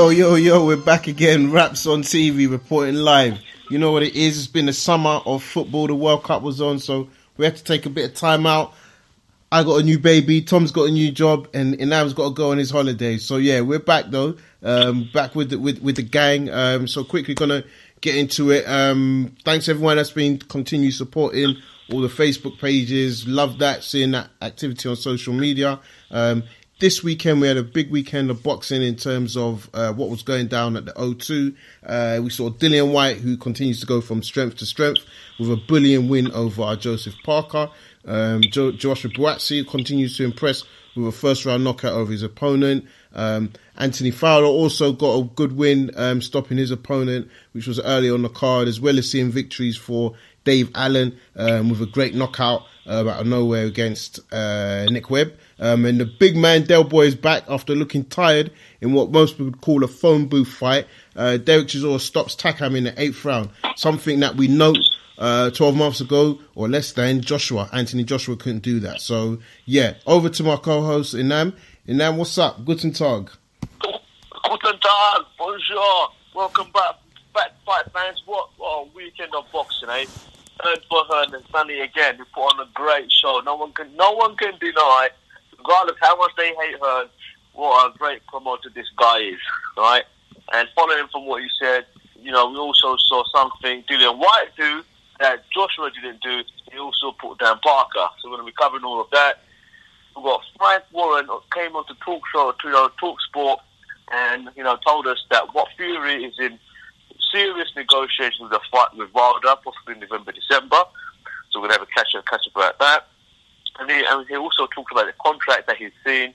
Yo, 0.00 0.08
yo, 0.08 0.34
yo, 0.36 0.64
we're 0.64 0.78
back 0.78 1.08
again. 1.08 1.52
Wraps 1.52 1.86
on 1.86 2.02
TV, 2.02 2.50
reporting 2.50 2.94
live. 2.94 3.38
You 3.68 3.76
know 3.76 3.92
what 3.92 4.02
it 4.02 4.16
is? 4.16 4.38
It's 4.38 4.46
been 4.46 4.64
the 4.64 4.72
summer 4.72 5.20
of 5.26 5.42
football. 5.42 5.88
The 5.88 5.94
World 5.94 6.24
Cup 6.24 6.40
was 6.40 6.58
on, 6.58 6.78
so 6.78 7.10
we 7.36 7.44
had 7.44 7.54
to 7.58 7.62
take 7.62 7.84
a 7.84 7.90
bit 7.90 8.10
of 8.10 8.16
time 8.16 8.46
out. 8.46 8.72
I 9.52 9.62
got 9.62 9.76
a 9.76 9.82
new 9.82 9.98
baby. 9.98 10.40
Tom's 10.40 10.72
got 10.72 10.84
a 10.84 10.90
new 10.90 11.12
job, 11.12 11.48
and 11.52 11.78
Inam's 11.78 12.14
got 12.14 12.28
to 12.28 12.34
go 12.34 12.50
on 12.50 12.56
his 12.56 12.70
holiday. 12.70 13.18
So 13.18 13.36
yeah, 13.36 13.60
we're 13.60 13.78
back 13.78 14.06
though. 14.08 14.38
Um, 14.62 15.10
back 15.12 15.34
with 15.34 15.50
the, 15.50 15.58
with 15.58 15.82
with 15.82 15.96
the 15.96 16.02
gang. 16.02 16.48
Um, 16.48 16.88
so 16.88 17.04
quickly 17.04 17.34
gonna 17.34 17.62
get 18.00 18.16
into 18.16 18.52
it. 18.52 18.66
Um, 18.66 19.36
thanks 19.44 19.68
everyone 19.68 19.98
that's 19.98 20.12
been 20.12 20.38
continue 20.38 20.92
supporting 20.92 21.56
all 21.92 22.00
the 22.00 22.08
Facebook 22.08 22.58
pages. 22.58 23.28
Love 23.28 23.58
that 23.58 23.84
seeing 23.84 24.12
that 24.12 24.30
activity 24.40 24.88
on 24.88 24.96
social 24.96 25.34
media. 25.34 25.78
Um, 26.10 26.44
this 26.80 27.04
weekend 27.04 27.42
we 27.42 27.46
had 27.46 27.58
a 27.58 27.62
big 27.62 27.90
weekend 27.90 28.30
of 28.30 28.42
boxing 28.42 28.82
in 28.82 28.96
terms 28.96 29.36
of 29.36 29.68
uh, 29.74 29.92
what 29.92 30.08
was 30.08 30.22
going 30.22 30.48
down 30.48 30.76
at 30.76 30.86
the 30.86 30.92
O2. 30.92 31.54
Uh, 31.86 32.20
we 32.22 32.30
saw 32.30 32.48
Dillian 32.48 32.90
Whyte, 32.92 33.18
who 33.18 33.36
continues 33.36 33.80
to 33.80 33.86
go 33.86 34.00
from 34.00 34.22
strength 34.22 34.56
to 34.56 34.66
strength 34.66 35.04
with 35.38 35.50
a 35.52 35.56
bullying 35.56 36.08
win 36.08 36.32
over 36.32 36.74
Joseph 36.76 37.14
Parker. 37.22 37.70
Um, 38.06 38.40
jo- 38.40 38.72
Joshua 38.72 39.10
Buatsi 39.10 39.68
continues 39.68 40.16
to 40.16 40.24
impress 40.24 40.64
with 40.96 41.06
a 41.06 41.12
first 41.12 41.44
round 41.44 41.62
knockout 41.64 41.92
over 41.92 42.10
his 42.10 42.22
opponent. 42.22 42.86
Um, 43.14 43.52
Anthony 43.76 44.10
Fowler 44.10 44.46
also 44.46 44.92
got 44.92 45.18
a 45.18 45.24
good 45.24 45.56
win, 45.56 45.90
um, 45.96 46.22
stopping 46.22 46.56
his 46.56 46.70
opponent, 46.70 47.30
which 47.52 47.66
was 47.66 47.78
early 47.80 48.10
on 48.10 48.22
the 48.22 48.30
card, 48.30 48.68
as 48.68 48.80
well 48.80 48.98
as 48.98 49.10
seeing 49.10 49.30
victories 49.30 49.76
for 49.76 50.14
Dave 50.44 50.70
Allen 50.74 51.18
um, 51.36 51.68
with 51.68 51.82
a 51.82 51.86
great 51.86 52.14
knockout 52.14 52.62
uh, 52.86 53.08
out 53.08 53.20
of 53.20 53.26
nowhere 53.26 53.64
against 53.64 54.20
uh, 54.32 54.86
Nick 54.90 55.10
Webb. 55.10 55.34
Um, 55.58 55.84
and 55.84 56.00
the 56.00 56.06
big 56.06 56.36
man 56.36 56.64
Del 56.64 56.84
Boy 56.84 57.06
is 57.06 57.14
back 57.14 57.44
after 57.48 57.74
looking 57.74 58.04
tired 58.04 58.50
in 58.80 58.92
what 58.92 59.10
most 59.10 59.32
people 59.32 59.46
would 59.46 59.60
call 59.60 59.84
a 59.84 59.88
phone 59.88 60.26
booth 60.26 60.48
fight. 60.48 60.86
Uh, 61.14 61.36
Derek 61.36 61.68
Chisora 61.68 62.00
stops 62.00 62.34
Takam 62.34 62.76
in 62.76 62.84
the 62.84 63.00
eighth 63.00 63.24
round, 63.24 63.50
something 63.76 64.20
that 64.20 64.36
we 64.36 64.48
know 64.48 64.74
uh, 65.20 65.50
12 65.50 65.76
months 65.76 66.00
ago 66.00 66.40
or 66.54 66.68
less 66.68 66.92
than 66.92 67.20
Joshua, 67.20 67.68
Anthony 67.72 68.04
Joshua 68.04 68.36
couldn't 68.36 68.62
do 68.62 68.80
that. 68.80 69.00
So, 69.00 69.38
yeah, 69.66 69.94
over 70.06 70.28
to 70.30 70.42
my 70.42 70.56
co 70.56 70.82
host, 70.82 71.14
Inam. 71.14 71.54
Inam, 71.86 72.16
what's 72.16 72.38
up? 72.38 72.64
Guten 72.64 72.92
Tag. 72.92 73.30
Guten 73.80 74.80
Tag, 74.80 75.22
bonjour. 75.38 76.08
Welcome 76.34 76.70
back, 76.72 76.94
back 77.34 77.50
fight 77.66 77.92
fans. 77.92 78.22
What, 78.24 78.48
what 78.56 78.86
a 78.86 78.88
weekend 78.94 79.34
of 79.34 79.44
boxing, 79.52 79.90
eh? 79.90 80.06
Hearn 80.62 80.78
for 80.88 81.04
her 81.04 81.24
and 81.34 81.44
Sunny 81.50 81.80
again. 81.80 82.16
They 82.18 82.24
put 82.34 82.54
on 82.54 82.60
a 82.60 82.70
great 82.74 83.10
show. 83.10 83.40
No 83.44 83.56
one 83.56 83.72
can, 83.72 83.94
no 83.96 84.12
one 84.12 84.36
can 84.36 84.58
deny, 84.58 85.08
regardless 85.58 85.96
how 86.00 86.16
much 86.16 86.32
they 86.36 86.48
hate 86.48 86.78
her, 86.80 87.08
what 87.52 87.94
a 87.94 87.98
great 87.98 88.26
promoter 88.26 88.70
this 88.74 88.86
guy 88.96 89.18
is, 89.18 89.40
right? 89.76 90.04
And 90.52 90.68
following 90.74 91.06
from 91.12 91.26
what 91.26 91.42
you 91.42 91.48
said, 91.60 91.86
you 92.22 92.32
know, 92.32 92.50
we 92.50 92.56
also 92.56 92.96
saw 93.08 93.22
something 93.34 93.82
Dillian 93.84 94.18
Whyte 94.18 94.50
do 94.56 94.82
that 95.20 95.44
Joshua 95.50 95.90
didn't 95.90 96.22
do. 96.22 96.42
He 96.72 96.78
also 96.78 97.12
put 97.12 97.38
down 97.38 97.58
Parker. 97.60 98.08
So 98.20 98.30
we're 98.30 98.36
going 98.36 98.46
to 98.46 98.52
be 98.52 98.56
covering 98.58 98.84
all 98.84 99.00
of 99.00 99.10
that. 99.10 99.42
We've 100.16 100.24
got 100.24 100.42
Frank 100.58 100.84
Warren 100.92 101.28
came 101.54 101.76
on 101.76 101.86
to 101.86 101.94
talk 102.04 102.22
show, 102.32 102.52
to 102.52 102.68
you 102.68 102.72
know, 102.72 102.90
talk 102.98 103.20
sport, 103.20 103.60
and 104.12 104.48
you 104.56 104.64
know 104.64 104.76
told 104.84 105.06
us 105.06 105.18
that 105.30 105.54
what 105.54 105.68
Fury 105.76 106.24
is 106.24 106.34
in 106.38 106.58
serious 107.32 107.68
negotiations 107.76 108.40
with 108.40 108.52
a 108.52 108.60
fight 108.70 108.96
with 108.96 109.12
Wilder, 109.14 109.54
possibly 109.62 109.94
November, 110.00 110.32
December. 110.32 110.82
So 111.50 111.60
we're 111.60 111.68
going 111.68 111.78
to 111.78 111.78
have 111.80 111.88
a 111.88 111.92
catch 111.92 112.14
up, 112.16 112.26
catch 112.26 112.46
up 112.46 112.56
about 112.56 112.78
that. 112.78 113.08
And 113.78 113.90
he, 113.90 114.04
and 114.06 114.26
he 114.28 114.36
also 114.36 114.66
talked 114.66 114.92
about 114.92 115.06
the 115.06 115.14
contract 115.22 115.66
that 115.66 115.76
he's 115.76 115.92
seen, 116.04 116.34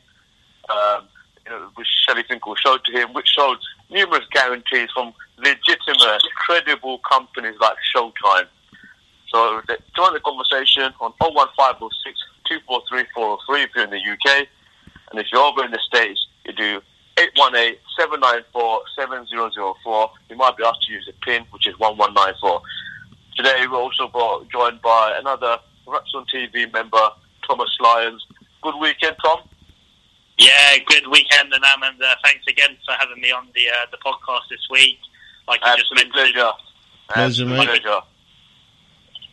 um, 0.70 1.08
you 1.46 1.52
know, 1.52 1.70
which 1.76 1.88
Shelly 2.08 2.24
Finkel 2.28 2.56
showed 2.56 2.84
to 2.86 2.92
him, 2.92 3.14
which 3.14 3.28
showed 3.28 3.58
numerous 3.90 4.26
guarantees 4.32 4.90
from 4.94 5.14
legitimate, 5.38 6.24
credible 6.36 7.00
companies 7.00 7.56
like 7.60 7.78
Showtime. 7.96 8.48
So 9.30 9.62
join 9.96 10.14
the 10.14 10.20
conversation 10.22 10.94
on 11.02 11.14
01506 11.20 12.20
243 12.48 13.06
403 13.14 13.64
if 13.64 13.70
you're 13.76 13.84
in 13.84 13.90
the 13.90 13.98
UK. 13.98 14.48
And 15.12 15.20
if 15.20 15.28
you're 15.32 15.42
over 15.42 15.64
in 15.64 15.72
the 15.72 15.80
States, 15.86 16.26
you 16.46 16.54
do 16.54 16.82
818-794-7004. 17.18 20.10
You 20.30 20.36
might 20.36 20.58
be 20.58 20.64
asked 20.64 20.82
to 20.88 20.92
use 20.92 21.06
the 21.08 21.14
PIN, 21.24 21.46
which 21.52 21.68
is 21.68 21.78
1194. 21.80 22.62
Today 23.36 23.66
we're 23.70 23.78
also 23.78 24.08
brought, 24.08 24.50
joined 24.50 24.82
by 24.82 25.16
another 25.20 25.58
Wraps 25.88 26.12
on 26.16 26.26
TV 26.34 26.72
member, 26.74 27.10
Thomas 27.48 27.70
Lyons. 27.80 28.26
Good 28.62 28.76
weekend, 28.82 29.16
Tom. 29.24 29.42
Yeah, 30.38 30.78
good 30.88 31.08
weekend, 31.08 31.54
and 31.54 31.64
um, 31.64 31.84
and 31.84 32.02
uh, 32.02 32.16
thanks 32.24 32.44
again 32.50 32.76
for 32.86 32.94
having 33.00 33.22
me 33.22 33.32
on 33.32 33.48
the 33.56 33.70
uh, 33.70 33.86
the 33.92 33.98
podcast 34.04 34.50
this 34.50 34.68
week. 34.70 34.98
Like 35.48 35.62
you 35.62 35.68
Absolute 35.68 35.80
just 35.80 35.94
mentioned, 35.96 36.14
pleasure. 36.34 36.52
Pleasure, 37.08 37.44
Absolute 37.46 37.58
mate. 37.58 37.66
pleasure. 37.68 38.02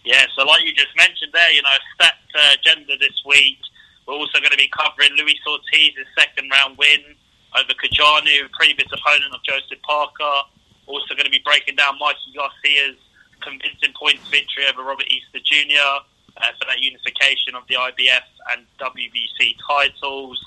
yeah. 0.05 0.27
So 0.37 0.45
like 0.45 0.63
you 0.63 0.73
just 0.75 0.95
mentioned 0.97 1.33
there, 1.33 1.51
you 1.51 1.63
know, 1.63 1.71
stacked 1.97 2.31
uh, 2.39 2.55
agenda 2.55 2.97
this 2.99 3.21
week. 3.27 3.59
We're 4.07 4.15
also 4.15 4.39
going 4.39 4.53
to 4.53 4.57
be 4.57 4.69
covering 4.69 5.11
Luis 5.19 5.41
Ortiz's 5.47 6.07
second 6.15 6.49
round 6.51 6.79
win 6.79 7.17
over 7.59 7.73
Cojanu, 7.77 8.51
previous 8.53 8.89
opponent 8.93 9.35
of 9.35 9.43
Joseph 9.43 9.81
Parker. 9.83 10.49
Also 10.87 11.15
going 11.15 11.25
to 11.25 11.31
be 11.31 11.43
breaking 11.45 11.77
down 11.77 11.99
Mikey 11.99 12.33
Garcia's 12.35 12.99
convincing 13.41 13.93
points 13.99 14.23
victory 14.31 14.65
over 14.71 14.83
Robert 14.83 15.07
Easter 15.11 15.39
Jr. 15.45 16.03
Uh, 16.37 16.53
for 16.59 16.67
that 16.67 16.81
unification 16.81 17.55
of 17.55 17.63
the 17.69 17.75
IBF 17.75 18.27
and 18.53 18.67
WBC 18.81 19.57
titles, 19.69 20.41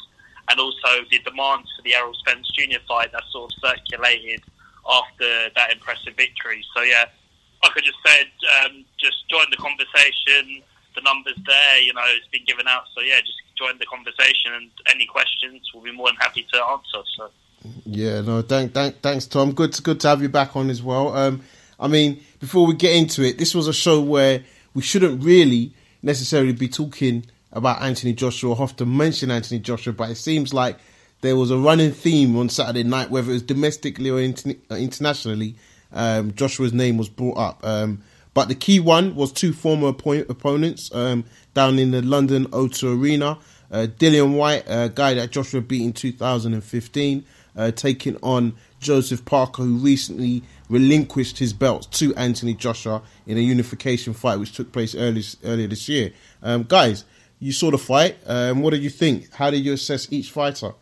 and 0.50 0.60
also 0.60 1.06
the 1.12 1.20
demands 1.20 1.70
for 1.76 1.84
the 1.84 1.94
Errol 1.94 2.14
Spence 2.14 2.50
Jr. 2.52 2.80
fight 2.88 3.12
that 3.12 3.24
sort 3.32 3.54
of 3.54 3.60
circulated 3.62 4.42
after 4.90 5.50
that 5.56 5.72
impressive 5.72 6.16
victory. 6.16 6.64
So 6.76 6.82
yeah, 6.82 7.06
like 7.64 7.78
I 7.78 7.82
just 7.82 7.98
said, 8.06 8.28
um, 8.66 8.86
just 8.98 9.28
join 9.30 9.46
the 9.52 9.58
conversation. 9.58 10.62
The 10.96 11.02
numbers 11.02 11.38
there, 11.46 11.82
you 11.82 11.94
know, 11.94 12.02
it's 12.06 12.28
been 12.28 12.46
given 12.46 12.68
out. 12.68 12.84
So 12.96 13.02
yeah, 13.02 13.20
just 13.20 13.42
join 13.58 13.78
the 13.78 13.86
conversation, 13.86 14.54
and 14.54 14.72
any 14.94 15.06
questions, 15.06 15.62
we'll 15.74 15.84
be 15.84 15.92
more 15.92 16.08
than 16.08 16.16
happy 16.18 16.46
to 16.54 16.64
answer. 16.64 17.04
So. 17.18 17.30
Yeah, 17.86 18.22
no, 18.22 18.42
thank, 18.42 18.74
thank, 18.74 19.02
thanks, 19.02 19.26
Tom. 19.28 19.54
Good, 19.54 19.74
to, 19.74 19.82
good 19.82 20.00
to 20.02 20.08
have 20.08 20.22
you 20.22 20.30
back 20.30 20.56
on 20.56 20.70
as 20.70 20.82
well. 20.82 21.16
Um, 21.16 21.42
I 21.80 21.88
mean, 21.88 22.24
before 22.40 22.66
we 22.66 22.76
get 22.76 22.96
into 22.96 23.24
it, 23.24 23.38
this 23.38 23.54
was 23.54 23.68
a 23.68 23.74
show 23.74 24.02
where 24.02 24.44
we 24.74 24.82
shouldn't 24.82 25.24
really 25.24 25.74
necessarily 26.02 26.54
be 26.54 26.68
talking 26.68 27.26
about 27.52 27.82
Anthony 27.82 28.14
Joshua. 28.14 28.54
I 28.54 28.60
have 28.60 28.76
to 28.78 28.86
mention 28.86 29.32
Anthony 29.32 29.60
Joshua, 29.60 29.94
but 29.94 30.10
it 30.10 30.16
seems 30.16 30.54
like 30.54 30.78
there 31.22 31.36
was 31.36 31.52
a 31.52 31.58
running 31.58 31.92
theme 31.92 32.38
on 32.38 32.50
Saturday 32.50 32.84
night, 32.84 33.10
whether 33.10 33.32
it 33.32 33.34
was 33.34 33.42
domestically 33.42 34.10
or 34.10 34.20
inter- 34.20 34.56
uh, 34.70 34.76
internationally. 34.76 35.56
Um, 35.92 36.34
Joshua's 36.34 36.74
name 36.74 36.98
was 36.98 37.10
brought 37.10 37.38
up. 37.38 37.60
Um, 37.64 38.04
but 38.36 38.50
the 38.50 38.54
key 38.54 38.80
one 38.80 39.16
was 39.16 39.32
two 39.32 39.54
former 39.54 39.92
oppo- 39.94 40.30
opponents 40.30 40.94
um, 40.94 41.24
down 41.56 41.80
in 41.80 41.90
the 41.92 42.02
London 42.04 42.46
O2 42.48 43.02
Arena. 43.02 43.40
Uh, 43.72 43.88
Dillian 43.98 44.36
Whyte, 44.36 44.66
a 44.68 44.92
guy 44.94 45.16
that 45.16 45.32
Joshua 45.32 45.62
beat 45.62 45.82
in 45.82 45.94
2015, 45.94 47.26
uh, 47.56 47.72
taking 47.72 48.18
on 48.22 48.54
Joseph 48.80 49.24
Parker, 49.26 49.64
who 49.64 49.78
recently 49.78 50.44
relinquished 50.70 51.40
his 51.40 51.54
belts 51.54 51.88
to 52.00 52.14
Anthony 52.16 52.54
Joshua 52.54 53.02
in 53.26 53.38
a 53.38 53.42
unification 53.42 54.14
fight 54.14 54.38
which 54.38 54.52
took 54.52 54.72
place 54.72 54.94
early, 54.96 55.24
earlier 55.46 55.68
this 55.68 55.88
year. 55.88 56.12
Um, 56.44 56.64
guys, 56.64 57.06
you 57.40 57.54
saw 57.54 57.72
the 57.72 57.78
fight. 57.78 58.18
Um, 58.28 58.62
what 58.62 58.72
did 58.72 58.84
you 58.84 58.90
think? 58.90 59.34
How 59.34 59.50
did 59.50 59.66
you 59.66 59.74
assess 59.74 60.12
each 60.12 60.30
fighter? 60.30 60.74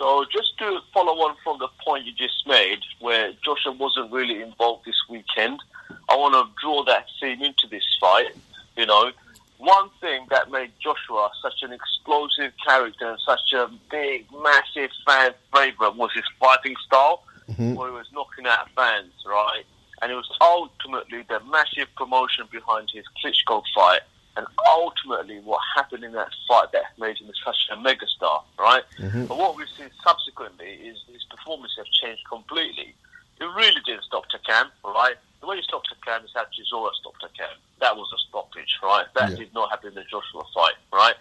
So 0.00 0.24
just 0.32 0.56
to 0.58 0.80
follow 0.94 1.12
on 1.28 1.36
from 1.44 1.58
the 1.58 1.68
point 1.84 2.06
you 2.06 2.12
just 2.12 2.46
made, 2.46 2.78
where 3.00 3.32
Joshua 3.44 3.72
wasn't 3.72 4.10
really 4.10 4.40
involved 4.40 4.86
this 4.86 4.96
weekend, 5.10 5.60
I 6.08 6.16
want 6.16 6.32
to 6.32 6.50
draw 6.58 6.82
that 6.84 7.04
theme 7.20 7.42
into 7.42 7.66
this 7.70 7.84
fight. 8.00 8.34
You 8.78 8.86
know, 8.86 9.12
one 9.58 9.90
thing 10.00 10.26
that 10.30 10.50
made 10.50 10.72
Joshua 10.82 11.30
such 11.42 11.62
an 11.62 11.74
explosive 11.74 12.52
character 12.66 13.10
and 13.10 13.20
such 13.26 13.52
a 13.52 13.70
big, 13.90 14.24
massive 14.42 14.90
fan 15.04 15.34
favorite 15.54 15.96
was 15.96 16.10
his 16.14 16.24
fighting 16.40 16.76
style, 16.86 17.22
Mhm. 17.50 17.74
where 17.74 17.90
he 17.90 17.94
was 17.94 18.06
knocking 18.10 18.46
out 18.46 18.70
fans, 18.70 19.12
right? 19.26 19.66
And 20.00 20.10
it 20.10 20.14
was 20.14 20.30
ultimately 20.40 21.24
the 21.28 21.40
massive 21.40 21.94
promotion 21.94 22.48
behind 22.50 22.88
his 22.90 23.04
Klitschko 23.22 23.62
fight, 23.74 24.00
and 24.40 24.48
ultimately 24.66 25.38
what 25.40 25.60
happened 25.76 26.02
in 26.02 26.12
that 26.12 26.30
fight 26.48 26.72
that 26.72 26.96
made 26.98 27.18
him 27.18 27.30
such 27.44 27.56
a 27.70 27.76
megastar, 27.76 28.42
right? 28.58 28.84
Mhm. 28.98 29.28
But 29.28 29.36
what 29.36 29.54
we've 29.54 29.68
seen 29.76 29.90
subsequently 30.02 30.72
is 30.88 30.98
his 31.12 31.22
performance 31.24 31.74
have 31.76 31.86
changed 31.86 32.24
completely. 32.24 32.94
It 33.38 33.44
really 33.44 33.80
didn't 33.84 34.04
stop 34.04 34.24
Takam, 34.30 34.70
right? 34.82 35.16
The 35.40 35.46
way 35.46 35.56
he 35.56 35.62
stopped 35.62 35.88
Takam 35.92 36.24
is 36.24 36.30
how 36.34 36.44
Chisora 36.44 36.94
stopped 36.94 37.22
Takam. 37.22 37.54
That 37.80 37.96
was 37.96 38.10
a 38.14 38.18
stoppage, 38.28 38.78
right? 38.82 39.06
That 39.14 39.30
Yeah. 39.30 39.36
did 39.36 39.52
not 39.54 39.70
happen 39.70 39.88
in 39.88 39.94
the 39.94 40.04
Joshua 40.04 40.44
fight, 40.54 40.74
right? 40.90 41.16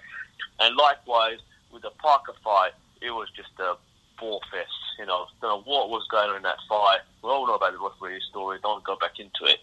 And 0.60 0.76
likewise, 0.78 1.40
with 1.72 1.82
the 1.84 1.92
Parker 1.92 2.34
fight, 2.44 2.74
it 3.02 3.12
was 3.12 3.30
just 3.32 3.52
a 3.60 3.78
ball 4.18 4.42
fest. 4.52 4.72
You 4.98 5.06
know, 5.06 5.28
don't 5.42 5.66
know 5.66 5.72
what 5.72 5.90
was 5.90 6.06
going 6.08 6.30
on 6.30 6.38
in 6.38 6.44
that 6.44 6.62
fight. 6.68 7.02
We 7.22 7.30
all 7.30 7.48
know 7.48 7.56
about 7.56 7.74
the 7.74 7.80
referee 7.80 8.22
story. 8.30 8.60
Don't 8.62 8.84
go 8.84 8.96
back 8.96 9.20
into 9.20 9.46
it. 9.46 9.60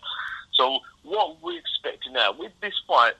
So 0.52 0.80
what 1.02 1.42
we're 1.42 1.58
expecting 1.58 2.14
now 2.14 2.32
with 2.32 2.58
this 2.60 2.72
fight, 2.88 3.14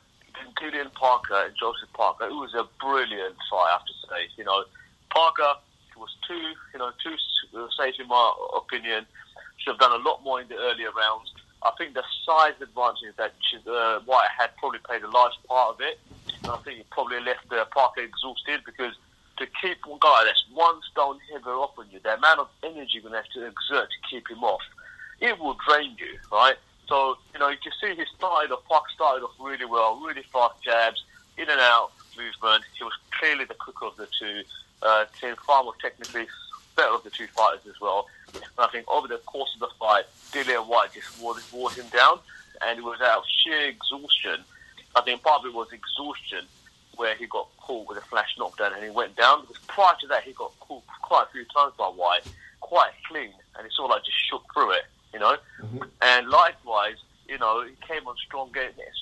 including 0.44 0.90
Parker 0.90 1.46
and 1.46 1.54
Joseph 1.58 1.92
Parker, 1.94 2.26
it 2.26 2.34
was 2.34 2.54
a 2.54 2.66
brilliant 2.80 3.36
fight. 3.50 3.68
I 3.68 3.72
have 3.72 3.86
to 3.86 3.96
say. 4.08 4.28
You 4.36 4.44
know, 4.44 4.64
Parker 5.10 5.54
was 5.96 6.10
too, 6.26 6.52
you 6.72 6.78
know, 6.78 6.90
two 7.02 7.16
safe 7.78 7.94
in 7.98 8.08
my 8.08 8.32
opinion. 8.56 9.06
Should 9.58 9.72
have 9.72 9.80
done 9.80 10.00
a 10.00 10.04
lot 10.04 10.22
more 10.22 10.40
in 10.40 10.48
the 10.48 10.56
earlier 10.56 10.90
rounds. 10.92 11.32
I 11.62 11.70
think 11.78 11.94
the 11.94 12.04
size 12.24 12.54
advantage 12.60 13.16
that 13.16 13.32
uh, 13.66 14.00
Whyte 14.04 14.28
had 14.38 14.50
probably 14.58 14.78
played 14.80 15.02
a 15.02 15.10
large 15.10 15.32
part 15.48 15.74
of 15.74 15.80
it. 15.80 15.98
And 16.42 16.52
I 16.52 16.56
think 16.58 16.78
he 16.78 16.84
probably 16.90 17.20
left 17.20 17.50
uh, 17.50 17.64
Parker 17.72 18.02
exhausted 18.02 18.60
because 18.64 18.94
to 19.38 19.46
keep 19.60 19.78
one 19.86 19.98
guy 20.00 20.22
that's 20.24 20.44
one 20.52 20.80
stone 20.90 21.18
heavier 21.32 21.52
off 21.52 21.78
on 21.78 21.86
you, 21.90 22.00
the 22.02 22.14
amount 22.14 22.40
of 22.40 22.48
energy 22.62 22.88
you're 22.92 23.02
going 23.02 23.12
to 23.12 23.18
have 23.18 23.32
to 23.32 23.46
exert 23.46 23.88
to 23.90 24.08
keep 24.08 24.28
him 24.30 24.44
off, 24.44 24.62
it 25.20 25.38
will 25.38 25.56
drain 25.68 25.96
you, 25.98 26.18
right? 26.30 26.56
So, 26.88 27.18
you 27.32 27.40
know, 27.40 27.48
you 27.48 27.56
can 27.62 27.72
see 27.80 27.94
he 27.94 28.06
started 28.16 28.52
off, 28.52 28.64
Park 28.68 28.84
started 28.94 29.24
off 29.24 29.32
really 29.40 29.64
well, 29.64 30.00
really 30.00 30.22
fast 30.32 30.62
jabs, 30.62 31.02
in 31.36 31.48
and 31.48 31.60
out 31.60 31.90
movement. 32.16 32.64
He 32.76 32.84
was 32.84 32.92
clearly 33.10 33.44
the 33.44 33.54
quicker 33.54 33.86
of 33.86 33.96
the 33.96 34.08
two. 34.18 34.42
Uh, 34.82 35.04
Tim 35.20 35.36
far 35.46 35.64
more 35.64 35.74
technically 35.80 36.26
better 36.76 36.94
of 36.94 37.02
the 37.02 37.10
two 37.10 37.26
fighters 37.28 37.66
as 37.66 37.80
well. 37.80 38.06
And 38.34 38.44
I 38.58 38.68
think 38.68 38.88
over 38.88 39.08
the 39.08 39.18
course 39.18 39.50
of 39.54 39.60
the 39.60 39.74
fight, 39.78 40.04
Dillian 40.30 40.66
Whyte 40.66 40.92
just 40.92 41.20
wore, 41.20 41.34
wore 41.52 41.70
him 41.72 41.86
down, 41.92 42.18
and 42.62 42.78
it 42.78 42.82
was 42.82 43.00
out 43.00 43.18
of 43.18 43.24
sheer 43.26 43.68
exhaustion. 43.68 44.44
I 44.94 45.02
think 45.02 45.22
part 45.22 45.40
of 45.40 45.46
it 45.46 45.54
was 45.54 45.68
exhaustion, 45.72 46.46
where 46.96 47.14
he 47.14 47.26
got 47.26 47.48
caught 47.58 47.88
with 47.88 47.98
a 47.98 48.02
flash 48.02 48.34
knockdown 48.38 48.72
and 48.74 48.84
he 48.84 48.90
went 48.90 49.16
down. 49.16 49.42
Because 49.42 49.58
prior 49.66 49.94
to 50.00 50.06
that, 50.08 50.22
he 50.22 50.32
got 50.32 50.58
caught 50.60 50.82
quite 51.02 51.26
a 51.28 51.32
few 51.32 51.44
times 51.54 51.72
by 51.76 51.86
Whyte, 51.86 52.22
quite 52.60 52.92
clean, 53.08 53.32
and 53.56 53.66
he 53.66 53.70
sort 53.74 53.90
of 53.90 53.96
like 53.96 54.04
just 54.04 54.16
shook 54.30 54.42
through 54.54 54.72
it, 54.72 54.84
you 55.16 55.20
know. 55.20 55.36
Mm-hmm. 55.62 55.82
And 56.02 56.28
likewise, 56.28 57.00
you 57.26 57.38
know, 57.38 57.64
he 57.64 57.72
came 57.88 58.06
on 58.06 58.16
strong, 58.26 58.52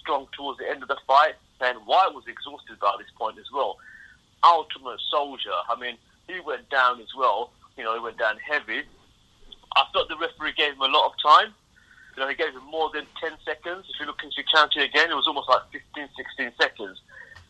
strong 0.01 0.29
towards 0.37 0.61
the 0.61 0.71
end 0.71 0.83
of 0.83 0.89
the 0.89 0.97
fight, 1.09 1.35
and 1.61 1.77
Whyte 1.87 2.15
was 2.15 2.23
exhausted 2.29 2.79
by 2.79 2.95
this 2.99 3.11
point 3.19 3.37
as 3.39 3.51
well. 3.53 3.79
Ultimate 4.45 5.01
soldier. 5.11 5.59
I 5.69 5.75
mean, 5.75 5.97
he 6.29 6.39
went 6.39 6.71
down 6.71 7.01
as 7.01 7.09
well. 7.19 7.51
You 7.77 7.83
know, 7.83 7.95
he 7.95 8.01
went 8.01 8.17
down 8.17 8.37
heavy. 8.39 8.83
I 9.75 9.83
thought 9.93 10.09
the 10.09 10.17
referee 10.17 10.55
gave 10.57 10.75
him 10.75 10.83
a 10.83 10.87
lot 10.87 11.11
of 11.11 11.15
time. 11.19 11.53
You 12.15 12.23
know, 12.23 12.29
he 12.29 12.37
gave 12.37 12.55
him 12.55 12.63
more 12.71 12.91
than 12.95 13.07
10 13.21 13.33
seconds. 13.45 13.87
If 13.91 13.99
you 13.99 14.07
look 14.07 14.23
into 14.23 14.45
counting 14.55 14.83
again, 14.83 15.11
it 15.11 15.15
was 15.15 15.27
almost 15.27 15.49
like 15.49 15.63
15, 15.73 16.09
16 16.17 16.53
seconds. 16.61 17.01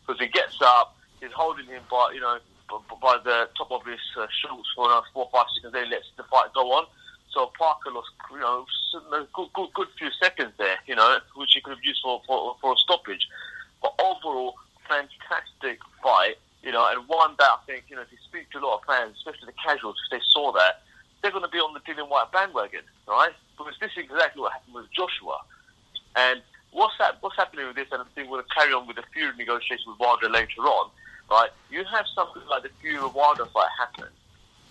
Because 0.01 0.19
he 0.19 0.27
gets 0.27 0.57
up, 0.59 0.97
he's 1.21 1.31
holding 1.31 1.67
him 1.67 1.83
by, 1.91 2.13
you 2.15 2.19
know, 2.19 2.39
by 2.99 3.17
the 3.23 3.47
top 3.55 3.71
of 3.71 3.85
his 3.85 4.01
uh, 4.17 4.25
shorts 4.41 4.69
for 4.75 4.85
another 4.85 5.05
four 5.13 5.25
or 5.25 5.29
five 5.29 5.45
seconds, 5.53 5.73
then 5.73 5.85
he 5.85 5.91
lets 5.91 6.09
the 6.17 6.23
fight 6.23 6.51
go 6.55 6.71
on. 6.73 6.87
So 7.35 7.51
Parker 7.59 7.91
lost, 7.91 8.07
you 8.31 8.39
know, 8.39 8.65
a 9.11 9.27
good, 9.33 9.51
good, 9.53 9.73
good 9.73 9.87
few 9.99 10.07
seconds 10.23 10.53
there, 10.57 10.77
you 10.87 10.95
know, 10.95 11.19
which 11.35 11.51
he 11.53 11.59
could 11.59 11.71
have 11.71 11.83
used 11.83 11.99
for, 12.01 12.21
for, 12.25 12.55
for 12.61 12.71
a 12.71 12.77
stoppage. 12.77 13.27
But 13.81 13.93
overall, 13.99 14.55
fantastic 14.87 15.79
fight, 16.01 16.35
you 16.63 16.71
know, 16.71 16.87
and 16.89 17.05
one 17.09 17.35
that 17.37 17.51
I 17.51 17.57
think, 17.67 17.83
you 17.89 17.97
know, 17.97 18.03
if 18.03 18.11
you 18.11 18.17
speak 18.23 18.49
to 18.51 18.59
a 18.59 18.63
lot 18.65 18.79
of 18.79 18.85
fans, 18.87 19.17
especially 19.17 19.47
the 19.47 19.59
casuals, 19.59 19.97
if 20.07 20.17
they 20.17 20.23
saw 20.31 20.53
that, 20.53 20.83
they're 21.21 21.31
going 21.31 21.43
to 21.43 21.51
be 21.51 21.59
on 21.59 21.73
the 21.73 21.81
Dillian 21.81 22.07
Whyte 22.07 22.31
bandwagon, 22.31 22.87
right? 23.05 23.35
Because 23.57 23.73
this 23.81 23.91
is 23.97 24.05
exactly 24.05 24.41
what 24.41 24.53
happened 24.53 24.75
with 24.75 24.87
Joshua. 24.95 25.41
And 26.15 26.41
what's 26.71 26.95
that? 26.99 27.17
What's 27.19 27.35
happening 27.35 27.67
with 27.67 27.75
this? 27.75 27.91
And 27.91 28.01
I 28.01 28.05
think 28.15 28.31
we'll 28.31 28.47
carry 28.55 28.71
on 28.71 28.87
with 28.87 28.95
the 28.95 29.03
feud 29.13 29.35
negotiation 29.37 29.91
with 29.91 29.99
Wilder 29.99 30.29
later 30.29 30.61
on, 30.63 30.89
right? 31.29 31.49
You 31.69 31.83
have 31.83 32.05
something 32.15 32.47
like 32.49 32.63
the 32.63 32.71
Fury 32.79 33.03
Wilder 33.11 33.45
fight 33.51 33.67
happen, 33.77 34.07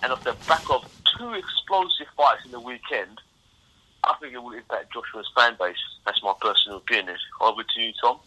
and 0.02 0.12
off 0.12 0.24
the 0.24 0.36
back 0.46 0.68
of 0.70 0.84
two 1.16 1.32
explosive 1.32 2.06
fights 2.16 2.44
in 2.44 2.50
the 2.50 2.60
weekend, 2.60 3.20
I 4.02 4.14
think 4.20 4.34
it 4.34 4.42
will 4.42 4.52
impact 4.52 4.92
Joshua's 4.92 5.30
fan 5.34 5.56
base. 5.58 5.76
That's 6.04 6.22
my 6.22 6.34
personal 6.40 6.78
opinion. 6.78 7.16
Over 7.40 7.62
to 7.62 7.80
you, 7.80 7.92
Tom. 8.00 8.18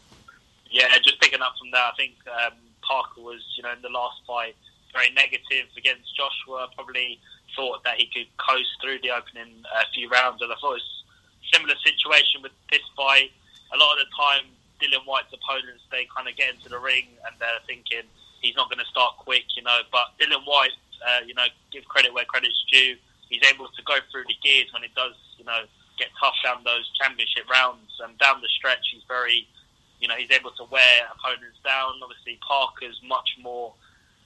Yeah, 0.69 0.87
just 1.03 1.21
picking 1.21 1.41
up 1.41 1.53
from 1.59 1.71
that, 1.71 1.93
I 1.93 1.95
think 1.95 2.13
um, 2.27 2.57
Parker 2.81 3.21
was, 3.21 3.41
you 3.55 3.63
know, 3.63 3.71
in 3.71 3.81
the 3.81 3.89
last 3.89 4.21
fight 4.25 4.55
very 4.93 5.11
negative 5.13 5.69
against 5.77 6.09
Joshua. 6.17 6.67
Probably 6.75 7.19
thought 7.55 7.83
that 7.83 7.97
he 7.97 8.09
could 8.09 8.27
coast 8.37 8.69
through 8.81 8.99
the 9.03 9.11
opening 9.11 9.63
uh, 9.69 9.83
few 9.93 10.09
rounds, 10.09 10.41
and 10.41 10.51
I 10.51 10.55
thought 10.59 10.79
it 10.79 10.83
was 10.83 10.91
a 11.45 11.55
similar 11.55 11.75
situation 11.85 12.41
with 12.41 12.51
this 12.71 12.83
fight. 12.95 13.31
A 13.73 13.77
lot 13.77 13.93
of 13.99 14.07
the 14.07 14.11
time, 14.15 14.49
Dillian 14.81 15.05
Whyte's 15.05 15.33
opponents 15.33 15.83
they 15.91 16.07
kind 16.13 16.27
of 16.29 16.35
get 16.37 16.53
into 16.53 16.69
the 16.69 16.77
ring 16.77 17.09
and 17.25 17.33
they're 17.41 17.63
thinking 17.65 18.05
he's 18.41 18.55
not 18.55 18.69
going 18.69 18.79
to 18.79 18.89
start 18.89 19.17
quick, 19.17 19.43
you 19.57 19.63
know. 19.63 19.81
But 19.91 20.13
Dillian 20.21 20.45
Whyte, 20.45 20.77
uh, 21.05 21.25
you 21.25 21.33
know, 21.33 21.45
give 21.71 21.85
credit 21.85 22.13
where 22.13 22.25
credit's 22.25 22.63
due. 22.71 22.95
He's 23.29 23.43
able 23.43 23.67
to 23.67 23.81
go 23.83 23.97
through 24.11 24.23
the 24.27 24.37
gears 24.43 24.71
when 24.71 24.83
it 24.83 24.95
does, 24.95 25.15
you 25.37 25.45
know, 25.45 25.67
get 25.97 26.07
tough 26.19 26.35
down 26.43 26.63
those 26.63 26.87
championship 27.01 27.49
rounds 27.49 27.91
and 28.03 28.17
down 28.17 28.41
the 28.41 28.47
stretch. 28.47 28.87
He's 28.91 29.03
very, 29.07 29.47
you 29.99 30.07
know, 30.07 30.15
he's 30.15 30.31
able 30.31 30.51
to 30.51 30.63
wear 30.71 31.09
opponents 31.11 31.59
down. 31.65 31.99
Obviously, 32.01 32.39
Parker's 32.45 32.99
much 33.03 33.35
more 33.41 33.73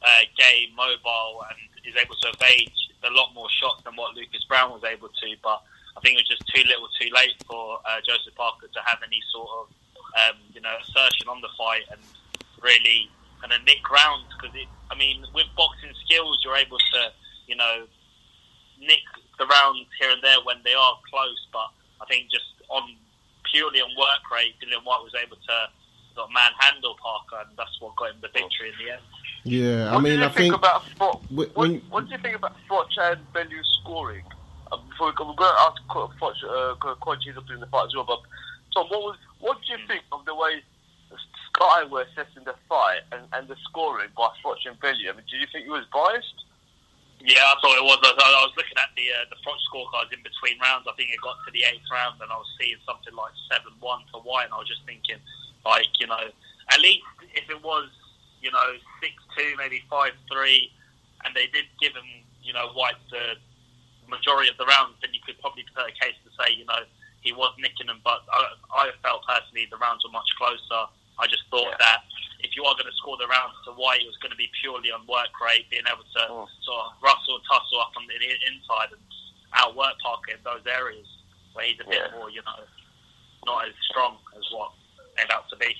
uh, 0.03 0.23
game, 0.37 0.75
mobile, 0.75 1.43
and 1.49 1.57
is 1.87 1.97
able 1.97 2.15
to 2.15 2.27
evade 2.37 2.71
a 3.03 3.09
lot 3.09 3.33
more 3.33 3.49
shots 3.49 3.81
than 3.83 3.95
what 3.95 4.13
Lucas 4.13 4.45
Browne 4.45 4.71
was 4.71 4.83
able 4.83 5.09
to. 5.09 5.27
But 5.41 5.61
I 5.97 5.99
think 6.01 6.17
it 6.17 6.21
was 6.21 6.29
just 6.29 6.45
too 6.53 6.61
little, 6.67 6.87
too 6.99 7.09
late 7.13 7.35
for 7.47 7.79
uh, 7.85 7.99
Joseph 8.05 8.35
Parker 8.35 8.67
to 8.67 8.81
have 8.85 8.99
any 9.05 9.19
sort 9.33 9.49
of 9.49 9.65
um, 10.11 10.37
you 10.53 10.61
know 10.61 10.75
assertion 10.83 11.27
on 11.27 11.41
the 11.41 11.49
fight 11.57 11.83
and 11.91 12.01
really 12.61 13.09
kind 13.41 13.53
of 13.53 13.65
nick 13.65 13.83
rounds 13.89 14.29
because 14.37 14.55
it. 14.55 14.69
I 14.89 14.95
mean 14.95 15.25
with 15.33 15.47
boxing 15.57 15.93
skills 16.05 16.39
you're 16.43 16.57
able 16.57 16.77
to 16.77 17.01
you 17.47 17.55
know 17.55 17.87
nick 18.79 19.03
the 19.41 19.45
rounds 19.45 19.89
here 19.97 20.11
and 20.11 20.21
there 20.21 20.41
when 20.43 20.57
they 20.63 20.73
are 20.73 20.93
close. 21.09 21.41
But 21.53 21.69
I 22.01 22.05
think 22.05 22.29
just 22.29 22.45
on 22.69 22.97
purely 23.49 23.81
on 23.81 23.89
work 23.97 24.23
rate, 24.29 24.53
Dillian 24.61 24.85
Whyte 24.85 25.01
was 25.01 25.17
able 25.17 25.37
to 25.37 25.55
sort 26.13 26.27
of 26.27 26.31
manhandle 26.33 26.95
Parker, 27.01 27.47
and 27.47 27.57
that's 27.57 27.73
what 27.81 27.95
got 27.95 28.11
him 28.11 28.21
the 28.21 28.29
victory 28.29 28.69
in 28.69 28.77
the 28.77 28.91
end. 28.93 29.05
Yeah, 29.43 29.95
I 29.95 29.97
mean, 29.99 30.21
I 30.21 30.29
think, 30.29 30.53
think 30.53 30.55
about 30.55 30.83
Froch, 30.99 31.19
when, 31.31 31.49
what, 31.57 31.81
what, 31.89 32.05
do 32.05 32.13
you 32.13 32.21
think 32.21 32.35
about 32.35 32.53
Froch 32.69 32.93
and 32.99 33.21
Bellew's 33.33 33.79
scoring? 33.81 34.23
Uh, 34.71 34.77
before 34.87 35.07
we, 35.07 35.13
go 35.17 35.25
we're 35.25 35.35
going 35.35 35.49
to 35.49 35.61
ask 35.65 35.81
Froch, 35.89 36.37
uh, 36.45 36.95
Conchi's 37.01 37.37
up 37.37 37.49
in 37.49 37.59
the 37.59 37.65
fight 37.67 37.85
as 37.87 37.95
well, 37.95 38.05
but 38.05 38.21
Tom, 38.75 38.87
what 38.89 39.01
was 39.01 39.17
what 39.39 39.57
do 39.65 39.73
you 39.73 39.79
mm. 39.79 39.87
think 39.87 40.03
of 40.11 40.23
the 40.25 40.35
way 40.35 40.61
Sky 41.55 41.83
were 41.85 42.07
assessing 42.07 42.43
the 42.45 42.55
fight 42.67 43.03
and, 43.11 43.27
and 43.33 43.47
the 43.47 43.55
scoring 43.69 44.09
by 44.15 44.29
Froch 44.43 44.63
and? 44.65 44.77
I 44.81 45.13
mean, 45.13 45.25
do 45.29 45.37
you 45.37 45.47
think 45.51 45.65
he 45.65 45.71
was 45.71 45.85
biased? 45.91 46.45
Yeah, 47.21 47.43
I 47.43 47.53
thought 47.61 47.77
it 47.77 47.85
was. 47.85 47.99
I 48.01 48.43
was 48.47 48.55
looking 48.57 48.77
at 48.81 48.89
the 48.97 49.05
uh, 49.13 49.29
the 49.29 49.37
Froch 49.45 49.59
scorecards 49.69 50.09
in 50.09 50.25
between 50.25 50.57
rounds. 50.57 50.89
I 50.89 50.93
think 50.97 51.13
it 51.13 51.21
got 51.21 51.37
to 51.45 51.51
the 51.53 51.63
eighth 51.69 51.85
round, 51.93 52.17
and 52.17 52.31
I 52.31 52.37
was 52.37 52.49
seeing 52.57 52.81
something 52.81 53.13
like 53.13 53.33
seven 53.45 53.77
one 53.79 54.01
to 54.13 54.19
Whyte, 54.25 54.49
and 54.49 54.57
I 54.57 54.57
was 54.57 54.67
just 54.67 54.81
thinking, 54.89 55.21
like, 55.61 55.91
you 56.01 56.07
know, 56.09 56.33
at 56.73 56.79
least 56.81 57.05
if 57.37 57.45
it 57.45 57.61
was 57.61 57.93
you 58.41 58.51
know, 58.51 58.69
six 58.99 59.13
two, 59.37 59.53
maybe 59.57 59.81
five 59.89 60.17
three, 60.29 60.73
and 61.23 61.33
they 61.37 61.45
did 61.53 61.69
give 61.79 61.93
him, 61.93 62.09
you 62.43 62.53
know, 62.53 62.73
Whyte 62.73 62.99
the 63.13 63.37
majority 64.09 64.49
of 64.49 64.57
the 64.57 64.65
rounds, 64.65 64.97
then 64.99 65.13
you 65.13 65.21
could 65.23 65.39
probably 65.39 65.63
put 65.71 65.87
a 65.87 65.93
case 65.95 66.17
to 66.25 66.29
say, 66.35 66.51
you 66.57 66.65
know, 66.65 66.83
he 67.21 67.31
was 67.31 67.53
nicking 67.61 67.87
them. 67.87 68.01
But 68.03 68.25
I, 68.33 68.89
I 68.89 68.91
felt 69.05 69.23
personally 69.29 69.69
the 69.69 69.77
rounds 69.77 70.03
were 70.03 70.11
much 70.11 70.27
closer. 70.35 70.89
I 71.19 71.27
just 71.27 71.43
thought 71.51 71.75
yeah. 71.75 71.83
that 71.83 71.99
if 72.41 72.55
you 72.55 72.63
are 72.65 72.73
going 72.73 72.89
to 72.89 72.97
score 72.97 73.17
the 73.17 73.27
rounds 73.27 73.55
to 73.65 73.71
Whyte, 73.73 74.01
it 74.01 74.09
was 74.09 74.17
going 74.21 74.33
to 74.33 74.39
be 74.39 74.49
purely 74.61 74.91
on 74.91 75.05
work 75.07 75.31
rate, 75.41 75.69
being 75.69 75.85
able 75.85 76.03
to 76.03 76.21
oh. 76.29 76.47
sort 76.65 76.79
of 76.85 76.97
rustle 77.01 77.37
and 77.37 77.45
tussle 77.45 77.79
up 77.81 77.93
on 77.97 78.05
the 78.09 78.17
inside 78.17 78.91
and 78.93 79.01
outwork 79.53 79.95
Parker 80.01 80.33
in 80.33 80.41
those 80.43 80.65
areas 80.65 81.05
where 81.53 81.65
he's 81.65 81.79
a 81.79 81.87
bit 81.87 82.01
more, 82.15 82.29
you 82.29 82.41
know, 82.41 82.63
not 83.45 83.67
as 83.67 83.75
strong 83.89 84.17
as 84.37 84.43
what 84.53 84.71
they're 85.15 85.25
about 85.25 85.49
to 85.49 85.57
be. 85.57 85.75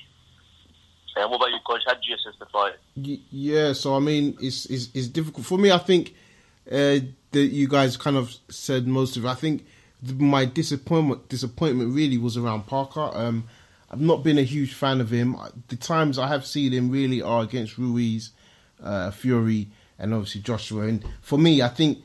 And 1.15 1.29
what 1.29 1.37
about 1.37 1.51
you, 1.51 1.59
Coach? 1.67 1.81
How 1.85 1.93
did 1.93 2.03
you 2.07 2.15
assess 2.15 2.39
the 2.39 2.45
fight? 2.47 2.73
Yeah, 2.95 3.73
so 3.73 3.95
I 3.95 3.99
mean, 3.99 4.37
it's 4.39 4.65
it's, 4.67 4.89
it's 4.93 5.07
difficult 5.07 5.45
for 5.45 5.57
me. 5.57 5.71
I 5.71 5.77
think 5.77 6.13
uh, 6.71 6.99
that 7.31 7.47
you 7.51 7.67
guys 7.67 7.97
kind 7.97 8.15
of 8.15 8.35
said 8.49 8.87
most 8.87 9.17
of 9.17 9.25
it. 9.25 9.27
I 9.27 9.35
think 9.35 9.65
my 10.01 10.45
disappointment 10.45 11.27
disappointment 11.27 11.93
really 11.93 12.17
was 12.17 12.37
around 12.37 12.65
Parker. 12.67 13.09
Um, 13.13 13.45
I've 13.91 13.99
not 14.01 14.23
been 14.23 14.37
a 14.37 14.43
huge 14.43 14.73
fan 14.73 15.01
of 15.01 15.11
him. 15.11 15.35
The 15.67 15.75
times 15.75 16.17
I 16.17 16.27
have 16.27 16.45
seen 16.45 16.71
him 16.71 16.89
really 16.89 17.21
are 17.21 17.43
against 17.43 17.77
Ruiz, 17.77 18.31
uh, 18.81 19.11
Fury, 19.11 19.67
and 19.99 20.13
obviously 20.13 20.41
Joshua. 20.41 20.83
And 20.83 21.03
for 21.21 21.37
me, 21.37 21.61
I 21.61 21.67
think 21.67 21.99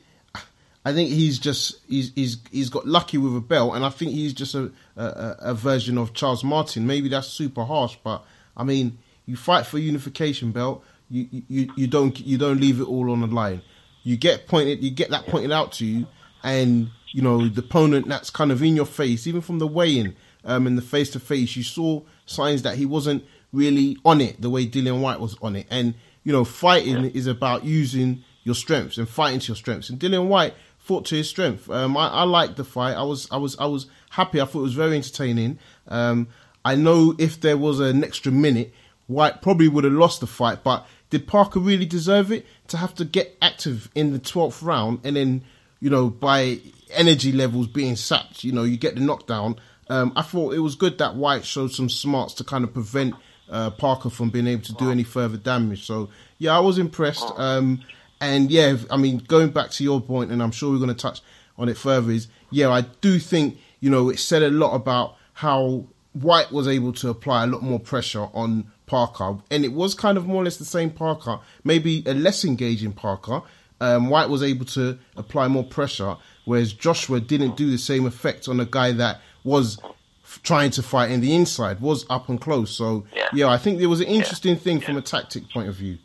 I 0.85 0.93
think 0.93 1.11
he's 1.11 1.39
just 1.39 1.77
he's 1.89 2.13
he's 2.15 2.39
he's 2.51 2.71
got 2.71 2.87
lucky 2.87 3.19
with 3.19 3.37
a 3.37 3.41
belt, 3.41 3.77
and 3.77 3.85
I 3.85 3.89
think 3.89 4.11
he's 4.11 4.33
just 4.33 4.55
a 4.55 4.73
a, 4.97 5.37
a 5.41 5.55
version 5.55 5.97
of 5.97 6.13
Charles 6.13 6.43
Martin. 6.43 6.87
Maybe 6.87 7.09
that's 7.09 7.29
super 7.29 7.65
harsh, 7.65 7.97
but 8.03 8.25
I 8.57 8.65
mean, 8.65 8.99
you 9.25 9.37
fight 9.37 9.65
for 9.65 9.79
unification 9.79 10.51
belt. 10.51 10.85
You, 11.09 11.29
you 11.49 11.73
you 11.77 11.87
don't 11.87 12.19
you 12.21 12.37
don't 12.37 12.61
leave 12.61 12.81
it 12.81 12.89
all 12.89 13.13
on 13.13 13.21
the 13.21 13.29
line. 13.29 13.63
You 14.03 14.17
get 14.17 14.49
pointed. 14.49 14.83
You 14.83 14.91
get 14.91 15.11
that 15.11 15.27
pointed 15.27 15.53
out 15.53 15.73
to 15.75 15.87
you, 15.87 16.07
and 16.43 16.91
you 17.13 17.23
know 17.23 17.49
the 17.49 17.61
opponent 17.61 18.09
that's 18.09 18.31
kind 18.31 18.51
of 18.51 18.61
in 18.61 18.75
your 18.75 18.87
face, 18.87 19.27
even 19.27 19.41
from 19.41 19.59
the 19.59 19.67
weigh-in, 19.67 20.17
um, 20.47 20.67
in 20.67 20.77
the 20.77 20.83
face 20.83 21.11
to 21.11 21.21
face. 21.21 21.57
You 21.57 21.63
saw 21.63 22.03
signs 22.25 22.63
that 22.63 22.77
he 22.77 22.87
wasn't 22.87 23.25
really 23.53 23.99
on 24.05 24.21
it 24.21 24.41
the 24.41 24.49
way 24.49 24.67
Dillian 24.67 25.01
Whyte 25.01 25.21
was 25.21 25.37
on 25.43 25.57
it, 25.57 25.67
and 25.71 25.95
you 26.25 26.33
know 26.33 26.45
fighting 26.45 27.05
yeah. 27.05 27.11
is 27.13 27.27
about 27.27 27.65
using 27.65 28.25
your 28.45 28.55
strengths 28.55 28.97
and 28.97 29.09
fighting 29.09 29.41
to 29.41 29.49
your 29.49 29.57
strengths. 29.57 29.91
And 29.91 29.99
Dillian 29.99 30.29
Whyte 30.29 30.55
fought 30.79 31.05
to 31.07 31.17
his 31.17 31.29
strength. 31.29 31.69
Um, 31.69 31.97
I, 31.97 32.09
I 32.09 32.23
liked 32.23 32.57
the 32.57 32.65
fight. 32.65 32.95
I 32.95 33.03
was 33.03 33.29
I 33.31 33.37
was 33.37 33.57
I 33.59 33.67
was 33.67 33.87
happy. 34.11 34.41
I 34.41 34.47
thought 34.47 34.61
it 34.61 34.63
was 34.63 34.75
very 34.75 34.97
entertaining. 34.97 35.59
Um, 35.89 36.29
I 36.65 36.75
know 36.75 37.15
if 37.19 37.41
there 37.41 37.57
was 37.59 37.81
an 37.81 38.03
extra 38.03 38.33
minute, 38.33 38.73
Whyte 39.09 39.43
probably 39.43 39.69
would 39.69 39.85
have 39.85 39.93
lost 39.93 40.21
the 40.21 40.27
fight. 40.27 40.65
But 40.65 40.87
did 41.11 41.27
Parker 41.27 41.61
really 41.61 41.87
deserve 41.87 42.33
it 42.33 42.47
to 42.69 42.77
have 42.77 42.95
to 42.97 43.05
get 43.05 43.37
active 43.43 43.91
in 43.95 44.13
the 44.13 44.19
twelfth 44.19 44.63
round 44.63 45.01
and 45.05 45.17
then 45.17 45.45
you 45.81 45.91
know, 45.91 46.09
by 46.09 46.59
energy 46.91 47.33
levels 47.33 47.67
being 47.67 47.97
sapped. 47.97 48.45
You 48.45 48.53
know, 48.53 48.65
you 48.65 48.77
get 48.77 48.95
the 48.95 49.01
knockdown. 49.01 49.57
Um, 49.89 50.13
I 50.17 50.23
thought 50.23 50.55
it 50.55 50.59
was 50.59 50.75
good 50.75 50.99
that 50.99 51.15
Whyte 51.15 51.45
showed 51.45 51.73
some 51.73 51.89
smarts 51.89 52.35
to 52.35 52.45
kind 52.45 52.65
of 52.65 52.73
prevent 52.73 53.15
uh, 53.51 53.71
Parker 53.71 54.11
from 54.11 54.31
being 54.31 54.47
able 54.47 54.63
to 54.63 54.73
do 54.75 54.91
any 54.91 55.05
further 55.05 55.37
damage. 55.37 55.87
So 55.87 56.09
yeah, 56.39 56.57
I 56.57 56.61
was 56.61 56.79
impressed. 56.79 57.33
Um, 57.37 57.83
and 58.21 58.51
yeah, 58.51 58.77
I 58.91 58.97
mean, 58.97 59.19
going 59.19 59.51
back 59.51 59.71
to 59.73 59.85
your 59.85 60.01
point, 60.01 60.31
and 60.31 60.43
I'm 60.43 60.51
sure 60.51 60.73
we're 60.73 60.79
going 60.79 60.89
to 60.89 60.95
touch 60.95 61.21
on 61.59 61.69
it 61.69 61.77
further. 61.77 62.11
Is 62.11 62.29
yeah, 62.51 62.71
I 62.71 62.83
do 62.83 63.19
think 63.19 63.59
you 63.81 63.91
know 63.91 64.09
it 64.09 64.19
said 64.19 64.43
a 64.43 64.51
lot 64.51 64.75
about 64.75 65.17
how 65.35 65.85
Whyte 66.15 66.51
was 66.51 66.67
able 66.67 66.93
to 66.95 67.11
apply 67.11 67.45
a 67.45 67.47
lot 67.47 67.63
more 67.63 67.79
pressure 67.79 68.29
on 68.33 68.71
Parker, 68.87 69.39
and 69.51 69.65
it 69.65 69.73
was 69.73 69.95
kind 69.95 70.17
of 70.17 70.27
more 70.27 70.43
or 70.43 70.45
less 70.45 70.57
the 70.57 70.65
same 70.65 70.91
Parker, 70.91 71.39
maybe 71.63 72.03
a 72.07 72.15
less 72.15 72.45
engaging 72.45 72.93
Parker. 72.93 73.43
Um, 73.79 74.09
Whyte 74.09 74.31
was 74.31 74.43
able 74.43 74.65
to 74.67 74.99
apply 75.17 75.49
more 75.49 75.65
pressure, 75.65 76.17
whereas 76.47 76.73
Joshua 76.73 77.21
didn't 77.21 77.59
do 77.59 77.71
the 77.71 77.77
same 77.77 78.07
effect 78.07 78.49
on 78.49 78.59
a 78.59 78.65
guy 78.65 78.93
that 78.93 79.21
was 79.47 79.79
f- 80.25 80.41
trying 80.43 80.71
to 80.73 80.83
fight 80.83 81.11
in 81.11 81.21
the 81.21 81.35
inside, 81.35 81.81
was 81.81 82.05
up 82.11 82.29
and 82.29 82.41
close. 82.41 82.71
So 82.77 83.07
yeah, 83.15 83.29
Yeah. 83.33 83.49
I 83.49 83.57
think 83.59 83.79
there 83.79 83.89
was 83.89 84.01
an 84.01 84.09
interesting 84.09 84.57
thing 84.57 84.81
from 84.81 84.97
a 84.97 85.03
tactic 85.03 85.49
point 85.49 85.69
of 85.69 85.77
view. 85.77 85.99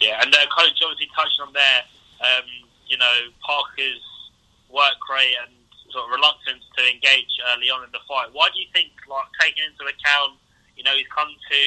Yeah, 0.00 0.20
and 0.20 0.28
uh, 0.34 0.38
coach 0.52 0.76
obviously 0.84 1.08
touched 1.16 1.40
on 1.40 1.52
there. 1.54 1.80
Um, 2.20 2.44
you 2.86 2.98
know, 2.98 3.16
Parker's 3.40 4.04
work 4.68 5.00
rate 5.08 5.36
and 5.46 5.54
sort 5.90 6.04
of 6.04 6.10
reluctance 6.12 6.64
to 6.76 6.82
engage 6.84 7.30
early 7.54 7.70
on 7.72 7.80
in 7.84 7.90
the 7.92 8.02
fight. 8.04 8.28
Why 8.32 8.50
do 8.52 8.60
you 8.60 8.68
think, 8.74 8.92
like 9.08 9.24
taking 9.40 9.64
into 9.64 9.88
account, 9.88 10.36
you 10.76 10.84
know, 10.84 10.92
he's 10.92 11.08
come 11.08 11.32
to 11.32 11.60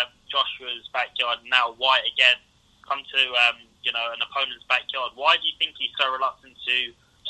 um, 0.00 0.08
Joshua's 0.32 0.88
backyard 0.96 1.44
and 1.44 1.50
now 1.50 1.76
Whyte 1.76 2.08
again, 2.08 2.40
come 2.88 3.04
to 3.04 3.20
um, 3.48 3.60
you 3.84 3.92
know 3.92 4.06
an 4.16 4.20
opponent's 4.24 4.64
backyard. 4.64 5.12
Why 5.14 5.36
do 5.36 5.44
you 5.44 5.52
think 5.60 5.76
he's 5.76 5.92
so 6.00 6.08
reluctant 6.08 6.56
to 6.56 6.76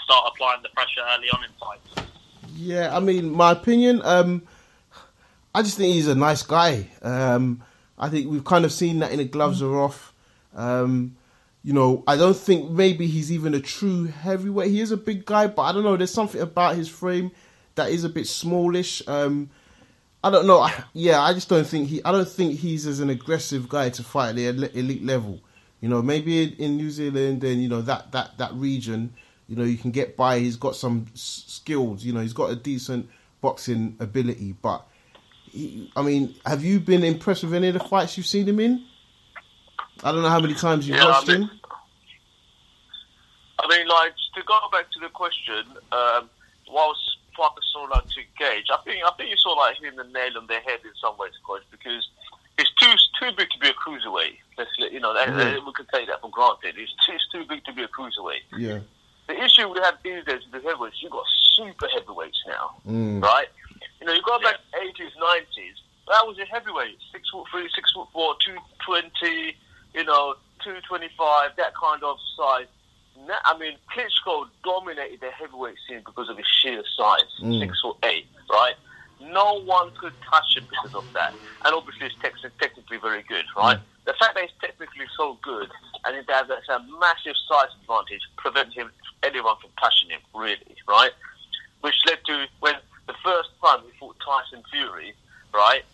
start 0.03 0.33
applying 0.33 0.63
the 0.63 0.69
pressure 0.71 1.01
early 1.15 1.29
on 1.31 1.45
in 1.45 1.51
fights? 1.61 2.11
Yeah, 2.57 2.97
I 2.97 3.01
mean, 3.01 3.33
my 3.33 3.53
opinion. 3.53 4.01
Um, 4.05 4.43
I 5.55 5.63
just 5.63 5.77
think 5.77 5.95
he's 5.95 6.09
a 6.09 6.15
nice 6.15 6.43
guy. 6.43 6.89
Um, 7.03 7.63
I 7.99 8.09
think 8.09 8.29
we've 8.29 8.45
kind 8.45 8.65
of 8.65 8.73
seen 8.73 8.99
that 9.01 9.13
in 9.13 9.19
the 9.19 9.25
gloves 9.25 9.63
are 9.63 9.79
off. 9.79 10.13
Um, 10.55 11.17
you 11.63 11.73
know, 11.73 12.05
I 12.07 12.17
don't 12.17 12.37
think 12.37 12.71
maybe 12.71 13.07
he's 13.07 13.33
even 13.33 13.55
a 13.55 13.61
true 13.61 14.05
heavyweight. 14.05 14.71
He 14.71 14.81
is 14.81 14.91
a 14.91 14.97
big 14.97 15.25
guy, 15.25 15.47
but 15.47 15.63
I 15.63 15.73
don't 15.73 15.85
know. 15.85 15.97
There's 15.97 16.13
something 16.13 16.41
about 16.41 16.77
his 16.77 16.89
frame 16.89 17.31
that 17.75 17.91
is 17.91 18.05
a 18.05 18.09
bit 18.09 18.27
smallish. 18.27 19.03
Um, 19.09 19.49
I 20.23 20.31
don't 20.31 20.47
know. 20.47 20.61
I, 20.61 20.73
yeah, 20.93 21.21
I 21.21 21.33
just 21.33 21.49
don't 21.49 21.67
think 21.67 21.89
he. 21.89 22.05
I 22.05 22.13
don't 22.13 22.29
think 22.29 22.59
he's 22.59 22.87
as 22.87 23.01
an 23.01 23.11
aggressive 23.11 23.69
guy 23.69 23.91
to 23.91 24.03
fight 24.03 24.31
at 24.31 24.37
the 24.57 24.79
elite 24.79 25.05
level. 25.05 25.41
You 25.81 25.89
know, 25.89 26.03
maybe 26.03 26.43
in, 26.43 26.53
in 26.55 26.77
New 26.77 26.91
Zealand 26.91 27.45
and 27.45 27.63
you 27.63 27.69
know 27.69 27.83
that 27.83 28.13
that 28.13 28.39
that 28.39 28.55
region, 28.55 29.15
you 29.49 29.57
know, 29.57 29.65
you 29.65 29.77
can 29.77 29.91
get 29.91 30.17
by. 30.17 30.39
He's 30.39 30.57
got 30.57 30.75
some 30.77 31.07
s- 31.15 31.45
skills. 31.47 32.05
You 32.05 32.13
know, 32.13 32.21
he's 32.21 32.33
got 32.33 32.51
a 32.51 32.57
decent 32.57 33.09
boxing 33.41 33.97
ability. 34.01 34.55
But 34.63 34.87
he, 35.51 35.91
I 35.97 36.03
mean, 36.03 36.35
have 36.47 36.65
you 36.65 36.81
been 36.81 37.05
impressed 37.05 37.45
with 37.45 37.55
any 37.55 37.69
of 37.69 37.75
the 37.75 37.81
fights 37.81 38.17
you've 38.17 38.27
seen 38.27 38.49
him 38.49 38.61
in? 38.61 38.85
I 40.03 40.13
don't 40.13 40.23
know 40.23 40.29
how 40.29 40.41
many 40.41 40.55
times 40.55 40.89
you've 40.89 40.97
Yeah, 40.99 41.05
I 41.05 41.11
watched 41.11 41.29
mean- 41.29 41.43
him. 41.43 41.51
I 43.59 43.69
mean, 43.69 43.87
like 43.89 44.13
to 44.35 44.43
go 44.47 44.59
back 44.73 44.91
to 44.93 45.01
the 45.01 45.09
question, 45.09 45.65
um, 45.93 46.29
whilst 46.69 47.01
Parker 47.37 47.63
saw 47.73 47.83
like 47.85 48.05
to 48.09 48.21
engage, 48.21 48.67
I 48.71 48.79
think 48.85 49.05
I 49.05 49.11
think 49.17 49.31
you 49.31 49.37
saw 49.39 49.53
like 49.53 49.77
hitting 49.81 49.97
the 49.97 50.05
nail 50.05 50.37
on 50.39 50.47
the 50.49 50.55
head 50.55 50.81
in 50.85 50.91
some 51.01 51.17
ways, 51.19 51.33
coach, 51.47 51.63
because 51.71 52.07
it's 52.59 52.71
too 52.81 52.93
too 53.21 53.31
big 53.37 53.49
to 53.51 53.59
be 53.61 53.69
a 53.69 53.73
cruiserweight. 53.75 54.37
Let's 54.59 54.71
you 54.79 55.01
know 55.01 55.15
that, 55.15 55.29
Mhm. 55.29 55.65
we 55.67 55.73
can 55.73 55.87
take 55.93 56.09
that 56.09 56.21
for 56.21 56.31
granted. 56.31 56.75
It's 56.79 56.93
too, 57.07 57.13
he's 57.13 57.23
too 57.33 57.45
big 57.49 57.65
to 57.65 57.73
be 57.73 57.83
a 57.85 57.89
cruiserweight. 57.89 58.43
Yeah. 58.59 58.81
The 59.27 59.43
issue 59.43 59.69
we 59.69 59.81
have 59.83 59.95
these 60.05 60.25
days 60.25 60.41
with 60.51 60.63
the 60.63 60.69
heavyweights, 60.69 60.97
you've 61.03 61.13
got 61.13 61.25
super 61.57 61.89
heavyweights 61.95 62.39
now, 62.47 62.77
Mm. 62.87 63.23
right? 63.23 63.49
You 64.01 64.07
know, 64.07 64.13
you 64.13 64.23
go 64.23 64.39
back 64.41 64.57
eighties, 64.83 65.13
nineties. 65.19 65.77
That 66.09 66.27
was 66.27 66.39
a 66.39 66.45
heavyweight, 66.45 66.99
six 67.11 67.31
foot 67.31 67.47
three, 67.51 67.69
six 67.75 67.91
foot 67.93 68.09
four, 68.13 68.37
two 68.45 68.57
twenty, 68.85 69.57
you 69.95 70.05
know, 70.05 70.35
two 70.63 70.77
twenty 70.87 71.09
five, 71.17 71.57
that 71.57 71.73
kind 71.75 72.03
of 72.03 72.19
size. 72.37 72.67
Na- 73.27 73.41
I 73.47 73.57
mean, 73.57 73.79
Klitschko 73.95 74.49
dominated 74.63 75.21
the 75.21 75.31
heavyweight 75.31 75.77
scene 75.89 76.03
because 76.05 76.29
of 76.29 76.37
his 76.37 76.47
sheer 76.61 76.83
size, 76.97 77.31
Mm. 77.41 77.61
six 77.61 77.81
foot 77.81 77.97
eight, 78.03 78.27
right? 78.51 78.75
No 79.21 79.55
one 79.63 79.91
could 79.93 80.13
touch 80.31 80.57
him 80.57 80.67
because 80.69 80.93
of 80.95 81.07
that, 81.15 81.33
and 81.65 81.75
obviously 81.75 82.09
he's 82.09 82.19
tex- 82.21 82.43
technically 82.61 82.99
very 82.99 83.23
good, 83.23 83.47
right? 83.57 83.79
The 84.05 84.13
fact 84.15 84.35
that 84.35 84.43
he's 84.43 84.53
technically 84.61 85.07
so 85.17 85.35
good 85.41 85.71
and 86.05 86.15
he 86.15 86.21
has 86.31 86.47
that 86.49 86.69
a 86.69 86.79
massive 87.01 87.37
size 87.49 87.69
advantage 87.81 88.21
prevents 88.37 88.75
him 88.75 88.93
anyone 89.25 89.57
from 89.61 89.71
touching 89.81 90.11
him, 90.11 90.21
really, 90.35 90.77
right? 90.87 91.11
Which 91.81 91.97
led 92.07 92.19
to 92.27 92.47
when 92.61 92.75
the 93.07 93.15
first 93.25 93.51
time 93.65 93.81
he 93.85 93.99
fought 93.99 94.17
Tyson 94.25 94.63
Fury, 94.71 95.15
right? 95.53 95.85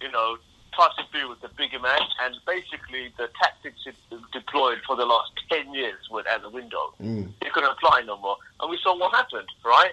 You 0.00 0.10
know, 0.10 0.36
Tyson 0.76 1.04
Fury 1.10 1.26
was 1.26 1.38
the 1.40 1.48
bigger 1.56 1.78
man, 1.78 2.00
and 2.22 2.34
basically 2.46 3.12
the 3.16 3.28
tactics 3.40 3.80
he 3.84 3.92
deployed 4.32 4.78
for 4.86 4.96
the 4.96 5.06
last 5.06 5.32
ten 5.50 5.72
years 5.74 5.98
went 6.10 6.26
out 6.28 6.42
the 6.42 6.50
window. 6.50 6.94
Mm. 7.02 7.32
He 7.42 7.50
couldn't 7.50 7.70
apply 7.70 8.02
no 8.06 8.16
more, 8.18 8.36
and 8.60 8.70
we 8.70 8.78
saw 8.82 8.96
what 8.98 9.14
happened, 9.14 9.48
right? 9.64 9.92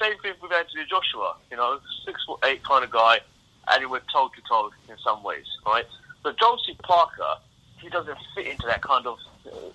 Same 0.00 0.18
thing 0.20 0.34
with 0.42 0.52
Anthony 0.52 0.84
Joshua, 0.88 1.36
you 1.50 1.56
know, 1.56 1.78
six 2.04 2.22
foot 2.26 2.40
eight 2.44 2.62
kind 2.64 2.84
of 2.84 2.90
guy, 2.90 3.20
and 3.68 3.80
he 3.80 3.86
went 3.86 4.04
toe 4.12 4.30
to 4.34 4.42
toe 4.48 4.70
in 4.88 4.96
some 5.02 5.22
ways, 5.22 5.46
right? 5.64 5.86
But 6.22 6.38
Josie 6.38 6.76
Parker, 6.82 7.36
he 7.78 7.88
doesn't 7.88 8.18
fit 8.34 8.46
into 8.46 8.66
that 8.66 8.82
kind 8.82 9.06
of, 9.06 9.18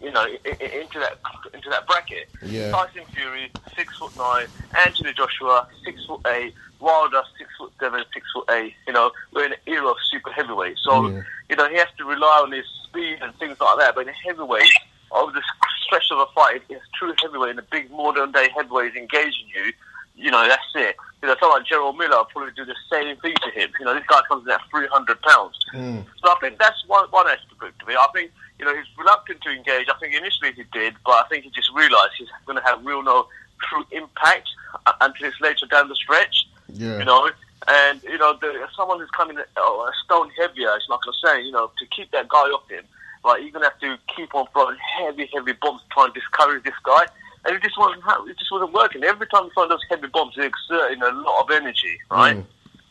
you 0.02 0.12
know, 0.12 0.26
into 0.46 1.00
that 1.00 1.20
into 1.54 1.70
that 1.70 1.88
bracket. 1.88 2.30
Yeah. 2.44 2.72
Tyson 2.72 3.04
Fury, 3.14 3.52
six 3.76 3.98
foot 3.98 4.16
nine. 4.18 4.48
Anthony 4.86 5.14
Joshua, 5.14 5.68
six 5.84 6.06
foot 6.06 6.22
eight. 6.28 6.54
Wilder, 6.80 7.22
six 7.38 7.50
foot 7.60 7.72
seven, 7.80 8.04
six 8.14 8.26
foot 8.34 8.50
eight. 8.52 8.74
You 8.88 8.94
know, 8.94 9.12
we're 9.34 9.46
in 9.46 9.52
an 9.54 9.60
era 9.68 9.88
of 9.88 9.98
super 10.12 10.32
heavyweight, 10.32 10.78
so 10.84 11.08
Yeah. 11.10 11.22
you 11.50 11.56
know 11.56 11.70
he 11.70 11.78
has 11.78 11.88
to 11.98 12.06
rely 12.06 12.42
on 12.44 12.52
his 12.52 12.66
speed 12.86 13.20
and 13.22 13.36
things 13.38 13.60
like 13.60 13.78
that. 13.80 13.94
But 13.96 14.08
in 14.08 14.14
heavyweight, 14.26 14.72
over 15.12 15.32
the 15.32 15.44
stretch 15.86 16.06
of 16.12 16.18
a 16.20 16.26
fight, 16.34 16.64
it's 16.70 16.84
true 16.98 17.14
heavyweight, 17.22 17.52
and 17.52 17.60
the 17.60 17.68
big 17.70 17.92
modern 17.92 18.32
day 18.32 18.50
heavyweight 18.56 18.92
is 18.94 18.98
engaging 18.98 19.48
you. 19.56 19.72
You 20.16 20.30
know, 20.32 20.48
that's 20.48 20.62
it. 20.76 20.96
You 21.22 21.28
know, 21.30 21.36
someone 21.40 21.60
like 21.62 21.68
Jarrell 21.68 21.96
Miller 21.96 22.18
will 22.18 22.26
probably 22.26 22.52
do 22.56 22.66
the 22.66 22.76
same 22.92 23.16
thing 23.18 23.34
to 23.44 23.50
him. 23.52 23.70
You 23.80 23.86
know, 23.86 23.94
this 23.94 24.04
guy 24.08 24.22
comes 24.28 24.46
in 24.46 24.52
at 24.52 24.62
300 24.72 25.22
pounds. 25.22 25.58
Mm. 25.74 26.04
So 26.24 26.32
I 26.32 26.36
think 26.42 26.60
that's 26.60 26.84
one, 26.88 27.06
one 27.12 27.28
aspect 27.28 27.82
of 27.82 27.90
it. 27.90 27.96
I 27.98 28.08
think, 28.14 28.32
you 28.62 28.68
know, 28.68 28.76
he's 28.76 28.86
reluctant 28.96 29.42
to 29.42 29.50
engage. 29.50 29.88
I 29.90 29.98
think 30.00 30.14
initially 30.14 30.54
he 30.54 30.64
did, 30.72 30.94
but 31.04 31.14
I 31.14 31.24
think 31.30 31.46
he 31.46 31.50
just 31.50 31.72
realised 31.74 32.12
he's 32.18 32.30
going 32.46 32.60
to 32.60 32.64
have 32.64 32.86
real 32.86 33.02
no 33.02 33.28
true 33.68 33.84
impact 33.92 34.48
uh, 34.86 34.94
until 35.02 35.28
it's 35.28 35.42
later 35.42 35.66
down 35.66 35.90
the 35.90 35.96
stretch, 35.96 36.48
Yeah. 36.70 37.00
you 37.00 37.06
know. 37.06 37.32
And, 37.68 38.02
you 38.04 38.20
know, 38.20 38.38
the, 38.40 38.68
someone 38.78 39.00
who's 39.00 39.10
coming 39.10 39.38
oh, 39.58 39.90
a 39.90 39.92
stone 40.06 40.30
heavier, 40.38 40.70
it's 40.76 40.88
like 40.90 41.00
I 41.04 41.08
was 41.10 41.22
saying, 41.26 41.46
you 41.48 41.52
know, 41.52 41.72
to 41.80 41.86
keep 41.88 42.12
that 42.12 42.28
guy 42.28 42.38
off 42.38 42.70
him, 42.70 42.84
like, 43.24 43.42
you're 43.42 43.52
going 43.52 43.64
to 43.64 43.70
have 43.70 43.80
to 43.80 43.98
keep 44.16 44.34
on 44.36 44.46
throwing 44.54 44.78
heavy, 45.00 45.28
heavy 45.34 45.54
bombs 45.54 45.82
trying 45.92 46.14
to 46.14 46.20
try 46.32 46.46
and 46.46 46.62
discourage 46.62 46.64
this 46.64 46.74
guy. 46.84 47.06
And 47.46 47.56
it 47.56 47.64
just 47.64 47.80
wasn't, 47.80 48.04
it 48.30 48.38
just 48.38 48.52
wasn't 48.52 48.74
working. 48.74 49.04
Every 49.04 49.26
time 49.26 49.46
you 49.46 49.52
find 49.56 49.72
those 49.72 49.84
heavy 49.90 50.08
bombs, 50.08 50.36
they're 50.36 50.46
exerting 50.46 51.02
a 51.02 51.12
lot 51.12 51.44
of 51.44 51.50
energy, 51.50 51.98
right? 52.12 52.38
Mm. 52.38 52.46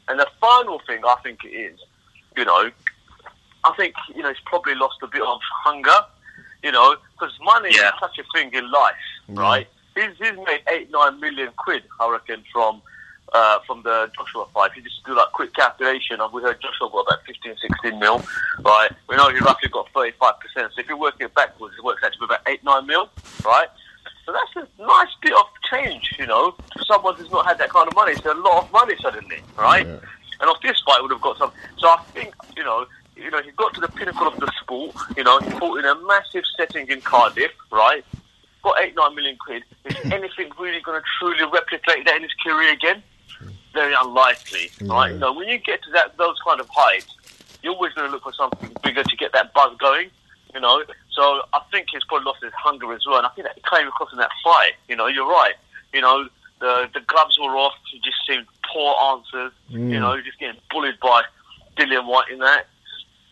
And 0.08 0.18
the 0.18 0.26
final 0.40 0.80
thing 0.86 1.00
I 1.04 1.14
think 1.22 1.44
it 1.44 1.54
is, 1.54 1.78
you 2.36 2.44
know, 2.44 2.70
I 3.64 3.72
think 3.76 3.94
you 4.14 4.22
know 4.22 4.28
he's 4.28 4.40
probably 4.46 4.74
lost 4.74 4.96
a 5.02 5.06
bit 5.06 5.22
of 5.22 5.38
hunger, 5.64 5.98
you 6.62 6.72
know, 6.72 6.96
because 7.12 7.32
money 7.42 7.70
Yeah. 7.72 7.88
is 7.88 7.94
such 8.00 8.18
a 8.18 8.24
thing 8.34 8.52
in 8.54 8.70
life, 8.70 8.94
Yeah. 9.28 9.40
right? 9.40 9.68
He's, 9.94 10.16
he's 10.18 10.36
made 10.46 10.62
eight 10.68 10.90
nine 10.90 11.20
million 11.20 11.50
quid, 11.56 11.82
I 11.98 12.08
reckon, 12.08 12.42
from 12.52 12.80
uh, 13.32 13.58
from 13.66 13.82
the 13.82 14.10
Joshua 14.16 14.46
fight. 14.54 14.70
If 14.72 14.78
you 14.78 14.82
just 14.82 15.04
do 15.04 15.14
that 15.14 15.28
quick 15.34 15.52
calculation, 15.54 16.20
and 16.20 16.32
we 16.32 16.42
heard 16.42 16.60
Joshua 16.60 16.88
got 16.90 17.00
about 17.06 17.24
15, 17.26 17.54
16 17.60 17.98
mil, 17.98 18.22
right? 18.62 18.90
We 19.08 19.16
know 19.16 19.28
he 19.28 19.38
roughly 19.38 19.68
got 19.68 19.88
thirty 19.92 20.12
five 20.18 20.34
percent. 20.40 20.72
So 20.74 20.80
if 20.80 20.88
you 20.88 20.96
work 20.96 21.14
it 21.20 21.34
backwards, 21.34 21.74
it 21.78 21.84
works 21.84 22.02
out 22.02 22.12
to 22.12 22.18
be 22.18 22.24
about 22.24 22.40
eight 22.48 22.64
nine 22.64 22.86
mil, 22.86 23.08
right? 23.44 23.68
So 24.26 24.32
that's 24.32 24.68
a 24.78 24.82
nice 24.82 25.08
bit 25.22 25.32
of 25.32 25.44
change, 25.70 26.14
you 26.18 26.26
know, 26.26 26.54
for 26.72 26.84
someone 26.84 27.14
who's 27.16 27.30
not 27.30 27.46
had 27.46 27.58
that 27.58 27.70
kind 27.70 27.88
of 27.88 27.94
money. 27.94 28.12
It's 28.12 28.24
a 28.24 28.34
lot 28.34 28.64
of 28.64 28.72
money 28.72 28.94
suddenly, 29.00 29.38
right? 29.56 29.86
Yeah. 29.86 29.98
And 30.40 30.48
off 30.48 30.60
this 30.62 30.80
fight, 30.86 31.02
would 31.02 31.10
have 31.10 31.20
got 31.20 31.36
some. 31.38 31.52
So 31.78 31.88
I 31.88 31.98
think, 32.14 32.34
you 32.56 32.62
know, 32.64 32.86
you 33.20 33.30
know, 33.30 33.42
he 33.42 33.50
got 33.52 33.74
to 33.74 33.80
the 33.80 33.88
pinnacle 33.88 34.26
of 34.26 34.38
the 34.38 34.50
sport. 34.60 34.94
You 35.16 35.24
know, 35.24 35.38
he 35.40 35.50
fought 35.50 35.78
in 35.78 35.84
a 35.84 35.94
massive 36.06 36.44
setting 36.56 36.88
in 36.88 37.00
Cardiff, 37.00 37.52
right? 37.70 38.04
Got 38.62 38.80
eight, 38.80 38.94
nine 38.94 39.14
million 39.14 39.36
quid. 39.36 39.62
Is 39.84 39.96
anything 40.12 40.50
really 40.58 40.80
going 40.80 41.00
to 41.00 41.06
truly 41.18 41.44
replicate 41.52 42.06
that 42.06 42.16
in 42.16 42.22
his 42.22 42.34
career 42.44 42.72
again? 42.72 43.02
Very 43.72 43.94
unlikely, 43.98 44.70
right? 44.82 45.08
Yeah. 45.08 45.14
You 45.14 45.18
know, 45.18 45.32
when 45.32 45.48
you 45.48 45.58
get 45.58 45.82
to 45.84 45.90
that 45.92 46.16
those 46.16 46.36
kind 46.46 46.60
of 46.60 46.68
heights, 46.70 47.14
you're 47.62 47.74
always 47.74 47.92
going 47.92 48.08
to 48.08 48.12
look 48.12 48.22
for 48.22 48.32
something 48.32 48.70
bigger 48.82 49.02
to 49.02 49.16
get 49.16 49.32
that 49.32 49.52
buzz 49.54 49.76
going. 49.78 50.10
You 50.52 50.60
know, 50.60 50.82
so 51.12 51.42
I 51.52 51.60
think 51.70 51.86
he's 51.92 52.02
probably 52.04 52.26
lost 52.26 52.42
his 52.42 52.52
hunger 52.52 52.92
as 52.92 53.06
well, 53.06 53.18
and 53.18 53.26
I 53.26 53.30
think 53.30 53.46
that 53.46 53.60
came 53.70 53.86
across 53.86 54.10
in 54.12 54.18
that 54.18 54.30
fight. 54.42 54.72
You 54.88 54.96
know, 54.96 55.06
you're 55.06 55.28
right. 55.28 55.54
You 55.92 56.00
know, 56.00 56.28
the 56.60 56.88
the 56.92 57.00
gloves 57.00 57.38
were 57.38 57.56
off. 57.56 57.74
He 57.92 58.00
just 58.00 58.16
seemed 58.26 58.46
poor 58.72 58.94
answers. 59.12 59.52
Mm. 59.70 59.92
You 59.92 60.00
know, 60.00 60.20
just 60.20 60.40
getting 60.40 60.60
bullied 60.70 60.98
by 61.00 61.22
Dillian 61.76 62.06
Whyte 62.06 62.30
in 62.32 62.38
that. 62.40 62.66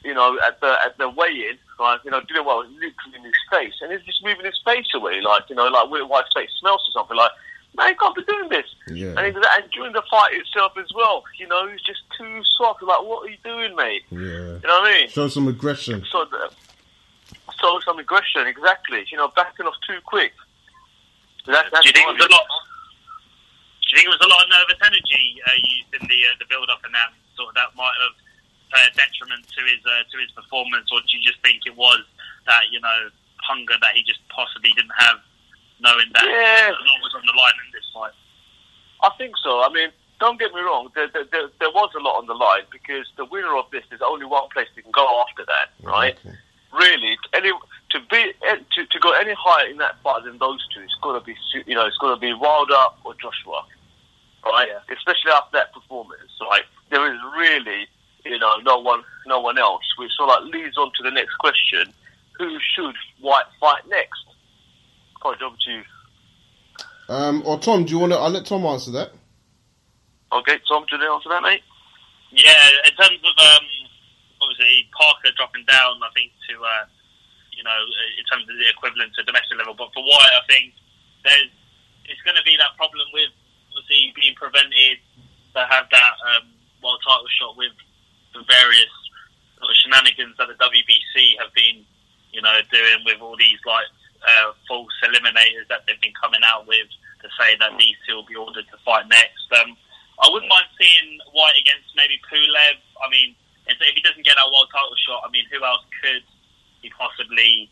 You 0.04 0.14
know, 0.14 0.38
at 0.46 0.60
the 0.60 0.76
at 0.84 0.96
the 0.96 1.08
weigh-in, 1.08 1.58
right? 1.78 1.98
You 2.04 2.12
know, 2.12 2.20
Dillian 2.20 2.46
Whyte 2.46 2.56
was 2.56 2.70
literally 2.70 3.18
in 3.18 3.24
his 3.24 3.34
face, 3.50 3.74
and 3.82 3.90
he's 3.92 4.02
just 4.02 4.24
moving 4.24 4.44
his 4.44 4.60
face 4.64 4.86
away, 4.94 5.20
like 5.20 5.50
you 5.50 5.56
know, 5.56 5.66
like 5.66 5.90
Whyte 5.90 6.24
face 6.34 6.50
smells 6.60 6.82
or 6.88 6.92
something. 6.92 7.16
Like, 7.16 7.32
man, 7.76 7.90
you 7.90 7.96
can't 7.96 8.14
be 8.14 8.22
doing 8.24 8.48
this. 8.48 8.66
Yeah. 8.88 9.14
And, 9.16 9.26
he, 9.26 9.32
and 9.34 9.70
during 9.72 9.92
the 9.92 10.02
fight 10.10 10.34
itself 10.34 10.72
as 10.78 10.92
well, 10.94 11.24
you 11.38 11.46
know, 11.46 11.68
he's 11.68 11.82
just 11.82 12.02
too 12.16 12.42
soft. 12.56 12.82
Like, 12.82 13.02
what 13.02 13.26
are 13.26 13.30
you 13.30 13.38
doing, 13.42 13.74
mate? 13.74 14.02
Yeah. 14.10 14.18
You 14.18 14.66
know 14.66 14.80
what 14.82 14.88
I 14.88 15.00
mean? 15.00 15.08
Show 15.08 15.28
some 15.28 15.48
aggression. 15.48 16.04
So, 16.10 16.24
the, 16.30 16.50
so 17.60 17.80
some 17.84 17.98
aggression, 17.98 18.46
exactly. 18.46 19.04
You 19.10 19.18
know, 19.18 19.32
backing 19.34 19.66
off 19.66 19.74
too 19.86 19.98
quick. 20.04 20.32
That, 21.46 21.66
that's 21.72 21.82
Do 21.82 21.88
you 21.88 21.92
think 21.92 22.08
it 22.08 22.14
was 22.18 22.26
a 22.26 22.32
lot? 22.32 22.46
Do 23.82 23.86
you 23.88 23.96
think 23.96 24.06
it 24.06 24.14
was 24.20 24.24
a 24.26 24.28
lot 24.28 24.44
of 24.44 24.48
nervous 24.52 24.80
energy 24.84 25.40
uh, 25.48 25.56
used 25.56 25.90
in 25.96 26.04
the 26.06 26.20
uh, 26.28 26.36
the 26.38 26.44
build 26.50 26.68
up 26.68 26.84
and 26.84 26.92
that 26.92 27.08
sort 27.36 27.48
of 27.48 27.54
that 27.56 27.72
might 27.72 27.96
have 28.04 28.12
uh, 28.74 28.88
detriment 28.96 29.44
to 29.48 29.60
his 29.64 29.80
uh, 29.86 30.02
to 30.10 30.16
his 30.20 30.30
performance, 30.32 30.88
or 30.92 31.00
do 31.00 31.10
you 31.16 31.22
just 31.24 31.40
think 31.44 31.62
it 31.66 31.76
was 31.76 32.00
that 32.46 32.68
you 32.70 32.80
know 32.80 33.08
hunger 33.42 33.74
that 33.80 33.94
he 33.94 34.02
just 34.04 34.20
possibly 34.28 34.70
didn't 34.76 34.92
have, 34.98 35.16
knowing 35.80 36.08
that 36.14 36.24
Yeah. 36.26 36.68
a 36.68 36.82
lot 36.84 36.98
was 37.00 37.14
on 37.14 37.24
the 37.24 37.32
line 37.32 37.58
in 37.64 37.70
this 37.72 37.86
fight? 37.94 38.12
I 39.02 39.10
think 39.16 39.34
so. 39.42 39.62
I 39.62 39.70
mean, 39.72 39.90
don't 40.20 40.38
get 40.38 40.52
me 40.52 40.60
wrong. 40.60 40.90
There, 40.94 41.08
there, 41.08 41.24
there, 41.30 41.48
there 41.60 41.70
was 41.70 41.90
a 41.96 42.02
lot 42.02 42.18
on 42.18 42.26
the 42.26 42.34
line 42.34 42.66
because 42.70 43.06
the 43.16 43.24
winner 43.24 43.56
of 43.56 43.70
this, 43.70 43.84
is 43.92 44.00
only 44.04 44.26
one 44.26 44.48
place 44.52 44.66
they 44.74 44.82
can 44.82 44.90
go 44.90 45.06
after 45.22 45.44
that, 45.46 45.70
right? 45.82 46.16
Okay. 46.24 46.36
Really, 46.72 47.16
any 47.32 47.50
to 47.90 47.98
be 48.10 48.34
eh, 48.44 48.56
to, 48.76 48.84
to 48.84 48.98
go 49.00 49.12
any 49.12 49.32
higher 49.38 49.66
in 49.70 49.78
that 49.78 49.96
fight 50.02 50.24
than 50.24 50.36
those 50.36 50.60
two, 50.74 50.82
it's 50.82 50.94
got 51.00 51.18
to 51.18 51.24
be 51.24 51.34
su- 51.50 51.64
you 51.66 51.74
know 51.74 51.86
it's 51.86 51.96
got 51.96 52.12
to 52.14 52.20
be 52.20 52.34
Wilder 52.34 52.84
or 53.04 53.14
Joshua, 53.14 53.64
right? 54.44 54.68
Especially 54.92 55.32
after 55.32 55.56
that 55.56 55.72
performance, 55.72 56.28
right? 56.42 56.64
There 56.90 57.06
is 57.10 57.18
really 57.38 57.86
you 58.24 58.38
know 58.38 58.56
no 58.62 58.78
one 58.78 59.02
no 59.26 59.40
one 59.40 59.58
else, 59.58 59.82
which 59.98 60.10
sort 60.16 60.30
of 60.30 60.44
like 60.44 60.54
leads 60.54 60.76
on 60.76 60.90
to 60.96 61.02
the 61.02 61.10
next 61.10 61.34
question: 61.34 61.92
Who 62.38 62.58
should 62.74 62.94
Whyte 63.20 63.46
fight 63.60 63.82
next? 63.88 64.24
Quite 65.20 65.42
over 65.42 65.56
to 65.64 65.70
you. 65.70 65.82
Um, 67.08 67.42
or 67.46 67.58
Tom, 67.58 67.84
do 67.84 67.92
you 67.92 67.98
want 67.98 68.12
to? 68.12 68.18
I'll 68.18 68.30
let 68.30 68.46
Tom 68.46 68.64
answer 68.66 68.90
that. 68.92 69.12
Okay, 70.30 70.60
Tom, 70.68 70.84
do 70.84 70.96
you 70.96 71.08
want 71.08 71.24
to 71.24 71.30
answer 71.30 71.30
that, 71.30 71.42
mate? 71.42 71.62
Yeah, 72.30 72.68
in 72.84 72.92
terms 72.92 73.18
of 73.24 73.34
um, 73.40 73.66
obviously 74.44 74.84
Parker 74.92 75.32
dropping 75.36 75.64
down, 75.64 75.96
I 76.04 76.12
think 76.12 76.32
to 76.52 76.54
uh, 76.60 76.84
you 77.56 77.64
know 77.64 77.80
in 78.20 78.24
terms 78.28 78.44
of 78.44 78.54
the 78.54 78.68
equivalent 78.68 79.16
to 79.16 79.24
domestic 79.24 79.56
level, 79.56 79.74
but 79.74 79.88
for 79.96 80.04
Whyte, 80.04 80.36
I 80.36 80.44
think 80.46 80.76
there's 81.24 81.50
it's 82.04 82.20
going 82.24 82.36
to 82.36 82.44
be 82.44 82.56
that 82.60 82.76
problem 82.76 83.08
with 83.12 83.32
obviously 83.72 84.12
being 84.16 84.36
prevented 84.36 85.00
to 85.56 85.60
have 85.64 85.88
that 85.88 86.14
um, 86.36 86.52
world 86.82 87.00
title 87.04 87.28
shot 87.40 87.56
with 87.56 87.72
the 88.38 88.46
various 88.46 88.94
sort 89.58 89.70
of 89.70 89.76
shenanigans 89.82 90.38
that 90.38 90.46
the 90.46 90.58
WBC 90.62 91.42
have 91.42 91.50
been 91.58 91.82
you 92.30 92.42
know 92.42 92.54
doing 92.70 93.02
with 93.02 93.18
all 93.18 93.34
these 93.34 93.58
like 93.66 93.90
uh, 94.22 94.54
false 94.70 94.94
eliminators 95.02 95.66
that 95.68 95.82
they've 95.86 96.00
been 96.00 96.14
coming 96.14 96.40
out 96.46 96.66
with 96.66 96.86
to 97.22 97.28
say 97.34 97.58
that 97.58 97.74
these 97.78 97.98
two 98.06 98.14
will 98.14 98.30
be 98.30 98.38
ordered 98.38 98.66
to 98.70 98.78
fight 98.86 99.06
next. 99.10 99.46
Um, 99.58 99.74
I 100.22 100.30
wouldn't 100.30 100.50
mind 100.50 100.66
seeing 100.78 101.18
Whyte 101.34 101.58
against 101.58 101.94
maybe 101.94 102.18
Pulev. 102.26 102.78
I 103.02 103.06
mean, 103.10 103.34
if, 103.66 103.78
if 103.78 103.94
he 103.94 104.02
doesn't 104.02 104.22
get 104.22 104.34
that 104.38 104.50
world 104.50 104.70
title 104.70 104.94
shot, 105.02 105.22
I 105.26 105.30
mean, 105.30 105.46
who 105.50 105.62
else 105.62 105.82
could 106.02 106.22
he 106.82 106.90
possibly, 106.90 107.70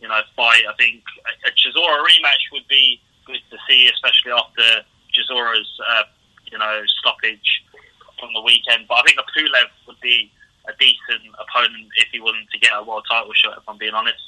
you 0.00 0.08
know, 0.08 0.20
fight? 0.36 0.64
I 0.68 0.76
think 0.76 1.04
a, 1.24 1.32
a 1.48 1.50
Chisora 1.56 2.04
rematch 2.04 2.52
would 2.52 2.68
be 2.68 3.00
good 3.24 3.40
to 3.48 3.56
see, 3.68 3.88
especially 3.92 4.32
after 4.32 4.84
Chisora's, 5.12 5.68
uh, 5.88 6.04
you 6.50 6.58
know, 6.58 6.82
stoppage 7.00 7.64
from 8.22 8.32
the 8.34 8.40
weekend. 8.40 8.86
But 8.86 8.98
I 8.98 9.02
think 9.02 9.18
a 9.18 9.26
Pulev 9.34 9.66
would 9.90 10.00
be 10.00 10.30
a 10.70 10.72
decent 10.78 11.26
opponent 11.42 11.90
if 11.98 12.06
he 12.14 12.20
wasn't 12.22 12.46
to 12.54 12.58
get 12.62 12.70
a 12.72 12.82
world 12.86 13.04
title 13.10 13.34
shot. 13.34 13.58
If 13.58 13.66
I'm 13.68 13.78
being 13.78 13.94
honest. 13.98 14.22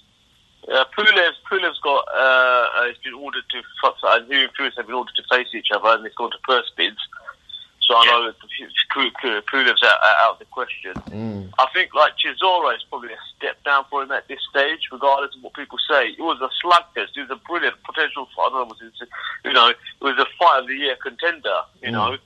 Uh, 0.67 0.83
Pulev, 0.97 1.31
Pulev's 1.49 1.79
got, 1.81 2.05
uh, 2.11 2.67
uh, 2.75 2.89
he's 2.89 2.99
been 3.05 3.15
ordered 3.15 3.45
to, 3.53 3.59
uh, 3.85 4.19
him 4.27 4.33
and 4.33 4.51
Pulev 4.59 4.73
have 4.77 4.87
been 4.87 4.97
ordered 4.97 5.15
to 5.15 5.23
face 5.31 5.47
each 5.55 5.69
other 5.73 5.89
and 5.95 6.05
they've 6.05 6.15
gone 6.17 6.33
to 6.33 6.39
purse 6.43 6.67
bids. 6.77 6.97
So 7.87 7.95
I 7.95 8.07
know 8.07 8.25
that 8.27 8.37
Pu- 8.41 9.11
Pu- 9.21 9.43
Pulev's 9.43 9.83
out, 9.85 9.99
out 10.25 10.33
of 10.33 10.39
the 10.39 10.47
question. 10.47 10.95
Mm. 11.13 11.53
I 11.59 11.67
think 11.75 11.93
like 11.95 12.15
Chisora 12.17 12.75
is 12.75 12.83
probably 12.89 13.13
a 13.13 13.19
step 13.37 13.63
down 13.63 13.85
for 13.91 14.03
him 14.03 14.11
at 14.11 14.27
this 14.27 14.41
stage, 14.49 14.89
regardless 14.91 15.37
of 15.37 15.43
what 15.43 15.53
people 15.53 15.77
say. 15.87 16.09
It 16.17 16.21
was 16.23 16.41
a 16.41 16.49
slugfest. 16.65 17.13
It 17.15 17.29
was 17.29 17.31
a 17.31 17.37
brilliant 17.47 17.77
potential. 17.85 18.27
I 18.41 18.49
don't 18.49 18.53
know, 18.55 18.65
was 18.65 18.81
it, 18.81 19.09
you 19.45 19.53
know, 19.53 19.69
it 19.69 19.77
was 20.01 20.17
a 20.19 20.25
fight 20.39 20.61
of 20.63 20.67
the 20.67 20.75
year 20.75 20.97
contender. 20.97 21.61
You 21.83 21.91
Mm. 21.91 21.93
know, 21.93 22.17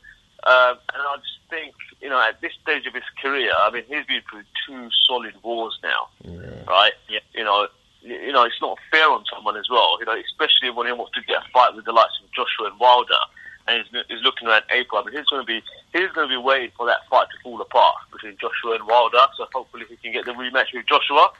um, 0.49 0.79
and 0.95 1.03
I 1.05 1.17
just 1.17 1.39
think 1.51 1.75
you 2.01 2.09
know 2.09 2.21
at 2.21 2.41
this 2.41 2.53
stage 2.63 2.87
of 2.87 2.95
his 2.95 3.05
career, 3.23 3.53
I 3.59 3.71
mean, 3.71 3.85
he's 3.89 4.07
been 4.07 4.23
through 4.31 4.45
two 4.67 4.89
solid 5.07 5.35
wars 5.43 5.79
now 5.83 6.09
Yeah. 6.25 6.65
right? 6.67 6.93
Yeah. 7.09 7.21
You 7.35 7.45
know, 7.45 7.69
you 8.03 8.33
know, 8.33 8.45
it's 8.45 8.61
not 8.61 8.79
fair 8.91 9.09
on 9.11 9.25
someone 9.33 9.57
as 9.57 9.69
well. 9.71 9.99
You 10.01 10.07
know, 10.07 10.17
especially 10.17 10.71
when 10.71 10.87
he 10.87 10.93
wants 10.93 11.13
to 11.15 11.23
get 11.27 11.39
a 11.43 11.51
fight 11.53 11.75
with 11.75 11.85
the 11.85 11.93
likes 11.93 12.17
of 12.23 12.31
Joshua 12.33 12.71
and 12.71 12.79
Wilder, 12.81 13.21
and 13.67 13.85
he's, 13.85 14.05
he's 14.09 14.23
looking 14.23 14.49
around 14.49 14.65
April. 14.71 15.01
I 15.01 15.05
mean, 15.05 15.17
he's 15.19 15.27
going 15.27 15.43
to 15.43 15.47
be 15.47 15.61
he's 15.93 16.11
going 16.13 16.29
to 16.29 16.33
be 16.33 16.41
waiting 16.41 16.71
for 16.77 16.87
that 16.87 17.07
fight 17.11 17.27
to 17.31 17.37
fall 17.43 17.61
apart 17.61 17.97
between 18.13 18.37
Joshua 18.41 18.77
and 18.77 18.87
Wilder. 18.87 19.19
So 19.37 19.47
hopefully 19.53 19.85
he 19.89 19.97
can 19.97 20.13
get 20.13 20.25
the 20.25 20.33
rematch 20.33 20.73
with 20.73 20.87
Joshua 20.87 21.31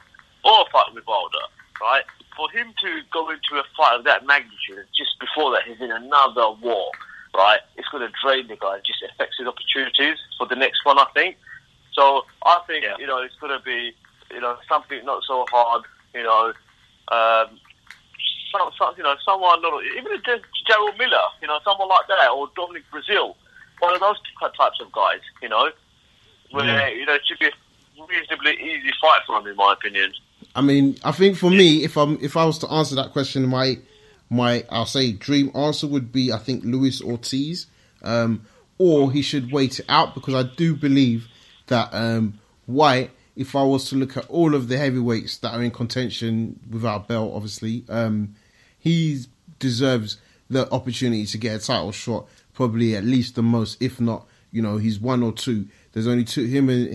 or 0.43 0.61
a 0.61 0.65
fight 0.71 0.93
with 0.93 1.05
Wilder, 1.07 1.45
right? 1.81 2.03
For 2.37 2.49
him 2.51 2.71
to 2.83 3.01
go 3.11 3.29
into 3.29 3.55
a 3.59 3.63
fight 3.75 3.97
of 3.99 4.03
that 4.05 4.25
magnitude, 4.25 4.85
just 4.95 5.19
before 5.19 5.51
that 5.51 5.63
he's 5.67 5.81
in 5.81 5.91
another 5.91 6.51
war, 6.61 6.91
right? 7.35 7.59
It's 7.77 7.87
going 7.89 8.07
to 8.07 8.13
drain 8.23 8.47
the 8.47 8.55
guy. 8.55 8.77
It 8.77 8.85
just 8.85 9.03
affects 9.11 9.37
his 9.37 9.47
opportunities 9.47 10.17
for 10.37 10.47
the 10.47 10.55
next 10.55 10.85
one, 10.85 10.97
I 10.99 11.05
think. 11.13 11.37
So 11.93 12.25
I 12.45 12.59
think 12.67 12.83
Yeah. 12.85 12.95
you 12.99 13.07
know 13.07 13.17
it's 13.19 13.35
going 13.35 13.57
to 13.57 13.63
be 13.63 13.93
you 14.31 14.39
know 14.41 14.57
something 14.67 15.03
not 15.05 15.23
so 15.27 15.45
hard. 15.51 15.83
You 16.13 16.23
know, 16.23 16.53
um, 17.11 17.59
some, 18.51 18.71
some, 18.77 18.93
you 18.97 19.03
know 19.03 19.15
someone 19.25 19.61
not 19.61 19.83
even 19.97 20.21
Jarrell 20.21 20.97
Miller. 20.97 21.27
You 21.41 21.47
know, 21.47 21.59
someone 21.63 21.89
like 21.89 22.07
that, 22.07 22.29
or 22.31 22.49
Dominic 22.55 22.83
Breazeale, 22.91 23.35
one 23.79 23.93
of 23.93 23.99
those 23.99 24.17
types 24.57 24.79
of 24.81 24.91
guys. 24.91 25.21
You 25.41 25.49
know, 25.49 25.69
where 26.51 26.65
Yeah. 26.65 26.87
you 26.89 27.05
know 27.05 27.13
it 27.13 27.21
should 27.27 27.39
be 27.39 27.47
a 27.47 28.05
reasonably 28.07 28.53
easy 28.53 28.91
fight 29.01 29.21
for 29.27 29.39
him, 29.39 29.47
in 29.47 29.55
my 29.55 29.73
opinion. 29.73 30.13
I 30.55 30.61
mean, 30.61 30.97
I 31.03 31.11
think 31.11 31.37
for 31.37 31.49
me, 31.49 31.83
if 31.83 31.97
I'm 31.97 32.17
if 32.21 32.35
I 32.37 32.45
was 32.45 32.57
to 32.59 32.67
answer 32.71 32.95
that 32.95 33.11
question, 33.11 33.47
my 33.47 33.77
my 34.29 34.63
I'll 34.69 34.85
say 34.85 35.11
dream 35.11 35.51
answer 35.55 35.87
would 35.87 36.11
be 36.11 36.31
I 36.31 36.37
think 36.37 36.63
Luis 36.63 37.01
Ortiz, 37.01 37.67
um, 38.03 38.45
or 38.77 39.11
he 39.11 39.21
should 39.21 39.51
wait 39.51 39.79
it 39.79 39.85
out 39.89 40.13
because 40.13 40.35
I 40.35 40.43
do 40.43 40.75
believe 40.75 41.27
that 41.67 41.89
um, 41.93 42.39
Whyte. 42.67 43.11
If 43.35 43.55
I 43.55 43.63
was 43.63 43.87
to 43.89 43.95
look 43.95 44.17
at 44.17 44.25
all 44.27 44.53
of 44.53 44.67
the 44.67 44.77
heavyweights 44.77 45.37
that 45.37 45.53
are 45.53 45.63
in 45.63 45.71
contention 45.71 46.59
without 46.69 47.07
belt, 47.07 47.31
obviously, 47.33 47.85
um, 47.87 48.35
he 48.77 49.23
deserves 49.59 50.17
the 50.49 50.69
opportunity 50.73 51.25
to 51.25 51.37
get 51.37 51.61
a 51.61 51.65
title 51.65 51.93
shot. 51.93 52.27
Probably 52.53 52.97
at 52.97 53.05
least 53.05 53.35
the 53.35 53.41
most, 53.41 53.81
if 53.81 54.01
not, 54.01 54.27
you 54.51 54.61
know, 54.61 54.75
he's 54.75 54.99
one 54.99 55.23
or 55.23 55.31
two. 55.31 55.67
There's 55.93 56.07
only 56.07 56.25
two 56.25 56.43
him 56.45 56.69
and 56.69 56.91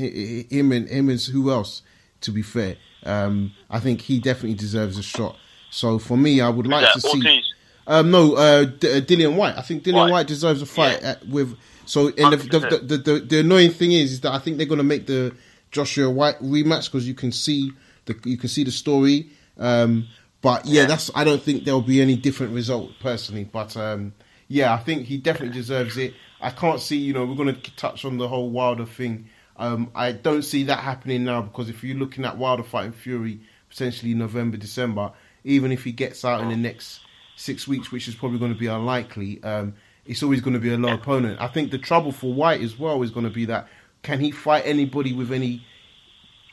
him 0.52 0.72
and 0.72 0.88
him 0.88 1.08
and 1.08 1.20
who 1.20 1.50
else? 1.50 1.82
To 2.22 2.30
be 2.30 2.42
fair, 2.42 2.76
um, 3.04 3.52
I 3.68 3.80
think 3.80 4.00
he 4.02 4.18
definitely 4.18 4.54
deserves 4.54 4.96
a 4.96 5.02
shot. 5.02 5.36
So 5.74 5.98
for 5.98 6.16
me, 6.16 6.40
I 6.40 6.48
would 6.48 6.66
like 6.68 6.92
to 6.92 7.00
see. 7.00 7.42
Um, 7.86 8.10
no, 8.12 8.34
uh, 8.36 8.64
D- 8.64 8.92
uh, 8.92 9.00
Dillian 9.00 9.34
Whyte. 9.34 9.58
I 9.58 9.60
think 9.62 9.82
Dillian 9.82 9.94
Whyte. 9.94 10.10
Whyte 10.12 10.26
deserves 10.28 10.62
a 10.62 10.66
fight 10.66 11.00
Yeah. 11.02 11.10
at, 11.10 11.26
with. 11.28 11.56
So, 11.84 12.08
and 12.08 12.32
the 12.32 12.36
the, 12.36 12.58
the, 12.60 12.66
100%. 12.78 12.88
the, 12.88 12.96
the 12.98 13.20
the 13.20 13.40
annoying 13.40 13.70
thing 13.72 13.92
is, 13.92 14.12
is 14.12 14.20
that 14.22 14.32
I 14.32 14.38
think 14.38 14.56
they're 14.56 14.66
going 14.68 14.78
to 14.78 14.84
make 14.84 15.06
the 15.06 15.34
Joshua 15.72 16.08
Whyte 16.08 16.38
rematch 16.40 16.86
because 16.90 17.06
you 17.08 17.14
can 17.14 17.32
see 17.32 17.72
the 18.06 18.16
you 18.24 18.38
can 18.38 18.48
see 18.48 18.62
the 18.64 18.70
story. 18.70 19.28
Um, 19.58 20.06
but 20.42 20.64
yeah, 20.64 20.82
Yeah. 20.82 20.86
that's 20.86 21.10
I 21.14 21.24
don't 21.24 21.42
think 21.42 21.64
there'll 21.64 21.80
be 21.82 22.00
any 22.00 22.16
different 22.16 22.54
result 22.54 22.92
personally. 23.00 23.44
But 23.44 23.76
um, 23.76 24.14
yeah, 24.48 24.72
I 24.72 24.78
think 24.78 25.06
he 25.06 25.18
definitely 25.18 25.54
deserves 25.58 25.96
it. 25.98 26.14
I 26.40 26.50
can't 26.50 26.80
see, 26.80 26.96
you 26.98 27.12
know, 27.14 27.24
we're 27.26 27.34
going 27.36 27.54
to 27.54 27.76
touch 27.76 28.04
on 28.04 28.16
the 28.18 28.28
whole 28.28 28.48
Wilder 28.50 28.86
thing. 28.86 29.28
Um, 29.56 29.90
I 29.94 30.12
don't 30.12 30.42
see 30.42 30.62
that 30.64 30.78
happening 30.80 31.24
now 31.24 31.42
because 31.42 31.68
if 31.68 31.82
you're 31.82 31.96
looking 31.96 32.24
at 32.24 32.38
Wilder 32.38 32.62
fighting 32.62 32.92
Fury 32.92 33.40
potentially 33.68 34.14
November, 34.14 34.56
December, 34.56 35.10
even 35.44 35.70
if 35.70 35.84
he 35.84 35.92
gets 35.92 36.24
out 36.24 36.40
in 36.40 36.48
the 36.48 36.56
next 36.56 37.00
six 37.36 37.68
weeks, 37.68 37.92
which 37.92 38.08
is 38.08 38.14
probably 38.14 38.38
going 38.38 38.52
to 38.52 38.58
be 38.58 38.66
unlikely, 38.66 39.42
um, 39.42 39.74
it's 40.06 40.22
always 40.22 40.40
going 40.40 40.54
to 40.54 40.60
be 40.60 40.72
a 40.72 40.76
low 40.76 40.94
opponent. 40.94 41.40
I 41.40 41.46
think 41.46 41.70
the 41.70 41.78
trouble 41.78 42.12
for 42.12 42.32
Whyte 42.32 42.60
as 42.60 42.78
well 42.78 43.02
is 43.02 43.10
going 43.10 43.24
to 43.24 43.32
be 43.32 43.46
that 43.46 43.68
can 44.02 44.20
he 44.20 44.30
fight 44.30 44.64
anybody 44.66 45.12
with 45.12 45.32
any 45.32 45.64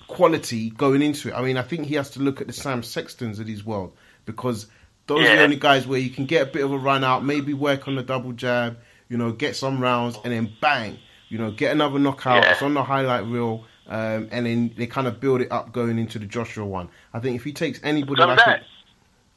quality 0.08 0.70
going 0.70 1.02
into 1.02 1.30
it? 1.30 1.34
I 1.34 1.42
mean, 1.42 1.58
I 1.58 1.62
think 1.62 1.86
he 1.86 1.96
has 1.96 2.12
to 2.12 2.20
look 2.20 2.42
at 2.42 2.48
the 2.48 2.54
Sam 2.54 2.84
Sextons 2.84 3.40
of 3.40 3.48
his 3.48 3.66
world 3.66 3.94
because 4.26 4.68
those 5.08 5.28
are 5.28 5.36
the 5.36 5.44
only 5.44 5.58
guys 5.58 5.86
where 5.86 6.00
you 6.00 6.10
can 6.10 6.26
get 6.26 6.48
a 6.48 6.52
bit 6.52 6.64
of 6.64 6.72
a 6.72 6.78
run 6.78 7.04
out, 7.04 7.26
maybe 7.26 7.54
work 7.54 7.88
on 7.88 7.96
the 7.96 8.04
double 8.04 8.32
jab, 8.32 8.78
you 9.10 9.18
know, 9.18 9.32
get 9.32 9.56
some 9.56 9.82
rounds, 9.82 10.18
and 10.24 10.32
then 10.32 10.52
bang, 10.62 10.98
you 11.28 11.38
know, 11.38 11.52
get 11.52 11.72
another 11.72 12.00
knockout. 12.00 12.44
Yeah. 12.44 12.54
It's 12.54 12.62
on 12.62 12.74
the 12.74 12.84
highlight 12.84 13.26
reel. 13.26 13.66
Um, 13.88 14.30
and 14.32 14.46
then 14.46 14.74
they 14.78 14.88
kind 14.88 15.08
of 15.08 15.20
build 15.20 15.42
it 15.42 15.52
up 15.52 15.74
going 15.74 16.00
into 16.00 16.18
the 16.18 16.26
Joshua 16.26 16.66
one. 16.66 16.88
I 17.14 17.20
think 17.20 17.36
if 17.36 17.44
he 17.44 17.52
takes 17.52 17.80
anybody 17.84 18.22
like 18.22 18.40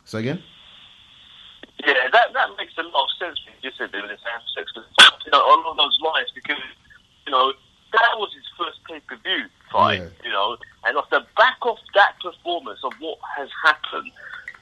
so 0.04 0.18
again, 0.18 0.42
Yeah, 1.84 1.94
that 2.12 2.32
that 2.32 2.48
makes 2.58 2.72
a 2.78 2.82
lot 2.82 3.04
of 3.04 3.10
sense. 3.18 3.38
What 3.44 3.54
you 3.62 3.68
just 3.68 3.78
said 3.78 3.90
there 3.92 4.02
with 4.02 4.10
the 4.10 4.18
Sam 4.22 4.40
Sexton, 4.54 4.84
you 5.24 5.30
know, 5.32 5.44
along 5.44 5.76
those 5.76 5.98
lines 6.04 6.30
because 6.34 6.62
you 7.26 7.32
know 7.32 7.52
that 7.92 8.10
was 8.16 8.32
his 8.34 8.44
first 8.58 8.78
pay 8.88 9.00
per 9.00 9.16
view 9.16 9.46
fight. 9.72 10.00
Yeah. 10.00 10.08
You 10.24 10.30
know, 10.30 10.56
And 10.86 10.96
off 10.96 11.08
the 11.10 11.24
back 11.36 11.56
of 11.62 11.76
that 11.94 12.14
performance 12.22 12.80
of 12.84 12.92
what 13.00 13.18
has 13.36 13.48
happened, 13.64 14.10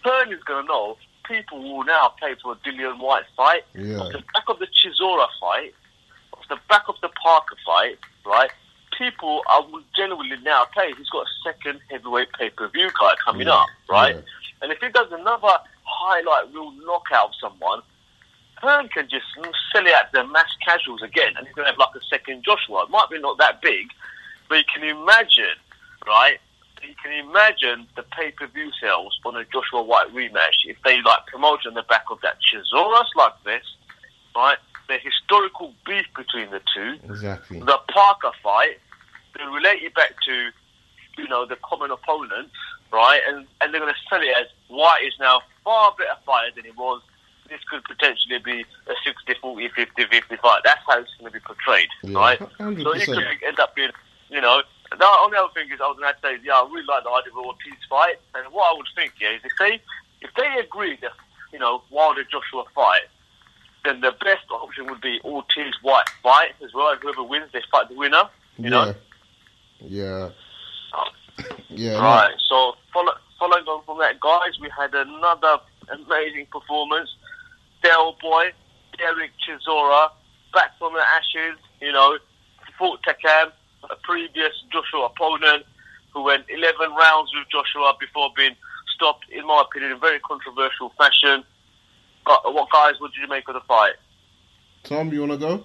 Hearn 0.05 0.33
is 0.33 0.43
going 0.45 0.65
to 0.65 0.69
know 0.69 0.97
people 1.25 1.63
will 1.63 1.85
now 1.85 2.13
pay 2.21 2.35
for 2.43 2.53
a 2.53 2.57
Dillian 2.57 2.99
Whyte 3.01 3.25
fight. 3.37 3.63
Yeah. 3.75 3.99
Off 3.99 4.13
the 4.13 4.23
back 4.35 4.45
of 4.49 4.59
the 4.59 4.67
Chisora 4.67 5.27
fight, 5.41 5.75
off 6.35 6.45
the 6.49 6.59
back 6.69 6.85
of 6.89 6.97
the 7.03 7.09
Parker 7.23 7.57
fight, 7.65 7.99
right? 8.27 8.51
People 8.99 9.43
are 9.49 9.63
will 9.67 9.83
genuinely 9.97 10.37
now 10.45 10.67
pay. 10.77 10.93
He's 10.97 11.09
got 11.09 11.27
a 11.27 11.31
second 11.45 11.81
heavyweight 11.91 12.33
pay 12.39 12.51
per 12.51 12.69
view 12.69 12.91
card 12.99 13.17
coming 13.25 13.47
Yeah, 13.47 13.55
up, 13.55 13.67
right? 13.89 14.17
And 14.63 14.71
if 14.73 14.79
he 14.79 14.89
does 14.89 15.09
another 15.11 15.59
highlight 15.85 16.53
real 16.55 16.71
knockout 16.87 17.31
of 17.31 17.35
someone, 17.41 17.83
Hearn 18.59 18.89
can 18.89 19.09
just 19.11 19.25
sell 19.73 19.85
it 19.87 19.93
out 19.93 20.13
to 20.13 20.23
the 20.23 20.27
mass 20.29 20.51
casuals 20.65 21.03
again, 21.03 21.35
and 21.37 21.47
he's 21.47 21.55
going 21.55 21.67
to 21.67 21.73
have 21.73 21.79
like 21.79 21.95
a 21.97 22.05
second 22.09 22.45
Joshua. 22.45 22.85
It 22.85 22.91
might 22.91 23.09
be 23.11 23.19
not 23.19 23.37
that 23.39 23.61
big, 23.61 23.89
but 24.49 24.59
you 24.59 24.65
can 24.73 24.85
imagine, 24.85 25.59
right? 26.07 26.39
You 26.81 26.95
can 27.03 27.13
imagine 27.13 27.87
the 27.97 28.03
pay-per-view 28.05 28.71
sales 28.81 29.19
on 29.25 29.37
a 29.37 29.45
Joshua 29.53 29.83
Whyte 29.83 30.15
rematch 30.15 30.63
if 30.67 30.77
they 30.85 31.01
like 31.03 31.27
promote 31.27 31.67
on 31.67 31.75
the 31.75 31.83
back 31.83 32.05
of 32.11 32.21
that 32.23 32.37
Chisoras 32.39 33.07
like 33.17 33.35
this, 33.45 33.65
right? 34.37 34.59
The 34.89 34.99
historical 34.99 35.75
beef 35.85 36.07
between 36.17 36.51
the 36.51 36.61
two, 36.75 36.99
Exactly. 37.05 37.59
the 37.61 37.79
Parker 37.89 38.31
fight, 38.43 38.79
they 39.37 39.45
relate 39.45 39.83
it 39.83 39.95
back 39.95 40.15
to, 40.27 40.51
you 41.19 41.29
know, 41.29 41.47
the 41.47 41.57
common 41.65 41.91
opponents, 41.91 42.55
right? 42.93 43.21
And 43.29 43.47
and 43.61 43.73
they're 43.73 43.81
going 43.81 43.93
to 43.93 44.01
sell 44.09 44.21
it 44.21 44.35
as 44.41 44.47
Whyte 44.69 45.03
is 45.07 45.15
now 45.19 45.41
far 45.65 45.95
better 45.97 46.17
fighter 46.25 46.53
than 46.55 46.65
he 46.65 46.71
was. 46.73 47.03
This 47.49 47.61
could 47.69 47.85
potentially 47.85 48.39
be 48.39 48.65
a 48.87 48.95
60, 49.05 49.35
40, 49.41 49.69
50, 49.77 50.05
50 50.11 50.37
fight. 50.37 50.61
That's 50.65 50.81
how 50.87 51.01
it's 51.01 51.11
going 51.19 51.31
to 51.33 51.39
be 51.39 51.45
portrayed, 51.45 51.89
Yeah, 52.03 52.19
right? 52.19 52.39
100%. 52.39 52.83
So 52.83 52.93
it 52.93 53.05
could 53.05 53.43
end 53.47 53.61
up 53.61 53.75
being, 53.75 53.91
you 54.31 54.41
know, 54.41 54.63
the 54.91 55.07
only 55.21 55.37
other 55.37 55.53
thing 55.53 55.69
is 55.71 55.79
I 55.81 55.89
was 55.89 55.99
going 56.01 56.15
to 56.15 56.21
say, 56.23 56.43
yeah, 56.43 56.55
I 56.55 56.65
really 56.65 56.87
like 56.87 57.05
the 57.05 57.11
idea 57.11 57.33
of 57.33 57.39
a 57.45 57.49
Ortiz 57.49 57.75
fight. 57.91 58.17
And 58.35 58.51
what 58.55 58.73
I 58.73 58.77
would 58.77 58.87
think, 58.95 59.13
yeah, 59.21 59.33
is 59.37 59.43
if 59.45 59.53
they, 59.59 59.81
if 60.23 60.31
they 60.35 60.61
agree 60.65 60.97
that, 61.03 61.13
you 61.53 61.59
know, 61.59 61.83
Wilder 61.91 62.25
Joshua 62.25 62.65
fight, 62.75 63.03
then 63.85 64.01
the 64.01 64.13
best 64.25 64.49
option 64.51 64.87
would 64.87 65.01
be 65.03 65.21
Ortiz 65.25 65.75
Whyte 65.83 66.09
fight 66.23 66.55
as 66.65 66.73
well. 66.73 66.95
Whoever 67.03 67.23
wins, 67.23 67.51
they 67.53 67.61
fight 67.71 67.89
the 67.91 67.97
winner. 67.97 68.23
You 68.57 68.71
know, 68.71 68.95
Yeah. 69.81 70.31
Um, 70.97 71.09
Yeah. 71.69 71.93
no. 71.93 72.01
right? 72.01 72.35
So 72.49 72.75
follow, 72.93 73.13
following 73.39 73.65
on 73.67 73.85
from 73.85 73.99
that, 73.99 74.21
guys, 74.21 74.59
we 74.61 74.69
had 74.77 74.95
another 74.95 75.59
amazing 75.91 76.47
performance. 76.51 77.09
Del 77.83 78.17
Boy, 78.21 78.53
Derek 78.99 79.33
Chisora, 79.43 80.11
back 80.53 80.79
from 80.79 80.93
the 80.95 81.01
ashes. 81.01 81.59
You 81.81 81.93
know, 81.93 82.19
fought 82.79 83.01
Takam, 83.03 83.51
a 83.91 83.97
previous 84.03 84.53
Joshua 84.73 85.07
opponent, 85.07 85.65
who 86.15 86.23
went 86.23 86.45
11 86.49 86.93
rounds 86.93 87.31
with 87.35 87.49
Joshua 87.51 87.95
before 87.99 88.31
being 88.37 88.55
stopped, 88.95 89.25
in 89.31 89.47
my 89.47 89.63
opinion, 89.67 89.93
in 89.93 90.01
very 90.01 90.21
controversial 90.21 90.93
fashion. 90.97 91.43
Got- 92.25 92.55
What 92.55 92.69
guys? 92.71 93.01
What 93.01 93.13
did 93.13 93.21
you 93.23 93.29
make 93.29 93.49
of 93.49 93.55
the 93.55 93.61
fight? 93.63 93.95
Tom, 94.85 95.13
you 95.13 95.21
want 95.21 95.33
to 95.33 95.39
go? 95.39 95.65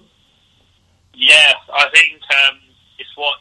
Yeah, 1.13 1.53
I 1.73 1.89
think 1.93 2.21
um, 2.31 2.59
it's 2.99 3.09
what 3.15 3.37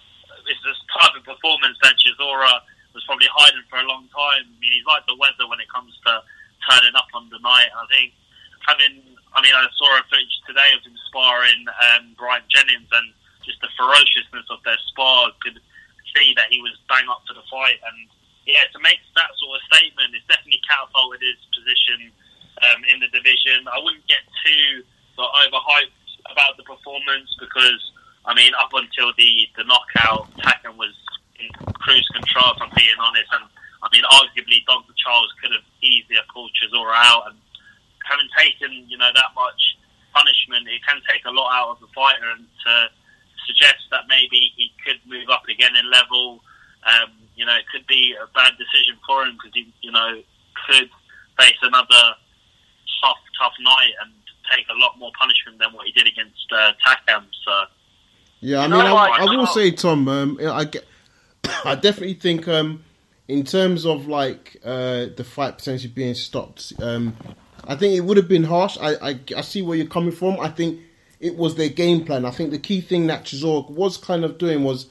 it's 0.46 0.62
this 0.62 0.78
type 0.94 1.14
of 1.14 1.22
performance 1.26 1.76
that 1.82 1.98
Chisora 1.98 2.62
was 2.94 3.04
probably 3.04 3.28
hiding 3.30 3.66
for 3.68 3.78
a 3.78 3.87
long 3.87 4.09
time. 4.14 4.46
I 4.46 4.56
mean, 4.59 4.72
he's 4.72 4.87
like 4.88 5.04
the 5.04 5.18
weather 5.18 5.44
when 5.46 5.61
it 5.61 5.68
comes 5.68 5.92
to 6.06 6.22
turning 6.70 6.96
up 6.96 7.11
on 7.12 7.28
the 7.28 7.42
night. 7.42 7.70
I 7.74 7.85
think 7.92 8.16
having, 8.64 9.02
I 9.37 9.42
mean, 9.42 9.52
I 9.52 9.68
saw 9.76 9.88
a 9.98 10.02
footage 10.09 10.37
today 10.48 10.70
of 10.74 10.82
him 10.87 10.96
sparring 11.11 11.66
um, 11.68 12.16
Bryant 12.16 12.48
Jennings 12.48 12.88
and 12.90 13.12
just 13.44 13.61
the 13.62 13.70
ferociousness 13.78 14.48
of 14.50 14.62
their 14.64 14.78
spar. 14.90 15.30
Could 15.44 15.61
see 16.14 16.32
that 16.35 16.48
he 16.48 16.62
was 16.64 16.74
bang 16.88 17.06
up 17.06 17.22
for 17.28 17.35
the 17.35 17.44
fight, 17.50 17.78
and 17.82 18.09
yeah, 18.46 18.64
to 18.72 18.78
make 18.80 19.02
that 19.18 19.30
sort 19.42 19.59
of 19.59 19.62
statement, 19.70 20.14
it's 20.14 20.26
definitely 20.30 20.62
catapulted 20.64 21.20
his 21.20 21.38
position 21.50 22.14
um, 22.62 22.80
in 22.88 23.02
the 23.02 23.11
division. 23.11 23.66
I 23.68 23.82
wouldn't 23.82 24.06
get 24.06 24.22
too 24.46 24.87
overhyped 25.18 25.96
about 26.30 26.56
the 26.56 26.64
performance 26.64 27.30
because 27.40 27.80
I 28.26 28.35
mean, 28.35 28.52
up 28.59 28.70
until 28.74 29.14
the 29.14 29.30
the 29.54 29.64
knockout, 29.64 30.30
Takam 30.42 30.76
was 30.76 30.94
in 31.38 31.50
cruise 31.78 32.09
control. 32.12 32.54
If 32.54 32.62
I'm 32.62 32.74
being 32.74 32.98
honest, 32.98 33.30
and 33.30 33.46
I 33.82 33.87
mean, 33.92 34.02
arguably, 34.06 34.64
Dr. 34.66 34.94
Charles 34.98 35.30
could 35.42 35.52
have 35.52 35.66
easier 35.82 36.22
pulled 36.32 36.50
Chisora 36.59 36.94
out, 36.94 37.30
and 37.30 37.38
having 38.02 38.28
taken 38.35 38.90
you 38.90 38.98
know 38.98 39.11
that 39.14 39.30
much 39.35 39.78
punishment, 40.14 40.66
it 40.66 40.82
can 40.87 41.02
take 41.06 41.24
a 41.26 41.30
lot 41.30 41.54
out 41.54 41.76
of 41.76 41.80
the 41.80 41.90
fighter, 41.94 42.30
and 42.35 42.46
to 42.66 42.90
suggest 43.46 43.87
that 43.90 44.11
maybe 44.11 44.52
he 44.59 44.74
could 44.85 44.98
move 45.06 45.30
up 45.30 45.46
again 45.48 45.76
in 45.76 45.87
level. 45.90 46.42
Um, 46.82 47.14
you 47.35 47.44
know, 47.44 47.54
it 47.54 47.66
could 47.70 47.87
be 47.87 48.14
a 48.14 48.26
bad 48.35 48.54
decision 48.59 48.98
for 49.06 49.22
him 49.24 49.35
because 49.35 49.54
he, 49.54 49.72
you 49.82 49.92
know, 49.92 50.22
could 50.66 50.90
face 51.38 51.59
another 51.62 52.18
tough, 53.02 53.18
tough 53.38 53.52
night 53.61 53.94
and 54.02 54.12
take 54.50 54.66
a 54.70 54.78
lot 54.78 54.98
more 54.98 55.11
punishment 55.18 55.59
than 55.59 55.72
what 55.72 55.87
he 55.87 55.92
did 55.92 56.06
against 56.06 56.46
uh, 56.52 56.72
Takam. 56.87 57.24
So, 57.44 57.52
Yeah, 58.40 58.56
I 58.72 58.76
mean, 58.76 58.87
I. 58.87 59.16
I 59.20 59.24
will 59.37 59.46
say, 59.46 59.70
Tom, 59.70 60.09
um, 60.09 60.38
I 60.42 60.64
get, 60.64 60.85
I 61.64 61.74
definitely 61.74 62.14
think, 62.14 62.48
um, 62.48 62.83
in 63.29 63.44
terms 63.44 63.85
of 63.85 64.07
like 64.07 64.57
uh, 64.64 65.07
the 65.16 65.24
fight 65.24 65.59
potentially 65.59 65.92
being 65.92 66.14
stopped, 66.14 66.72
um, 66.81 67.16
I 67.64 67.74
think 67.74 67.94
it 67.94 68.00
would 68.00 68.16
have 68.16 68.29
been 68.29 68.44
harsh. 68.44 68.79
I, 68.81 68.94
I, 69.11 69.20
I 69.37 69.40
see 69.40 69.62
where 69.62 69.76
you're 69.76 69.87
coming 69.87 70.12
from. 70.12 70.38
I 70.38 70.48
think 70.48 70.81
it 71.18 71.37
was 71.37 71.57
their 71.57 71.68
game 71.68 72.05
plan. 72.05 72.24
I 72.24 72.31
think 72.31 72.50
the 72.50 72.59
key 72.59 72.81
thing 72.81 73.07
that 73.09 73.24
Chisora 73.24 73.68
was 73.70 73.96
kind 73.96 74.24
of 74.24 74.38
doing 74.38 74.62
was 74.62 74.87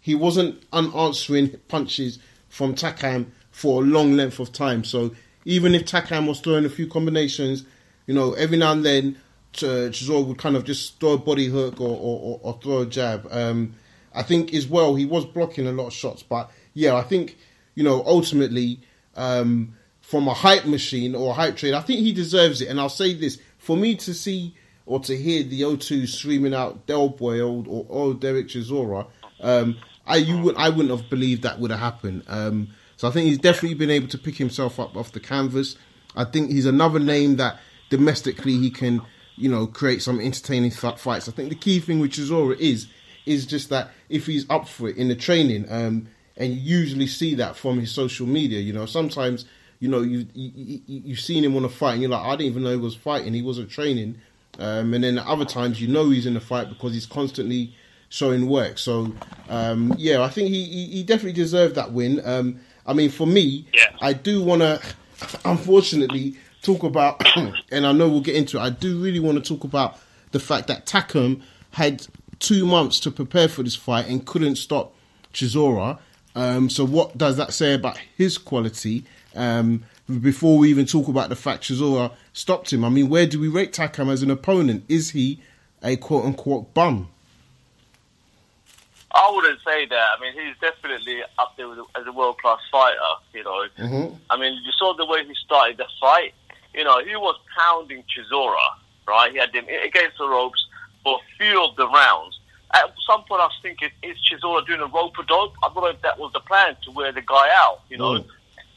he 0.00 0.14
wasn't 0.14 0.62
unanswering 0.72 1.58
punches 1.68 2.18
from 2.48 2.74
Takam 2.74 3.26
for 3.50 3.82
a 3.82 3.86
long 3.86 4.16
length 4.16 4.38
of 4.38 4.52
time. 4.52 4.84
So 4.84 5.14
even 5.44 5.74
if 5.74 5.84
Takam 5.84 6.26
was 6.26 6.40
throwing 6.40 6.64
a 6.64 6.70
few 6.70 6.86
combinations, 6.86 7.64
you 8.06 8.14
know, 8.14 8.32
every 8.34 8.56
now 8.56 8.72
and 8.72 8.84
then 8.84 9.16
uh, 9.62 9.90
Chisora 9.90 10.24
would 10.26 10.38
kind 10.38 10.56
of 10.56 10.64
just 10.64 10.98
throw 11.00 11.12
a 11.12 11.18
body 11.18 11.46
hook 11.46 11.80
or, 11.80 11.88
or, 11.88 12.20
or, 12.20 12.40
or 12.42 12.60
throw 12.62 12.80
a 12.80 12.86
jab. 12.86 13.26
Um, 13.30 13.74
I 14.14 14.22
think 14.22 14.54
as 14.54 14.66
well 14.66 14.94
he 14.94 15.04
was 15.04 15.24
blocking 15.24 15.66
a 15.66 15.72
lot 15.72 15.88
of 15.88 15.92
shots, 15.92 16.22
but 16.22 16.50
yeah, 16.72 16.94
I 16.94 17.02
think 17.02 17.36
you 17.74 17.84
know 17.84 18.02
ultimately 18.06 18.80
um, 19.16 19.74
from 20.00 20.28
a 20.28 20.34
hype 20.34 20.66
machine 20.66 21.14
or 21.14 21.30
a 21.30 21.34
hype 21.34 21.56
trade, 21.56 21.74
I 21.74 21.80
think 21.80 22.00
he 22.00 22.12
deserves 22.12 22.60
it. 22.60 22.68
And 22.68 22.80
I'll 22.80 22.88
say 22.88 23.14
this: 23.14 23.38
for 23.58 23.76
me 23.76 23.94
to 23.96 24.14
see 24.14 24.54
or 24.86 25.00
to 25.00 25.16
hear 25.16 25.42
the 25.42 25.62
O2 25.62 26.08
screaming 26.08 26.54
out 26.54 26.86
Del 26.86 27.08
Boy 27.08 27.40
old 27.40 27.66
or, 27.66 27.86
or 27.88 28.14
Derek 28.14 28.48
Chisora, 28.48 29.06
um, 29.40 29.76
I 30.06 30.16
you 30.16 30.38
would 30.38 30.56
I 30.56 30.68
wouldn't 30.68 30.90
have 30.90 31.08
believed 31.10 31.42
that 31.42 31.58
would 31.58 31.70
have 31.70 31.80
happened. 31.80 32.24
Um, 32.28 32.68
so 32.96 33.08
I 33.08 33.10
think 33.10 33.26
he's 33.26 33.38
definitely 33.38 33.74
been 33.74 33.90
able 33.90 34.08
to 34.08 34.18
pick 34.18 34.36
himself 34.36 34.78
up 34.78 34.96
off 34.96 35.12
the 35.12 35.20
canvas. 35.20 35.76
I 36.14 36.24
think 36.24 36.50
he's 36.50 36.66
another 36.66 37.00
name 37.00 37.36
that 37.36 37.58
domestically 37.90 38.56
he 38.58 38.70
can, 38.70 39.02
you 39.36 39.48
know, 39.48 39.66
create 39.66 40.02
some 40.02 40.20
entertaining 40.20 40.70
fights. 40.70 41.28
I 41.28 41.32
think 41.32 41.48
the 41.48 41.54
key 41.56 41.80
thing 41.80 42.00
with 42.00 42.12
Chisora 42.12 42.58
is 42.58 42.86
is 43.26 43.46
just 43.46 43.70
that 43.70 43.90
if 44.08 44.26
he's 44.26 44.48
up 44.50 44.68
for 44.68 44.88
it 44.88 44.96
in 44.96 45.08
the 45.08 45.16
training, 45.16 45.66
um, 45.70 46.06
and 46.36 46.52
you 46.52 46.60
usually 46.78 47.06
see 47.06 47.34
that 47.36 47.56
from 47.56 47.78
his 47.80 47.90
social 47.90 48.26
media. 48.26 48.60
You 48.60 48.72
know, 48.72 48.86
sometimes 48.86 49.44
you 49.80 49.88
know 49.88 50.02
you, 50.02 50.26
you 50.34 50.52
you- 50.86 51.02
you've 51.06 51.20
seen 51.20 51.42
him 51.44 51.56
on 51.56 51.64
a 51.64 51.68
fight 51.68 51.92
and 51.94 52.02
you're 52.02 52.10
like, 52.10 52.24
I 52.24 52.30
didn't 52.36 52.46
even 52.52 52.62
know 52.62 52.70
he 52.70 52.76
was 52.76 52.94
fighting. 52.94 53.32
He 53.34 53.42
wasn't 53.42 53.70
training. 53.70 54.16
Um, 54.58 54.94
and 54.94 55.02
then 55.02 55.18
other 55.18 55.44
times 55.44 55.80
you 55.80 55.88
know 55.88 56.10
he's 56.10 56.26
in 56.26 56.34
the 56.34 56.40
fight 56.40 56.68
because 56.68 56.92
he's 56.94 57.06
constantly 57.06 57.74
showing 58.08 58.48
work. 58.48 58.78
So 58.78 59.12
um, 59.48 59.92
yeah, 59.98 60.22
I 60.22 60.28
think 60.28 60.48
he, 60.50 60.64
he, 60.64 60.86
he 60.86 61.02
definitely 61.02 61.32
deserved 61.32 61.74
that 61.74 61.90
win. 61.92 62.20
Um, 62.24 62.60
I 62.86 62.92
mean, 62.92 63.10
for 63.10 63.26
me, 63.26 63.66
Yeah. 63.74 63.86
I 64.00 64.12
do 64.12 64.42
want 64.44 64.60
to, 64.62 64.80
unfortunately, 65.44 66.36
talk 66.64 66.82
about, 66.82 67.22
and 67.70 67.86
I 67.86 67.92
know 67.92 68.08
we'll 68.08 68.20
get 68.20 68.36
into 68.36 68.56
it. 68.58 68.60
I 68.60 68.70
do 68.70 69.00
really 69.00 69.20
want 69.20 69.42
to 69.42 69.54
talk 69.54 69.64
about 69.64 69.98
the 70.32 70.40
fact 70.40 70.66
that 70.68 70.86
Takam 70.86 71.42
had 71.72 72.06
two 72.40 72.66
months 72.66 72.98
to 73.00 73.10
prepare 73.10 73.48
for 73.48 73.62
this 73.62 73.76
fight 73.76 74.06
and 74.08 74.26
couldn't 74.26 74.56
stop 74.56 74.94
Chisora. 75.32 75.98
Um, 76.34 76.68
so 76.68 76.84
what 76.84 77.16
does 77.16 77.36
that 77.36 77.52
say 77.52 77.74
about 77.74 77.98
his 78.16 78.38
quality? 78.38 79.04
Um, 79.36 79.84
before 80.20 80.58
we 80.58 80.68
even 80.70 80.86
talk 80.86 81.08
about 81.08 81.28
the 81.28 81.36
fact 81.36 81.64
Chisora 81.64 82.12
stopped 82.32 82.72
him, 82.72 82.84
I 82.84 82.88
mean, 82.88 83.08
where 83.08 83.26
do 83.26 83.38
we 83.40 83.48
rate 83.48 83.72
Takam 83.72 84.10
as 84.10 84.22
an 84.22 84.30
opponent? 84.30 84.84
Is 84.88 85.10
he 85.10 85.40
a 85.82 85.96
quote 85.96 86.24
unquote 86.24 86.74
bum? 86.74 87.08
I 89.16 89.30
wouldn't 89.32 89.60
say 89.64 89.86
that. 89.86 90.06
I 90.16 90.20
mean, 90.20 90.32
he's 90.32 90.56
definitely 90.60 91.22
up 91.38 91.56
there 91.56 91.68
with, 91.68 91.78
as 91.94 92.04
a 92.06 92.12
world 92.12 92.36
class 92.38 92.58
fighter. 92.72 92.98
You 93.32 93.44
know, 93.44 93.64
Mhm. 93.78 94.18
I 94.28 94.36
mean, 94.36 94.54
you 94.64 94.72
saw 94.72 94.92
the 94.94 95.06
way 95.06 95.24
he 95.24 95.34
started 95.44 95.76
the 95.76 95.86
fight. 96.00 96.34
You 96.74 96.84
know, 96.84 97.02
he 97.04 97.14
was 97.16 97.36
pounding 97.56 98.02
Chisora, 98.04 98.56
right? 99.06 99.30
He 99.32 99.38
had 99.38 99.54
him 99.54 99.66
against 99.84 100.18
the 100.18 100.28
ropes 100.28 100.64
for 101.02 101.18
a 101.20 101.36
few 101.38 101.62
of 101.64 101.76
the 101.76 101.86
rounds. 101.88 102.38
At 102.72 102.92
some 103.06 103.22
point, 103.24 103.40
I 103.40 103.46
was 103.46 103.58
thinking, 103.62 103.90
is 104.02 104.16
Chisora 104.28 104.66
doing 104.66 104.80
a 104.80 104.86
rope 104.86 105.16
a 105.18 105.22
dope? 105.24 105.54
I 105.62 105.68
don't 105.72 105.76
know 105.84 105.86
if 105.86 106.02
that 106.02 106.18
was 106.18 106.32
the 106.32 106.40
plan 106.40 106.76
to 106.84 106.90
wear 106.90 107.12
the 107.12 107.22
guy 107.22 107.48
out. 107.62 107.82
You 107.88 107.98
know, 107.98 108.12
Mm. 108.14 108.26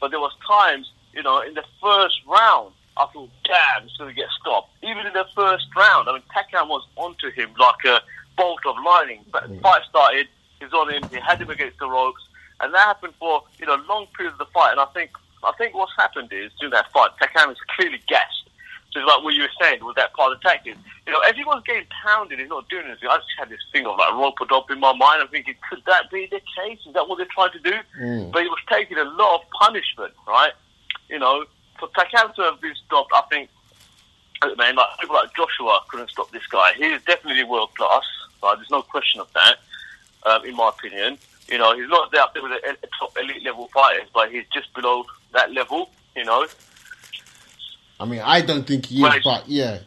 but 0.00 0.10
there 0.12 0.20
was 0.20 0.32
times, 0.46 0.92
you 1.12 1.22
know, 1.22 1.40
in 1.40 1.54
the 1.54 1.64
first 1.82 2.20
round, 2.26 2.72
I 2.96 3.06
thought, 3.06 3.30
damn, 3.44 3.82
he's 3.88 3.96
going 3.96 4.10
to 4.10 4.14
get 4.14 4.28
stopped. 4.40 4.70
Even 4.82 5.06
in 5.06 5.12
the 5.12 5.26
first 5.34 5.66
round, 5.76 6.08
I 6.08 6.12
mean, 6.12 6.22
Takam 6.34 6.68
was 6.68 6.86
onto 6.96 7.30
him 7.30 7.50
like 7.58 7.84
a 7.86 8.00
bolt 8.36 8.60
of 8.66 8.76
lightning. 8.84 9.24
But 9.32 9.48
the 9.48 9.58
fight 9.60 9.82
started, 9.88 10.28
he's 10.60 10.72
on 10.72 10.92
him, 10.92 11.02
he 11.10 11.16
had 11.18 11.40
him 11.40 11.50
against 11.50 11.78
the 11.80 11.88
ropes, 11.88 12.22
and 12.60 12.72
that 12.74 12.78
happened 12.86 13.14
for 13.18 13.42
you 13.58 13.66
know 13.66 13.76
long 13.88 14.06
periods 14.16 14.34
of 14.34 14.38
the 14.46 14.52
fight. 14.52 14.72
And 14.72 14.80
I 14.80 14.86
think 14.86 15.10
I 15.44 15.52
think 15.58 15.74
what's 15.74 15.92
happened 15.96 16.32
is 16.32 16.50
during 16.58 16.72
that 16.72 16.90
fight, 16.92 17.10
Takam 17.20 17.52
is 17.52 17.58
clearly 17.76 18.00
gassed. 18.08 18.48
So 18.92 19.00
it's 19.00 19.08
like 19.08 19.22
what 19.22 19.34
you 19.34 19.42
were 19.42 19.56
saying 19.60 19.84
with 19.84 19.96
that 19.96 20.14
part 20.14 20.32
of 20.32 20.40
the 20.40 20.48
tactics. 20.48 20.78
You 21.06 21.12
know, 21.12 21.20
everyone's 21.20 21.64
getting 21.64 21.86
pounded, 22.04 22.38
he's 22.38 22.48
not 22.48 22.68
doing 22.68 22.86
anything. 22.86 23.08
I 23.08 23.16
just 23.16 23.28
had 23.38 23.48
this 23.48 23.60
thing 23.72 23.86
of 23.86 23.98
like 23.98 24.12
rope 24.14 24.40
a 24.40 24.72
in 24.72 24.80
my 24.80 24.92
mind. 24.96 25.22
I'm 25.22 25.28
thinking, 25.28 25.54
could 25.68 25.82
that 25.86 26.10
be 26.10 26.26
the 26.30 26.40
case? 26.56 26.78
Is 26.86 26.94
that 26.94 27.06
what 27.08 27.18
they're 27.18 27.28
trying 27.30 27.52
to 27.52 27.58
do? 27.60 27.76
Mm. 28.00 28.32
But 28.32 28.42
he 28.42 28.48
was 28.48 28.58
taking 28.70 28.98
a 28.98 29.04
lot 29.04 29.40
of 29.40 29.50
punishment, 29.60 30.14
right? 30.26 30.52
You 31.08 31.18
know, 31.18 31.44
for 31.78 31.88
Takam 31.88 32.34
to 32.34 32.42
have 32.42 32.60
been 32.60 32.74
stopped, 32.86 33.12
I 33.14 33.22
think, 33.30 33.50
man, 34.56 34.76
like 34.76 34.86
people 35.00 35.16
like 35.16 35.34
Joshua 35.36 35.80
couldn't 35.88 36.10
stop 36.10 36.30
this 36.30 36.46
guy. 36.46 36.72
He 36.76 36.84
is 36.84 37.02
definitely 37.02 37.44
world 37.44 37.74
class. 37.74 38.04
Right? 38.42 38.56
There's 38.56 38.70
no 38.70 38.82
question 38.82 39.20
of 39.20 39.32
that, 39.34 39.56
um, 40.24 40.44
in 40.44 40.56
my 40.56 40.68
opinion. 40.68 41.18
You 41.48 41.58
know, 41.58 41.74
he's 41.76 41.88
not 41.88 42.12
there 42.12 42.22
up 42.22 42.34
there 42.34 42.42
with 42.42 42.52
the 42.52 42.76
the 42.80 42.88
top 42.98 43.16
elite 43.18 43.44
level 43.44 43.68
fighters, 43.68 44.08
but 44.14 44.30
he's 44.30 44.44
just 44.52 44.72
below 44.74 45.04
that 45.32 45.52
level. 45.52 45.90
You 46.16 46.24
know, 46.24 46.46
I 48.00 48.04
mean, 48.04 48.20
I 48.24 48.40
don't 48.40 48.66
think 48.66 48.86
he 48.86 49.04
is, 49.04 49.14
but 49.24 49.48
yeah, 49.48 49.78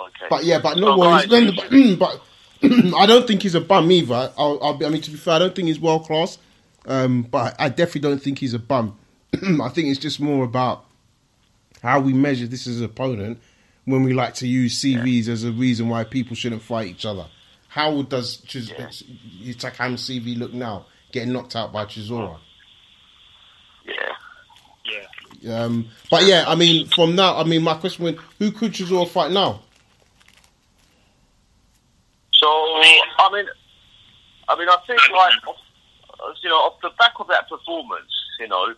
okay. 0.00 0.26
but 0.30 0.44
yeah, 0.44 0.58
but 0.60 0.76
no 0.78 0.88
So, 0.96 0.98
worries. 0.98 1.28
No, 1.30 1.52
but, 1.52 1.98
but 1.98 2.22
I 2.96 3.06
don't 3.06 3.26
think 3.26 3.42
he's 3.42 3.54
a 3.54 3.60
bum 3.60 3.90
either. 3.90 4.32
I'll, 4.36 4.58
I'll 4.62 4.74
be, 4.74 4.84
I 4.86 4.88
mean, 4.88 5.02
to 5.02 5.10
be 5.10 5.16
fair, 5.16 5.34
I 5.34 5.38
don't 5.38 5.54
think 5.54 5.68
he's 5.68 5.80
world 5.80 6.04
class. 6.06 6.38
Um, 6.86 7.22
but 7.22 7.54
I 7.58 7.68
definitely 7.68 8.00
don't 8.02 8.22
think 8.22 8.38
he's 8.38 8.54
a 8.54 8.58
bum. 8.58 8.98
I 9.34 9.68
think 9.68 9.88
it's 9.88 9.98
just 9.98 10.20
more 10.20 10.44
about 10.44 10.84
how 11.82 12.00
we 12.00 12.12
measure 12.12 12.46
this 12.46 12.66
as 12.66 12.78
an 12.80 12.86
opponent 12.86 13.40
when 13.84 14.02
we 14.02 14.12
like 14.12 14.34
to 14.34 14.46
use 14.48 14.80
CVs 14.80 15.28
as 15.28 15.44
a 15.44 15.52
reason 15.52 15.88
why 15.88 16.04
people 16.04 16.34
shouldn't 16.34 16.62
fight 16.62 16.88
each 16.88 17.04
other. 17.06 17.26
How 17.68 18.02
does 18.02 18.38
Chiz- 18.38 18.70
Takam's 18.70 20.08
CV 20.08 20.36
look 20.38 20.52
now? 20.54 20.86
Getting 21.12 21.32
knocked 21.32 21.54
out 21.56 21.72
by 21.72 21.84
Chisora. 21.84 22.38
Yeah. 23.88 24.12
Yeah. 25.40 25.62
Um, 25.62 25.88
but 26.10 26.24
yeah, 26.24 26.44
I 26.46 26.54
mean, 26.54 26.86
from 26.88 27.14
now, 27.14 27.36
I 27.36 27.44
mean, 27.44 27.62
my 27.62 27.74
question 27.74 28.04
was, 28.04 28.14
who 28.38 28.50
could 28.50 28.72
Chisora 28.72 29.08
fight 29.08 29.30
now? 29.30 29.62
So 32.32 32.46
I 32.46 33.30
mean, 33.32 33.46
I 34.48 34.58
mean, 34.58 34.68
I 34.68 34.76
think 34.86 35.00
like 35.10 35.32
you 36.42 36.50
know, 36.50 36.56
off 36.56 36.80
the 36.82 36.90
back 36.98 37.12
of 37.20 37.28
that 37.28 37.48
performance, 37.48 38.10
you 38.40 38.48
know, 38.48 38.74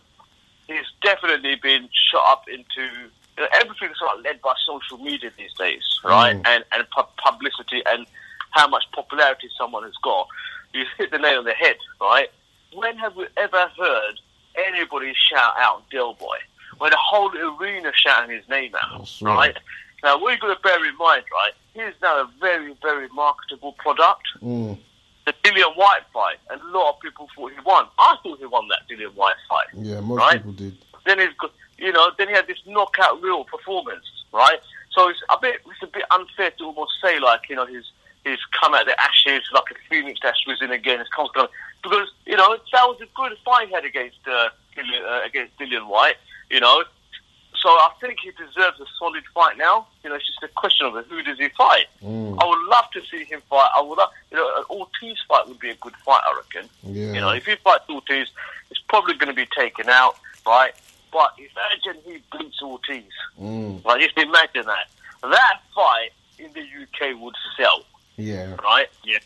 he's 0.67 0.85
definitely 1.01 1.55
been 1.55 1.89
shot 2.11 2.23
up 2.27 2.43
into 2.47 2.89
you 3.37 3.43
know, 3.43 3.47
everything's 3.53 3.97
sort 3.97 4.17
of 4.17 4.23
led 4.23 4.41
by 4.41 4.53
social 4.65 4.97
media 5.03 5.31
these 5.37 5.53
days, 5.57 5.83
right? 6.03 6.35
Mm. 6.35 6.47
And 6.47 6.65
and 6.73 6.89
pu- 6.89 7.03
publicity 7.23 7.81
and 7.87 8.05
how 8.51 8.67
much 8.67 8.83
popularity 8.93 9.49
someone 9.57 9.83
has 9.83 9.95
got. 10.03 10.27
You 10.73 10.85
hit 10.97 11.11
the 11.11 11.17
nail 11.17 11.39
on 11.39 11.45
the 11.45 11.53
head, 11.53 11.77
right? 11.99 12.29
When 12.73 12.97
have 12.97 13.15
we 13.15 13.27
ever 13.37 13.69
heard 13.77 14.19
anybody 14.67 15.13
shout 15.29 15.53
out 15.57 15.89
Del 15.89 16.13
Boy? 16.13 16.37
When 16.77 16.89
the 16.91 16.97
whole 16.97 17.31
arena 17.59 17.91
shouting 17.95 18.35
his 18.35 18.47
name 18.49 18.73
out, 18.81 18.99
That's 18.99 19.21
right. 19.21 19.35
right? 19.35 19.57
Now, 20.03 20.19
what 20.19 20.31
you've 20.31 20.39
got 20.41 20.55
to 20.55 20.61
bear 20.61 20.83
in 20.85 20.97
mind, 20.97 21.23
right? 21.31 21.51
He's 21.73 21.93
now 22.01 22.21
a 22.21 22.29
very, 22.39 22.75
very 22.81 23.07
marketable 23.09 23.73
product. 23.73 24.23
Mm, 24.41 24.77
The 25.27 25.33
Dillian 25.43 25.75
Whyte 25.77 26.01
fight, 26.11 26.37
and 26.49 26.59
a 26.59 26.65
lot 26.77 26.95
of 26.95 26.99
people 27.01 27.27
thought 27.35 27.51
he 27.51 27.59
won. 27.63 27.85
I 27.99 28.15
thought 28.23 28.39
he 28.39 28.45
won 28.47 28.67
that 28.69 28.79
Dillian 28.89 29.13
Whyte 29.13 29.35
fight. 29.47 29.67
yeah, 29.73 29.99
most 29.99 30.17
Right. 30.17 30.33
people 30.37 30.53
did. 30.53 30.75
Then 31.05 31.19
he's 31.19 31.33
got, 31.39 31.51
you 31.77 31.91
know, 31.91 32.11
then 32.17 32.29
he 32.29 32.33
had 32.33 32.47
this 32.47 32.57
knockout 32.65 33.21
real 33.21 33.43
performance, 33.43 34.05
right? 34.33 34.59
So 34.91 35.07
it's 35.09 35.19
a 35.31 35.37
bit, 35.39 35.61
it's 35.69 35.83
a 35.83 35.87
bit 35.87 36.03
unfair 36.11 36.49
to 36.51 36.65
almost 36.65 36.93
say 37.03 37.19
like, 37.19 37.41
you 37.49 37.55
know, 37.55 37.65
he's 37.67 37.85
he's 38.23 38.39
come 38.59 38.73
out 38.73 38.81
of 38.81 38.87
the 38.87 39.01
ashes 39.01 39.43
like 39.53 39.63
a 39.71 39.75
phoenix 39.89 40.19
that's 40.21 40.45
risen 40.47 40.71
again. 40.71 40.99
It's 40.99 41.09
constant 41.09 41.49
because 41.83 42.07
you 42.25 42.35
know 42.37 42.57
that 42.71 42.85
was 42.87 42.99
a 43.01 43.07
good 43.15 43.37
fight 43.43 43.67
he 43.67 43.73
had 43.73 43.85
against 43.85 44.17
uh, 44.27 44.49
Dillian, 44.75 45.03
uh, 45.05 45.25
against 45.25 45.57
Dillian 45.57 45.87
Whyte, 45.87 46.15
you 46.49 46.59
know. 46.59 46.83
So 47.59 47.69
I 47.69 47.91
think 47.99 48.17
he 48.23 48.31
deserves 48.31 48.79
a 48.79 48.85
solid 48.97 49.23
fight 49.35 49.55
now. 49.57 49.85
You 50.03 50.09
know, 50.09 50.15
it's 50.15 50.25
just 50.25 50.41
a 50.41 50.47
question 50.47 50.87
of 50.87 51.05
who 51.05 51.21
does 51.21 51.37
he 51.37 51.49
fight. 51.49 51.85
Mm, 52.03 52.41
I 52.41 52.45
would 52.47 52.67
love 52.67 52.89
to 52.93 53.01
see 53.11 53.23
him 53.25 53.39
fight. 53.49 53.69
I 53.75 53.81
would 53.81 53.97
love, 53.99 54.09
you 54.31 54.37
know, 54.37 54.47
an 54.57 54.63
Ortiz 54.71 55.17
fight 55.27 55.47
would 55.47 55.59
be 55.59 55.69
a 55.69 55.75
good 55.75 55.95
fight, 55.97 56.21
I 56.27 56.35
reckon. 56.37 56.69
yeah. 56.83 57.13
You 57.13 57.21
know, 57.21 57.29
if 57.29 57.45
he 57.45 57.55
fights 57.57 57.83
Ortiz, 57.87 58.29
it's 58.71 58.79
probably 58.89 59.13
going 59.15 59.27
to 59.27 59.35
be 59.35 59.45
taken 59.55 59.89
out, 59.89 60.15
right? 60.47 60.71
But 61.13 61.35
imagine 61.37 62.01
he 62.03 62.23
beats 62.35 62.59
Ortiz. 62.63 63.03
Mm, 63.39 63.85
Like, 63.85 64.01
just 64.01 64.17
imagine 64.17 64.65
that. 64.65 64.87
That 65.21 65.59
fight 65.75 66.09
in 66.39 66.51
the 66.53 66.61
UK 66.61 67.19
would 67.21 67.35
sell, 67.55 67.83
yeah. 68.17 68.55
right? 68.63 68.87
Yeah. 69.03 69.19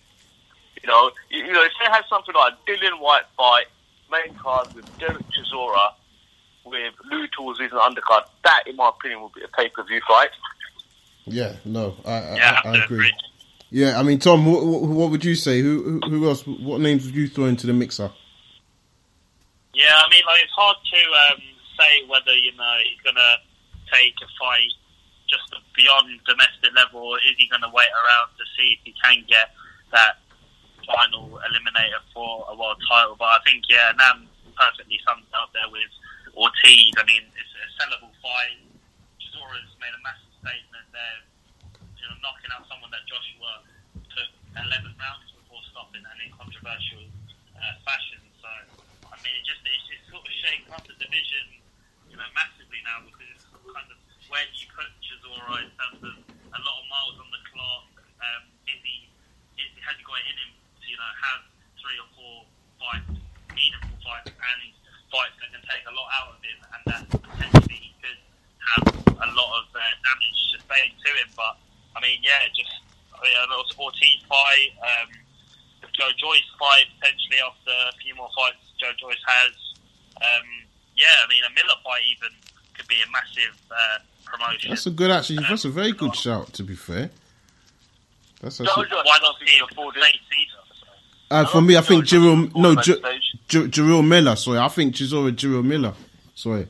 You 0.81 0.89
know, 0.89 1.11
you, 1.29 1.45
you 1.45 1.53
know, 1.53 1.63
if 1.63 1.71
they 1.79 1.85
had 1.91 2.03
something 2.09 2.33
like 2.35 2.53
a 2.53 2.69
Dillian 2.69 2.99
Whyte 2.99 3.23
fight, 3.37 3.65
main 4.11 4.35
card 4.37 4.73
with 4.73 4.85
Derek 4.99 5.23
Chisora, 5.29 5.91
with 6.65 6.93
Lou 7.11 7.25
Tools 7.35 7.59
as 7.61 7.71
an 7.71 7.79
undercard, 7.79 8.25
that, 8.43 8.63
in 8.67 8.75
my 8.75 8.89
opinion, 8.89 9.21
would 9.23 9.33
be 9.33 9.41
a 9.43 9.47
pay-per-view 9.47 10.01
fight. 10.07 10.29
Yeah, 11.25 11.55
no, 11.65 11.95
I, 12.05 12.11
I, 12.11 12.35
Yeah, 12.35 12.61
I, 12.63 12.67
I 12.67 12.71
I 12.71 12.83
agree. 12.83 12.97
agree. 12.97 13.13
Yeah, 13.71 13.99
I 13.99 14.03
mean, 14.03 14.19
Tom, 14.19 14.45
what, 14.45 14.65
what, 14.65 14.81
what 14.83 15.11
would 15.11 15.25
you 15.25 15.35
say? 15.35 15.59
Who, 15.61 15.99
who 16.03 16.09
who 16.09 16.29
else? 16.29 16.45
What 16.45 16.81
names 16.81 17.05
would 17.05 17.15
you 17.15 17.27
throw 17.27 17.45
into 17.45 17.65
the 17.67 17.73
mixer? 17.73 18.11
Yeah, 19.73 19.91
I 19.91 20.09
mean, 20.09 20.23
like 20.25 20.43
it's 20.43 20.53
hard 20.55 20.77
to 20.77 21.33
um, 21.33 21.41
say 21.77 22.07
whether 22.07 22.33
you 22.33 22.55
know 22.55 22.75
he's 22.87 23.01
going 23.01 23.15
to 23.15 23.35
take 23.91 24.13
a 24.23 24.27
fight 24.39 24.71
just 25.35 25.51
beyond 25.75 26.07
domestic 26.23 26.71
level, 26.71 27.03
or 27.03 27.19
is 27.19 27.35
he 27.35 27.51
going 27.51 27.63
to 27.63 27.71
wait 27.75 27.91
around 27.91 28.31
to 28.39 28.43
see 28.55 28.79
if 28.79 28.81
he 28.87 28.93
can 28.95 29.19
get 29.27 29.51
that 29.91 30.23
final 30.87 31.35
eliminator 31.43 31.99
for 32.15 32.47
a 32.47 32.55
world 32.55 32.79
title? 32.87 33.19
But 33.19 33.35
I 33.35 33.39
think 33.43 33.67
yeah, 33.67 33.91
Nam 33.99 34.31
perfectly 34.55 34.99
sums 35.03 35.27
it 35.27 35.35
up 35.35 35.51
there 35.51 35.67
with 35.67 35.91
Ortiz. 36.31 36.95
I 36.95 37.03
mean, 37.03 37.27
it's 37.35 37.53
a 37.59 37.65
sellable 37.75 38.11
fight. 38.23 38.63
Chisora's 39.19 39.71
made 39.83 39.91
a 39.91 40.01
massive 40.03 40.31
statement 40.39 40.87
there, 40.95 41.19
you 41.99 42.05
know, 42.07 42.15
knocking 42.23 42.51
out 42.55 42.63
someone 42.71 42.91
that 42.95 43.03
Joshua 43.03 43.63
took 44.15 44.31
11 44.55 44.95
rounds 44.95 45.27
before 45.35 45.59
stopping 45.75 46.03
and 46.03 46.17
in 46.23 46.31
controversial 46.31 47.03
uh, 47.59 47.75
fashion. 47.83 48.23
So, 48.39 48.47
I 49.11 49.15
mean, 49.19 49.35
it 49.35 49.43
just 49.43 49.59
it's 49.67 49.83
just 49.91 50.07
sort 50.07 50.23
of 50.23 50.31
shaking 50.39 50.71
up 50.71 50.87
the 50.87 50.95
division, 50.95 51.59
you 52.07 52.15
know, 52.15 52.27
massively 52.31 52.79
now 52.87 53.03
because 53.03 53.27
it's 53.35 53.47
kind 53.51 53.87
of 53.91 53.99
where 54.31 54.43
do 54.47 54.55
you 54.57 54.69
put 54.73 54.89
Chisora 55.35 55.67
in 55.67 55.71
terms 55.75 55.99
of 55.99 56.15
a 56.31 56.59
lot 56.63 56.75
of 56.79 56.85
miles 56.87 57.17
on 57.19 57.27
the 57.27 57.41
clock? 57.51 57.91
Um, 58.23 58.41
is 58.71 58.79
he, 58.79 59.11
is, 59.59 59.67
has 59.83 59.95
he 59.99 60.03
got 60.07 60.23
it 60.23 60.31
in 60.31 60.37
him 60.39 60.51
to 60.55 60.85
you 60.87 60.95
know 60.95 61.11
have 61.11 61.41
three 61.75 61.97
or 61.99 62.07
four 62.15 62.35
fights, 62.79 63.19
meaningful 63.51 63.99
fights, 63.99 64.31
and 64.31 64.59
fights 65.11 65.35
that 65.43 65.49
can 65.51 65.63
take 65.67 65.83
a 65.83 65.93
lot 65.93 66.07
out 66.15 66.27
of 66.35 66.39
him, 66.39 66.59
and 66.63 66.81
that 66.87 67.03
potentially 67.11 67.79
he 67.83 67.91
could 67.99 68.19
have 68.79 68.83
a 69.11 69.29
lot 69.35 69.51
of 69.59 69.65
uh, 69.75 69.83
damage 70.07 70.39
sustained 70.55 70.95
to 71.03 71.09
him. 71.19 71.29
But 71.35 71.59
I 71.95 71.99
mean, 71.99 72.23
yeah, 72.23 72.47
just 72.55 72.71
I 73.11 73.19
mean, 73.19 73.35
an 73.35 73.51
Ortiz 73.75 74.23
fight, 74.31 74.71
um, 74.79 75.11
the 75.83 75.91
Joe 75.91 76.15
Joyce 76.15 76.47
fight 76.55 76.87
potentially 76.95 77.43
after 77.43 77.75
a 77.91 77.95
few 77.99 78.15
more 78.15 78.31
fights 78.31 78.63
Joe 78.79 78.95
Joyce 78.95 79.23
has. 79.27 79.53
Um, 80.15 80.47
yeah, 80.95 81.11
I 81.19 81.27
mean, 81.27 81.43
a 81.43 81.51
Miller 81.51 81.75
fight 81.83 82.07
even 82.07 82.31
could 82.71 82.87
be 82.87 83.03
a 83.03 83.09
massive 83.11 83.59
uh, 83.67 83.99
promotion. 84.23 84.54
That's 84.67 84.85
a 84.85 84.91
good, 84.91 85.11
actually. 85.11 85.39
That's 85.47 85.65
a 85.65 85.69
very 85.69 85.91
good 85.91 86.15
shout. 86.15 86.53
To 86.53 86.63
be 86.63 86.75
fair, 86.75 87.09
that's 88.41 88.59
actually, 88.61 88.85
Why 88.89 89.19
not 89.21 89.35
see 89.39 89.45
he 89.51 89.57
him 89.59 89.67
for 89.75 89.85
late 89.85 90.15
season? 90.31 90.59
uh, 91.31 91.45
for 91.45 91.61
me. 91.61 91.77
I 91.77 91.81
think 91.81 92.05
Jerome, 92.05 92.51
no, 92.55 92.71
afford 92.71 92.85
J- 92.85 92.99
that 93.59 93.71
Jerome 93.71 94.07
Miller. 94.09 94.35
Sorry, 94.35 94.59
I 94.59 94.67
think 94.69 94.95
Chisora 94.95 95.35
Jerome 95.35 95.67
Miller. 95.67 95.93
Sorry. 96.35 96.67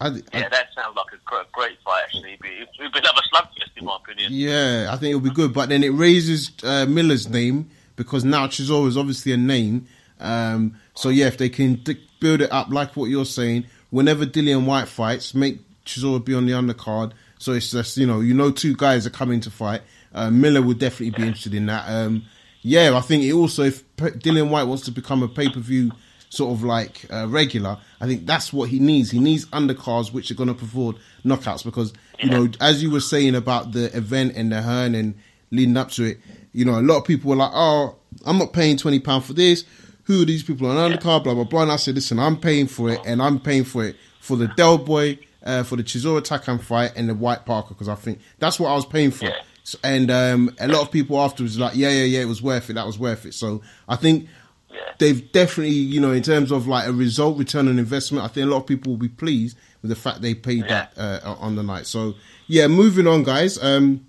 I, 0.00 0.06
I, 0.08 0.10
Yeah, 0.32 0.48
that 0.48 0.68
sounds 0.74 0.96
like 0.96 1.06
a 1.12 1.18
great, 1.24 1.50
great 1.52 1.78
fight, 1.84 2.02
actually. 2.04 2.28
It'd 2.34 2.40
be, 2.40 2.48
it'd 2.78 2.92
be 2.92 2.98
another 3.00 3.22
slugfest, 3.34 3.76
in 3.76 3.84
my 3.84 3.96
opinion. 3.96 4.32
Yeah, 4.32 4.88
I 4.92 4.96
think 4.96 5.10
it'll 5.10 5.20
be 5.20 5.30
good. 5.30 5.52
But 5.52 5.68
then 5.70 5.82
it 5.82 5.88
raises 5.88 6.52
uh, 6.62 6.86
Miller's 6.86 7.28
name 7.28 7.70
because 7.96 8.24
now 8.24 8.46
Chisora 8.46 8.86
is 8.86 8.96
obviously 8.96 9.32
a 9.32 9.36
name. 9.36 9.88
Um, 10.20 10.76
so 10.94 11.08
yeah, 11.08 11.26
if 11.26 11.36
they 11.38 11.48
can 11.48 11.74
d- 11.76 12.00
build 12.20 12.42
it 12.42 12.52
up 12.52 12.68
like 12.70 12.96
what 12.96 13.06
you're 13.10 13.24
saying, 13.24 13.66
whenever 13.90 14.24
Dillian 14.24 14.66
Whyte 14.66 14.88
fights, 14.88 15.34
make 15.34 15.60
Chisora 15.88 16.24
be 16.24 16.34
on 16.34 16.46
the 16.46 16.52
undercard. 16.52 17.12
So 17.38 17.52
it's 17.52 17.70
just 17.70 17.96
you 17.96 18.06
know 18.06 18.20
you 18.20 18.34
know 18.34 18.50
two 18.50 18.76
guys 18.76 19.06
are 19.06 19.10
coming 19.10 19.40
to 19.40 19.50
fight. 19.50 19.82
Uh, 20.14 20.30
Miller 20.30 20.62
would 20.62 20.78
definitely 20.78 21.10
be 21.10 21.26
interested 21.26 21.54
in 21.54 21.66
that. 21.66 21.84
Um, 21.88 22.24
yeah, 22.62 22.96
I 22.96 23.00
think 23.00 23.24
it 23.24 23.32
also 23.32 23.64
if 23.64 23.84
Dillian 23.96 24.50
Whyte 24.50 24.66
wants 24.66 24.84
to 24.84 24.90
become 24.90 25.22
a 25.22 25.28
pay 25.28 25.48
per 25.48 25.60
view 25.60 25.92
sort 26.30 26.52
of 26.52 26.62
like 26.62 27.06
uh, 27.10 27.26
regular, 27.28 27.78
I 28.00 28.06
think 28.06 28.26
that's 28.26 28.52
what 28.52 28.68
he 28.68 28.78
needs. 28.78 29.10
He 29.10 29.20
needs 29.20 29.46
undercards 29.46 30.12
which 30.12 30.30
are 30.30 30.34
going 30.34 30.54
to 30.54 30.64
afford 30.64 30.96
knockouts 31.24 31.64
because 31.64 31.92
you 32.18 32.30
know 32.30 32.48
as 32.60 32.82
you 32.82 32.90
were 32.90 33.00
saying 33.00 33.34
about 33.34 33.72
the 33.72 33.96
event 33.96 34.34
and 34.36 34.52
the 34.52 34.62
Hearn 34.62 34.94
and 34.94 35.14
leading 35.50 35.76
up 35.76 35.90
to 35.92 36.04
it, 36.04 36.18
you 36.52 36.64
know 36.64 36.78
a 36.78 36.82
lot 36.82 36.98
of 36.98 37.04
people 37.04 37.30
were 37.30 37.36
like, 37.36 37.52
oh, 37.54 37.96
I'm 38.26 38.38
not 38.38 38.52
paying 38.52 38.76
twenty 38.76 38.98
pound 39.00 39.24
for 39.24 39.32
this. 39.32 39.64
Who 40.04 40.22
are 40.22 40.26
these 40.26 40.42
people 40.42 40.68
on 40.68 40.90
undercard? 40.90 41.24
Blah 41.24 41.34
blah 41.34 41.44
blah. 41.44 41.62
And 41.62 41.72
I 41.72 41.76
said, 41.76 41.94
listen, 41.94 42.18
I'm 42.18 42.38
paying 42.38 42.66
for 42.66 42.90
it, 42.90 43.00
and 43.06 43.22
I'm 43.22 43.38
paying 43.38 43.64
for 43.64 43.84
it 43.84 43.96
for 44.20 44.36
the 44.36 44.48
Del 44.48 44.78
Boy, 44.78 45.18
uh, 45.48 45.62
for 45.64 45.76
the 45.76 45.82
Chisora 45.82 46.20
Takam 46.22 46.60
fight, 46.60 46.92
and 46.96 47.08
the 47.08 47.14
Whyte 47.14 47.44
Parker 47.46 47.70
because 47.74 47.88
I 47.88 47.94
think 47.96 48.20
that's 48.38 48.60
what 48.60 48.68
I 48.70 48.74
was 48.74 48.86
paying 48.86 49.10
for. 49.10 49.24
Yeah. 49.26 49.36
So- 49.64 49.78
And 49.82 50.10
um, 50.10 50.54
a 50.60 50.68
lot 50.68 50.82
of 50.82 50.90
people 50.90 51.18
afterwards 51.20 51.58
were 51.58 51.64
like, 51.66 51.76
yeah, 51.76 51.90
yeah, 51.90 52.04
yeah, 52.04 52.20
it 52.20 52.28
was 52.28 52.40
worth 52.40 52.70
it. 52.70 52.74
That 52.74 52.86
was 52.86 52.98
worth 52.98 53.26
it. 53.26 53.34
So 53.34 53.62
I 53.88 53.96
think 53.96 54.28
Yeah. 54.72 54.80
they've 54.98 55.32
definitely, 55.32 55.74
you 55.94 56.00
know, 56.00 56.12
in 56.12 56.22
terms 56.22 56.50
of 56.52 56.66
like 56.66 56.86
a 56.86 56.92
result, 56.92 57.36
return 57.38 57.68
on 57.68 57.78
investment, 57.78 58.24
I 58.24 58.28
think 58.28 58.46
a 58.46 58.50
lot 58.50 58.58
of 58.58 58.66
people 58.66 58.92
will 58.92 58.98
be 58.98 59.08
pleased 59.08 59.56
with 59.82 59.88
the 59.90 59.96
fact 59.96 60.22
they 60.22 60.34
paid 60.34 60.64
Yeah. 60.68 60.86
that 60.96 61.22
uh, 61.24 61.34
on 61.38 61.56
the 61.56 61.62
night. 61.62 61.86
So 61.86 62.14
yeah, 62.46 62.66
moving 62.68 63.06
on, 63.06 63.22
guys. 63.24 63.62
Um, 63.62 64.06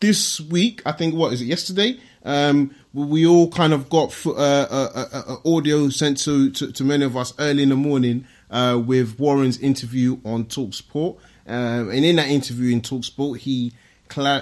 this 0.00 0.40
week, 0.40 0.82
I 0.84 0.92
think 0.92 1.14
what 1.14 1.32
is 1.32 1.40
it? 1.40 1.46
Yesterday, 1.46 1.98
um, 2.24 2.74
we 2.92 3.26
all 3.26 3.48
kind 3.50 3.72
of 3.72 3.88
got 3.88 4.14
uh, 4.26 4.30
uh, 4.32 4.90
uh, 4.94 5.22
uh, 5.44 5.56
audio 5.56 5.88
sent 5.88 6.18
to, 6.24 6.50
to 6.50 6.72
to 6.72 6.84
many 6.84 7.04
of 7.04 7.16
us 7.16 7.32
early 7.38 7.62
in 7.62 7.68
the 7.70 7.76
morning 7.76 8.26
uh, 8.50 8.80
with 8.84 9.18
Warren's 9.18 9.58
interview 9.58 10.18
on 10.24 10.44
Talksport, 10.44 11.18
um, 11.46 11.90
and 11.90 12.04
in 12.04 12.16
that 12.16 12.28
interview 12.28 12.72
in 12.72 12.80
Talksport, 12.80 13.38
he 13.38 13.72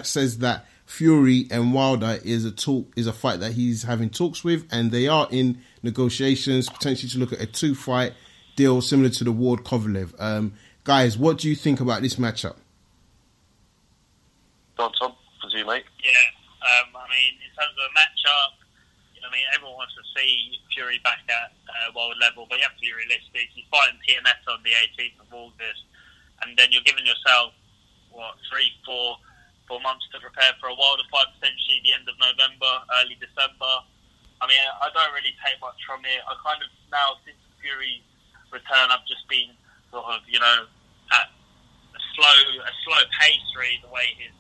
says 0.03 0.39
that 0.39 0.67
Fury 0.87 1.47
and 1.51 1.73
Wilder 1.73 2.19
is 2.25 2.45
a 2.45 2.51
talk 2.51 2.93
is 2.97 3.07
a 3.07 3.13
fight 3.13 3.41
that 3.41 3.53
he's 3.53 3.83
having 3.85 4.11
talks 4.11 4.45
with, 4.45 4.67
and 4.71 4.91
they 4.91 5.09
are 5.09 5.27
in 5.31 5.61
negotiations 5.83 6.69
potentially 6.69 7.09
to 7.11 7.19
look 7.19 7.33
at 7.33 7.41
a 7.41 7.47
two 7.47 7.75
fight 7.75 8.13
deal 8.57 8.81
similar 8.81 9.09
to 9.11 9.25
the 9.25 9.33
Ward 9.33 9.65
Kovalev. 9.65 10.15
Um, 10.21 10.53
guys, 10.85 11.19
what 11.19 11.39
do 11.39 11.49
you 11.49 11.57
think 11.57 11.81
about 11.81 12.03
this 12.03 12.17
matchup? 12.17 12.57
Don 14.77 14.93
Tom, 14.93 15.15
for 15.41 15.57
you, 15.57 15.67
mate. 15.67 15.85
Yeah, 16.05 16.11
um, 16.63 16.95
I 16.95 17.09
mean, 17.11 17.35
in 17.43 17.51
terms 17.57 17.75
of 17.79 17.85
a 17.85 17.95
matchup, 17.99 18.53
you 18.53 18.53
know, 18.53 18.63
I 18.63 18.64
mean, 19.35 19.47
everyone 19.51 19.83
wants 19.83 19.99
to 19.99 20.05
see 20.15 20.55
Fury 20.71 21.03
back 21.03 21.27
at 21.27 21.51
uh, 21.67 21.91
world 21.91 22.15
level, 22.23 22.47
but 22.47 22.63
you 22.63 22.65
have 22.65 22.79
to 22.79 22.85
be 22.85 22.95
realistic. 22.95 23.51
He's 23.51 23.67
fighting 23.67 23.99
TNS 24.07 24.47
on 24.47 24.63
the 24.63 24.71
18th 24.95 25.19
of 25.27 25.29
August, 25.35 25.83
and 26.47 26.55
then 26.55 26.71
you're 26.71 26.87
giving 26.87 27.03
yourself 27.03 27.53
what 28.15 28.39
three, 28.47 28.71
four, 28.87 29.19
four 29.67 29.83
months 29.83 30.07
to 30.15 30.23
prepare 30.23 30.55
for 30.63 30.71
a 30.71 30.77
Wilder 30.79 31.03
fight, 31.11 31.35
potentially 31.35 31.83
the 31.83 31.93
end 31.99 32.07
of 32.07 32.15
November, 32.23 32.71
early 33.03 33.19
December. 33.19 33.83
I 34.39 34.47
mean, 34.47 34.63
I 34.63 34.87
don't 34.95 35.11
really 35.11 35.35
take 35.43 35.59
much 35.59 35.79
from 35.83 36.07
it. 36.07 36.23
I 36.23 36.33
kind 36.47 36.63
of 36.63 36.71
now 36.95 37.19
since 37.27 37.39
Fury's 37.59 38.07
return, 38.55 38.95
I've 38.95 39.07
just 39.11 39.27
been 39.27 39.51
sort 39.91 40.07
of, 40.15 40.23
you 40.31 40.39
know, 40.39 40.71
at 41.11 41.27
a 41.27 42.01
slow, 42.15 42.39
a 42.63 42.75
slow 42.87 43.03
pace, 43.19 43.49
really, 43.59 43.83
the 43.83 43.91
way 43.91 44.15
his 44.15 44.35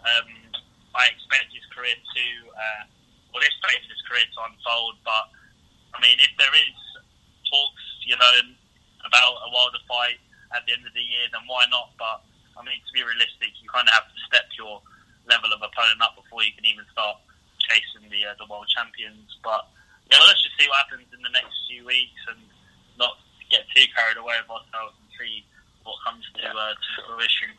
um, 0.00 0.50
I 0.94 1.06
expect 1.12 1.54
his 1.54 1.62
career 1.70 1.94
to, 1.94 2.26
uh, 2.50 2.82
well, 3.30 3.42
this 3.42 3.54
phase 3.62 3.82
of 3.82 3.90
his 3.90 4.02
career 4.06 4.26
to 4.26 4.40
unfold. 4.50 4.98
But 5.06 5.24
I 5.94 5.98
mean, 6.02 6.18
if 6.18 6.32
there 6.38 6.52
is 6.54 6.76
talks, 7.46 7.86
you 8.06 8.14
know, 8.14 8.34
about 9.06 9.34
a 9.46 9.48
Wilder 9.50 9.82
fight 9.90 10.22
at 10.54 10.66
the 10.66 10.74
end 10.74 10.86
of 10.86 10.94
the 10.94 11.02
year, 11.02 11.26
then 11.30 11.42
why 11.46 11.66
not? 11.70 11.94
But 11.98 12.22
I 12.58 12.62
mean, 12.62 12.78
to 12.78 12.92
be 12.94 13.02
realistic, 13.02 13.54
you 13.62 13.70
kind 13.70 13.86
of 13.86 13.94
have 13.94 14.06
to 14.06 14.18
step 14.26 14.46
your 14.54 14.82
level 15.26 15.54
of 15.54 15.62
opponent 15.62 16.02
up 16.02 16.18
before 16.18 16.42
you 16.42 16.54
can 16.54 16.66
even 16.66 16.86
start 16.90 17.18
chasing 17.58 18.06
the 18.10 18.26
uh, 18.26 18.34
the 18.38 18.46
world 18.50 18.66
champions. 18.70 19.38
But 19.42 19.66
yeah, 20.10 20.18
well, 20.18 20.26
let's 20.26 20.42
just 20.42 20.58
see 20.58 20.66
what 20.66 20.82
happens 20.86 21.06
in 21.14 21.22
the 21.22 21.34
next 21.34 21.54
few 21.70 21.86
weeks 21.86 22.20
and 22.30 22.40
not 22.98 23.18
get 23.50 23.66
too 23.74 23.86
carried 23.94 24.18
away 24.18 24.38
with 24.42 24.50
ourselves 24.50 24.98
and 24.98 25.10
see 25.18 25.46
what 25.82 25.96
comes 26.06 26.26
to, 26.38 26.46
uh, 26.46 26.74
to 26.74 26.90
fruition. 27.06 27.50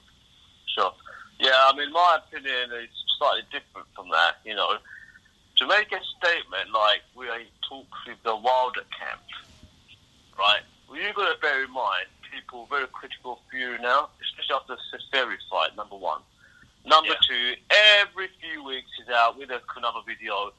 Sure. 0.68 0.94
Yeah, 1.40 1.58
I 1.68 1.74
mean, 1.76 1.92
my 1.92 2.20
opinion 2.22 2.72
is 2.80 2.92
slightly 3.18 3.44
different 3.52 3.88
from 3.96 4.10
that. 4.12 4.40
You 4.46 4.56
know, 4.56 4.78
to 5.62 5.68
make 5.68 5.94
a 5.94 6.02
statement 6.18 6.74
like 6.74 7.06
we 7.14 7.30
are 7.30 7.38
in 7.38 7.46
talks 7.70 8.00
with 8.08 8.18
the 8.26 8.36
Wilder 8.36 8.82
camp, 8.90 9.22
right? 10.34 10.66
Well, 10.90 10.98
you've 11.00 11.14
got 11.14 11.30
to 11.30 11.40
bear 11.40 11.64
in 11.64 11.72
mind 11.72 12.10
people 12.32 12.66
are 12.66 12.78
very 12.80 12.88
critical 12.96 13.34
of 13.34 13.40
Fury 13.52 13.78
now, 13.82 14.10
especially 14.24 14.56
after 14.56 14.76
the 14.80 14.82
Seferi 14.90 15.36
fight. 15.52 15.76
Number 15.76 15.96
one. 15.96 16.22
Number 16.86 17.14
Yeah. 17.14 17.28
two, 17.28 17.56
every 18.00 18.30
few 18.40 18.64
weeks 18.64 18.90
he's 18.98 19.10
out 19.10 19.38
with 19.38 19.52
another 19.52 20.02
video 20.08 20.52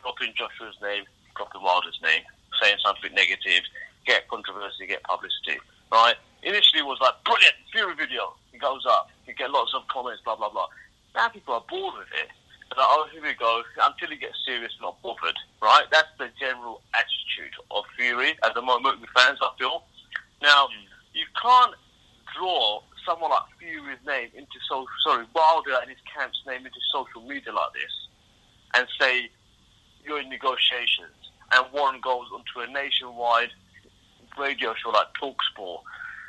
dropping 0.00 0.32
Joshua's 0.34 0.80
name, 0.80 1.04
dropping 1.36 1.60
Wilder's 1.60 2.00
name, 2.00 2.24
saying 2.60 2.78
something 2.78 3.12
negative, 3.14 3.62
get 4.06 4.28
controversy, 4.28 4.86
get 4.86 5.02
publicity, 5.02 5.60
right? 5.90 6.16
Initially 6.42 6.80
it 6.80 6.86
was 6.86 6.98
like, 7.00 7.22
brilliant, 7.24 7.54
Fury 7.70 7.94
video. 7.94 8.34
It 8.52 8.58
goes 8.58 8.86
up. 8.86 9.10
You 9.26 9.34
get 9.34 9.50
lots 9.50 9.74
of 9.74 9.86
comments, 9.88 10.22
blah, 10.22 10.36
blah, 10.36 10.48
blah. 10.48 10.68
Now 11.14 11.28
people 11.28 11.54
are 11.54 11.64
bored 11.68 11.98
with 11.98 12.12
it. 12.14 12.30
Like, 12.72 12.78
uh, 12.78 12.88
oh, 12.88 13.06
here 13.12 13.22
we 13.22 13.34
go. 13.34 13.62
Until 13.84 14.08
he 14.08 14.16
gets 14.16 14.38
serious, 14.46 14.72
not 14.80 14.96
bothered, 15.02 15.36
right? 15.60 15.84
That's 15.92 16.08
the 16.18 16.30
general 16.40 16.80
attitude 16.94 17.52
of 17.70 17.84
Fury 17.98 18.32
at 18.42 18.54
the 18.54 18.62
moment 18.62 18.98
with 18.98 19.10
fans, 19.14 19.38
I 19.42 19.50
feel. 19.58 19.84
Now, 20.40 20.68
hmm. 20.72 20.88
you 21.12 21.26
can't 21.36 21.74
draw 22.34 22.80
someone 23.04 23.30
like 23.30 23.42
Fury's 23.58 23.98
name 24.06 24.30
into 24.34 24.56
so 24.70 24.86
sorry 25.04 25.26
Wilder 25.34 25.76
and 25.82 25.90
his 25.90 25.98
camp's 26.16 26.40
name 26.46 26.64
into 26.64 26.80
social 26.90 27.20
media 27.28 27.52
like 27.52 27.74
this, 27.74 27.92
and 28.72 28.86
say 28.98 29.28
you're 30.02 30.20
in 30.20 30.30
negotiations, 30.30 31.12
and 31.52 31.66
Warren 31.74 32.00
goes 32.00 32.28
onto 32.32 32.66
a 32.66 32.72
nationwide 32.72 33.50
radio 34.38 34.72
show 34.82 34.88
like 34.90 35.08
Talksport 35.20 35.82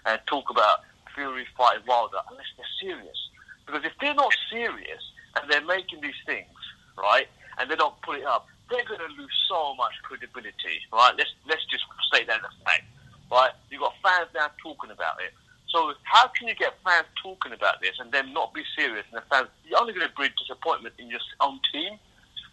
and 0.07 0.19
talk 0.27 0.49
about 0.49 0.79
Fury 1.15 1.45
fighting 1.55 1.83
Wilder 1.87 2.17
unless 2.29 2.47
they're 2.57 2.89
serious. 2.91 3.29
Because 3.65 3.85
if 3.85 3.93
they're 4.01 4.13
not 4.13 4.35
serious 4.51 5.03
and 5.35 5.49
they're 5.49 5.65
making 5.65 6.01
these 6.01 6.17
things 6.25 6.49
right, 6.97 7.27
and 7.57 7.69
they 7.69 7.75
don't 7.75 7.99
put 8.01 8.19
it 8.19 8.25
up, 8.25 8.47
they're 8.69 8.85
going 8.85 8.99
to 8.99 9.13
lose 9.19 9.33
so 9.49 9.75
much 9.75 9.93
credibility, 10.03 10.81
right? 10.91 11.13
Let's 11.17 11.31
let's 11.47 11.65
just 11.69 11.83
state 12.07 12.27
that 12.27 12.39
as 12.39 12.49
a 12.49 12.63
fact, 12.63 12.85
right? 13.31 13.51
You've 13.69 13.81
got 13.81 13.93
fans 14.03 14.29
now 14.33 14.49
talking 14.61 14.91
about 14.91 15.21
it. 15.21 15.33
So 15.69 15.93
how 16.03 16.29
can 16.37 16.47
you 16.47 16.55
get 16.55 16.77
fans 16.85 17.09
talking 17.21 17.51
about 17.51 17.81
this 17.81 17.97
and 17.97 18.11
then 18.11 18.31
not 18.31 18.53
be 18.53 18.61
serious? 18.77 19.05
And 19.09 19.17
the 19.17 19.25
fans, 19.25 19.49
you're 19.65 19.81
only 19.81 19.93
going 19.93 20.05
to 20.05 20.13
breed 20.13 20.31
disappointment 20.37 20.93
in 21.01 21.09
your 21.09 21.19
own 21.41 21.59
team. 21.73 21.97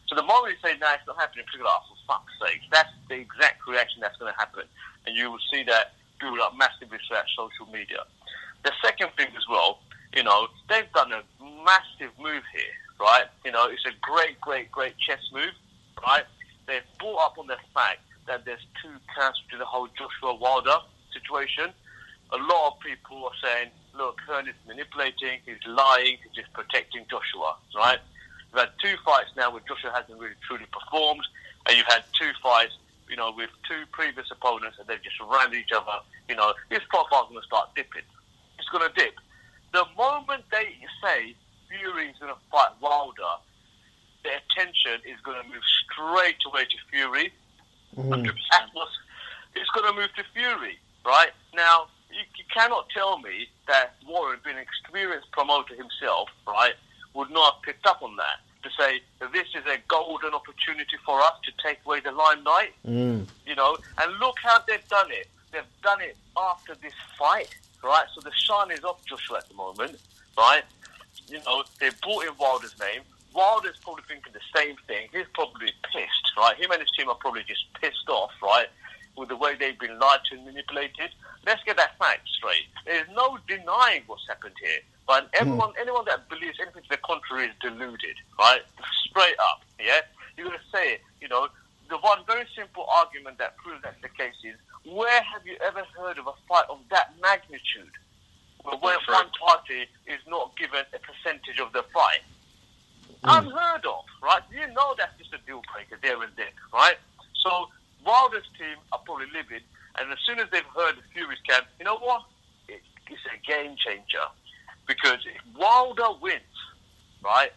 So 0.09 0.17
the 0.17 0.25
moment 0.25 0.57
you 0.57 0.61
say, 0.65 0.77
"No, 0.81 0.89
it's 0.97 1.07
not 1.07 1.21
happening," 1.21 1.45
people 1.53 1.69
are 1.69 1.71
like, 1.71 1.83
oh, 1.85 1.95
"For 2.07 2.17
fuck's 2.17 2.33
sake!" 2.41 2.63
That's 2.73 2.91
the 3.09 3.21
exact 3.21 3.63
reaction 3.69 4.01
that's 4.01 4.17
going 4.17 4.33
to 4.33 4.39
happen, 4.39 4.65
and 5.07 5.17
you 5.17 5.31
will 5.31 5.45
see 5.53 5.63
that 5.65 5.95
build 6.19 6.41
up 6.41 6.57
massively 6.57 6.99
throughout 7.07 7.29
social 7.37 7.67
media. 7.71 8.05
The 8.65 8.73
second 8.85 9.11
thing 9.17 9.29
as 9.37 9.47
well, 9.49 9.81
you 10.15 10.23
know, 10.23 10.49
they've 10.69 10.91
done 10.93 11.13
a 11.13 11.23
massive 11.65 12.13
move 12.19 12.43
here, 12.53 12.75
right? 12.99 13.27
You 13.45 13.53
know, 13.53 13.69
it's 13.69 13.85
a 13.87 13.95
great, 14.01 14.41
great, 14.41 14.71
great 14.71 14.95
chess 14.99 15.21
move, 15.33 15.55
right? 16.07 16.25
They've 16.67 16.83
brought 16.99 17.27
up 17.27 17.39
on 17.39 17.47
the 17.47 17.59
fact 17.75 18.01
that 18.27 18.45
there's 18.45 18.65
two 18.83 18.95
camps 19.17 19.41
to 19.51 19.59
the 19.59 19.65
whole 19.65 19.89
Joshua 19.99 20.35
Wilder 20.35 20.77
situation. 21.13 21.73
A 22.33 22.37
lot 22.37 22.75
of 22.75 22.81
people 22.81 23.25
are 23.25 23.39
saying, 23.43 23.71
look, 23.97 24.21
Hearn 24.27 24.49
is 24.49 24.55
manipulating, 24.67 25.41
he's 25.45 25.63
lying, 25.67 26.19
he's 26.23 26.33
just 26.35 26.53
protecting 26.53 27.05
Joshua, 27.11 27.57
right? 27.75 27.99
You've 28.53 28.61
had 28.61 28.71
two 28.83 28.97
fights 29.05 29.31
now 29.37 29.51
where 29.53 29.63
Joshua 29.67 29.93
hasn't 29.95 30.19
really 30.19 30.39
truly 30.47 30.67
performed, 30.71 31.27
and 31.67 31.77
you've 31.77 31.87
had 31.87 32.05
two 32.19 32.31
fights, 32.43 32.75
you 33.09 33.17
know, 33.17 33.33
with 33.37 33.51
two 33.69 33.83
previous 33.93 34.31
opponents, 34.31 34.79
and 34.79 34.87
they've 34.89 35.03
just 35.03 35.17
rammed 35.21 35.55
each 35.55 35.73
other. 35.75 36.03
You 36.29 36.37
know, 36.37 36.55
his 36.71 36.81
profile's 36.89 37.29
going 37.29 37.41
to 37.41 37.47
start 37.47 37.75
dipping. 37.75 38.07
It's 38.59 38.69
going 38.69 38.87
to 38.87 38.95
dip. 38.95 39.15
The 39.73 39.85
moment 39.97 40.45
they 40.51 40.75
say 41.03 41.35
Fury's 41.69 42.17
going 42.21 42.33
to 42.33 42.41
fight 42.51 42.71
Wilder, 42.81 43.35
the 44.25 44.31
attention 44.31 45.01
is 45.09 45.19
going 45.25 45.41
to 45.43 45.49
move 45.49 45.63
straight 45.85 46.37
away 46.47 46.65
to 46.65 46.77
Fury. 46.91 47.33
Mm. 47.97 48.27
It's 49.55 49.71
going 49.71 49.93
to 49.95 50.01
move 50.01 50.11
to 50.17 50.25
Fury, 50.35 50.79
right? 51.05 51.31
Now, 51.55 51.87
you, 52.11 52.21
you 52.37 52.45
cannot 52.53 52.89
tell 52.91 53.19
me 53.19 53.49
that 53.69 53.95
Warren, 54.07 54.39
being 54.45 54.57
an 54.57 54.63
experienced 54.63 55.31
promoter 55.33 55.75
himself, 55.75 56.29
right, 56.47 56.75
would 57.15 57.31
not 57.31 57.55
have 57.55 57.63
picked 57.63 57.87
up 57.87 58.03
on 58.03 58.17
that 58.17 58.41
to 58.63 58.69
say 58.79 59.01
that 59.21 59.33
this 59.33 59.49
is 59.55 59.65
a 59.67 59.79
golden 59.89 60.35
opportunity 60.35 60.97
for 61.05 61.21
us 61.21 61.33
to 61.45 61.53
take 61.65 61.79
away 61.87 62.01
the 62.01 62.13
limelight, 62.13 62.75
Mm. 62.87 63.27
you 63.47 63.55
know. 63.55 63.77
And 63.99 64.19
look 64.19 64.37
how 64.43 64.59
they've 64.69 64.87
done 64.89 65.11
it. 65.11 65.29
They've 65.51 65.63
done 65.83 66.01
it 66.01 66.17
after 66.37 66.75
this 66.77 66.93
fight, 67.19 67.57
right? 67.83 68.07
So 68.15 68.21
the 68.21 68.33
shine 68.35 68.71
is 68.71 68.85
off 68.85 69.05
Joshua 69.05 69.39
at 69.39 69.49
the 69.49 69.55
moment, 69.55 69.99
right? 70.37 70.63
You 71.29 71.39
know, 71.45 71.65
they 71.79 71.91
brought 72.03 72.25
in 72.25 72.33
Wilder's 72.39 72.75
name. 72.79 73.03
Wilder's 73.35 73.77
probably 73.83 74.05
thinking 74.09 74.33
the 74.33 74.41
same 74.55 74.77
thing. 74.87 75.09
He's 75.13 75.27
probably 75.35 75.73
pissed, 75.93 76.33
right? 76.37 76.57
Him 76.57 76.71
and 76.73 76.81
his 76.81 76.91
team 76.97 77.09
are 77.09 77.15
probably 77.15 77.45
just 77.47 77.65
pissed 77.81 78.09
off, 78.09 78.33
right? 78.43 78.67
With 79.17 79.29
the 79.29 79.37
way 79.37 79.55
they've 79.55 79.79
been 79.79 79.99
lied 79.99 80.21
to 80.31 80.37
and 80.37 80.45
manipulated. 80.45 81.11
Let's 81.47 81.63
get 81.65 81.77
that 81.77 81.99
fact 81.99 82.29
straight. 82.29 82.67
There's 82.85 83.09
no 83.15 83.39
denying 83.47 84.03
what's 84.07 84.27
happened 84.27 84.55
here. 84.63 84.81
But 85.07 85.25
hmm. 85.35 85.43
everyone, 85.43 85.73
anyone 85.81 86.05
that 86.07 86.29
believes 86.29 86.59
anything 86.61 86.83
to 86.83 86.89
the 86.89 86.99
contrary 86.99 87.47
is 87.47 87.55
deluded, 87.61 88.17
right? 88.39 88.63
Straight 89.09 89.39
up, 89.39 89.63
yeah? 89.79 90.01
You're 90.37 90.47
going 90.49 90.59
to 90.59 90.77
say 90.77 90.95
it, 90.95 91.01
you 91.21 91.29
know. 91.29 91.49
The 91.89 91.99
one 91.99 92.21
very 92.25 92.47
simple 92.57 92.87
argument 92.89 93.39
that 93.39 93.57
proves 93.57 93.83
that's 93.83 94.01
the 94.01 94.09
case 94.09 94.39
is, 94.45 94.55
where 94.85 95.23
have 95.23 95.47
you 95.47 95.57
ever 95.65 95.85
heard 95.97 96.19
of 96.19 96.27
a 96.27 96.33
fight 96.49 96.65
of 96.69 96.79
that 96.91 97.15
magnitude? 97.21 97.93
Where, 98.63 98.77
one 98.79 99.31
party 99.41 99.89
is 100.07 100.21
not 100.29 100.57
given 100.57 100.85
a 100.93 100.99
percentage 100.99 101.59
of 101.61 101.73
the 101.73 101.83
fight? 101.95 102.21
Hmm. 103.25 103.47
Unheard 103.47 103.87
of, 103.87 104.05
right? 104.23 104.43
You 104.51 104.67
know 104.75 104.95
that's 104.97 105.17
just 105.19 105.33
a 105.33 105.39
deal 105.47 105.63
breaker 105.73 105.99
there 106.03 106.23
and 106.23 106.33
then, 106.37 106.53
right? 106.73 106.97
So 107.43 107.69
Wilder's 108.05 108.49
team 108.59 108.77
are 108.93 109.01
probably 109.05 109.27
livid, 109.33 109.63
and 109.99 110.13
as 110.13 110.19
soon 110.27 110.39
as 110.39 110.49
they've 110.51 110.63
heard 110.77 110.97
the 110.97 111.03
Fury's 111.13 111.41
camp, 111.49 111.67
you 111.79 111.85
know 111.85 111.99
what? 111.99 112.23
It, 112.69 112.83
it's 113.09 113.21
a 113.33 113.39
game 113.47 113.77
changer 113.77 114.25
because 114.87 115.19
if 115.25 115.59
Wilder 115.59 116.19
wins, 116.21 116.43
right, 117.25 117.53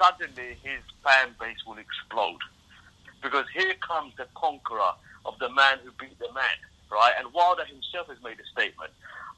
suddenly 0.00 0.56
his 0.62 0.80
fan 1.02 1.34
base 1.38 1.58
will 1.66 1.78
explode. 1.78 2.40
Because 3.22 3.46
here 3.54 3.74
comes 3.86 4.14
the 4.16 4.26
conqueror 4.34 4.92
of 5.26 5.38
the 5.38 5.48
man 5.50 5.78
who 5.84 5.90
beat 5.98 6.18
the 6.18 6.32
man, 6.32 6.58
right? 6.90 7.12
And 7.18 7.32
Wilder 7.32 7.64
himself 7.64 8.08
has 8.08 8.18
made 8.22 8.38
a 8.40 8.46
statement. 8.52 8.90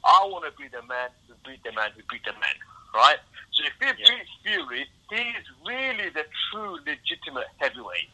I 0.05 0.27
want 0.29 0.45
to 0.45 0.51
be 0.61 0.67
the 0.69 0.85
man 0.87 1.09
who 1.27 1.33
beat 1.45 1.63
the 1.63 1.71
man 1.73 1.91
who 1.95 2.01
beat 2.09 2.23
the 2.25 2.33
man, 2.33 2.57
right? 2.93 3.17
So 3.53 3.63
if 3.65 3.73
he 3.79 3.87
yeah. 3.87 4.17
beats 4.17 4.29
Fury, 4.43 4.85
he 5.09 5.15
is 5.15 5.45
really 5.65 6.09
the 6.09 6.23
true 6.51 6.77
legitimate 6.85 7.47
heavyweight, 7.57 8.09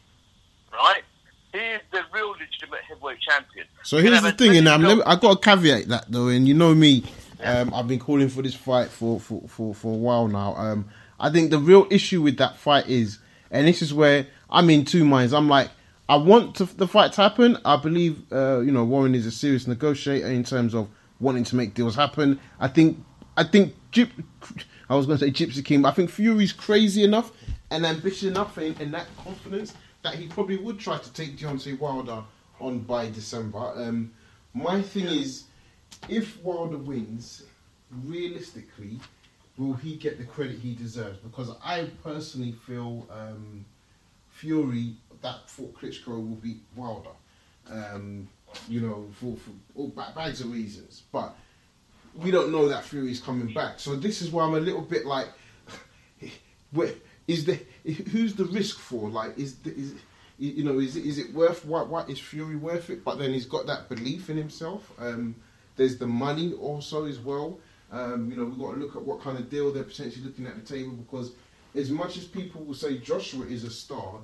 right? 0.72 1.02
He 1.52 1.58
is 1.58 1.82
the 1.92 2.02
real 2.12 2.30
legitimate 2.30 2.80
heavyweight 2.88 3.20
champion. 3.20 3.66
So 3.84 3.98
here's 3.98 4.22
the 4.22 4.32
thing, 4.32 4.56
and 4.56 4.68
I'm 4.68 5.02
I 5.06 5.16
got 5.16 5.42
to 5.42 5.48
caveat 5.50 5.88
that 5.88 6.06
though, 6.08 6.28
and 6.28 6.48
you 6.48 6.54
know 6.54 6.74
me, 6.74 7.04
um, 7.42 7.72
I've 7.74 7.86
been 7.86 8.00
calling 8.00 8.28
for 8.28 8.42
this 8.42 8.54
fight 8.54 8.88
for, 8.88 9.20
for, 9.20 9.42
for, 9.48 9.74
for 9.74 9.92
a 9.92 9.96
while 9.96 10.28
now. 10.28 10.56
Um, 10.56 10.86
I 11.20 11.30
think 11.30 11.50
the 11.50 11.58
real 11.58 11.86
issue 11.90 12.22
with 12.22 12.38
that 12.38 12.56
fight 12.56 12.88
is, 12.88 13.18
and 13.50 13.68
this 13.68 13.82
is 13.82 13.94
where 13.94 14.26
I'm 14.50 14.68
in 14.70 14.84
two 14.84 15.04
minds. 15.04 15.32
I'm 15.32 15.48
like, 15.48 15.70
I 16.08 16.16
want 16.16 16.56
to, 16.56 16.64
the 16.64 16.86
fight 16.86 17.12
to 17.14 17.22
happen. 17.22 17.58
I 17.64 17.76
believe, 17.76 18.30
uh, 18.30 18.60
you 18.60 18.70
know, 18.72 18.84
Warren 18.84 19.14
is 19.14 19.26
a 19.26 19.30
serious 19.30 19.66
negotiator 19.66 20.26
in 20.26 20.44
terms 20.44 20.74
of 20.74 20.88
wanting 21.18 21.44
to 21.44 21.56
make 21.56 21.74
deals 21.74 21.94
happen. 21.94 22.38
I 22.60 22.68
think, 22.68 23.02
I 23.36 23.44
think, 23.44 23.74
I 24.88 24.94
was 24.94 25.06
going 25.06 25.18
to 25.18 25.24
say 25.24 25.30
Gypsy 25.30 25.64
King, 25.64 25.82
but 25.82 25.88
I 25.88 25.92
think 25.92 26.10
Fury's 26.10 26.52
crazy 26.52 27.04
enough 27.04 27.32
and 27.70 27.86
ambitious 27.86 28.24
enough 28.24 28.58
in, 28.58 28.90
that 28.90 29.06
confidence 29.16 29.74
that 30.02 30.14
he 30.14 30.26
probably 30.28 30.58
would 30.58 30.78
try 30.78 30.98
to 30.98 31.12
take 31.12 31.38
Deontay 31.38 31.78
Wilder 31.78 32.22
on 32.60 32.80
by 32.80 33.10
December. 33.10 33.72
Um, 33.74 34.12
my 34.52 34.82
thing 34.82 35.06
is, 35.06 35.44
if 36.08 36.40
Wilder 36.42 36.76
wins, 36.76 37.44
realistically, 38.04 39.00
will 39.56 39.72
he 39.72 39.96
get 39.96 40.18
the 40.18 40.24
credit 40.24 40.58
he 40.58 40.74
deserves? 40.74 41.18
Because 41.18 41.50
I 41.64 41.88
personally 42.02 42.52
feel 42.52 43.06
um, 43.10 43.64
Fury 44.30 44.94
that 45.24 45.48
fought 45.50 45.74
Klitschko 45.74 46.08
will 46.08 46.36
beat 46.36 46.62
Wilder. 46.76 47.10
Um, 47.68 48.28
you 48.68 48.80
know, 48.80 49.08
for, 49.14 49.36
for 49.36 49.50
all 49.74 49.88
bags 49.88 50.40
of 50.40 50.52
reasons. 50.52 51.02
But 51.10 51.34
we 52.14 52.30
don't 52.30 52.52
know 52.52 52.68
that 52.68 52.84
Fury's 52.84 53.20
coming 53.20 53.52
back. 53.52 53.80
So 53.80 53.96
this 53.96 54.22
is 54.22 54.30
why 54.30 54.44
I'm 54.44 54.54
a 54.54 54.60
little 54.60 54.82
bit 54.82 55.04
like, 55.04 55.28
is 57.26 57.44
the 57.44 57.58
who's 57.84 58.34
the 58.34 58.44
risk 58.44 58.78
for? 58.78 59.08
Like, 59.10 59.36
is 59.36 59.56
the, 59.56 59.74
is 59.74 59.94
you 60.38 60.62
know, 60.62 60.78
is 60.78 60.94
is 60.96 61.18
it 61.18 61.32
worth 61.32 61.64
what? 61.64 61.88
What 61.88 62.08
is 62.10 62.20
Fury 62.20 62.56
worth 62.56 62.90
it? 62.90 63.02
But 63.02 63.18
then 63.18 63.32
he's 63.32 63.46
got 63.46 63.66
that 63.66 63.88
belief 63.88 64.30
in 64.30 64.36
himself. 64.36 64.92
Um, 64.98 65.34
there's 65.76 65.96
the 65.98 66.06
money 66.06 66.52
also 66.52 67.06
as 67.06 67.18
well. 67.18 67.58
Um, 67.90 68.30
you 68.30 68.36
know, 68.36 68.44
we've 68.44 68.58
got 68.58 68.74
to 68.74 68.78
look 68.78 68.96
at 68.96 69.02
what 69.02 69.20
kind 69.20 69.38
of 69.38 69.48
deal 69.50 69.72
they're 69.72 69.84
potentially 69.84 70.24
looking 70.24 70.46
at 70.46 70.54
the 70.54 70.62
table 70.62 70.92
because 70.92 71.32
as 71.74 71.90
much 71.90 72.16
as 72.16 72.24
people 72.24 72.62
will 72.62 72.74
say 72.74 72.98
Joshua 72.98 73.46
is 73.46 73.64
a 73.64 73.70
star, 73.70 74.18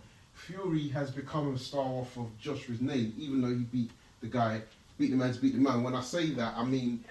Fury 0.47 0.89
has 0.89 1.11
become 1.11 1.55
a 1.55 1.59
star 1.59 1.85
off 1.85 2.17
of 2.17 2.27
Joshua's 2.39 2.81
name, 2.81 3.15
even 3.19 3.41
though 3.43 3.49
he 3.49 3.65
beat 3.65 3.91
the 4.21 4.27
guy, 4.27 4.63
beat 4.99 5.11
the 5.11 5.17
man 5.17 5.33
to 5.33 5.41
beat 5.41 5.55
the 5.55 5.61
man. 5.61 5.83
When 5.83 5.95
I 5.95 6.03
say 6.03 6.31
that, 6.31 6.55
I 6.57 6.65
mean, 6.65 7.05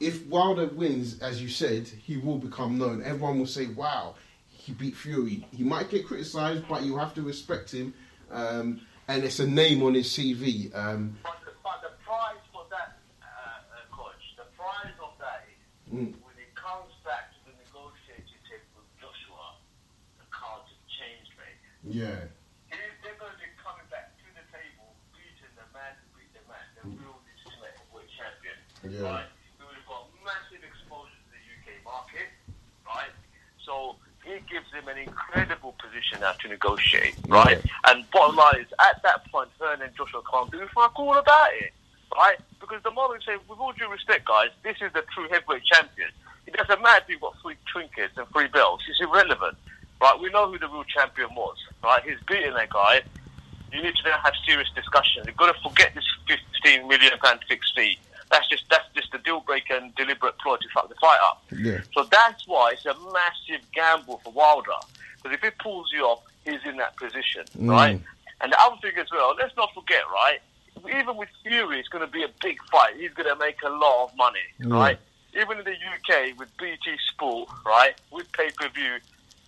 if 0.00 0.26
Wilder 0.26 0.66
wins, 0.66 1.20
as 1.20 1.40
you 1.42 1.48
said, 1.48 1.86
he 1.86 2.16
will 2.16 2.38
become 2.38 2.78
known. 2.78 3.02
Everyone 3.02 3.38
will 3.38 3.46
say, 3.46 3.66
wow, 3.66 4.14
he 4.48 4.72
beat 4.72 4.96
Fury. 4.96 5.46
He 5.52 5.64
might 5.64 5.90
get 5.90 6.06
criticised, 6.06 6.64
but 6.68 6.82
you 6.82 6.96
have 6.96 7.14
to 7.14 7.22
respect 7.22 7.72
him. 7.72 7.94
Um, 8.30 8.80
and 9.08 9.22
it's 9.22 9.38
a 9.38 9.46
name 9.46 9.82
on 9.82 9.94
his 9.94 10.08
CV. 10.08 10.74
Um, 10.74 11.16
but, 11.22 11.38
the, 11.44 11.52
but 11.62 11.80
the 11.82 11.94
prize 12.04 12.42
for 12.52 12.64
that, 12.70 12.98
uh, 13.22 13.26
uh, 13.26 13.96
coach, 13.96 14.34
the 14.36 14.44
prize 14.56 14.92
of 15.00 15.12
that 15.20 15.44
is 15.48 15.56
Mm. 15.86 16.18
When 16.18 16.34
it 16.34 16.50
comes 16.58 16.90
back 17.06 17.30
to 17.30 17.38
the 17.46 17.54
negotiating 17.62 18.42
table 18.50 18.82
with 18.82 18.90
Joshua, 18.98 19.54
the 20.18 20.26
cards 20.34 20.66
have 20.66 20.82
changed, 20.90 21.30
mate. 21.38 21.62
Yeah. 21.86 22.26
They're 23.06 23.14
going 23.22 23.30
to 23.30 23.38
be 23.38 23.46
coming 23.62 23.86
back 23.86 24.18
to 24.18 24.26
the 24.34 24.42
table, 24.50 24.98
beating 25.14 25.54
the 25.54 25.62
man 25.70 25.94
who 25.94 26.18
beat 26.18 26.34
the 26.34 26.42
man, 26.50 26.58
the 26.74 26.75
mm. 26.75 26.75
Real 26.94 27.18
heavyweight 27.42 28.10
champion. 28.14 28.56
Yeah. 28.86 29.02
Right? 29.02 29.28
Would 29.58 29.74
have 29.74 29.88
got 29.90 30.06
massive 30.22 30.62
exposure 30.62 31.10
to 31.10 31.28
the 31.34 31.42
UK 31.42 31.82
market, 31.82 32.28
right? 32.86 33.10
So 33.64 33.96
he 34.22 34.38
gives 34.46 34.70
him 34.70 34.86
an 34.86 34.98
incredible 34.98 35.74
position 35.82 36.20
now 36.20 36.32
to 36.32 36.48
negotiate, 36.48 37.16
right? 37.26 37.58
Yeah. 37.58 37.90
And 37.92 38.10
bottom 38.10 38.36
line 38.36 38.60
is, 38.60 38.70
at 38.78 39.02
that 39.02 39.26
point, 39.30 39.50
Hearn 39.58 39.82
and 39.82 39.94
Joshua 39.96 40.22
can't 40.30 40.50
do 40.50 40.66
fuck 40.74 40.98
all 40.98 41.16
about 41.16 41.50
it 41.54 41.72
right? 42.16 42.36
Because 42.60 42.82
the 42.82 42.90
moment 42.90 43.22
you 43.26 43.34
say, 43.34 43.40
with 43.48 43.58
all 43.58 43.72
due 43.72 43.90
respect, 43.90 44.24
guys, 44.26 44.50
this 44.62 44.76
is 44.80 44.92
the 44.92 45.04
true 45.14 45.28
heavyweight 45.30 45.64
champion. 45.64 46.08
It 46.46 46.54
doesn't 46.54 46.82
matter 46.82 47.04
if 47.04 47.10
you've 47.10 47.20
got 47.20 47.34
three 47.42 47.56
trinkets 47.66 48.14
and 48.16 48.26
three 48.30 48.48
belts. 48.48 48.84
It's 48.88 49.00
irrelevant, 49.00 49.56
right? 50.00 50.18
We 50.18 50.30
know 50.30 50.50
who 50.50 50.58
the 50.58 50.68
real 50.68 50.84
champion 50.84 51.34
was, 51.34 51.56
right? 51.82 52.02
He's 52.04 52.18
beating 52.26 52.54
that 52.54 52.70
guy. 52.70 53.02
You 53.72 53.82
need 53.82 53.94
to 53.94 54.02
then 54.04 54.14
have 54.22 54.32
serious 54.46 54.68
discussions. 54.74 55.26
You've 55.26 55.36
got 55.36 55.54
to 55.54 55.60
forget 55.60 55.94
this 55.94 56.04
15 56.62 56.88
million 56.88 57.12
pound 57.22 57.40
fixed 57.48 57.72
fee. 57.76 57.98
That's 58.30 58.48
just 58.48 58.64
that's 58.70 58.88
just 58.94 59.14
a 59.14 59.18
deal 59.18 59.40
breaker 59.40 59.74
and 59.74 59.94
deliberate 59.94 60.38
ploy 60.38 60.56
to 60.56 60.68
fuck 60.74 60.88
the 60.88 60.96
fight 60.96 61.18
up. 61.22 61.44
Yeah. 61.56 61.80
So 61.94 62.04
that's 62.10 62.46
why 62.46 62.72
it's 62.72 62.84
a 62.86 62.94
massive 63.12 63.64
gamble 63.72 64.20
for 64.24 64.32
Wilder. 64.32 64.72
Because 65.16 65.36
if 65.36 65.42
he 65.42 65.50
pulls 65.62 65.92
you 65.92 66.02
off, 66.04 66.22
he's 66.44 66.60
in 66.64 66.76
that 66.76 66.96
position, 66.96 67.44
mm. 67.58 67.70
right? 67.70 68.00
And 68.40 68.52
the 68.52 68.60
other 68.60 68.76
thing 68.82 68.92
as 68.98 69.06
well, 69.12 69.34
let's 69.38 69.56
not 69.56 69.72
forget, 69.74 70.02
right? 70.12 70.40
even 70.88 71.16
with 71.16 71.28
Fury, 71.42 71.80
it's 71.80 71.88
going 71.88 72.04
to 72.04 72.10
be 72.10 72.22
a 72.22 72.30
big 72.42 72.58
fight. 72.70 72.96
He's 72.96 73.12
going 73.12 73.28
to 73.28 73.36
make 73.36 73.56
a 73.64 73.70
lot 73.70 74.04
of 74.04 74.16
money, 74.16 74.38
mm. 74.60 74.72
right? 74.72 74.98
Even 75.38 75.58
in 75.58 75.64
the 75.64 75.72
UK 75.72 76.38
with 76.38 76.54
BT 76.56 76.96
Sport, 77.12 77.48
right, 77.64 77.94
with 78.10 78.30
pay 78.32 78.50
per 78.56 78.68
view, 78.68 78.96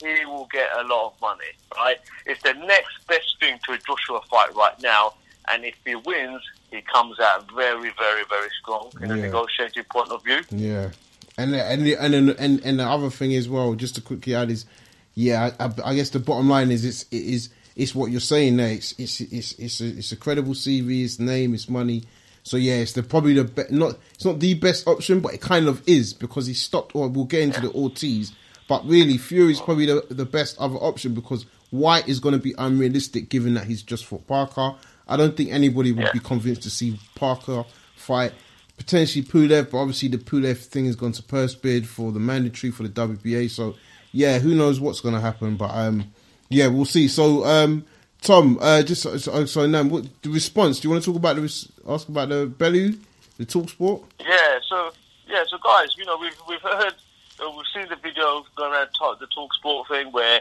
he 0.00 0.24
will 0.26 0.48
get 0.52 0.68
a 0.76 0.82
lot 0.84 1.12
of 1.12 1.20
money, 1.20 1.52
right? 1.76 1.98
It's 2.26 2.42
the 2.42 2.52
next 2.52 3.06
best 3.06 3.38
thing 3.40 3.58
to 3.66 3.72
a 3.72 3.78
Joshua 3.78 4.20
fight 4.30 4.54
right 4.54 4.80
now, 4.82 5.14
and 5.52 5.64
if 5.64 5.74
he 5.84 5.94
wins, 5.94 6.42
he 6.70 6.80
comes 6.82 7.18
out 7.20 7.50
very, 7.52 7.92
very, 7.98 8.24
very 8.28 8.48
strong 8.60 8.90
in 9.00 9.08
yeah. 9.08 9.16
a 9.16 9.18
negotiating 9.18 9.84
point 9.90 10.10
of 10.10 10.22
view. 10.24 10.40
Yeah, 10.50 10.90
and 11.36 11.54
and 11.54 11.86
and 11.86 12.30
and 12.30 12.60
and 12.60 12.80
the 12.80 12.84
other 12.84 13.10
thing 13.10 13.34
as 13.34 13.48
well, 13.48 13.74
just 13.74 13.94
to 13.96 14.00
quickly 14.00 14.34
add 14.34 14.50
is, 14.50 14.66
yeah, 15.14 15.50
I, 15.58 15.70
I 15.84 15.94
guess 15.94 16.10
the 16.10 16.20
bottom 16.20 16.48
line 16.48 16.70
is 16.70 16.84
it's 16.84 17.02
it 17.10 17.24
is 17.24 17.50
it's 17.76 17.94
what 17.94 18.10
you're 18.10 18.20
saying 18.20 18.56
there. 18.56 18.72
It's 18.72 18.92
it's 18.98 19.20
it's 19.20 19.52
it's 19.52 19.80
a, 19.80 19.86
it's 19.86 20.12
a 20.12 20.16
credible 20.16 20.54
CV. 20.54 21.04
It's 21.04 21.18
name. 21.18 21.54
It's 21.54 21.68
money. 21.68 22.02
So 22.42 22.56
yeah, 22.56 22.74
it's 22.74 22.92
the 22.92 23.02
probably 23.02 23.34
the 23.34 23.44
be- 23.44 23.62
not 23.70 23.96
it's 24.14 24.24
not 24.24 24.40
the 24.40 24.54
best 24.54 24.88
option, 24.88 25.20
but 25.20 25.34
it 25.34 25.40
kind 25.40 25.68
of 25.68 25.86
is 25.86 26.12
because 26.12 26.46
he 26.46 26.54
stopped. 26.54 26.94
Or 26.94 27.08
we'll 27.08 27.24
get 27.24 27.42
into 27.42 27.60
the 27.60 27.70
Ortiz, 27.72 28.32
but 28.68 28.84
really 28.86 29.16
Fury's 29.16 29.60
probably 29.60 29.86
the 29.86 30.04
the 30.10 30.24
best 30.24 30.58
other 30.58 30.76
option 30.76 31.14
because 31.14 31.46
Whyte 31.70 32.08
is 32.08 32.18
going 32.18 32.32
to 32.32 32.40
be 32.40 32.54
unrealistic 32.58 33.28
given 33.28 33.54
that 33.54 33.64
he's 33.64 33.82
just 33.82 34.06
for 34.06 34.18
Parker. 34.20 34.74
I 35.08 35.16
don't 35.16 35.36
think 35.36 35.50
anybody 35.50 35.92
would 35.92 36.12
be 36.12 36.20
convinced 36.20 36.62
to 36.62 36.70
see 36.70 36.98
Parker 37.14 37.64
fight. 37.96 38.32
Potentially 38.76 39.24
Pulev, 39.24 39.70
but 39.70 39.78
obviously 39.78 40.08
the 40.08 40.18
Pulev 40.18 40.58
thing 40.58 40.86
has 40.86 40.94
gone 40.94 41.10
to 41.12 41.22
purse 41.22 41.54
bid 41.54 41.88
for 41.88 42.12
the 42.12 42.20
mandatory 42.20 42.70
for 42.70 42.84
the 42.84 42.88
WBA. 42.88 43.50
So 43.50 43.74
yeah, 44.12 44.38
who 44.38 44.54
knows 44.54 44.80
what's 44.80 45.00
going 45.00 45.14
to 45.14 45.20
happen? 45.20 45.56
But 45.56 45.70
um, 45.70 46.12
yeah, 46.48 46.68
we'll 46.68 46.84
see. 46.84 47.08
So, 47.08 47.44
um, 47.44 47.84
Tom, 48.20 48.58
uh, 48.60 48.82
just 48.82 49.02
so, 49.02 49.16
so 49.16 49.66
now, 49.66 49.84
what 49.84 50.06
the 50.22 50.30
response? 50.30 50.80
Do 50.80 50.88
you 50.88 50.92
want 50.92 51.04
to 51.04 51.10
talk 51.10 51.16
about 51.16 51.36
the 51.36 51.68
ask 51.88 52.08
about 52.08 52.28
the 52.30 52.46
Bellew, 52.46 52.94
the 53.36 53.44
talk 53.44 53.68
sport? 53.68 54.02
Yeah. 54.20 54.58
So 54.68 54.92
yeah. 55.28 55.44
So 55.48 55.58
guys, 55.58 55.88
you 55.96 56.04
know, 56.04 56.16
we've 56.18 56.36
we've 56.48 56.60
heard, 56.60 56.94
uh, 57.40 57.50
we've 57.50 57.66
seen 57.74 57.88
the 57.88 57.96
video 57.96 58.44
going 58.56 58.72
around 58.72 58.88
talk, 58.98 59.20
the 59.20 59.26
talk 59.26 59.52
sport 59.54 59.88
thing 59.88 60.10
where 60.12 60.40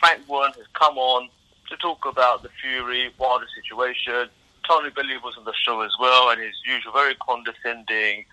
Frank 0.00 0.28
Warren 0.28 0.52
has 0.56 0.66
come 0.74 0.98
on 0.98 1.28
to 1.68 1.76
talk 1.76 2.04
about 2.06 2.42
the 2.42 2.50
Fury 2.60 3.10
Wilder 3.18 3.46
situation. 3.54 4.28
Tony 4.68 4.90
Bellew 4.90 5.20
was 5.22 5.36
on 5.36 5.44
the 5.44 5.54
show 5.66 5.80
as 5.82 5.92
well, 6.00 6.30
and 6.30 6.40
his 6.40 6.54
usual 6.66 6.92
very 6.92 7.14
condescending. 7.16 8.24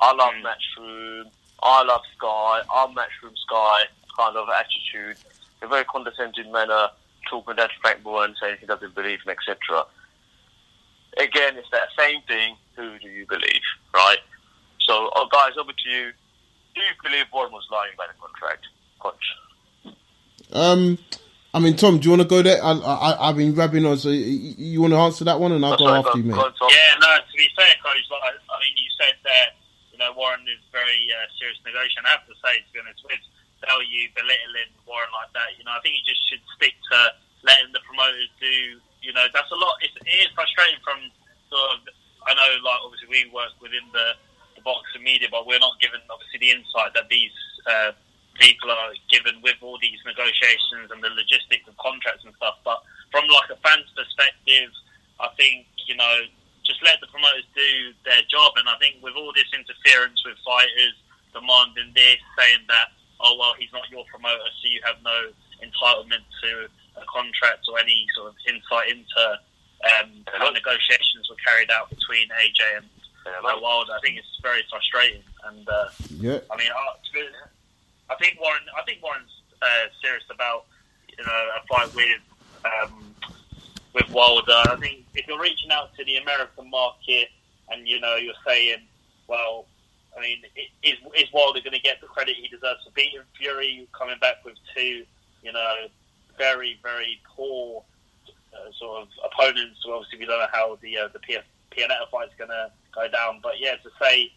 I 0.00 0.12
love 0.12 0.32
mm. 0.34 0.42
Matchroom. 0.42 1.30
I 1.62 1.82
love 1.84 2.02
Sky. 2.16 2.62
I'm 2.74 2.94
Matchroom 2.94 3.36
Sky 3.46 3.84
kind 4.16 4.36
of 4.36 4.48
attitude 4.48 5.18
a 5.62 5.68
very 5.68 5.84
condescending 5.84 6.50
manner, 6.52 6.88
talking 7.28 7.56
down 7.56 7.68
to 7.68 7.74
Frank 7.80 8.04
Warren, 8.04 8.34
saying 8.40 8.56
he 8.60 8.66
doesn't 8.66 8.94
believe 8.94 9.20
him, 9.24 9.30
etc. 9.30 9.84
Again, 11.18 11.56
it's 11.56 11.70
that 11.72 11.88
same 11.98 12.22
thing. 12.22 12.56
Who 12.76 12.98
do 12.98 13.08
you 13.08 13.26
believe, 13.26 13.62
right? 13.94 14.18
So, 14.80 15.10
oh, 15.16 15.28
guys, 15.32 15.52
over 15.58 15.72
to 15.72 15.90
you. 15.90 16.12
Do 16.74 16.80
you 16.82 16.92
believe 17.02 17.24
Warren 17.32 17.52
was 17.52 17.66
lying 17.70 17.92
about 17.94 18.08
the 18.08 18.20
contract? 18.20 18.66
Conch. 19.00 19.96
Um, 20.52 20.98
I 21.56 21.58
mean, 21.58 21.72
Tom, 21.72 21.96
do 21.96 22.04
you 22.04 22.12
want 22.12 22.20
to 22.20 22.28
go 22.28 22.44
there? 22.44 22.60
I, 22.60 22.76
I, 22.76 23.08
I've 23.32 23.40
been 23.40 23.56
grabbing 23.56 23.88
on, 23.88 23.96
so 23.96 24.12
you, 24.12 24.52
you 24.60 24.76
want 24.84 24.92
to 24.92 25.00
answer 25.00 25.24
that 25.24 25.40
one, 25.40 25.56
and 25.56 25.64
I'll 25.64 25.80
go 25.80 25.88
after 25.88 26.20
you, 26.20 26.28
mate. 26.28 26.36
yeah, 26.36 27.00
no. 27.00 27.10
To 27.16 27.32
be 27.32 27.48
fair, 27.56 27.72
coach, 27.80 28.04
like, 28.12 28.36
I 28.44 28.56
mean, 28.60 28.76
you 28.76 28.92
said 29.00 29.16
that 29.24 29.56
you 29.88 29.96
know 29.96 30.12
Warren 30.12 30.44
is 30.44 30.60
very 30.68 31.00
uh, 31.16 31.24
serious 31.40 31.56
negotiation. 31.64 32.04
I 32.04 32.20
have 32.20 32.28
to 32.28 32.36
say, 32.44 32.60
to 32.60 32.68
be 32.76 32.84
honest, 32.84 33.00
with 33.08 33.24
Bellew 33.64 33.88
belittling 34.12 34.68
Warren 34.84 35.08
like 35.16 35.32
that. 35.32 35.56
You 35.56 35.64
know, 35.64 35.72
I 35.72 35.80
think 35.80 35.96
he 35.96 36.04
just 36.04 36.20
should 36.28 36.44
stick 36.60 36.76
to 36.92 36.98
letting 37.40 37.72
the 37.72 37.80
promoters 37.88 38.28
do. 38.36 38.76
You 39.00 39.16
know, 39.16 39.24
that's 39.32 39.48
a 39.48 39.56
lot. 39.56 39.80
It's, 39.80 39.96
it 39.96 40.28
is 40.28 40.36
frustrating 40.36 40.76
from 40.84 41.08
sort 41.48 41.80
of. 41.80 41.88
I 42.28 42.36
know, 42.36 42.52
like 42.68 42.84
obviously 42.84 43.08
we 43.08 43.32
work 43.32 43.56
within 43.64 43.88
the, 43.96 44.12
the 44.52 44.62
boxing 44.66 45.08
media, 45.08 45.32
but 45.32 45.48
we're 45.48 45.62
not 45.62 45.80
given 45.80 46.04
obviously 46.12 46.36
the 46.36 46.52
insight 46.52 46.92
that 46.92 47.08
these 47.08 47.32
uh, 47.64 47.96
people 48.38 48.70
are 48.70 48.92
given 49.10 49.40
with 49.42 49.56
all 49.62 49.78
these 49.80 49.98
negotiations 50.04 50.90
and 50.90 51.02
the 51.02 51.12
logistics 51.12 51.66
of 51.68 51.76
contracts 51.76 52.24
and 52.24 52.34
stuff. 52.36 52.58
But 52.64 52.82
from 53.10 53.24
like 53.28 53.50
a 53.50 53.58
fan's 53.60 53.90
perspective, 53.96 54.70
I 55.20 55.28
think 55.36 55.66
you 55.86 55.96
know 55.96 56.26
just 56.64 56.82
let 56.82 56.98
the 57.00 57.06
promoters 57.06 57.46
do 57.54 57.94
their 58.04 58.22
job. 58.26 58.58
And 58.58 58.68
I 58.68 58.76
think 58.82 58.98
with 59.00 59.14
all 59.14 59.30
this 59.32 59.48
interference 59.54 60.18
with 60.26 60.36
fighters 60.42 60.96
demanding 61.32 61.94
this, 61.94 62.18
saying 62.38 62.64
that 62.68 62.92
oh 63.20 63.36
well 63.38 63.54
he's 63.58 63.72
not 63.72 63.88
your 63.90 64.04
promoter, 64.10 64.50
so 64.60 64.64
you 64.68 64.80
have 64.84 65.00
no 65.04 65.32
entitlement 65.62 66.24
to 66.42 66.68
a 67.00 67.04
contract 67.08 67.64
or 67.68 67.78
any 67.78 68.06
sort 68.16 68.32
of 68.32 68.36
insight 68.48 68.92
into 68.92 69.22
um, 69.84 70.24
how 70.32 70.50
negotiations 70.50 71.28
were 71.28 71.40
carried 71.44 71.70
out 71.70 71.88
between 71.90 72.28
AJ 72.40 72.80
and 72.80 72.86
yeah, 73.26 73.60
Wilder. 73.60 73.92
I 73.92 74.00
think 74.00 74.18
it's 74.18 74.38
very 74.42 74.62
frustrating. 74.70 75.22
And 75.44 75.68
uh, 75.68 75.88
yeah, 76.18 76.38
I 76.50 76.56
mean, 76.56 76.70
I, 76.70 76.86
I 78.10 78.14
think 78.16 78.38
Warren. 78.40 78.62
I 78.76 78.82
think 78.82 79.02
Warren's 79.02 79.42
uh, 79.62 79.88
serious 80.02 80.24
about 80.30 80.66
you 81.08 81.24
know 81.24 81.48
a 81.56 81.66
fight 81.66 81.94
with 81.94 82.20
um, 82.64 83.14
with 83.94 84.08
Wilder. 84.10 84.62
I 84.66 84.76
think 84.80 85.04
if 85.14 85.26
you're 85.26 85.40
reaching 85.40 85.70
out 85.70 85.94
to 85.96 86.04
the 86.04 86.16
American 86.16 86.70
market 86.70 87.28
and 87.70 87.86
you 87.86 88.00
know 88.00 88.16
you're 88.16 88.34
saying, 88.46 88.78
well, 89.26 89.66
I 90.16 90.20
mean, 90.20 90.42
is 90.82 90.98
is 91.16 91.32
Wilder 91.32 91.60
going 91.60 91.74
to 91.74 91.80
get 91.80 92.00
the 92.00 92.06
credit 92.06 92.36
he 92.36 92.48
deserves 92.48 92.84
for 92.84 92.90
beating 92.94 93.20
Fury, 93.36 93.88
coming 93.92 94.18
back 94.20 94.44
with 94.44 94.54
two, 94.74 95.04
you 95.42 95.52
know, 95.52 95.74
very 96.38 96.78
very 96.82 97.20
poor 97.34 97.82
uh, 98.54 98.72
sort 98.78 99.02
of 99.02 99.08
opponents. 99.24 99.80
So 99.82 99.92
obviously, 99.92 100.20
we 100.20 100.26
don't 100.26 100.38
know 100.38 100.46
how 100.52 100.78
the 100.80 100.98
uh, 100.98 101.08
the 101.08 101.18
PF, 101.18 101.42
Pianeta 101.70 102.08
fight's 102.10 102.34
going 102.38 102.50
to 102.50 102.70
go 102.94 103.08
down. 103.08 103.40
But 103.42 103.54
yeah, 103.58 103.76
to 103.76 103.90
say, 104.00 104.32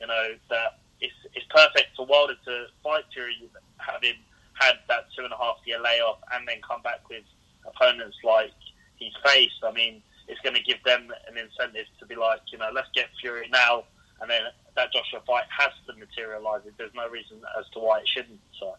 you 0.00 0.06
know, 0.06 0.34
that 0.50 0.78
it's 1.00 1.14
it's 1.34 1.46
perfect 1.50 1.96
for 1.96 2.06
Wilder 2.06 2.34
to 2.44 2.66
fight 2.82 3.04
Fury, 3.12 3.34
having 3.78 4.14
had 4.54 4.74
that 4.88 5.06
two 5.16 5.24
and 5.24 5.32
a 5.32 5.36
half 5.36 5.56
year 5.64 5.80
layoff, 5.80 6.18
and 6.32 6.46
then 6.46 6.56
come 6.66 6.82
back 6.82 7.08
with 7.08 7.24
opponents 7.66 8.16
like 8.24 8.52
he's 8.96 9.12
faced. 9.24 9.62
I 9.62 9.72
mean, 9.72 10.02
it's 10.26 10.40
going 10.40 10.56
to 10.56 10.62
give 10.62 10.82
them 10.84 11.12
an 11.28 11.38
incentive 11.38 11.86
to 12.00 12.06
be 12.06 12.16
like, 12.16 12.40
you 12.52 12.58
know, 12.58 12.70
let's 12.74 12.88
get 12.94 13.06
Fury 13.20 13.48
now, 13.52 13.84
and 14.20 14.30
then 14.30 14.42
that 14.76 14.92
Joshua 14.92 15.20
fight 15.26 15.44
has 15.56 15.70
to 15.86 15.94
materialise. 15.98 16.62
There's 16.76 16.94
no 16.94 17.08
reason 17.08 17.38
as 17.58 17.66
to 17.74 17.78
why 17.78 18.00
it 18.00 18.08
shouldn't. 18.08 18.40
So. 18.58 18.76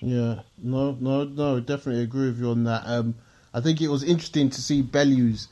Yeah, 0.00 0.40
no, 0.58 0.96
no, 1.00 1.24
no, 1.24 1.60
definitely 1.60 2.02
agree 2.02 2.28
with 2.28 2.38
you 2.38 2.50
on 2.50 2.64
that. 2.64 2.82
Um, 2.86 3.14
I 3.52 3.60
think 3.60 3.80
it 3.80 3.88
was 3.88 4.02
interesting 4.02 4.50
to 4.50 4.62
see 4.62 4.82
Bellew's 4.82 5.48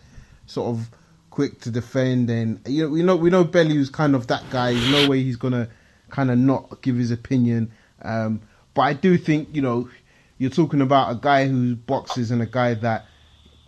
sort 0.46 0.68
of 0.68 0.90
quick 1.30 1.60
to 1.62 1.70
defend, 1.70 2.30
and 2.30 2.60
you 2.66 2.84
know, 2.84 2.90
we 2.90 3.02
know 3.02 3.16
we 3.16 3.30
know 3.30 3.44
Bellew's 3.44 3.90
kind 3.90 4.14
of 4.14 4.28
that 4.28 4.48
guy. 4.50 4.72
There's 4.72 4.90
no 4.90 5.08
way 5.08 5.22
he's 5.22 5.36
gonna 5.36 5.68
kind 6.16 6.30
of 6.30 6.38
not 6.38 6.80
give 6.80 6.96
his 6.96 7.10
opinion. 7.10 7.70
Um, 8.00 8.40
but 8.72 8.82
I 8.82 8.94
do 8.94 9.18
think 9.18 9.50
you 9.52 9.60
know 9.60 9.90
you're 10.38 10.50
talking 10.50 10.80
about 10.80 11.12
a 11.12 11.14
guy 11.14 11.46
who 11.46 11.76
boxes 11.76 12.30
and 12.30 12.40
a 12.40 12.46
guy 12.46 12.72
that 12.74 13.04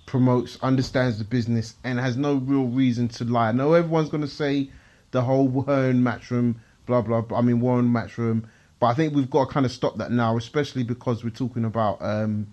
promotes, 0.06 0.58
understands 0.62 1.18
the 1.18 1.24
business, 1.24 1.74
and 1.84 2.00
has 2.00 2.16
no 2.16 2.36
real 2.36 2.64
reason 2.64 3.08
to 3.08 3.24
lie. 3.24 3.50
I 3.50 3.52
know 3.52 3.74
everyone's 3.74 4.08
gonna 4.08 4.26
say 4.26 4.70
the 5.10 5.20
whole 5.20 5.62
Hearn 5.62 6.02
matchroom, 6.02 6.54
blah 6.86 7.02
blah. 7.02 7.20
blah 7.20 7.38
I 7.38 7.42
mean 7.42 7.60
Warren 7.60 7.92
matchroom, 7.92 8.44
but 8.80 8.86
I 8.86 8.94
think 8.94 9.14
we've 9.14 9.30
got 9.30 9.48
to 9.48 9.52
kind 9.52 9.66
of 9.66 9.72
stop 9.72 9.98
that 9.98 10.10
now, 10.10 10.38
especially 10.38 10.84
because 10.84 11.22
we're 11.22 11.30
talking 11.30 11.66
about 11.66 12.00
um, 12.00 12.46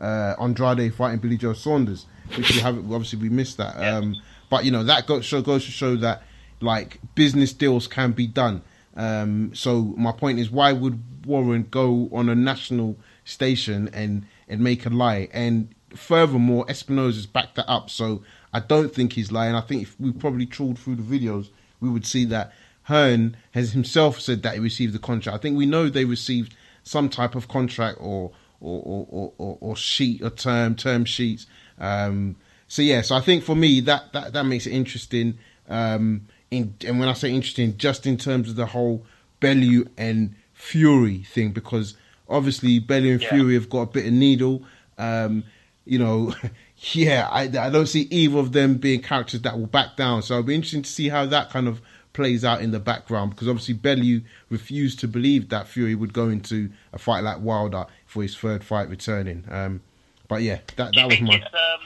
uh, 0.00 0.34
Andrade 0.40 0.94
fighting 0.94 1.20
Billy 1.20 1.36
Joe 1.36 1.52
Saunders, 1.52 2.06
which 2.36 2.54
we 2.54 2.60
haven't 2.60 2.90
obviously 2.90 3.18
we 3.18 3.28
missed 3.28 3.58
that. 3.58 3.76
Yeah. 3.78 3.96
Um, 3.98 4.16
but 4.48 4.64
you 4.64 4.70
know 4.70 4.84
that 4.84 5.06
goes, 5.06 5.26
show, 5.26 5.42
goes 5.42 5.66
to 5.66 5.70
show 5.70 5.96
that 5.96 6.22
like 6.62 7.00
business 7.14 7.52
deals 7.52 7.86
can 7.86 8.12
be 8.12 8.26
done. 8.26 8.62
Um, 8.96 9.54
so 9.54 9.94
my 9.96 10.12
point 10.12 10.38
is, 10.38 10.50
why 10.50 10.72
would 10.72 11.26
Warren 11.26 11.66
go 11.70 12.08
on 12.12 12.28
a 12.28 12.34
national 12.34 12.98
station 13.24 13.88
and 13.92 14.26
and 14.48 14.60
make 14.60 14.84
a 14.86 14.90
lie? 14.90 15.28
And 15.32 15.74
furthermore, 15.94 16.66
Espinoza's 16.66 17.26
backed 17.26 17.56
that 17.56 17.68
up. 17.68 17.90
So 17.90 18.22
I 18.52 18.60
don't 18.60 18.94
think 18.94 19.14
he's 19.14 19.32
lying. 19.32 19.54
I 19.54 19.60
think 19.60 19.82
if 19.82 19.98
we 19.98 20.12
probably 20.12 20.46
trawled 20.46 20.78
through 20.78 20.96
the 20.96 21.02
videos, 21.02 21.48
we 21.80 21.88
would 21.88 22.06
see 22.06 22.24
that 22.26 22.52
Hearn 22.84 23.36
has 23.52 23.72
himself 23.72 24.20
said 24.20 24.42
that 24.42 24.54
he 24.54 24.60
received 24.60 24.92
the 24.92 24.98
contract. 24.98 25.36
I 25.36 25.40
think 25.40 25.56
we 25.56 25.66
know 25.66 25.88
they 25.88 26.04
received 26.04 26.54
some 26.82 27.08
type 27.08 27.34
of 27.34 27.48
contract 27.48 27.98
or 28.00 28.32
or 28.60 29.06
or, 29.10 29.32
or, 29.38 29.58
or 29.60 29.76
sheet 29.76 30.22
or 30.22 30.30
term 30.30 30.74
term 30.74 31.04
sheets. 31.04 31.46
Um, 31.78 32.36
so 32.68 32.82
yeah, 32.82 33.02
so 33.02 33.14
I 33.14 33.20
think 33.20 33.44
for 33.44 33.54
me 33.54 33.80
that 33.80 34.12
that, 34.12 34.32
that 34.32 34.44
makes 34.44 34.66
it 34.66 34.72
interesting. 34.72 35.38
Um, 35.68 36.26
in, 36.52 36.74
and 36.86 37.00
when 37.00 37.08
I 37.08 37.14
say 37.14 37.30
interesting, 37.30 37.76
just 37.78 38.06
in 38.06 38.18
terms 38.18 38.50
of 38.50 38.56
the 38.56 38.66
whole 38.66 39.04
Bellew 39.40 39.86
and 39.96 40.34
Fury 40.52 41.24
thing, 41.24 41.52
because 41.52 41.96
obviously 42.28 42.78
Bellew 42.78 43.12
and 43.12 43.22
yeah. 43.22 43.30
Fury 43.30 43.54
have 43.54 43.70
got 43.70 43.80
a 43.80 43.86
bit 43.86 44.06
of 44.06 44.12
needle. 44.12 44.62
Um, 44.98 45.44
you 45.86 45.98
know, 45.98 46.34
yeah, 46.92 47.26
I, 47.30 47.44
I 47.44 47.70
don't 47.70 47.86
see 47.86 48.02
either 48.02 48.38
of 48.38 48.52
them 48.52 48.74
being 48.74 49.00
characters 49.00 49.40
that 49.42 49.58
will 49.58 49.66
back 49.66 49.96
down. 49.96 50.22
So 50.22 50.34
it'll 50.34 50.44
be 50.44 50.54
interesting 50.54 50.82
to 50.82 50.90
see 50.90 51.08
how 51.08 51.24
that 51.26 51.50
kind 51.50 51.66
of 51.66 51.80
plays 52.12 52.44
out 52.44 52.60
in 52.60 52.70
the 52.70 52.78
background 52.78 53.30
because 53.30 53.48
obviously 53.48 53.72
Bellew 53.72 54.20
refused 54.50 55.00
to 55.00 55.08
believe 55.08 55.48
that 55.48 55.66
Fury 55.66 55.94
would 55.94 56.12
go 56.12 56.28
into 56.28 56.70
a 56.92 56.98
fight 56.98 57.24
like 57.24 57.40
Wilder 57.40 57.86
for 58.04 58.22
his 58.22 58.36
third 58.36 58.62
fight 58.62 58.90
returning. 58.90 59.44
Um, 59.50 59.80
but 60.28 60.42
yeah, 60.42 60.58
that 60.76 60.94
that 60.94 61.08
was 61.08 61.20
my. 61.22 61.36
Um, 61.36 61.80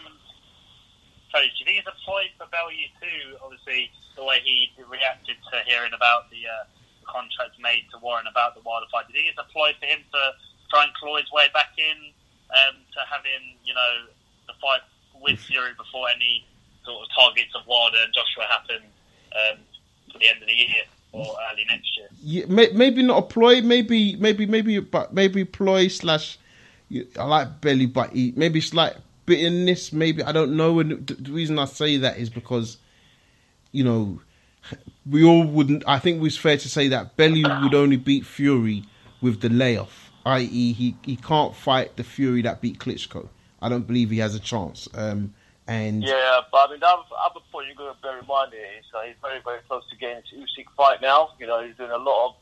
do 1.45 1.59
you 1.61 1.66
think 1.66 1.78
it's 1.82 1.91
a 1.91 1.99
ploy 2.05 2.30
for 2.39 2.47
Bellew 2.49 2.72
too? 3.03 3.37
Obviously, 3.43 3.91
the 4.16 4.24
way 4.24 4.41
he 4.41 4.70
reacted 4.89 5.37
to 5.53 5.57
hearing 5.68 5.93
about 5.93 6.30
the, 6.30 6.47
uh, 6.47 6.64
contract 7.07 7.57
made 7.62 7.87
to 7.95 7.99
Warren 8.03 8.26
about 8.26 8.55
the 8.55 8.62
Wilder 8.66 8.87
fight. 8.91 9.07
Do 9.09 9.14
you 9.14 9.24
think 9.24 9.39
it's 9.39 9.41
a 9.41 9.51
ploy 9.53 9.72
for 9.78 9.87
him 9.87 10.03
to 10.12 10.22
try 10.70 10.84
and 10.84 10.93
claw 10.95 11.16
his 11.16 11.30
way 11.32 11.47
back 11.55 11.72
in 11.78 12.12
um, 12.53 12.76
to 12.93 13.01
having, 13.09 13.57
you 13.64 13.74
know, 13.74 14.11
the 14.47 14.55
fight 14.61 14.82
with 15.22 15.39
Fury 15.41 15.72
before 15.78 16.11
any 16.11 16.45
sort 16.84 17.03
of 17.03 17.09
targets 17.14 17.55
of 17.55 17.66
Wilder 17.66 17.99
and 18.03 18.12
Joshua 18.12 18.45
happen 18.51 18.82
um, 19.32 19.59
for 20.12 20.18
the 20.18 20.28
end 20.28 20.43
of 20.43 20.49
the 20.49 20.55
year? 20.55 20.84
Or 21.12 21.34
early 21.51 21.64
next 21.70 21.97
year. 21.97 22.09
Yeah, 22.20 22.45
maybe 22.74 23.03
not 23.03 23.18
a 23.18 23.22
ploy. 23.22 23.62
Maybe, 23.62 24.16
maybe, 24.16 24.45
maybe, 24.45 24.78
but 24.80 25.14
maybe 25.14 25.45
ploy 25.45 25.89
slash. 25.89 26.37
I 27.18 27.24
like 27.24 27.61
Belly, 27.62 27.87
but 27.87 28.11
he, 28.11 28.34
maybe 28.37 28.61
like 28.74 28.97
bitterness, 29.27 29.93
maybe 29.93 30.22
I 30.22 30.33
don't 30.33 30.57
know. 30.57 30.81
And 30.81 31.07
the 31.07 31.33
reason 31.33 31.59
I 31.59 31.66
say 31.66 31.97
that 31.99 32.18
is 32.18 32.31
because, 32.31 32.79
you 33.72 33.85
know, 33.85 34.20
we 35.09 35.24
all 35.24 35.45
wouldn't. 35.45 35.85
I 35.87 35.99
think 35.99 36.22
it's 36.24 36.37
fair 36.37 36.57
to 36.57 36.68
say 36.68 36.89
that 36.89 37.16
Bellew 37.16 37.43
would 37.62 37.74
only 37.74 37.97
beat 37.97 38.24
Fury 38.24 38.85
with 39.20 39.41
the 39.41 39.49
layoff, 39.49 40.12
i.e., 40.24 40.72
he 40.72 40.97
he 41.05 41.16
can't 41.16 41.55
fight 41.55 41.97
the 41.97 42.05
Fury 42.05 42.43
that 42.43 42.61
beat 42.61 42.79
Klitschko. 42.79 43.29
I 43.61 43.68
don't 43.68 43.87
believe 43.87 44.11
he 44.11 44.18
has 44.18 44.35
a 44.35 44.41
chance. 44.41 44.89
Um, 44.95 45.35
and 45.68 46.03
yeah, 46.05 46.41
but 46.53 46.68
I 46.68 46.70
mean, 46.70 46.81
the 46.81 46.87
other, 46.87 47.41
point 47.51 47.68
you've 47.68 47.77
got 47.77 47.97
to 47.97 48.03
bear 48.03 48.18
in 48.18 48.27
mind 48.27 48.53
here 48.53 48.62
is 48.79 48.85
uh, 48.95 49.03
he's 49.03 49.16
very, 49.20 49.41
very 49.45 49.61
close 49.66 49.83
to 49.91 49.97
getting 49.97 50.22
to 50.31 50.37
Usyk 50.37 50.66
fight 50.77 51.03
now. 51.03 51.31
You 51.41 51.47
know, 51.47 51.66
he's 51.66 51.77
doing 51.77 51.91
a 51.91 51.99
lot 51.99 52.37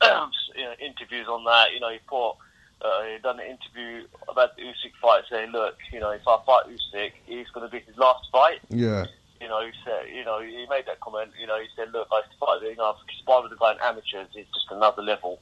of 0.00 0.30
you 0.56 0.64
know, 0.64 0.74
interviews 0.80 1.28
on 1.28 1.44
that. 1.44 1.72
You 1.72 1.80
know, 1.80 1.90
he 1.90 1.98
put 2.08 2.34
uh, 2.82 3.02
he 3.04 3.18
done 3.18 3.38
an 3.40 3.46
interview 3.46 4.06
about 4.28 4.56
the 4.56 4.62
Usyk 4.62 4.92
fight, 5.00 5.24
saying, 5.30 5.50
"Look, 5.52 5.76
you 5.92 6.00
know, 6.00 6.10
if 6.10 6.26
I 6.26 6.38
fight 6.46 6.64
Usyk, 6.66 7.12
he's 7.26 7.48
going 7.50 7.68
to 7.68 7.70
be 7.70 7.80
his 7.80 7.96
last 7.96 8.28
fight." 8.32 8.60
Yeah. 8.68 9.06
You 9.40 9.48
know, 9.48 9.64
he 9.64 9.72
said, 9.84 10.14
you 10.14 10.24
know, 10.24 10.40
he 10.40 10.66
made 10.68 10.86
that 10.86 11.00
comment. 11.00 11.30
You 11.40 11.46
know, 11.46 11.58
he 11.60 11.66
said, 11.76 11.92
"Look, 11.92 12.08
I 12.10 12.22
fight, 12.38 12.62
you 12.62 12.76
know, 12.76 12.84
I 12.84 12.94
spar 13.18 13.42
with 13.42 13.50
the 13.50 13.56
guy 13.56 13.72
in 13.72 13.78
amateurs. 13.80 14.28
It's 14.34 14.48
just 14.52 14.70
another 14.70 15.02
level, 15.02 15.40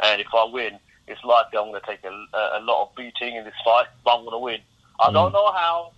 and 0.00 0.20
if 0.20 0.28
I 0.34 0.44
win, 0.44 0.78
it's 1.08 1.22
likely 1.24 1.58
I'm 1.58 1.70
going 1.70 1.80
to 1.80 1.86
take 1.86 2.04
a, 2.04 2.08
a 2.08 2.60
lot 2.62 2.82
of 2.82 2.94
beating 2.96 3.36
in 3.36 3.44
this 3.44 3.54
fight, 3.64 3.86
but 4.04 4.16
I'm 4.16 4.24
going 4.24 4.32
to 4.32 4.38
win. 4.38 4.60
I 5.00 5.10
mm. 5.10 5.12
don't 5.12 5.32
know 5.32 5.52
how, 5.52 5.92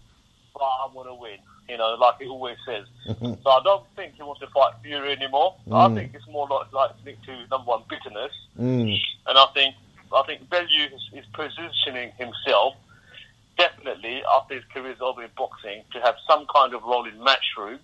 but 0.54 0.64
I'm 0.84 0.94
going 0.94 1.08
to 1.08 1.14
win." 1.14 1.38
You 1.68 1.78
know, 1.78 1.94
like 1.94 2.16
he 2.18 2.26
always 2.26 2.56
says. 2.66 2.86
so 3.06 3.50
I 3.50 3.60
don't 3.62 3.84
think 3.96 4.14
he 4.14 4.22
wants 4.22 4.40
to 4.40 4.46
fight 4.48 4.74
Fury 4.82 5.12
anymore. 5.12 5.54
Mm. 5.68 5.90
I 5.90 5.94
think 5.94 6.14
it's 6.14 6.26
more 6.28 6.48
like, 6.48 6.72
like 6.72 6.90
linked 7.04 7.24
to 7.24 7.46
number 7.50 7.70
one 7.70 7.82
bitterness, 7.88 8.32
mm. 8.58 9.00
and 9.26 9.38
I 9.38 9.46
think 9.54 9.74
I 10.14 10.22
think 10.26 10.48
Bellew 10.50 10.66
is, 10.66 11.02
is 11.12 11.24
positioning 11.32 12.12
himself 12.18 12.74
definitely 13.58 14.22
after 14.24 14.54
his 14.54 14.64
career 14.72 14.92
is 14.92 15.00
over 15.00 15.22
in 15.22 15.30
boxing 15.36 15.82
to 15.92 16.00
have 16.00 16.16
some 16.26 16.46
kind 16.54 16.74
of 16.74 16.82
role 16.82 17.06
in 17.06 17.14
matchroom 17.18 17.78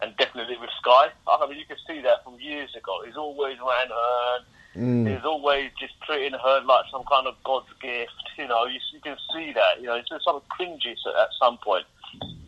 and 0.00 0.16
definitely 0.16 0.56
with 0.60 0.70
Sky. 0.80 1.08
I 1.26 1.46
mean, 1.48 1.58
you 1.58 1.66
can 1.66 1.76
see 1.86 2.00
that 2.02 2.24
from 2.24 2.38
years 2.40 2.74
ago. 2.76 3.02
He's 3.04 3.16
always 3.16 3.56
ran 3.58 3.88
Hearn. 3.88 4.42
Mm. 4.76 5.10
He's 5.10 5.24
always 5.24 5.70
just 5.80 5.94
treating 6.06 6.38
her 6.38 6.60
like 6.64 6.84
some 6.92 7.02
kind 7.10 7.26
of 7.26 7.34
God's 7.44 7.72
gift. 7.80 8.12
You 8.36 8.46
know, 8.46 8.66
you, 8.66 8.78
you 8.92 9.00
can 9.00 9.16
see 9.34 9.52
that. 9.54 9.80
You 9.80 9.86
know, 9.86 9.94
it's 9.94 10.08
just 10.08 10.24
sort 10.24 10.36
of 10.36 10.42
cringy 10.48 10.92
at 10.92 11.28
some 11.40 11.58
point. 11.58 11.84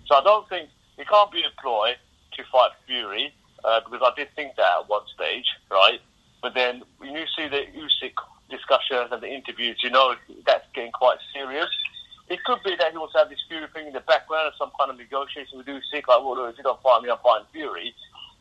So 0.07 0.15
I 0.15 0.23
don't 0.23 0.49
think 0.49 0.69
he 0.97 1.05
can't 1.05 1.33
be 1.33 1.43
employed 1.43 1.97
to 2.37 2.43
fight 2.53 2.71
Fury 2.87 3.33
uh, 3.65 3.81
because 3.81 4.01
I 4.03 4.15
did 4.17 4.29
think 4.37 4.57
that 4.57 4.81
at 4.81 4.89
one 4.89 5.03
stage, 5.15 5.47
right? 5.71 6.01
But 6.43 6.55
then 6.55 6.83
when 6.99 7.13
you 7.13 7.25
see 7.37 7.49
the 7.49 7.65
Usyk 7.77 8.15
discussions 8.51 9.09
and 9.11 9.23
the 9.23 9.29
interviews, 9.29 9.79
you 9.83 9.91
know 9.91 10.15
that's 10.47 10.67
getting 10.75 10.93
quite 10.93 11.19
serious. 11.33 11.69
It 12.29 12.43
could 12.45 12.59
be 12.65 12.77
that 12.79 12.93
he 12.93 12.99
wants 12.99 13.15
to 13.15 13.21
have 13.21 13.29
this 13.29 13.43
Fury 13.49 13.67
thing 13.75 13.89
in 13.89 13.93
the 13.93 14.01
background 14.07 14.47
of 14.47 14.55
some 14.57 14.71
kind 14.79 14.91
of 14.91 14.99
negotiation 14.99 15.59
with 15.59 15.67
Usyk, 15.67 16.07
like, 16.07 16.23
well, 16.23 16.47
if 16.47 16.57
you 16.57 16.63
don't 16.63 16.81
find 16.83 17.03
me, 17.03 17.11
I'm 17.11 17.19
fighting 17.19 17.47
Fury. 17.53 17.93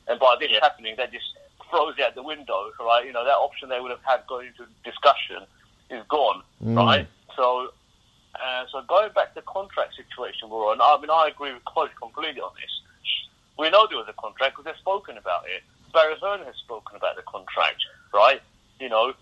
And 0.07 0.19
by 0.19 0.35
this 0.39 0.49
yeah. 0.51 0.59
happening, 0.61 0.93
they're 0.95 1.07
just 1.07 1.25
throws 1.69 1.95
it 1.97 2.03
out 2.03 2.15
the 2.15 2.23
window, 2.23 2.71
right? 2.79 3.05
You 3.05 3.13
know, 3.13 3.23
that 3.23 3.37
option 3.37 3.69
they 3.69 3.79
would 3.79 3.91
have 3.91 4.03
had 4.03 4.25
going 4.27 4.47
into 4.47 4.65
discussion 4.83 5.45
is 5.89 6.03
gone, 6.09 6.43
right? 6.61 7.07
So, 7.35 7.69
uh, 8.35 8.65
so 8.71 8.81
going 8.87 9.11
back 9.13 9.33
to 9.33 9.41
the 9.41 9.47
contract 9.47 9.95
situation 9.95 10.49
we're 10.49 10.69
on, 10.69 10.81
I 10.81 10.97
mean, 11.01 11.09
I 11.09 11.29
agree 11.29 11.53
with 11.53 11.65
Coach 11.65 11.91
completely 12.01 12.41
on 12.41 12.51
this. 12.55 12.73
We 13.57 13.69
know 13.69 13.87
there 13.87 13.97
was 13.97 14.07
a 14.07 14.13
contract 14.13 14.53
because 14.55 14.65
they've 14.65 14.81
spoken 14.81 15.17
about 15.17 15.45
it. 15.45 15.63
Barry 15.93 16.15
Hearn 16.21 16.45
has 16.45 16.55
spoken 16.55 16.95
about 16.95 17.15
the 17.15 17.23
contract, 17.23 17.81
right? 18.13 18.41
You 18.79 18.89
know, 18.89 19.13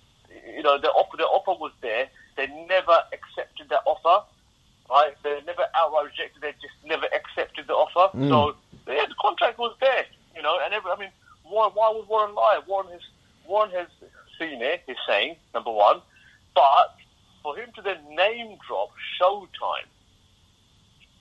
you 0.56 0.64
know, 0.64 0.78
the 0.78 0.90
offer, 0.90 1.18
the 1.18 1.24
offer 1.24 1.60
was 1.60 1.72
there. 1.82 2.08
They 2.36 2.48
never 2.68 3.04
accepted 3.14 3.70
that 3.70 3.82
offer, 3.86 4.26
right? 4.90 5.14
They 5.24 5.40
never 5.46 5.66
outright 5.76 6.06
rejected. 6.06 6.42
They 6.42 6.52
just 6.62 6.78
never 6.86 7.06
accepted 7.14 7.68
the 7.68 7.74
offer. 7.74 8.16
Hmm. 8.18 8.30
So 8.30 8.56
yeah, 8.88 9.06
the 9.08 9.16
contract 9.20 9.58
was 9.60 9.76
there, 9.80 10.06
you 10.36 10.42
know. 10.42 10.60
And 10.64 10.74
every, 10.74 10.92
I 10.92 11.00
mean, 11.00 11.12
why, 11.44 11.70
why 11.74 11.92
would 11.96 12.08
Warren 12.08 12.36
lie? 12.36 12.60
Warren 12.68 12.92
has 12.92 13.02
Warren 13.48 13.72
has 13.72 13.88
seen 14.40 14.62
it. 14.62 14.84
He's 14.86 14.98
saying 15.08 15.36
number 15.54 15.72
one, 15.72 16.02
but 16.54 16.96
for 17.44 17.56
him 17.58 17.70
to 17.76 17.82
then 17.82 17.98
name 18.16 18.58
drop 18.68 18.90
Showtime 19.20 19.88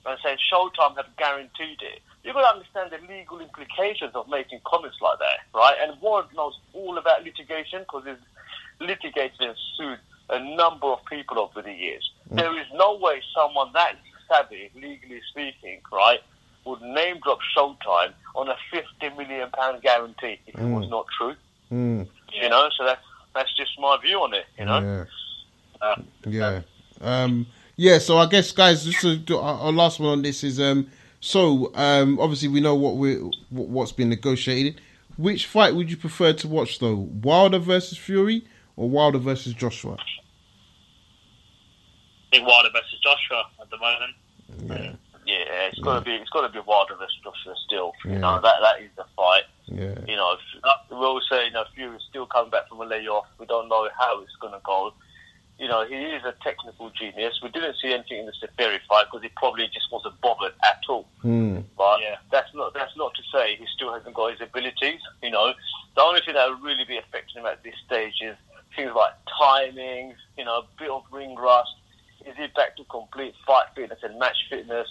and 0.05 0.19
say 0.23 0.37
Showtime 0.51 0.95
have 0.95 1.07
guaranteed 1.17 1.81
it, 1.81 2.01
you've 2.23 2.35
got 2.35 2.41
to 2.41 2.57
understand 2.59 2.91
the 2.91 3.13
legal 3.13 3.39
implications 3.39 4.11
of 4.15 4.27
making 4.29 4.59
comments 4.65 4.97
like 5.01 5.19
that, 5.19 5.39
right? 5.53 5.75
And 5.81 5.99
Warren 6.01 6.27
knows 6.35 6.59
all 6.73 6.97
about 6.97 7.23
litigation 7.23 7.79
because 7.81 8.03
he's 8.05 8.23
litigated 8.79 9.39
and 9.39 9.55
sued 9.77 9.99
a 10.29 10.55
number 10.55 10.87
of 10.87 10.99
people 11.05 11.39
over 11.39 11.61
the 11.61 11.71
years. 11.71 12.11
There 12.31 12.59
is 12.59 12.67
no 12.73 12.97
way 12.97 13.21
someone 13.33 13.71
that 13.73 13.95
savvy, 14.27 14.69
legally 14.75 15.21
speaking, 15.31 15.79
right, 15.91 16.19
would 16.65 16.81
name 16.81 17.19
drop 17.23 17.39
Showtime 17.55 18.13
on 18.35 18.49
a 18.49 18.55
fifty 18.71 19.15
million 19.15 19.49
pound 19.51 19.81
guarantee 19.81 20.39
if 20.47 20.55
it 20.55 20.65
was 20.65 20.89
not 20.89 21.05
true. 21.17 21.35
Mm. 21.71 22.07
You 22.33 22.49
know, 22.49 22.69
so 22.77 22.85
that's 22.85 23.01
that's 23.33 23.53
just 23.55 23.71
my 23.79 23.97
view 24.01 24.21
on 24.21 24.33
it. 24.33 24.45
You 24.57 24.65
know, 24.65 24.79
Yeah. 25.81 25.87
Uh, 25.87 26.01
Yeah. 26.25 26.61
Um, 26.99 27.47
yeah, 27.75 27.99
so 27.99 28.17
I 28.17 28.25
guess, 28.25 28.51
guys, 28.51 28.83
just 28.83 29.27
to 29.27 29.37
our, 29.37 29.59
our 29.59 29.71
last 29.71 29.99
one 29.99 30.09
on 30.09 30.21
this 30.23 30.43
is 30.43 30.59
um, 30.59 30.89
so 31.19 31.71
um, 31.75 32.19
obviously 32.19 32.47
we 32.47 32.59
know 32.59 32.75
what 32.75 32.97
we 32.97 33.15
what's 33.49 33.91
been 33.91 34.09
negotiated. 34.09 34.81
Which 35.15 35.45
fight 35.45 35.75
would 35.75 35.89
you 35.89 35.97
prefer 35.97 36.33
to 36.33 36.47
watch 36.47 36.79
though? 36.79 36.95
Wilder 36.95 37.59
versus 37.59 37.97
Fury 37.97 38.45
or 38.77 38.89
Wilder 38.89 39.19
versus 39.19 39.53
Joshua? 39.53 39.97
I 39.99 40.03
think 42.31 42.47
Wilder 42.47 42.69
versus 42.73 42.99
Joshua 43.03 43.43
at 43.61 43.69
the 43.69 43.77
moment. 43.77 44.13
Yeah, 44.67 44.93
yeah, 45.25 45.67
it's 45.69 45.79
got 45.79 45.99
to 45.99 46.05
be 46.05 46.11
it's 46.15 46.29
got 46.29 46.47
to 46.47 46.53
be 46.53 46.59
Wilder 46.65 46.95
versus 46.95 47.17
Joshua 47.23 47.55
still. 47.65 47.93
Yeah. 48.05 48.13
You 48.13 48.19
know, 48.19 48.39
that 48.41 48.55
that 48.61 48.81
is 48.81 48.89
the 48.95 49.05
fight. 49.15 49.43
yeah, 49.65 49.95
You 50.07 50.15
know, 50.15 50.33
if- 50.33 50.39
we 50.89 50.97
always 50.97 51.25
say, 51.29 51.45
you 51.45 51.51
know, 51.51 51.65
Fury's 51.75 52.01
still 52.09 52.25
coming 52.25 52.49
back 52.51 52.67
from 52.69 52.81
a 52.81 52.85
layoff. 52.85 53.25
We 53.39 53.45
don't 53.45 53.69
know 53.69 53.87
how 53.97 54.21
it's 54.21 54.35
going 54.41 54.53
to 54.53 54.61
go. 54.65 54.93
You 55.59 55.67
know, 55.67 55.85
he 55.87 55.95
is 55.95 56.23
a 56.23 56.33
technical 56.43 56.91
genius. 56.91 57.39
We 57.41 57.49
didn't 57.49 57.75
see 57.81 57.91
anything 57.93 58.19
in 58.19 58.25
the 58.27 58.31
Seferi 58.33 58.79
fight 58.87 59.05
because 59.05 59.23
he 59.23 59.29
probably 59.37 59.65
just 59.73 59.91
wasn't 59.91 60.19
bothered 60.21 60.53
at 60.63 60.81
all. 60.87 61.07
mm. 61.23 61.63
But 61.77 62.01
Yeah. 62.01 62.17
that's 62.31 62.53
not 62.53 62.73
that's 62.73 62.95
not 62.95 63.13
to 63.15 63.23
say 63.33 63.55
he 63.55 63.65
still 63.75 63.91
hasn't 63.93 64.13
got 64.15 64.31
his 64.31 64.41
abilities. 64.41 64.99
You 65.23 65.31
know, 65.31 65.53
the 65.95 66.01
only 66.01 66.21
thing 66.21 66.35
that 66.35 66.47
would 66.49 66.61
really 66.61 66.85
be 66.85 66.97
affecting 66.97 67.41
him 67.41 67.45
at 67.47 67.63
this 67.63 67.75
stage 67.85 68.13
is 68.21 68.35
things 68.75 68.91
like 68.95 69.13
timing. 69.39 70.13
You 70.37 70.45
know, 70.45 70.59
a 70.59 70.65
bit 70.79 70.89
of 70.89 71.03
ring 71.11 71.35
rust. 71.35 71.71
Is 72.25 72.35
he 72.35 72.47
back 72.55 72.75
to 72.77 72.83
complete 72.85 73.33
fight 73.45 73.67
fitness 73.75 73.99
and 74.03 74.19
match 74.19 74.37
fitness? 74.49 74.87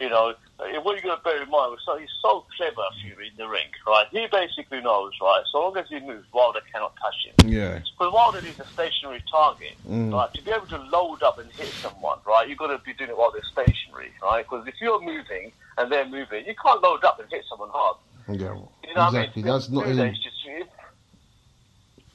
You 0.00 0.10
know, 0.10 0.34
what 0.82 0.96
you 0.96 1.02
got 1.02 1.16
to 1.16 1.22
bear 1.24 1.42
in 1.42 1.48
mind, 1.50 1.76
so 1.84 1.96
he's 1.96 2.10
so 2.22 2.44
clever, 2.56 2.82
Fury 3.02 3.28
in 3.28 3.36
the 3.38 3.48
ring, 3.48 3.66
right? 3.86 4.06
He 4.12 4.26
basically 4.30 4.80
knows, 4.82 5.12
right? 5.20 5.42
So 5.50 5.60
long 5.60 5.76
as 5.78 5.88
he 5.88 5.98
moves, 5.98 6.26
Wilder 6.32 6.60
cannot 6.70 6.94
touch 7.00 7.14
him. 7.24 7.50
yeah, 7.50 7.78
Because 7.98 8.12
Wilder 8.12 8.38
is 8.46 8.60
a 8.60 8.66
stationary 8.66 9.22
target, 9.30 9.72
Mm. 9.88 10.12
right? 10.12 10.32
To 10.34 10.42
be 10.42 10.50
able 10.52 10.66
to 10.66 10.76
load 10.92 11.22
up 11.22 11.38
and 11.38 11.50
hit 11.52 11.68
someone, 11.68 12.18
right, 12.26 12.46
you've 12.46 12.58
got 12.58 12.66
to 12.68 12.78
be 12.84 12.92
doing 12.92 13.10
it 13.10 13.16
while 13.16 13.32
they're 13.32 13.42
stationary, 13.50 14.12
right? 14.22 14.44
Because 14.44 14.66
if 14.68 14.74
you're 14.80 15.00
moving 15.00 15.52
and 15.78 15.90
they're 15.90 16.06
moving, 16.06 16.44
you 16.46 16.54
can't 16.62 16.82
load 16.82 17.02
up 17.04 17.18
and 17.18 17.28
hit 17.30 17.44
someone 17.48 17.70
hard. 17.72 17.96
yeah. 18.28 18.34
You 18.34 18.94
know 18.94 19.08
exactly. 19.08 19.08
what 19.08 19.16
I 19.16 19.36
mean? 19.36 19.44
That's 19.46 19.68
not. 19.70 19.84
Do 19.86 19.94
that, 19.94 20.06
his- 20.08 20.14
it's 20.16 20.22
just, 20.24 20.36
it- 20.46 20.70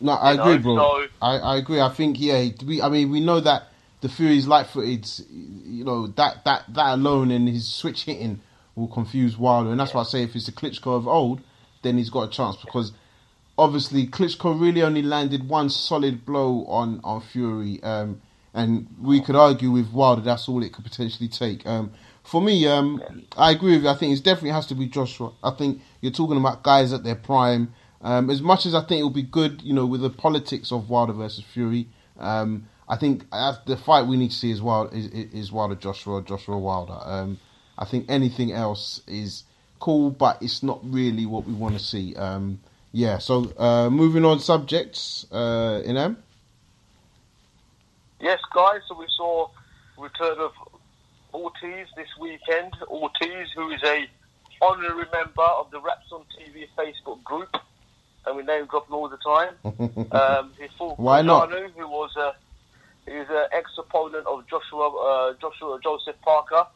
No, 0.03 0.11
I 0.13 0.33
agree, 0.33 0.57
know, 0.57 0.59
bro. 0.59 0.75
so- 0.75 1.07
I, 1.21 1.37
I 1.37 1.57
agree. 1.57 1.79
I 1.79 1.89
think 1.89 2.19
yeah. 2.19 2.49
We, 2.65 2.81
I 2.81 2.89
mean, 2.89 3.09
we 3.09 3.21
know 3.21 3.39
that 3.39 3.69
the 4.01 4.09
Fury's 4.09 4.47
light-footed. 4.47 5.09
You 5.29 5.85
know 5.85 6.07
that 6.07 6.43
that 6.45 6.65
that 6.73 6.93
alone 6.95 7.31
and 7.31 7.47
his 7.47 7.67
switch 7.73 8.03
hitting 8.03 8.41
will 8.75 8.89
confuse 8.89 9.37
Wilder, 9.37 9.71
and 9.71 9.79
that's 9.79 9.93
why 9.93 10.01
I 10.01 10.05
say 10.05 10.23
if 10.23 10.35
it's 10.35 10.45
the 10.45 10.51
Klitschko 10.51 10.97
of 10.97 11.07
old, 11.07 11.41
then 11.83 11.97
he's 11.97 12.09
got 12.09 12.23
a 12.27 12.29
chance 12.29 12.57
because 12.57 12.91
obviously 13.57 14.07
Klitschko 14.07 14.59
really 14.59 14.81
only 14.81 15.01
landed 15.01 15.47
one 15.47 15.69
solid 15.69 16.25
blow 16.25 16.65
on 16.65 16.99
on 17.03 17.21
Fury, 17.21 17.81
um, 17.83 18.21
and 18.53 18.87
we 19.01 19.21
could 19.21 19.35
argue 19.35 19.71
with 19.71 19.91
Wilder 19.91 20.21
that's 20.21 20.49
all 20.49 20.61
it 20.63 20.73
could 20.73 20.83
potentially 20.83 21.29
take. 21.29 21.65
Um, 21.65 21.91
for 22.23 22.41
me, 22.41 22.67
um, 22.67 23.01
I 23.37 23.51
agree 23.51 23.73
with 23.73 23.83
you. 23.83 23.89
I 23.89 23.95
think 23.95 24.17
it 24.17 24.23
definitely 24.23 24.51
has 24.51 24.65
to 24.67 24.75
be 24.75 24.87
Joshua. 24.87 25.31
I 25.43 25.51
think 25.51 25.81
you're 26.01 26.11
talking 26.11 26.37
about 26.37 26.63
guys 26.63 26.93
at 26.93 27.03
their 27.03 27.15
prime. 27.15 27.73
Um, 28.03 28.29
as 28.29 28.41
much 28.41 28.65
as 28.65 28.75
I 28.75 28.81
think 28.81 28.99
it 28.99 29.03
will 29.03 29.09
be 29.09 29.23
good, 29.23 29.61
you 29.61 29.73
know, 29.73 29.85
with 29.85 30.01
the 30.01 30.09
politics 30.09 30.71
of 30.71 30.89
Wilder 30.89 31.13
versus 31.13 31.43
Fury, 31.53 31.87
um, 32.19 32.67
I 32.87 32.97
think 32.97 33.29
the 33.31 33.79
fight 33.83 34.07
we 34.07 34.17
need 34.17 34.31
to 34.31 34.35
see 34.35 34.51
is 34.51 34.61
Wilder 34.61 34.93
is, 34.95 35.07
is 35.07 35.51
Wilder 35.51 35.75
Joshua, 35.75 36.21
Joshua 36.21 36.57
Wilder. 36.57 36.99
Um, 37.01 37.39
I 37.77 37.85
think 37.85 38.05
anything 38.09 38.51
else 38.51 39.01
is 39.07 39.43
cool, 39.79 40.11
but 40.11 40.41
it's 40.41 40.63
not 40.63 40.79
really 40.83 41.25
what 41.25 41.45
we 41.45 41.53
want 41.53 41.77
to 41.77 41.83
see. 41.83 42.15
Um, 42.15 42.59
yeah. 42.91 43.17
So 43.17 43.51
uh, 43.57 43.89
moving 43.89 44.25
on 44.25 44.39
subjects, 44.39 45.25
uh, 45.31 45.81
in 45.85 45.95
them. 45.95 46.21
yes, 48.19 48.39
guys. 48.53 48.81
So 48.87 48.97
we 48.97 49.07
saw 49.17 49.49
return 49.97 50.37
of 50.39 50.51
Ortiz 51.33 51.87
this 51.95 52.09
weekend. 52.19 52.73
Ortiz, 52.87 53.47
who 53.55 53.71
is 53.71 53.81
a 53.83 54.07
honorary 54.61 55.07
member 55.11 55.41
of 55.41 55.71
the 55.71 55.81
Wraps 55.81 56.11
on 56.11 56.23
TV 56.37 56.67
Facebook 56.77 57.23
group, 57.23 57.57
and 58.25 58.37
we 58.37 58.43
name 58.43 58.65
drop 58.67 58.87
him 58.87 58.95
all 58.95 59.09
the 59.09 59.17
time. 59.17 59.55
Um, 60.13 60.51
he 60.59 60.67
fought 60.77 60.99
Why 60.99 61.21
not? 61.23 61.49
Cardano, 61.49 61.71
who 61.75 61.87
was 61.87 62.15
a 62.15 62.33
he's 63.05 63.27
an 63.29 63.47
ex 63.51 63.71
opponent 63.77 64.27
of 64.27 64.47
Joshua 64.47 64.89
uh, 64.89 65.33
Joshua 65.41 65.79
Joseph 65.83 66.15
Parker. 66.21 66.67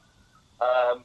Um, 0.59 1.03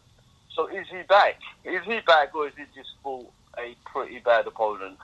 so 0.54 0.66
is 0.68 0.86
he 0.90 1.02
back? 1.08 1.38
Is 1.64 1.82
he 1.84 2.00
back, 2.06 2.34
or 2.34 2.46
is 2.48 2.54
he 2.56 2.64
just 2.74 2.90
fought 3.02 3.30
a 3.58 3.76
pretty 3.84 4.20
bad 4.20 4.46
opponent, 4.46 4.96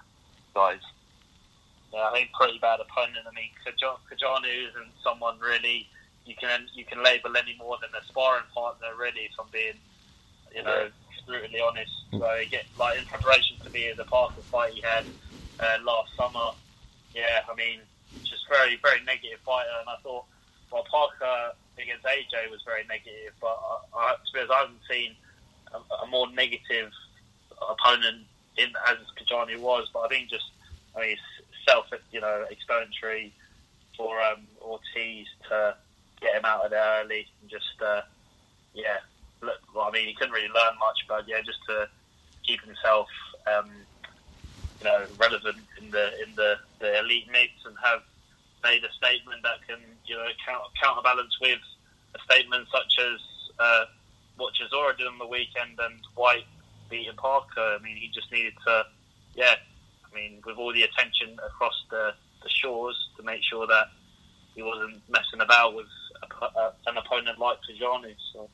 guys? 0.54 0.80
Yeah, 1.92 2.08
I 2.08 2.12
think 2.12 2.30
pretty 2.32 2.58
bad 2.58 2.80
opponent. 2.80 3.26
I 3.26 3.34
mean, 3.34 3.50
Kaja- 3.66 4.00
Cojanu 4.08 4.68
isn't 4.70 4.92
someone 5.04 5.38
really 5.38 5.86
you 6.24 6.34
can 6.40 6.66
you 6.74 6.84
can 6.84 7.02
label 7.02 7.36
any 7.36 7.56
more 7.58 7.76
than 7.80 7.90
a 8.00 8.04
sparring 8.06 8.44
partner, 8.54 8.88
really. 8.98 9.28
If 9.28 9.32
I'm 9.38 9.46
being, 9.52 9.80
you 10.54 10.62
know, 10.62 10.88
brutally 11.28 11.60
honest. 11.60 11.92
So 12.10 12.26
get 12.50 12.64
like 12.78 12.98
in 12.98 13.04
preparation 13.04 13.56
to 13.62 13.70
be 13.70 13.92
the 13.96 14.04
Parker 14.04 14.40
fight 14.50 14.72
he 14.72 14.80
had 14.80 15.04
uh, 15.60 15.78
last 15.84 16.14
summer. 16.16 16.52
Yeah, 17.14 17.40
I 17.50 17.54
mean, 17.54 17.80
just 18.24 18.48
very 18.48 18.78
very 18.82 19.02
negative 19.04 19.40
fighter, 19.44 19.70
and 19.80 19.88
I 19.88 19.96
thought 20.02 20.24
well 20.70 20.84
Parker 20.90 21.52
against 21.80 22.04
AJ 22.04 22.50
was 22.50 22.60
very 22.64 22.84
negative, 22.88 23.32
but 23.40 23.58
I, 23.94 23.98
I 23.98 24.14
suppose 24.26 24.48
I 24.52 24.60
haven't 24.60 24.80
seen 24.90 25.14
a, 25.72 26.04
a 26.04 26.06
more 26.08 26.30
negative 26.32 26.90
opponent 27.68 28.24
in 28.56 28.68
as 28.86 28.98
Cojanu 29.18 29.58
was. 29.60 29.88
But 29.92 30.00
I 30.00 30.08
think 30.08 30.28
just 30.30 30.50
I 30.96 31.00
mean, 31.00 31.16
self, 31.66 31.86
you 32.12 32.20
know, 32.20 32.44
explanatory 32.50 33.32
for 33.96 34.20
um, 34.22 34.46
Ortiz 34.60 35.26
to 35.48 35.76
get 36.20 36.34
him 36.34 36.44
out 36.44 36.64
of 36.64 36.70
there 36.70 37.02
early 37.02 37.26
and 37.40 37.50
just, 37.50 37.80
uh, 37.84 38.02
yeah. 38.74 38.98
Look, 39.40 39.58
well, 39.74 39.86
I 39.86 39.90
mean, 39.92 40.08
he 40.08 40.14
couldn't 40.14 40.32
really 40.32 40.48
learn 40.48 40.78
much, 40.80 40.98
but 41.08 41.28
yeah, 41.28 41.40
just 41.44 41.58
to 41.68 41.88
keep 42.42 42.60
himself, 42.62 43.08
um, 43.46 43.70
you 44.80 44.84
know, 44.84 45.04
relevant 45.18 45.58
in 45.80 45.90
the 45.90 46.22
in 46.22 46.34
the, 46.36 46.56
the 46.78 46.98
elite 47.00 47.26
mix 47.30 47.52
and 47.66 47.76
have 47.82 48.02
made 48.62 48.82
a 48.84 48.92
statement 48.92 49.42
that 49.42 49.66
can, 49.66 49.78
you 50.06 50.16
know, 50.16 50.26
count, 50.44 50.62
counterbalance 50.82 51.36
with 51.40 51.60
a 52.14 52.18
statement 52.32 52.66
such 52.72 52.98
as 52.98 53.20
uh, 53.58 53.84
what 54.36 54.54
Chisora 54.54 54.96
did 54.96 55.06
on 55.06 55.18
the 55.18 55.26
weekend 55.26 55.78
and 55.78 56.00
White 56.14 56.46
beating 56.90 57.14
Parker. 57.16 57.76
I 57.78 57.82
mean, 57.82 57.96
he 57.96 58.08
just 58.08 58.30
needed 58.32 58.54
to, 58.66 58.84
yeah, 59.34 59.54
I 60.10 60.14
mean, 60.14 60.42
with 60.44 60.56
all 60.56 60.72
the 60.72 60.82
attention 60.82 61.38
across 61.44 61.74
the, 61.90 62.14
the 62.42 62.48
shores 62.48 62.96
to 63.16 63.22
make 63.22 63.42
sure 63.42 63.66
that 63.66 63.86
he 64.54 64.62
wasn't 64.62 65.02
messing 65.08 65.40
about 65.40 65.74
with 65.74 65.86
a, 66.22 66.44
a, 66.44 66.72
an 66.86 66.96
opponent 66.96 67.38
like 67.38 67.58
Tajani. 67.68 68.14
So 68.32 68.48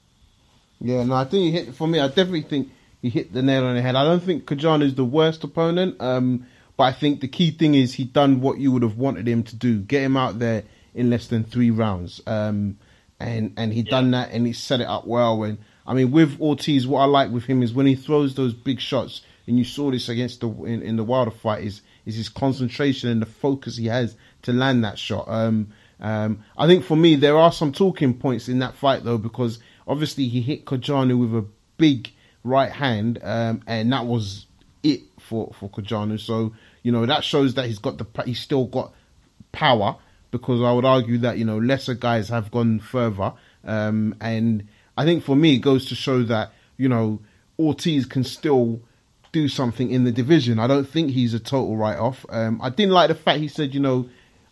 Yeah, 0.81 1.05
no, 1.05 1.14
I 1.14 1.25
think 1.25 1.55
hit 1.55 1.75
for 1.75 1.87
me. 1.87 2.01
I 2.01 2.09
definitely 2.09 2.43
think 2.43 2.70
he 3.05 3.11
hit 3.11 3.35
the 3.35 3.43
nail 3.43 3.67
on 3.67 3.75
the 3.75 3.83
head. 3.83 3.97
I 3.97 4.05
don't 4.05 4.23
think 4.23 4.47
Cojanu 4.47 4.83
is 4.83 4.95
the 4.95 5.05
worst 5.05 5.45
opponent, 5.45 6.01
um, 6.01 6.47
but 6.79 6.85
I 6.85 6.93
think 6.93 7.21
the 7.21 7.29
key 7.29 7.51
thing 7.51 7.75
is 7.75 7.93
he 7.93 8.05
done 8.05 8.41
what 8.41 8.57
you 8.57 8.73
would 8.73 8.83
have 8.83 8.97
wanted 8.97 9.29
him 9.29 9.43
to 9.43 9.55
do: 9.57 9.81
get 9.81 10.01
him 10.01 10.17
out 10.17 10.39
there 10.39 10.63
in 10.95 11.11
less 11.11 11.27
than 11.27 11.45
three 11.45 11.71
rounds. 11.71 12.23
Um, 12.27 12.79
and 13.21 13.53
and 13.59 13.75
he 13.75 13.83
done 13.83 14.13
that, 14.13 14.31
and 14.31 14.47
he 14.47 14.55
set 14.55 14.81
it 14.81 14.87
up 14.87 15.07
well. 15.07 15.43
And 15.43 15.59
I 15.87 15.93
mean, 15.93 16.13
with 16.13 16.41
Ortiz, 16.41 16.87
what 16.87 17.01
I 17.01 17.05
like 17.05 17.31
with 17.31 17.45
him 17.45 17.63
is 17.63 17.75
when 17.75 17.85
he 17.85 17.95
throws 17.95 18.37
those 18.37 18.55
big 18.55 18.81
shots, 18.81 19.21
and 19.47 19.59
you 19.59 19.67
saw 19.67 19.91
this 19.91 20.09
against 20.09 20.41
the 20.41 20.49
in, 20.49 20.81
in 20.81 20.97
the 20.97 21.05
Wilder 21.05 21.31
fight, 21.31 21.63
is 21.63 21.83
is 22.07 22.17
his 22.17 22.31
concentration 22.31 23.11
and 23.11 23.21
the 23.21 23.27
focus 23.27 23.77
he 23.77 23.89
has 23.89 24.17
to 24.43 24.55
land 24.55 24.83
that 24.85 24.99
shot. 24.99 25.27
Um, 25.29 25.75
um, 26.01 26.43
I 26.57 26.67
think 26.67 26.87
for 26.87 26.97
me, 26.97 27.17
there 27.17 27.37
are 27.37 27.53
some 27.53 27.71
talking 27.71 28.15
points 28.15 28.49
in 28.49 28.61
that 28.61 28.77
fight 28.77 29.05
though, 29.05 29.19
because 29.19 29.59
obviously 29.87 30.27
he 30.27 30.41
hit 30.41 30.65
Cojanu 30.65 31.21
with 31.21 31.35
a 31.35 31.47
big 31.77 32.11
right 32.45 32.70
hand, 32.70 33.18
um, 33.22 33.62
and 33.66 33.92
that 33.92 34.07
was 34.07 34.47
it 34.82 35.01
for 35.18 35.53
for 35.59 35.68
Cojanu. 35.70 36.20
So 36.20 36.53
you 36.82 36.92
know 36.92 37.07
that 37.07 37.24
shows 37.24 37.55
that 37.55 37.66
he's 37.66 37.78
got 37.78 37.99
the 37.99 38.22
he's 38.22 38.38
still 38.38 38.66
got 38.66 38.92
power 39.51 39.97
because 40.30 40.61
I 40.62 40.72
would 40.72 40.84
argue 40.84 41.18
that 41.18 41.38
you 41.38 41.45
know 41.45 41.59
lesser 41.59 41.95
guys 41.95 42.28
have 42.28 42.51
gone 42.51 42.78
further, 42.78 43.32
um, 43.64 44.14
and 44.20 44.68
I 44.97 45.05
think 45.05 45.24
for 45.24 45.34
me 45.34 45.55
it 45.55 45.61
goes 45.61 45.86
to 45.86 45.95
show 45.95 46.22
that 46.24 46.53
you 46.76 46.88
know 46.88 47.20
Ortiz 47.59 48.07
can 48.07 48.22
still 48.22 48.80
do 49.32 49.49
something 49.49 49.90
in 49.90 50.05
the 50.05 50.12
division. 50.12 50.61
I 50.61 50.68
don't 50.68 50.88
think 50.88 51.11
he's 51.11 51.34
a 51.34 51.40
total 51.40 51.76
write 51.76 51.99
off. 51.99 52.24
Um, 52.28 52.61
I 52.62 52.70
didn't 52.70 52.92
like 52.92 53.09
the 53.09 53.16
fact 53.16 53.40
he 53.40 53.49
said 53.49 53.74
you 53.74 53.80
know. 53.80 54.09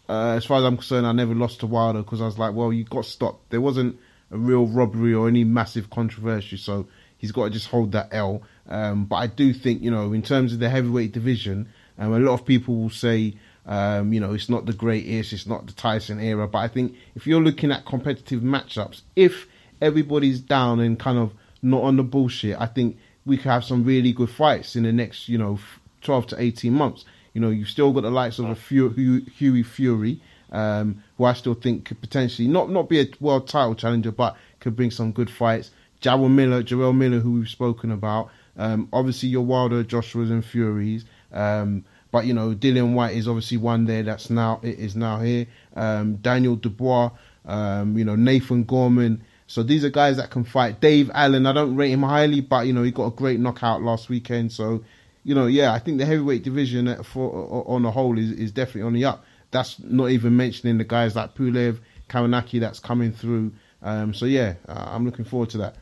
Uh, 0.08 0.34
as 0.36 0.44
far 0.44 0.58
as 0.58 0.64
I'm 0.64 0.76
concerned, 0.76 1.06
I 1.06 1.12
never 1.12 1.34
lost 1.34 1.60
to 1.60 1.66
Wilder 1.66 2.02
because 2.02 2.20
I 2.20 2.24
was 2.26 2.36
like, 2.36 2.54
well, 2.54 2.72
you 2.72 2.84
got 2.84 3.04
stopped. 3.06 3.48
There 3.50 3.60
wasn't 3.60 3.98
a 4.30 4.36
real 4.36 4.66
robbery 4.66 5.14
or 5.14 5.28
any 5.28 5.44
massive 5.44 5.88
controversy, 5.90 6.56
so 6.56 6.86
he's 7.22 7.32
got 7.32 7.44
to 7.44 7.50
just 7.50 7.68
hold 7.68 7.92
that 7.92 8.08
L. 8.10 8.42
Um, 8.68 9.06
but 9.06 9.16
I 9.16 9.26
do 9.28 9.54
think, 9.54 9.80
you 9.80 9.90
know, 9.90 10.12
in 10.12 10.20
terms 10.20 10.52
of 10.52 10.58
the 10.58 10.68
heavyweight 10.68 11.12
division, 11.12 11.68
um, 11.98 12.12
a 12.12 12.18
lot 12.18 12.34
of 12.34 12.44
people 12.44 12.76
will 12.76 12.90
say, 12.90 13.36
um, 13.64 14.12
you 14.12 14.20
know, 14.20 14.34
it's 14.34 14.48
not 14.48 14.66
the 14.66 14.72
greatest, 14.72 15.32
it's 15.32 15.46
not 15.46 15.66
the 15.66 15.72
Tyson 15.72 16.20
era. 16.20 16.48
But 16.48 16.58
I 16.58 16.68
think 16.68 16.96
if 17.14 17.26
you're 17.26 17.40
looking 17.40 17.70
at 17.70 17.86
competitive 17.86 18.42
matchups, 18.42 19.02
if 19.16 19.46
everybody's 19.80 20.40
down 20.40 20.80
and 20.80 20.98
kind 20.98 21.16
of 21.16 21.32
not 21.62 21.82
on 21.82 21.96
the 21.96 22.02
bullshit, 22.02 22.60
I 22.60 22.66
think 22.66 22.98
we 23.24 23.36
could 23.36 23.50
have 23.50 23.64
some 23.64 23.84
really 23.84 24.12
good 24.12 24.30
fights 24.30 24.74
in 24.74 24.82
the 24.82 24.92
next, 24.92 25.28
you 25.28 25.38
know, 25.38 25.60
12 26.02 26.26
to 26.28 26.42
18 26.42 26.72
months. 26.72 27.04
You 27.34 27.40
know, 27.40 27.50
you've 27.50 27.68
still 27.68 27.92
got 27.92 28.02
the 28.02 28.10
likes 28.10 28.40
of 28.40 28.46
a 28.46 28.54
Hughie 28.54 29.62
Fury, 29.62 30.20
um, 30.50 31.02
who 31.16 31.24
I 31.24 31.32
still 31.34 31.54
think 31.54 31.86
could 31.86 32.00
potentially 32.00 32.46
not 32.46 32.68
not 32.68 32.88
be 32.88 33.00
a 33.00 33.06
world 33.20 33.48
title 33.48 33.74
challenger, 33.74 34.12
but 34.12 34.36
could 34.60 34.76
bring 34.76 34.90
some 34.90 35.12
good 35.12 35.30
fights. 35.30 35.70
Jarrell 36.02 36.30
Miller, 36.30 36.62
Jarrell 36.62 36.96
Miller, 36.96 37.20
who 37.20 37.32
we've 37.32 37.48
spoken 37.48 37.90
about. 37.90 38.30
Um, 38.56 38.88
obviously, 38.92 39.30
your 39.30 39.44
Wilder, 39.44 39.82
Joshua's, 39.82 40.30
and 40.30 40.44
Furies. 40.44 41.04
Um, 41.32 41.84
but 42.10 42.26
you 42.26 42.34
know, 42.34 42.54
Dillian 42.54 42.92
Whyte 42.92 43.16
is 43.16 43.26
obviously 43.26 43.56
one 43.56 43.86
there 43.86 44.02
that's 44.02 44.28
now 44.28 44.60
is 44.62 44.94
now 44.94 45.20
here. 45.20 45.46
Um, 45.74 46.16
Daniel 46.16 46.56
Dubois, 46.56 47.10
um, 47.46 47.96
you 47.96 48.04
know, 48.04 48.14
Nathan 48.16 48.64
Gorman. 48.64 49.24
So 49.46 49.62
these 49.62 49.84
are 49.84 49.90
guys 49.90 50.18
that 50.18 50.30
can 50.30 50.44
fight. 50.44 50.80
Dave 50.80 51.10
Allen, 51.14 51.46
I 51.46 51.52
don't 51.52 51.74
rate 51.74 51.90
him 51.90 52.02
highly, 52.02 52.40
but 52.40 52.66
you 52.66 52.72
know, 52.72 52.82
he 52.82 52.90
got 52.90 53.06
a 53.06 53.10
great 53.10 53.40
knockout 53.40 53.82
last 53.82 54.08
weekend. 54.08 54.52
So, 54.52 54.84
you 55.24 55.34
know, 55.34 55.46
yeah, 55.46 55.72
I 55.72 55.78
think 55.78 55.98
the 55.98 56.06
heavyweight 56.06 56.42
division 56.42 57.02
for 57.02 57.64
on 57.66 57.82
the 57.82 57.90
whole 57.90 58.18
is, 58.18 58.30
is 58.32 58.52
definitely 58.52 58.82
on 58.82 58.92
the 58.92 59.06
up. 59.06 59.24
That's 59.50 59.78
not 59.80 60.10
even 60.10 60.36
mentioning 60.36 60.78
the 60.78 60.84
guys 60.84 61.16
like 61.16 61.34
Pulev, 61.34 61.78
Kownacki 62.08 62.60
that's 62.60 62.78
coming 62.78 63.12
through. 63.12 63.52
Um, 63.82 64.14
so 64.14 64.26
yeah, 64.26 64.54
uh, 64.68 64.86
I'm 64.88 65.04
looking 65.04 65.24
forward 65.24 65.50
to 65.50 65.58
that. 65.58 65.76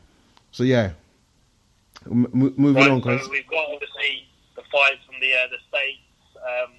So 0.51 0.63
yeah, 0.63 0.91
M- 2.05 2.27
moving 2.33 2.75
right, 2.75 2.91
on, 2.91 3.01
guys. 3.01 3.23
So 3.23 3.31
we've 3.31 3.47
got 3.47 3.65
obviously 3.71 4.27
the 4.55 4.63
fight 4.71 4.97
from 5.05 5.19
the 5.21 5.33
uh, 5.33 5.47
the 5.51 5.59
states. 5.69 6.03
Um, 6.41 6.73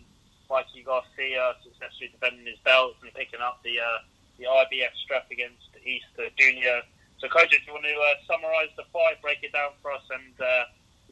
Mikey 0.50 0.82
Garcia 0.84 1.54
successfully 1.64 2.12
defending 2.12 2.44
his 2.44 2.58
belt 2.64 2.94
and 3.00 3.08
picking 3.14 3.40
up 3.40 3.62
the 3.64 3.80
uh, 3.80 4.04
the 4.38 4.44
IBF 4.44 4.92
strap 5.04 5.30
against 5.30 5.64
Easter 5.84 6.28
Junior. 6.36 6.82
So, 7.18 7.28
coach, 7.28 7.50
do 7.50 7.56
you 7.64 7.72
want 7.72 7.84
to 7.84 7.94
uh, 7.94 8.18
summarise 8.26 8.68
the 8.76 8.82
fight, 8.92 9.22
break 9.22 9.38
it 9.42 9.52
down 9.52 9.70
for 9.80 9.92
us, 9.92 10.02
and 10.10 10.34
uh, 10.40 10.64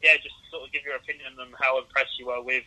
yeah, 0.03 0.13
just 0.21 0.35
sort 0.51 0.67
of 0.67 0.73
give 0.73 0.83
your 0.83 0.95
opinion 0.95 1.33
on 1.39 1.47
how 1.57 1.79
impressed 1.79 2.19
you 2.19 2.27
were 2.27 2.43
with 2.43 2.65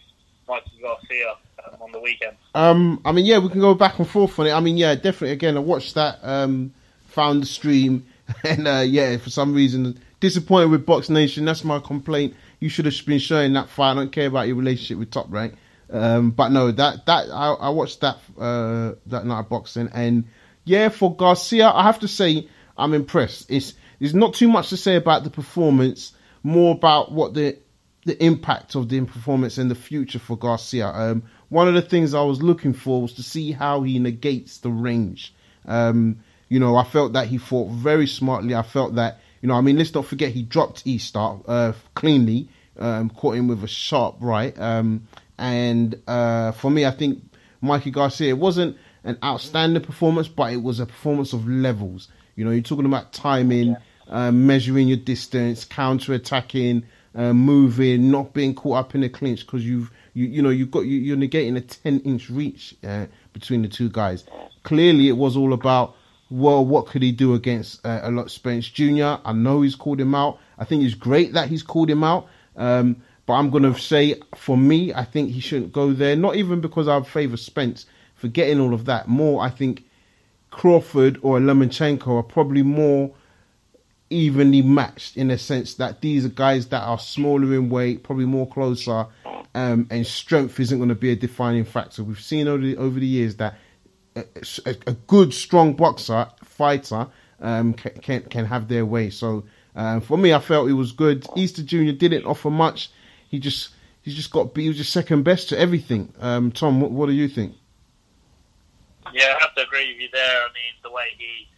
Mikey 0.49 0.81
Garcia 0.81 1.37
um, 1.67 1.83
on 1.83 1.93
the 1.93 2.01
weekend? 2.01 2.37
Um, 2.55 3.01
I 3.05 3.13
mean, 3.13 3.27
yeah, 3.27 3.39
we 3.39 3.51
can 3.51 3.61
go 3.61 3.75
back 3.75 3.99
and 3.99 4.09
forth 4.09 4.39
on 4.39 4.47
it. 4.47 4.53
I 4.53 4.61
mean, 4.61 4.77
yeah, 4.77 4.95
definitely. 4.95 5.33
Again, 5.33 5.57
I 5.57 5.61
watched 5.61 5.95
that, 5.95 6.19
um, 6.23 6.73
found 7.09 7.43
the 7.43 7.47
stream, 7.47 8.07
and 8.45 8.67
uh, 8.67 8.85
yeah, 8.87 9.17
for 9.17 9.31
some 9.31 9.55
reason, 9.55 9.99
disappointed 10.21 10.71
with 10.71 10.87
Box 10.87 11.11
Nation. 11.11 11.45
That's 11.45 11.65
my 11.65 11.79
complaint. 11.79 12.35
You 12.61 12.69
should 12.69 12.87
have 12.87 12.95
been 13.07 13.19
showing 13.19 13.53
that 13.55 13.69
fight. 13.69 13.93
I 13.93 13.95
don't 13.95 14.13
care 14.13 14.27
about 14.27 14.47
your 14.47 14.57
relationship 14.57 14.99
with 14.99 15.11
Top 15.11 15.27
Rank. 15.31 15.55
Um, 15.91 16.31
but 16.31 16.49
no, 16.49 16.71
that 16.71 17.07
that 17.07 17.31
I, 17.31 17.53
I 17.53 17.69
watched 17.69 18.01
that 18.01 18.17
uh, 18.39 18.95
that 19.07 19.27
night 19.27 19.41
of 19.41 19.49
boxing, 19.49 19.91
and 19.93 20.25
yeah, 20.65 20.89
for 20.89 21.15
Garcia, 21.15 21.69
I 21.69 21.83
have 21.83 22.01
to 22.01 22.09
say 22.09 22.49
I'm 22.77 22.95
impressed. 22.95 23.51
It's 23.51 23.75
there's 23.99 24.15
not 24.15 24.35
too 24.35 24.49
much 24.49 24.71
to 24.71 24.77
say 24.77 24.97
about 24.97 25.25
the 25.25 25.31
performance, 25.31 26.13
more 26.43 26.75
about 26.75 27.13
what 27.13 27.35
the 27.35 27.59
the 28.07 28.23
impact 28.23 28.75
of 28.75 28.89
the 28.89 29.01
performance 29.03 29.59
and 29.59 29.71
the 29.71 29.75
future 29.75 30.19
for 30.19 30.37
Garcia. 30.37 30.89
Um, 30.89 31.23
one 31.49 31.69
of 31.69 31.75
the 31.75 31.83
things 31.83 32.15
I 32.15 32.23
was 32.23 32.43
looking 32.43 32.73
for 32.73 33.03
was 33.03 33.15
to 33.15 33.23
see 33.23 33.53
how 33.53 33.83
he 33.83 33.99
negates 33.99 34.59
the 34.59 34.71
range. 34.71 35.35
Um, 35.67 36.21
you 36.55 36.61
know, 36.61 36.77
I 36.77 36.85
felt 36.85 37.15
that 37.15 37.27
he 37.27 37.37
fought 37.37 37.73
very 37.73 38.07
smartly. 38.07 38.55
I 38.55 38.63
felt 38.63 38.95
that, 38.95 39.19
you 39.43 39.49
know, 39.49 39.55
I 39.55 39.61
mean, 39.61 39.77
let's 39.77 39.93
not 39.93 40.07
forget 40.07 40.31
he 40.31 40.45
dropped 40.45 40.87
Easter 40.87 41.19
uh, 41.49 41.73
cleanly, 41.97 42.49
um, 42.79 43.11
caught 43.11 43.35
him 43.35 43.49
with 43.49 43.65
a 43.65 43.67
sharp 43.67 44.19
right. 44.21 44.57
Um, 44.57 45.09
and 45.37 46.01
uh, 46.07 46.53
for 46.53 46.71
me, 46.71 46.87
I 46.87 46.93
think 46.93 47.25
Mikey 47.61 47.91
Garcia 47.91 48.29
it 48.29 48.39
wasn't 48.39 48.77
an 49.03 49.19
outstanding 49.25 49.83
performance, 49.83 50.29
but 50.29 50.53
it 50.53 50.63
was 50.63 50.79
a 50.79 50.87
performance 50.87 51.33
of 51.33 51.49
levels. 51.49 52.07
You 52.37 52.45
know, 52.45 52.53
you're 52.53 52.63
talking 52.63 52.87
about 52.87 53.13
timing, 53.13 53.71
yeah. 53.71 53.77
uh, 54.09 54.31
measuring 54.31 54.87
your 54.87 54.99
distance, 54.99 55.65
counter 55.65 56.13
attacking, 56.13 56.85
uh, 57.17 57.33
moving, 57.33 58.13
not 58.13 58.33
being 58.33 58.55
caught 58.55 58.79
up 58.79 58.95
in 58.95 59.01
the 59.01 59.09
clinch 59.09 59.45
because 59.45 59.67
you've 59.67 59.91
you 60.13 60.27
you 60.27 60.41
know 60.41 60.51
you've 60.51 60.71
got 60.71 60.83
you, 60.83 61.01
you're 61.01 61.17
negating 61.17 61.57
a 61.57 61.61
ten 61.61 61.99
inch 62.03 62.31
reach 62.31 62.77
uh, 62.85 63.07
between 63.33 63.63
the 63.63 63.69
two 63.69 63.89
guys. 63.89 64.23
Clearly, 64.63 65.09
it 65.09 65.17
was 65.17 65.37
all 65.37 65.53
about 65.53 65.97
well, 66.35 66.67
what 66.67 66.89
could 66.89 67.03
he 67.03 67.13
do 67.13 67.35
against 67.35 67.87
uh, 67.87 68.01
Errol 68.03 68.29
Spence 68.29 68.69
Jr. 68.69 69.19
I 69.25 69.33
know 69.33 69.63
he's 69.63 69.77
called 69.77 70.01
him 70.01 70.17
out. 70.17 70.41
I 70.59 70.65
think 70.65 70.83
it's 70.83 70.97
great 70.97 71.35
that 71.35 71.49
he's 71.49 71.63
called 71.63 71.89
him 71.89 72.03
out. 72.03 72.27
Um, 72.57 72.97
but 73.25 73.35
I'm 73.35 73.51
going 73.51 73.63
to 73.63 73.79
say, 73.79 74.21
for 74.35 74.57
me, 74.57 74.93
I 74.93 75.05
think 75.05 75.31
he 75.31 75.39
shouldn't 75.39 75.73
go 75.73 75.93
there. 75.93 76.17
Not 76.17 76.35
even 76.35 76.61
because 76.61 76.89
I 76.89 77.01
favour 77.03 77.37
Spence 77.37 77.87
for 78.17 78.27
getting 78.27 78.59
all 78.59 78.75
of 78.75 78.87
that. 78.87 79.07
More, 79.07 79.45
I 79.45 79.49
think 79.49 79.85
Crawford 80.51 81.21
or 81.23 81.39
Lomachenko 81.39 82.09
are 82.09 82.25
probably 82.25 82.65
more 82.65 83.13
evenly 84.11 84.63
matched 84.63 85.17
in 85.17 85.31
a 85.31 85.39
sense 85.39 85.75
that 85.75 86.01
these 86.01 86.25
are 86.25 86.31
guys 86.31 86.67
that 86.67 86.83
are 86.83 86.99
smaller 86.99 87.55
in 87.55 87.71
weight, 87.71 88.03
probably 88.03 88.27
more 88.27 88.49
closer, 88.49 89.07
um, 89.55 89.87
and 89.89 90.05
strength 90.05 90.59
isn't 90.59 90.79
going 90.79 90.89
to 90.89 90.97
be 90.97 91.13
a 91.13 91.17
defining 91.17 91.65
factor. 91.65 92.03
We've 92.03 92.21
seen 92.21 92.49
over 92.49 92.65
the, 92.65 92.77
over 92.77 92.99
the 92.99 93.07
years 93.07 93.37
that 93.37 93.57
a, 94.17 94.77
a, 94.87 94.93
good, 94.93 95.35
strong 95.35 95.75
boxer, 95.75 96.29
fighter, 96.45 97.09
um, 97.41 97.75
can, 97.75 98.23
can, 98.23 98.45
have 98.47 98.69
their 98.69 98.87
way. 98.87 99.11
So 99.11 99.45
um, 99.75 100.01
for 100.01 100.17
me, 100.17 100.33
I 100.33 100.39
felt 100.39 100.69
it 100.69 100.75
was 100.75 100.93
good. 100.93 101.27
Easter 101.37 101.63
Junior 101.63 101.93
didn't 101.93 102.25
offer 102.25 102.51
much. 102.51 102.91
He 103.29 103.39
just 103.39 103.71
he's 104.03 104.15
just 104.15 104.31
got 104.31 104.57
he 104.57 104.69
was 104.69 104.77
just 104.77 104.93
second 104.93 105.25
best 105.25 105.49
to 105.49 105.59
everything. 105.59 106.13
Um, 106.21 106.53
Tom, 106.53 106.81
what, 106.81 106.91
what 106.91 107.07
do 107.07 107.13
you 107.13 107.29
think? 107.29 107.57
Yeah, 109.13 109.35
I 109.37 109.43
have 109.43 109.55
to 109.57 109.63
agree 109.63 109.93
with 109.93 110.01
you 110.01 110.09
there. 110.13 110.43
I 110.43 110.49
mean, 110.49 110.75
the 110.83 110.91
way 110.91 111.07
he 111.19 111.49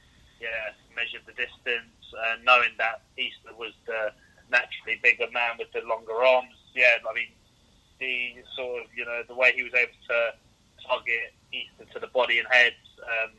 yeah 0.40 0.72
measured 0.94 1.22
the 1.26 1.32
distance 1.32 1.92
uh, 2.16 2.36
knowing 2.44 2.70
that 2.78 3.02
Easter 3.18 3.52
was 3.58 3.72
the 3.86 4.12
naturally 4.50 4.98
bigger 5.02 5.26
man 5.32 5.56
with 5.58 5.72
the 5.72 5.80
longer 5.86 6.14
arms. 6.14 6.54
Yeah, 6.74 6.96
I 7.08 7.14
mean, 7.14 7.28
the 7.98 8.42
sort 8.56 8.84
of, 8.84 8.86
you 8.96 9.04
know, 9.04 9.22
the 9.28 9.34
way 9.34 9.52
he 9.54 9.62
was 9.62 9.74
able 9.74 9.96
to 10.08 10.18
target 10.86 11.34
Easter 11.56 11.84
to 11.92 11.98
the 11.98 12.12
body 12.12 12.38
and 12.38 12.48
head, 12.50 12.74
um, 13.00 13.32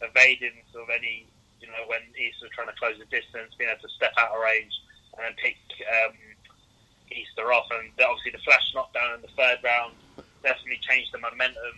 evading 0.00 0.56
sort 0.72 0.84
of 0.84 0.90
any, 0.90 1.26
you 1.60 1.68
know, 1.68 1.84
when 1.86 2.00
Easter 2.16 2.48
trying 2.52 2.68
to 2.68 2.78
close 2.80 2.96
the 2.98 3.08
distance, 3.12 3.54
being 3.58 3.70
able 3.70 3.82
to 3.82 3.92
step 3.92 4.12
out 4.18 4.32
of 4.32 4.40
range 4.40 4.72
and 5.16 5.24
then 5.26 5.34
pick 5.36 5.56
um, 6.04 6.16
Easter 7.12 7.52
off. 7.52 7.68
And 7.70 7.90
obviously 8.00 8.32
the 8.32 8.44
flash 8.44 8.72
knockdown 8.74 9.16
in 9.16 9.22
the 9.22 9.32
third 9.36 9.58
round 9.62 9.94
definitely 10.42 10.80
changed 10.80 11.12
the 11.12 11.18
momentum. 11.18 11.76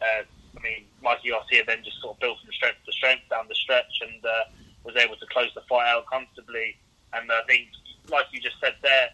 Uh, 0.00 0.24
I 0.56 0.60
mean, 0.62 0.84
Mikey 1.02 1.30
Garcia 1.30 1.64
then 1.66 1.82
just 1.84 2.00
sort 2.00 2.16
of 2.16 2.20
built 2.20 2.38
from 2.40 2.52
strength 2.52 2.84
to 2.86 2.92
strength 2.92 3.28
down 3.30 3.48
the 3.48 3.54
stretch 3.54 4.00
and 4.02 4.24
uh, 4.24 4.44
was 4.84 4.96
able 4.96 5.16
to 5.16 5.26
close 5.26 5.50
the 5.54 5.62
fight 5.68 5.88
out 5.88 6.06
comfortably. 6.06 6.76
And 7.12 7.30
I 7.30 7.42
think, 7.46 7.68
like 8.10 8.26
you 8.32 8.40
just 8.40 8.60
said 8.60 8.74
there, 8.82 9.10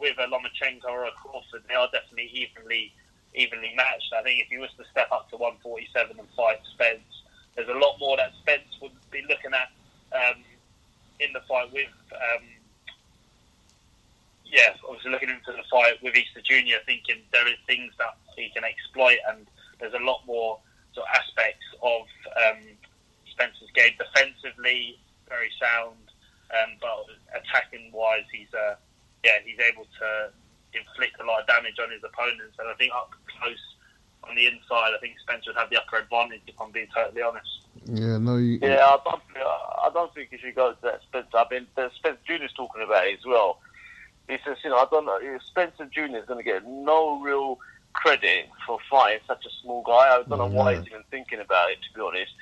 with 0.00 0.16
a 0.18 0.26
Lomachenko 0.26 0.88
or 0.88 1.04
a 1.04 1.12
Crawford, 1.12 1.62
they 1.68 1.74
are 1.74 1.88
definitely 1.92 2.30
evenly 2.32 2.92
evenly 3.34 3.72
matched. 3.76 4.12
I 4.16 4.22
think 4.22 4.40
if 4.40 4.48
he 4.48 4.58
was 4.58 4.70
to 4.78 4.84
step 4.90 5.08
up 5.10 5.30
to 5.30 5.36
147 5.36 6.18
and 6.18 6.28
fight 6.36 6.60
Spence, 6.74 7.24
there's 7.54 7.68
a 7.68 7.78
lot 7.78 7.98
more 7.98 8.16
that 8.16 8.32
Spence 8.40 8.68
would 8.80 8.92
be 9.10 9.22
looking 9.28 9.52
at 9.52 9.70
um, 10.12 10.42
in 11.20 11.32
the 11.32 11.40
fight 11.48 11.72
with. 11.72 11.92
Um, 12.12 12.44
yeah, 14.44 14.76
obviously 14.86 15.10
looking 15.10 15.30
into 15.30 15.52
the 15.52 15.64
fight 15.70 15.96
with 16.02 16.14
Easter 16.14 16.42
Junior, 16.44 16.76
thinking 16.84 17.16
there 17.32 17.48
is 17.48 17.56
things 17.66 17.92
that 17.98 18.16
he 18.36 18.50
can 18.52 18.64
exploit, 18.64 19.16
and 19.28 19.46
there's 19.80 19.94
a 19.94 20.04
lot 20.04 20.20
more 20.26 20.58
sort 20.92 21.08
of 21.08 21.16
aspects 21.16 21.64
of 21.82 22.04
um, 22.36 22.60
game 23.74 23.92
defensively, 23.98 24.98
very 25.28 25.50
sound, 25.60 25.96
um, 26.52 26.76
but 26.80 27.06
attacking 27.32 27.90
wise, 27.92 28.24
he's 28.32 28.52
uh, 28.54 28.74
yeah, 29.24 29.38
he's 29.44 29.58
able 29.60 29.86
to 29.98 30.30
inflict 30.74 31.20
a 31.20 31.24
lot 31.24 31.40
of 31.40 31.46
damage 31.46 31.78
on 31.82 31.90
his 31.90 32.02
opponents. 32.04 32.56
And 32.58 32.68
I 32.68 32.74
think 32.74 32.92
up 32.94 33.12
close 33.26 33.60
on 34.28 34.36
the 34.36 34.46
inside, 34.46 34.94
I 34.94 34.98
think 35.00 35.18
Spencer 35.20 35.50
would 35.50 35.56
have 35.56 35.70
the 35.70 35.78
upper 35.78 35.98
advantage. 35.98 36.42
If 36.46 36.60
I'm 36.60 36.70
being 36.70 36.88
totally 36.94 37.22
honest. 37.22 37.48
Yeah, 37.86 38.18
no, 38.18 38.36
you, 38.36 38.58
Yeah, 38.62 38.84
I 38.84 38.98
don't, 39.04 39.22
I 39.36 39.90
don't 39.92 40.14
think 40.14 40.30
you 40.32 40.38
should 40.38 40.54
go 40.54 40.72
to 40.72 40.82
that 40.82 41.02
Spencer. 41.02 41.36
I 41.36 41.44
mean, 41.50 41.66
the 41.74 41.90
Spencer 41.96 42.20
Junior's 42.26 42.52
talking 42.52 42.82
about 42.82 43.06
it 43.06 43.18
as 43.18 43.26
well. 43.26 43.58
He 44.28 44.36
says, 44.44 44.56
you 44.62 44.70
know, 44.70 44.76
I 44.76 44.86
don't 44.90 45.04
know, 45.04 45.18
Spencer 45.46 45.86
Junior 45.86 46.20
is 46.20 46.26
going 46.26 46.38
to 46.38 46.44
get 46.44 46.66
no 46.66 47.20
real 47.20 47.58
credit 47.92 48.48
for 48.66 48.78
fighting 48.90 49.20
such 49.26 49.44
a 49.44 49.50
small 49.62 49.82
guy. 49.82 49.92
I 49.92 50.22
don't 50.28 50.38
know 50.38 50.46
why 50.46 50.76
he's 50.76 50.86
even 50.86 51.02
thinking 51.10 51.40
about 51.40 51.70
it, 51.70 51.78
to 51.82 51.94
be 51.94 52.00
honest. 52.00 52.32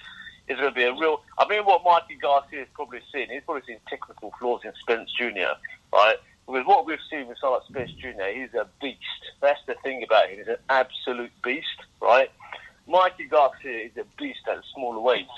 It's 0.49 0.61
going 0.61 0.72
to 0.72 0.76
be 0.76 0.85
a 0.85 0.93
real. 0.93 1.22
I 1.39 1.47
mean, 1.49 1.64
what 1.64 1.83
Mikey 1.85 2.18
Garcia 2.20 2.61
has 2.61 2.68
probably 2.74 3.01
seen, 3.12 3.31
he's 3.31 3.43
probably 3.45 3.62
seen 3.66 3.78
technical 3.89 4.33
flaws 4.39 4.61
in 4.64 4.72
Spence 4.81 5.11
Jr., 5.12 5.55
right? 5.93 6.16
Because 6.51 6.66
what 6.66 6.86
we've 6.86 6.98
seen 7.11 7.28
with 7.28 7.38
someone 7.40 7.61
like 7.61 7.86
Spence 7.86 8.01
Jr., 8.01 8.24
he's 8.34 8.55
a 8.55 8.66
beast. 8.80 8.98
That's 9.40 9.61
the 9.66 9.74
thing 9.82 10.03
about 10.03 10.28
him. 10.28 10.38
He's 10.38 10.48
an 10.48 10.57
absolute 10.68 11.30
beast, 11.42 11.66
right? 12.01 12.30
Mikey 12.88 13.24
Garcia 13.24 13.86
is 13.86 13.92
a 13.96 14.05
beast 14.18 14.40
at 14.51 14.59
smaller 14.74 15.01
weights, 15.01 15.30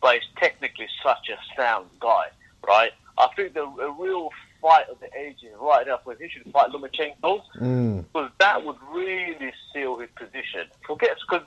but 0.00 0.14
he's 0.14 0.22
technically 0.36 0.88
such 1.02 1.28
a 1.30 1.60
sound 1.60 1.88
guy, 2.00 2.26
right? 2.66 2.92
I 3.18 3.28
think 3.34 3.54
the 3.54 3.62
a 3.64 3.90
real 3.90 4.30
fight 4.60 4.88
of 4.88 5.00
the 5.00 5.08
ages 5.18 5.50
right 5.60 5.88
up 5.88 6.06
when 6.06 6.16
he 6.18 6.28
should 6.28 6.50
fight 6.52 6.70
Lomachenko 6.70 7.42
mm, 7.60 8.04
because 8.12 8.30
that 8.38 8.64
would 8.64 8.76
really 8.92 9.52
seal 9.72 9.98
his 9.98 10.08
position. 10.16 10.66
Forget 10.86 11.16
because 11.28 11.46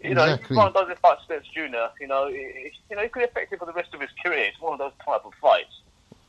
you 0.00 0.14
know 0.14 0.24
Exactly. 0.24 0.56
if 0.56 0.58
one 0.58 0.72
doesn't 0.72 0.98
fight 1.00 1.18
Spence 1.24 1.46
Jr., 1.52 1.90
you 2.00 2.06
know, 2.06 2.28
it, 2.30 2.72
you 2.88 2.96
know, 2.96 3.02
it 3.02 3.12
could 3.12 3.24
affect 3.24 3.52
him 3.52 3.58
for 3.58 3.66
the 3.66 3.72
rest 3.72 3.92
of 3.92 4.00
his 4.00 4.10
career. 4.24 4.44
It's 4.44 4.60
one 4.60 4.72
of 4.72 4.78
those 4.78 4.92
type 5.04 5.24
of 5.24 5.32
fights. 5.40 5.80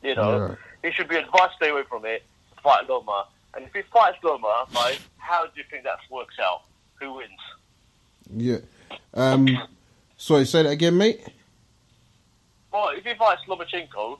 You 0.02 0.16
know, 0.16 0.58
he 0.84 0.92
should 0.92 1.08
be 1.08 1.16
advised 1.16 1.52
to 1.52 1.56
stay 1.56 1.70
away 1.70 1.84
from 1.90 2.06
it. 2.06 2.24
Fight 2.62 2.88
Loma, 2.88 3.26
and 3.56 3.66
if 3.66 3.74
he 3.74 3.82
fights 3.92 4.18
Loma, 4.24 4.66
right, 4.76 5.00
how 5.18 5.46
do 5.46 5.52
you 5.56 5.64
think 5.70 5.84
that 5.84 5.98
works 6.12 6.36
out? 6.40 6.62
Who 7.00 7.16
wins? 7.16 7.30
yeah. 8.36 8.58
Um, 9.14 9.48
sorry, 10.18 10.46
say 10.46 10.64
that 10.64 10.70
again, 10.70 10.98
mate. 10.98 11.22
Well, 12.72 12.90
if 12.90 13.04
he 13.04 13.14
fights 13.16 13.42
Lomachenko, 13.48 14.18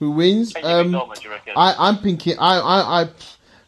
Who 0.00 0.10
wins? 0.12 0.54
Um, 0.62 0.92
Loma, 0.92 1.14
do 1.14 1.22
you 1.22 1.30
reckon? 1.30 1.54
I, 1.56 1.74
I'm 1.78 1.98
thinking. 1.98 2.38
I, 2.38 2.58
I, 2.58 3.02
I, 3.02 3.08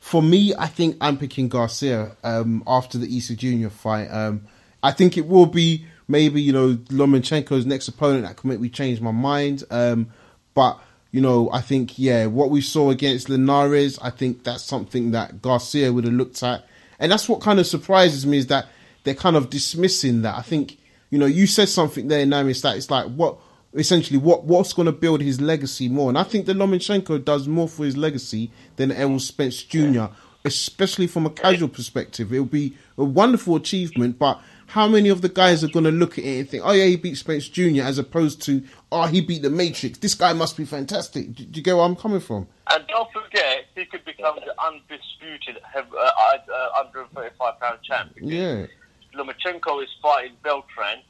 for 0.01 0.23
me, 0.23 0.55
I 0.57 0.67
think 0.67 0.97
I'm 1.01 1.17
picking 1.17 1.49
Garcia 1.49 2.17
um, 2.23 2.63
after 2.67 2.99
the 2.99 3.07
Easter 3.07 3.35
Junior 3.35 3.71
fight. 3.71 4.09
Um, 4.09 4.43
I 4.83 4.93
think 4.93 5.17
it 5.17 5.27
will 5.27 5.47
be 5.47 5.87
maybe 6.07 6.43
you 6.43 6.53
know 6.53 6.75
Lomachenko's 6.75 7.65
next 7.65 7.89
opponent 7.89 8.25
that 8.25 8.37
could 8.37 8.49
make 8.49 8.61
me 8.61 8.69
change 8.69 9.01
my 9.01 9.13
mind. 9.13 9.65
Um, 9.71 10.11
but 10.53 10.79
you 11.15 11.21
know, 11.21 11.49
I 11.53 11.61
think 11.61 11.97
yeah, 11.97 12.27
what 12.27 12.51
we 12.51 12.61
saw 12.61 12.91
against 12.91 13.29
Linares, 13.29 14.01
I 14.01 14.11
think 14.11 14.43
that's 14.43 14.65
something 14.65 15.13
that 15.13 15.41
Garcia 15.41 15.93
would 15.93 16.03
have 16.03 16.13
looked 16.13 16.43
at, 16.43 16.67
and 16.99 17.13
that's 17.13 17.29
what 17.29 17.41
kind 17.41 17.61
of 17.61 17.69
surprises 17.69 18.27
me 18.27 18.39
is 18.39 18.49
that 18.49 18.67
they're 19.05 19.15
kind 19.15 19.37
of 19.37 19.49
dismissing 19.49 20.23
that. 20.23 20.35
I 20.35 20.43
think 20.43 20.77
you 21.11 21.19
know 21.21 21.27
you 21.27 21.47
said 21.47 21.69
something 21.69 22.09
there, 22.09 22.27
Namis, 22.27 22.63
that 22.63 22.77
it's 22.77 22.91
like 22.91 23.07
what 23.07 23.39
essentially 23.75 24.19
what 24.19 24.43
what's 24.43 24.73
going 24.73 24.87
to 24.87 24.93
build 24.93 25.21
his 25.21 25.41
legacy 25.41 25.89
more. 25.89 26.09
And 26.09 26.19
I 26.19 26.25
think 26.25 26.47
that 26.47 26.57
Lomachenko 26.57 27.25
does 27.25 27.47
more 27.47 27.69
for 27.69 27.85
his 27.85 27.97
legacy 27.97 28.51
than 28.75 28.91
Errol 28.91 29.21
Spence 29.21 29.63
Jr., 29.63 30.07
especially 30.45 31.07
from 31.07 31.27
a 31.27 31.31
casual 31.31 31.69
perspective. 31.69 32.33
It'll 32.33 32.45
be 32.45 32.77
a 32.99 33.05
wonderful 33.05 33.55
achievement, 33.55 34.19
but 34.19 34.43
how 34.75 34.89
many 34.89 35.09
of 35.09 35.23
the 35.23 35.29
guys 35.29 35.63
are 35.63 35.69
going 35.69 35.85
to 35.85 35.93
look 35.93 36.19
at 36.19 36.25
it 36.25 36.39
and 36.41 36.51
think, 36.51 36.63
oh 36.67 36.73
yeah, 36.73 36.85
he 36.87 36.97
beat 36.97 37.15
Spence 37.17 37.49
Jr., 37.49 37.83
as 37.83 37.97
opposed 37.97 38.43
to, 38.43 38.61
oh, 38.91 39.07
he 39.07 39.21
beat 39.21 39.43
the 39.43 39.49
Matrix. 39.49 39.99
This 39.99 40.17
guy 40.17 40.33
must 40.33 40.57
be 40.57 40.65
fantastic. 40.65 41.33
Do, 41.33 41.45
do 41.45 41.59
you 41.59 41.63
get 41.63 41.77
where 41.77 41.85
I'm 41.85 41.95
coming 41.95 42.19
from? 42.19 42.49
And 42.69 42.85
don't 42.89 43.09
forget, 43.13 43.67
he 43.77 43.85
could 43.85 44.05
become 44.05 44.35
the 44.45 44.53
undisputed 44.61 45.63
uh, 45.77 45.79
uh, 45.79 46.53
uh, 46.53 46.83
135 46.83 47.61
pound 47.61 47.79
champ. 47.85 48.15
Yeah. 48.21 48.67
Lomachenko 49.15 49.81
is 49.85 49.91
fighting 50.03 50.33
Beltran 50.43 51.03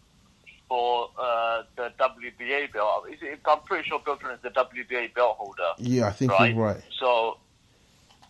for 0.69 1.09
uh, 1.19 1.63
the 1.77 1.91
WBA 1.99 2.71
belt. 2.71 3.07
Is 3.11 3.19
it, 3.23 3.41
I'm 3.47 3.61
pretty 3.61 3.89
sure 3.89 3.99
Beltran 4.05 4.35
is 4.35 4.43
the 4.43 4.51
WBA 4.51 5.15
belt 5.15 5.39
holder, 5.39 5.73
Yeah, 5.79 6.09
I 6.09 6.11
think 6.11 6.33
right? 6.33 6.55
you're 6.55 6.63
right. 6.63 6.83
So, 7.01 7.39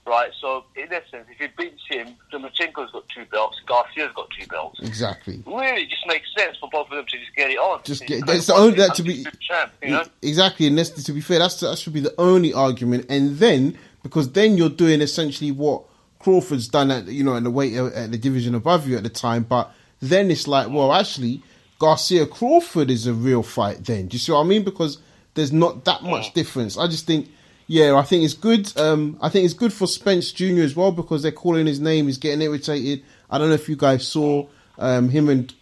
right. 0.06 0.30
So 0.40 0.64
in 0.76 0.92
essence, 0.92 1.26
if 1.30 1.38
he 1.38 1.46
beats 1.56 1.82
him, 1.88 2.14
Lomachenko's 2.32 2.90
got 2.92 3.04
two 3.08 3.24
belts. 3.30 3.60
Garcia's 3.66 4.12
got 4.14 4.28
two 4.38 4.46
belts. 4.46 4.80
Exactly. 4.80 5.42
Really, 5.46 5.82
it 5.82 5.90
just 5.90 6.06
makes 6.06 6.26
sense 6.36 6.56
for 6.58 6.68
both 6.70 6.86
of 6.90 6.96
them 6.96 7.06
to 7.06 7.18
just 7.18 7.34
get 7.36 7.50
it 7.50 7.58
on. 7.58 7.80
Just 7.84 8.06
get- 8.06 8.26
that's 8.26 8.46
the 8.46 8.54
only- 8.54 8.76
that 8.76 8.94
to 8.96 9.02
be- 9.02 9.24
champ, 9.40 9.72
you 9.82 9.90
know. 9.90 10.04
Exactly, 10.22 10.66
and 10.66 10.78
that's, 10.78 10.90
to 10.90 11.12
be 11.12 11.20
fair, 11.20 11.38
that's 11.38 11.60
that 11.60 11.78
should 11.78 11.92
be 11.92 12.00
the 12.00 12.14
only 12.18 12.52
argument. 12.52 13.06
And 13.08 13.38
then 13.38 13.78
because 14.04 14.30
then 14.32 14.56
you're 14.56 14.68
doing 14.68 15.00
essentially 15.00 15.50
what 15.50 15.82
Crawford's 16.20 16.68
done 16.68 16.92
at 16.92 17.06
you 17.08 17.24
know 17.24 17.34
in 17.34 17.42
the 17.42 17.50
weight 17.50 17.74
at 17.74 18.12
the 18.12 18.18
division 18.18 18.54
above 18.54 18.86
you 18.88 18.96
at 18.96 19.02
the 19.02 19.08
time. 19.08 19.42
But 19.42 19.72
then 20.00 20.30
it's 20.30 20.46
like, 20.46 20.70
well, 20.70 20.92
actually, 20.92 21.42
Garcia 21.80 22.26
Crawford 22.26 22.90
is 22.90 23.06
a 23.08 23.12
real 23.12 23.42
fight. 23.42 23.84
Then 23.84 24.06
do 24.06 24.14
you 24.14 24.18
see 24.20 24.30
what 24.30 24.40
I 24.40 24.44
mean? 24.44 24.62
Because 24.62 24.98
there's 25.34 25.52
not 25.52 25.84
that 25.86 26.02
much 26.04 26.30
mm. 26.30 26.34
difference. 26.34 26.78
I 26.78 26.86
just 26.86 27.06
think. 27.06 27.30
Yeah, 27.66 27.94
I 27.96 28.02
think 28.02 28.24
it's 28.24 28.34
good. 28.34 28.76
Um, 28.78 29.16
I 29.22 29.28
think 29.30 29.44
it's 29.46 29.54
good 29.54 29.72
for 29.72 29.86
Spence 29.86 30.32
Jr. 30.32 30.60
as 30.62 30.76
well 30.76 30.92
because 30.92 31.22
they're 31.22 31.32
calling 31.32 31.66
his 31.66 31.80
name. 31.80 32.06
He's 32.06 32.18
getting 32.18 32.42
irritated. 32.42 33.02
I 33.30 33.38
don't 33.38 33.48
know 33.48 33.54
if 33.54 33.68
you 33.68 33.76
guys 33.76 34.06
saw 34.06 34.46
um, 34.78 35.08
him 35.08 35.28
and 35.28 35.54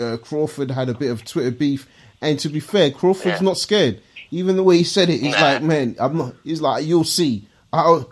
uh, 0.00 0.16
Crawford 0.22 0.70
had 0.70 0.88
a 0.88 0.94
bit 0.94 1.10
of 1.10 1.24
Twitter 1.24 1.50
beef, 1.50 1.88
and 2.22 2.38
to 2.40 2.48
be 2.48 2.60
fair, 2.60 2.90
Crawford's 2.90 3.40
Yeah. 3.40 3.44
not 3.44 3.58
scared. 3.58 4.00
Even 4.30 4.56
the 4.56 4.62
way 4.62 4.78
he 4.78 4.84
said 4.84 5.08
it, 5.10 5.20
he's 5.20 5.34
Nah. 5.34 5.40
like, 5.40 5.62
"Man, 5.62 5.94
I'm 5.98 6.16
not." 6.18 6.34
He's 6.42 6.60
like, 6.60 6.84
"You'll 6.84 7.04
see, 7.04 7.46
I'll, 7.72 8.08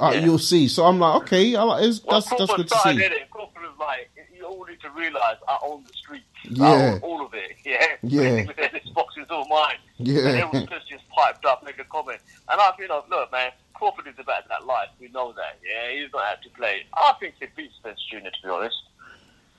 uh, 0.00 0.10
Yeah. 0.14 0.24
you'll 0.24 0.38
see." 0.38 0.68
So 0.68 0.84
I'm 0.86 0.98
like, 0.98 1.22
"Okay, 1.22 1.54
I 1.56 1.62
like, 1.62 1.80
Well, 1.80 2.20
that's 2.20 2.30
that's 2.30 2.54
good 2.54 2.68
to 2.68 2.78
see." 2.78 2.90
it. 2.90 3.30
Crawford 3.30 3.62
was 3.62 3.72
like, 3.78 4.10
you 4.36 4.44
all 4.44 4.64
need 4.66 4.80
to 4.80 4.90
realise 4.90 5.36
I 5.48 5.58
own 5.62 5.84
the 5.86 5.92
street. 5.92 6.22
Yeah. 6.48 6.98
I 7.02 7.06
all 7.06 7.24
of 7.24 7.34
it. 7.34 7.56
Yeah. 7.64 7.86
Yeah. 8.02 8.44
This 8.72 8.88
box 8.94 9.14
is 9.18 9.26
all 9.30 9.46
mine. 9.48 9.76
Yeah. 9.98 10.28
And 10.28 10.38
everyone 10.38 10.68
just 10.88 11.08
piped 11.10 11.44
up, 11.44 11.64
make 11.64 11.78
a 11.78 11.84
comment. 11.84 12.20
And 12.48 12.60
I've 12.60 12.76
been 12.76 12.88
like, 12.88 13.08
look, 13.10 13.30
man, 13.32 13.50
Crawford 13.74 14.06
is 14.06 14.18
about 14.18 14.48
that 14.48 14.66
life. 14.66 14.88
We 15.00 15.08
know 15.08 15.32
that. 15.32 15.58
Yeah, 15.64 16.00
he's 16.00 16.12
not 16.12 16.24
out 16.24 16.42
to 16.42 16.50
play. 16.50 16.84
I 16.94 17.14
think 17.20 17.34
he 17.38 17.46
beats 17.56 17.74
Spence 17.76 18.00
Jr. 18.10 18.18
To 18.18 18.30
be 18.42 18.48
honest, 18.48 18.76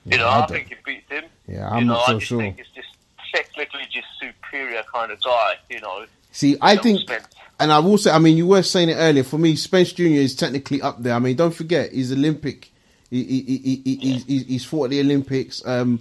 you 0.04 0.18
know, 0.18 0.26
I 0.26 0.42
I, 0.42 0.46
think 0.46 0.68
he 0.68 0.76
beats 0.84 1.10
him. 1.10 1.24
Yeah, 1.48 1.68
I'm 1.68 1.86
know, 1.86 1.94
not 1.94 2.02
I 2.02 2.06
so 2.06 2.18
just 2.18 2.26
sure. 2.26 2.38
think 2.38 2.58
it's 2.58 2.68
just 2.70 2.88
technically 3.34 3.82
just 3.90 4.06
superior 4.20 4.82
kind 4.92 5.12
of 5.12 5.22
guy. 5.22 5.54
You 5.70 5.80
know, 5.80 6.04
See, 6.32 6.56
I 6.60 6.76
think, 6.76 7.00
Spence. 7.00 7.26
and 7.60 7.70
I 7.72 7.78
will 7.78 7.98
say, 7.98 8.10
I 8.10 8.18
mean, 8.18 8.36
you 8.36 8.46
were 8.46 8.62
saying 8.62 8.88
it 8.88 8.94
earlier. 8.94 9.22
For 9.22 9.38
me, 9.38 9.54
Spence 9.54 9.92
Jr. 9.92 10.04
is 10.04 10.34
technically 10.34 10.80
up 10.80 11.02
there. 11.02 11.14
I 11.14 11.18
mean, 11.18 11.36
don't 11.36 11.54
forget, 11.54 11.92
he's 11.92 12.10
Olympic. 12.12 12.70
He, 13.10 13.22
he, 13.24 13.40
he, 13.42 13.58
he, 13.58 13.96
he, 13.96 14.12
he's, 14.18 14.46
he's 14.46 14.64
fought 14.64 14.84
at 14.84 14.90
the 14.90 15.00
Olympics. 15.00 15.64
Um, 15.66 16.00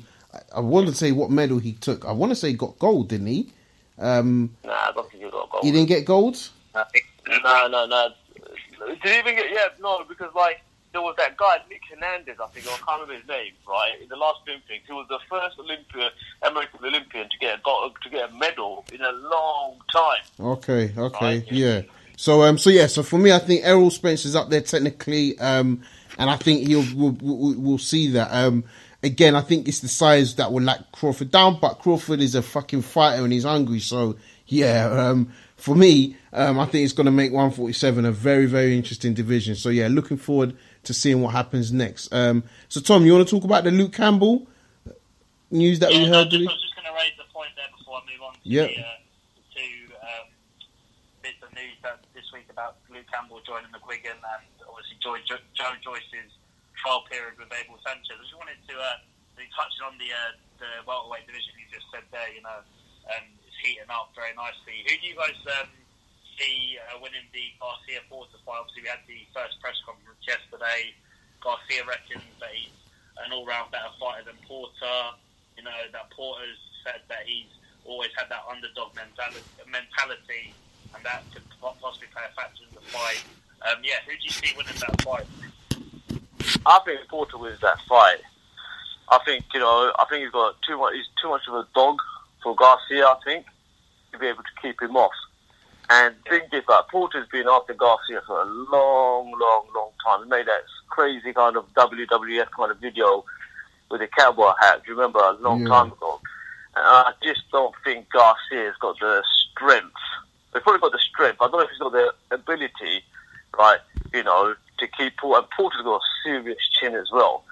I, 0.55 0.59
want 0.59 0.88
to 0.88 0.93
say 0.95 1.11
what 1.11 1.29
medal 1.29 1.59
he 1.59 1.73
took. 1.73 2.05
I 2.05 2.11
want 2.11 2.32
to 2.32 2.36
say 2.36 2.49
he 2.49 2.53
got 2.53 2.77
gold, 2.79 3.09
didn't 3.09 3.27
he? 3.27 3.51
Um, 3.99 4.55
Nah, 4.63 4.71
I 4.71 4.91
don't 4.93 5.09
think 5.11 5.23
he 5.23 5.29
got 5.29 5.49
gold. 5.51 5.63
he 5.63 5.71
didn't 5.71 5.88
get 5.89 6.05
gold. 6.05 6.38
No, 6.73 7.67
no, 7.67 7.86
no. 7.86 8.09
Did 8.88 8.97
he 9.03 9.19
even 9.19 9.36
get? 9.36 9.51
Yeah, 9.51 9.67
no, 9.79 10.03
because 10.07 10.34
like 10.36 10.61
there 10.91 11.01
was 11.01 11.15
that 11.17 11.38
guy 11.38 11.57
Nick 11.69 11.82
Hernandez, 11.89 12.38
I 12.43 12.47
think, 12.47 12.65
I 12.67 12.69
can't 12.77 13.01
remember 13.01 13.13
his 13.13 13.27
name. 13.27 13.51
Right, 13.67 13.93
in 14.01 14.09
the 14.09 14.15
last 14.15 14.39
Olympics, 14.47 14.88
he 14.88 14.93
was 14.93 15.05
the 15.09 15.19
first 15.29 15.59
Olympia 15.59 16.09
American 16.41 16.79
Olympian 16.84 17.29
to 17.29 17.38
get 17.39 17.59
a 17.59 17.61
go- 17.63 17.91
to 18.01 18.09
get 18.09 18.29
a 18.29 18.34
medal 18.34 18.86
in 18.91 19.01
a 19.01 19.11
long 19.11 19.75
time. 19.93 20.23
Okay, 20.39 20.91
okay, 20.97 21.38
Right. 21.39 21.51
yeah. 21.51 21.82
So 22.17 22.41
um, 22.43 22.57
so 22.57 22.69
yeah, 22.69 22.88
so 22.88 23.03
for 23.03 23.17
me, 23.19 23.32
I 23.32 23.39
think 23.39 23.61
Errol 23.63 23.91
Spence 23.91 24.25
is 24.25 24.36
up 24.36 24.49
there 24.49 24.61
technically, 24.61 25.38
um, 25.39 25.82
and 26.17 26.29
I 26.29 26.38
think 26.38 26.67
he'll 26.67 26.86
we'll, 26.95 27.17
we'll, 27.21 27.55
we'll 27.59 27.77
see 27.77 28.09
that. 28.11 28.29
Um, 28.32 28.63
again, 29.03 29.35
I 29.35 29.41
think 29.41 29.67
it's 29.67 29.79
the 29.79 29.87
size 29.87 30.35
that 30.35 30.51
will 30.51 30.61
let 30.63 30.91
Crawford 30.91 31.31
down, 31.31 31.59
but 31.59 31.75
Crawford 31.79 32.21
is 32.21 32.35
a 32.35 32.41
fucking 32.41 32.81
fighter 32.83 33.23
and 33.23 33.33
he's 33.33 33.43
hungry. 33.43 33.79
So 33.79 34.15
yeah, 34.47 34.85
um, 34.91 35.31
for 35.57 35.75
me, 35.75 36.15
um, 36.33 36.59
I 36.59 36.65
think 36.65 36.83
it's 36.83 36.93
going 36.93 37.05
to 37.05 37.11
make 37.11 37.31
147 37.31 38.05
a 38.05 38.11
very 38.11 38.45
very 38.45 38.75
interesting 38.75 39.13
division. 39.13 39.55
So 39.55 39.69
yeah, 39.69 39.87
looking 39.87 40.17
forward 40.17 40.55
to 40.83 40.93
seeing 40.93 41.21
what 41.21 41.31
happens 41.33 41.71
next. 41.71 42.11
Um, 42.13 42.43
so 42.69 42.81
Tom, 42.81 43.05
you 43.05 43.13
want 43.13 43.27
to 43.27 43.35
talk 43.35 43.43
about 43.43 43.63
the 43.63 43.71
Luke 43.71 43.93
Campbell 43.93 44.47
news 45.49 45.79
that 45.79 45.89
we 45.89 45.97
Yeah, 45.97 46.09
no, 46.09 46.17
heard? 46.19 46.33
I 46.33 46.37
was 46.37 46.61
just 46.61 46.75
going 46.75 46.87
to 46.87 46.93
raise 46.95 47.13
the 47.17 47.27
point 47.33 47.49
there 47.55 47.67
before 47.77 47.97
I 47.97 48.01
move 48.11 48.21
on 48.25 48.33
to 48.33 48.39
Yep. 48.43 48.69
the 48.69 48.79
uh, 48.81 48.85
two 49.53 49.93
um, 50.01 50.25
bits 51.21 51.37
of 51.43 51.53
news 51.53 51.75
that 51.83 51.99
this 52.15 52.25
week 52.33 52.47
about 52.49 52.77
Luke 52.89 53.05
Campbell 53.11 53.41
joining 53.45 53.69
McGuigan 53.69 54.15
and 54.17 54.43
obviously 54.67 54.97
Joe, 55.03 55.15
Joe 55.53 55.73
Joyce's 55.83 56.31
trial 56.82 57.05
period 57.05 57.38
with 57.38 57.53
Abel 57.53 57.77
Sanchez. 57.86 58.17
I 58.17 58.25
just 58.25 58.34
wanted 58.34 58.57
to 58.65 58.75
uh, 58.75 58.97
touch 59.53 59.75
on 59.86 59.95
the 60.01 60.09
uh, 60.09 60.34
the 60.57 60.69
welterweight 60.89 61.29
division 61.29 61.53
you 61.61 61.69
just 61.69 61.86
said 61.93 62.05
there. 62.09 62.29
You 62.34 62.41
know, 62.41 62.65
um, 63.13 63.25
it's 63.45 63.57
heating 63.61 63.89
up 63.93 64.11
very 64.17 64.34
nicely. 64.34 64.82
Who 64.89 64.93
do 64.97 65.05
you 65.05 65.17
guys 65.17 65.38
um, 65.61 65.69
see 66.36 66.82
uh, 66.89 66.97
winning 66.97 67.29
the 67.29 67.53
Garcia 67.61 68.01
Porter 68.09 68.41
fight? 68.41 68.65
Obviously, 68.65 68.86
we 68.86 68.89
had 68.89 69.05
the 69.05 69.21
first 69.29 69.61
press 69.61 69.77
conference 69.86 70.21
yesterday. 70.25 70.97
Garcia 71.41 71.86
reckons 71.86 72.25
that 72.41 72.53
he's 72.53 72.73
an 73.25 73.34
all-round 73.34 73.69
better 73.69 73.93
fighter 74.01 74.25
than 74.25 74.38
Porter. 74.49 74.97
You 75.57 75.63
know 75.65 75.79
that 75.93 76.09
Porter's 76.09 76.57
said 76.82 77.05
that 77.09 77.29
he's 77.29 77.49
always 77.86 78.13
had 78.17 78.29
that 78.29 78.45
underdog 78.49 78.93
mentality, 78.97 79.45
mentality 79.69 80.53
and 80.93 81.01
that 81.05 81.25
could 81.34 81.45
possibly 81.61 82.09
play 82.13 82.25
a 82.25 82.34
factor 82.34 82.61
in 82.65 82.73
the 82.73 82.82
fight. 82.93 83.23
Um, 83.61 83.82
yeah, 83.86 84.01
who 84.05 84.13
do 84.13 84.23
you 84.25 84.34
see 84.34 84.53
winning 84.57 84.77
that 84.82 85.01
fight? 85.01 85.25
I 86.66 86.80
think 86.86 87.07
Porter 87.09 87.38
wins 87.38 87.59
that 87.62 87.80
fight. 87.88 88.20
I 89.09 89.20
think 89.26 89.45
you 89.53 89.59
know. 89.59 89.91
I 89.99 90.05
think 90.09 90.24
he's 90.24 90.32
got 90.32 90.55
too 90.68 90.78
much. 90.78 90.93
He's 90.93 91.05
too 91.22 91.30
much 91.30 91.41
of 91.47 91.55
a 91.55 91.68
dog 91.74 91.97
for 92.43 92.55
Garcia. 92.55 93.05
I 93.05 93.16
think 93.26 93.45
to 94.14 94.20
be 94.20 94.28
able 94.28 94.43
to 94.43 94.62
keep 94.62 94.82
him 94.82 94.95
off. 94.95 95.12
And 95.89 96.16
think 96.30 96.43
is 96.53 96.64
that 96.68 96.74
uh, 96.74 96.82
Porter's 96.84 97.28
been 97.30 97.47
after 97.49 97.74
Garcia 97.74 98.22
for 98.26 98.41
a 98.41 98.45
long, 98.45 99.32
long, 99.39 99.66
long 99.76 99.89
time. 100.05 100.24
He 100.24 100.30
made 100.30 100.45
that 100.47 100.62
crazy 100.89 101.34
kind 101.34 101.57
of 101.57 101.66
WWF 101.74 102.47
kind 102.55 102.72
of 102.72 102.78
video 102.78 103.26
with 103.89 104.01
a 104.01 104.07
cowboy 104.07 104.51
hat. 104.62 104.84
Do 104.86 104.91
you 104.91 104.95
remember 104.97 105.20
a 105.20 105.34
long 105.34 105.62
Yeah. 105.64 105.68
time 105.70 105.91
ago? 105.91 106.22
And 106.78 106.86
I 106.86 107.12
just 107.22 107.41
don't 107.51 107.76
think 107.84 108.09
Garcia's 108.09 108.76
got 108.80 108.97
the 108.99 109.22
strength. 109.51 109.91
He's 110.53 110.62
probably 110.64 110.80
got 110.80 110.93
the 110.93 110.99
strength. 110.99 111.38
I 111.41 111.45
don't 111.47 111.53
know 111.53 111.59
if 111.62 111.70
he's 111.70 111.80
got 111.80 111.91
the 111.91 112.14
ability, 112.32 113.03
right? 113.57 113.80
You 114.14 114.24
know, 114.24 114.55
to 114.82 114.88
keep 114.88 115.17
Porter. 115.17 115.39
And 115.41 115.49
Porter's 115.51 115.82
got 115.84 115.95
a 115.95 115.99
serious 116.23 116.57
chin 116.79 116.93
as 116.95 117.09
well, 117.11 117.43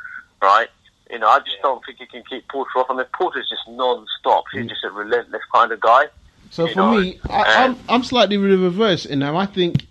right? 0.42 0.68
You 1.10 1.20
know, 1.20 1.28
I 1.28 1.40
just 1.40 1.52
Yeah. 1.58 1.62
don't 1.64 1.86
think 1.86 1.98
he 2.00 2.06
can 2.06 2.24
keep 2.30 2.48
Porter 2.50 2.70
off. 2.78 2.88
I 2.90 2.94
mean, 2.96 3.06
Porter's 3.14 3.50
just 3.50 3.68
non-stop. 3.68 4.44
He's 4.52 4.66
Mm. 4.66 4.70
just 4.70 4.84
a 4.84 4.90
relentless 4.92 5.42
kind 5.54 5.72
of 5.72 5.80
guy. 5.80 6.06
So 6.52 6.68
for 6.68 6.76
know, 6.76 6.92
me, 7.00 7.20
I, 7.30 7.64
I'm 7.66 7.78
I'm 7.88 8.04
slightly 8.04 8.38
the 8.38 8.58
reverse 8.58 9.06
in 9.06 9.20
them. 9.20 9.36
I 9.36 9.46
think, 9.46 9.86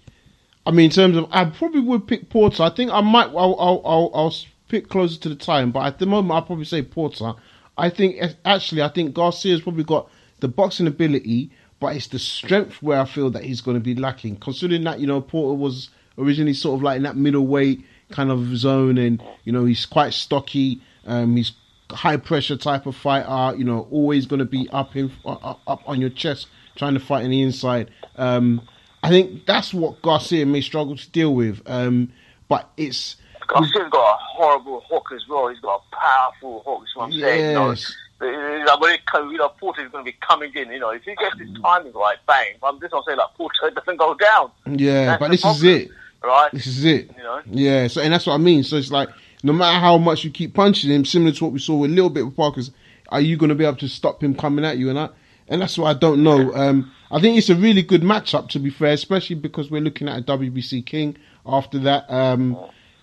I 0.66 0.70
mean, 0.70 0.86
in 0.86 0.90
terms 0.90 1.16
of, 1.16 1.26
I 1.32 1.44
probably 1.46 1.80
would 1.80 2.06
pick 2.06 2.30
Porter. 2.30 2.62
I 2.64 2.70
think 2.70 2.90
I 2.92 3.00
might, 3.00 3.28
I'll, 3.28 3.56
I'll, 3.58 3.80
I'll, 3.84 4.10
I'll 4.14 4.34
pick 4.68 4.88
closer 4.88 5.18
to 5.20 5.28
the 5.28 5.34
time, 5.36 5.70
but 5.70 5.86
at 5.86 5.98
the 5.98 6.06
moment, 6.06 6.32
I'll 6.32 6.42
probably 6.42 6.64
say 6.66 6.82
Porter. 6.82 7.32
I 7.76 7.88
think 7.90 8.20
actually, 8.44 8.82
I 8.82 8.88
think 8.88 9.14
Garcia's 9.14 9.60
probably 9.62 9.84
got 9.84 10.10
the 10.40 10.48
boxing 10.48 10.86
ability, 10.88 11.50
but 11.80 11.94
it's 11.94 12.08
the 12.08 12.18
strength 12.18 12.82
where 12.82 13.00
I 13.00 13.04
feel 13.04 13.30
that 13.30 13.44
he's 13.44 13.60
going 13.60 13.76
to 13.76 13.80
be 13.82 13.94
lacking. 13.94 14.36
Considering 14.36 14.82
that 14.84 14.98
you 15.00 15.06
know 15.06 15.20
Porter 15.20 15.54
was 15.56 15.90
originally 16.18 16.54
sort 16.54 16.78
of 16.78 16.82
like 16.82 16.96
in 16.96 17.02
that 17.04 17.16
middleweight 17.16 17.84
kind 18.10 18.30
of 18.30 18.56
zone, 18.56 18.98
and 18.98 19.22
you 19.44 19.52
know 19.52 19.64
he's 19.64 19.86
quite 19.86 20.12
stocky. 20.12 20.82
Um, 21.06 21.36
he's 21.36 21.52
high 21.90 22.16
pressure 22.16 22.56
type 22.56 22.86
of 22.86 22.96
fighter. 22.96 23.56
You 23.56 23.64
know, 23.64 23.86
always 23.90 24.26
going 24.26 24.40
to 24.40 24.44
be 24.44 24.68
up 24.70 24.96
in 24.96 25.10
up, 25.24 25.60
up 25.66 25.82
on 25.86 26.00
your 26.00 26.10
chest, 26.10 26.48
trying 26.76 26.94
to 26.94 27.00
fight 27.00 27.24
on 27.24 27.30
the 27.30 27.42
inside. 27.42 27.90
Um, 28.16 28.62
I 29.02 29.10
think 29.10 29.46
that's 29.46 29.72
what 29.72 30.02
Garcia 30.02 30.44
may 30.46 30.60
struggle 30.60 30.96
to 30.96 31.10
deal 31.10 31.34
with. 31.34 31.62
Um, 31.66 32.12
but 32.48 32.70
it's 32.76 33.16
Garcia's 33.46 33.90
got 33.90 34.14
a 34.14 34.16
horrible 34.20 34.84
hook 34.90 35.08
as 35.14 35.26
well. 35.28 35.48
He's 35.48 35.60
got 35.60 35.82
a 35.92 35.96
powerful 35.96 36.62
hook. 36.66 36.80
That's 36.80 36.96
what 36.96 37.04
I'm 37.04 37.12
saying. 37.12 37.48
You 37.48 37.54
know, 37.54 37.70
yes, 37.70 37.96
You 38.20 38.64
know, 38.64 38.76
when 38.78 38.94
it 38.94 39.06
comes, 39.06 39.32
you 39.32 39.38
know, 39.38 39.48
Porter's 39.48 39.90
going 39.90 40.04
to 40.04 40.10
be 40.10 40.16
coming 40.20 40.52
in. 40.54 40.70
You 40.70 40.80
know, 40.80 40.90
if 40.90 41.02
he 41.02 41.14
gets 41.14 41.38
his 41.38 41.48
timing 41.62 41.92
right, 41.92 42.18
bang. 42.26 42.54
I'm 42.62 42.80
just 42.80 42.92
not 42.92 43.04
saying 43.06 43.18
like 43.18 43.34
Porter 43.34 43.70
doesn't 43.74 43.96
go 43.96 44.14
down, 44.14 44.50
yeah. 44.66 45.06
That's 45.06 45.20
But 45.20 45.30
this 45.30 45.44
is 45.44 45.62
it. 45.62 45.90
Right? 46.22 46.50
This 46.52 46.66
is 46.66 46.84
it. 46.84 47.10
You 47.16 47.22
know, 47.22 47.40
Yeah, 47.46 47.88
so 47.88 48.00
and 48.00 48.12
that's 48.12 48.26
what 48.26 48.34
I 48.34 48.38
mean. 48.38 48.62
So 48.62 48.76
it's 48.76 48.90
like 48.90 49.08
no 49.42 49.52
matter 49.52 49.78
how 49.78 49.98
much 49.98 50.24
you 50.24 50.30
keep 50.30 50.54
punching 50.54 50.90
him, 50.90 51.04
similar 51.04 51.32
to 51.32 51.44
what 51.44 51.52
we 51.52 51.58
saw 51.58 51.76
with 51.76 51.90
a 51.90 51.94
little 51.94 52.10
bit 52.10 52.24
with 52.24 52.36
Parker's, 52.36 52.70
are 53.10 53.20
you 53.20 53.36
going 53.36 53.48
to 53.48 53.54
be 53.54 53.64
able 53.64 53.76
to 53.78 53.88
stop 53.88 54.22
him 54.22 54.34
coming 54.34 54.64
at 54.64 54.78
you? 54.78 54.90
And 54.90 54.98
I, 54.98 55.08
and 55.48 55.62
that's 55.62 55.78
what 55.78 55.94
I 55.94 55.98
don't 55.98 56.22
know. 56.22 56.54
Um, 56.54 56.92
I 57.10 57.20
think 57.20 57.38
it's 57.38 57.48
a 57.48 57.54
really 57.54 57.82
good 57.82 58.02
matchup 58.02 58.48
to 58.50 58.58
be 58.58 58.70
fair, 58.70 58.92
especially 58.92 59.36
because 59.36 59.70
we're 59.70 59.80
looking 59.80 60.08
at 60.08 60.18
a 60.18 60.22
WBC 60.22 60.84
King 60.84 61.16
after 61.46 61.78
that. 61.80 62.10
Um, 62.10 62.56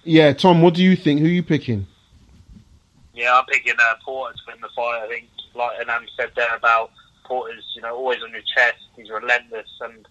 yeah, 0.03 0.34
Tom, 0.34 0.61
what 0.61 0.76
do 0.76 0.84
you 0.84 0.95
think? 0.95 1.20
Who 1.22 1.26
are 1.26 1.30
you 1.30 1.43
picking? 1.43 1.88
Yeah, 3.13 3.36
I'm 3.36 3.45
picking 3.45 3.74
uh, 3.80 3.93
Porter 4.03 4.36
to 4.36 4.39
win 4.47 4.61
the 4.61 4.70
fight. 4.76 5.03
I 5.03 5.07
think, 5.07 5.28
like 5.55 5.80
Anand 5.80 6.07
said 6.18 6.32
there 6.36 6.53
about 6.55 6.91
Porter's, 7.24 7.63
you 7.76 7.82
know, 7.82 7.95
always 7.95 8.22
on 8.22 8.32
your 8.32 8.43
chest. 8.55 8.78
He's 8.95 9.09
relentless, 9.09 9.70
and 9.82 10.07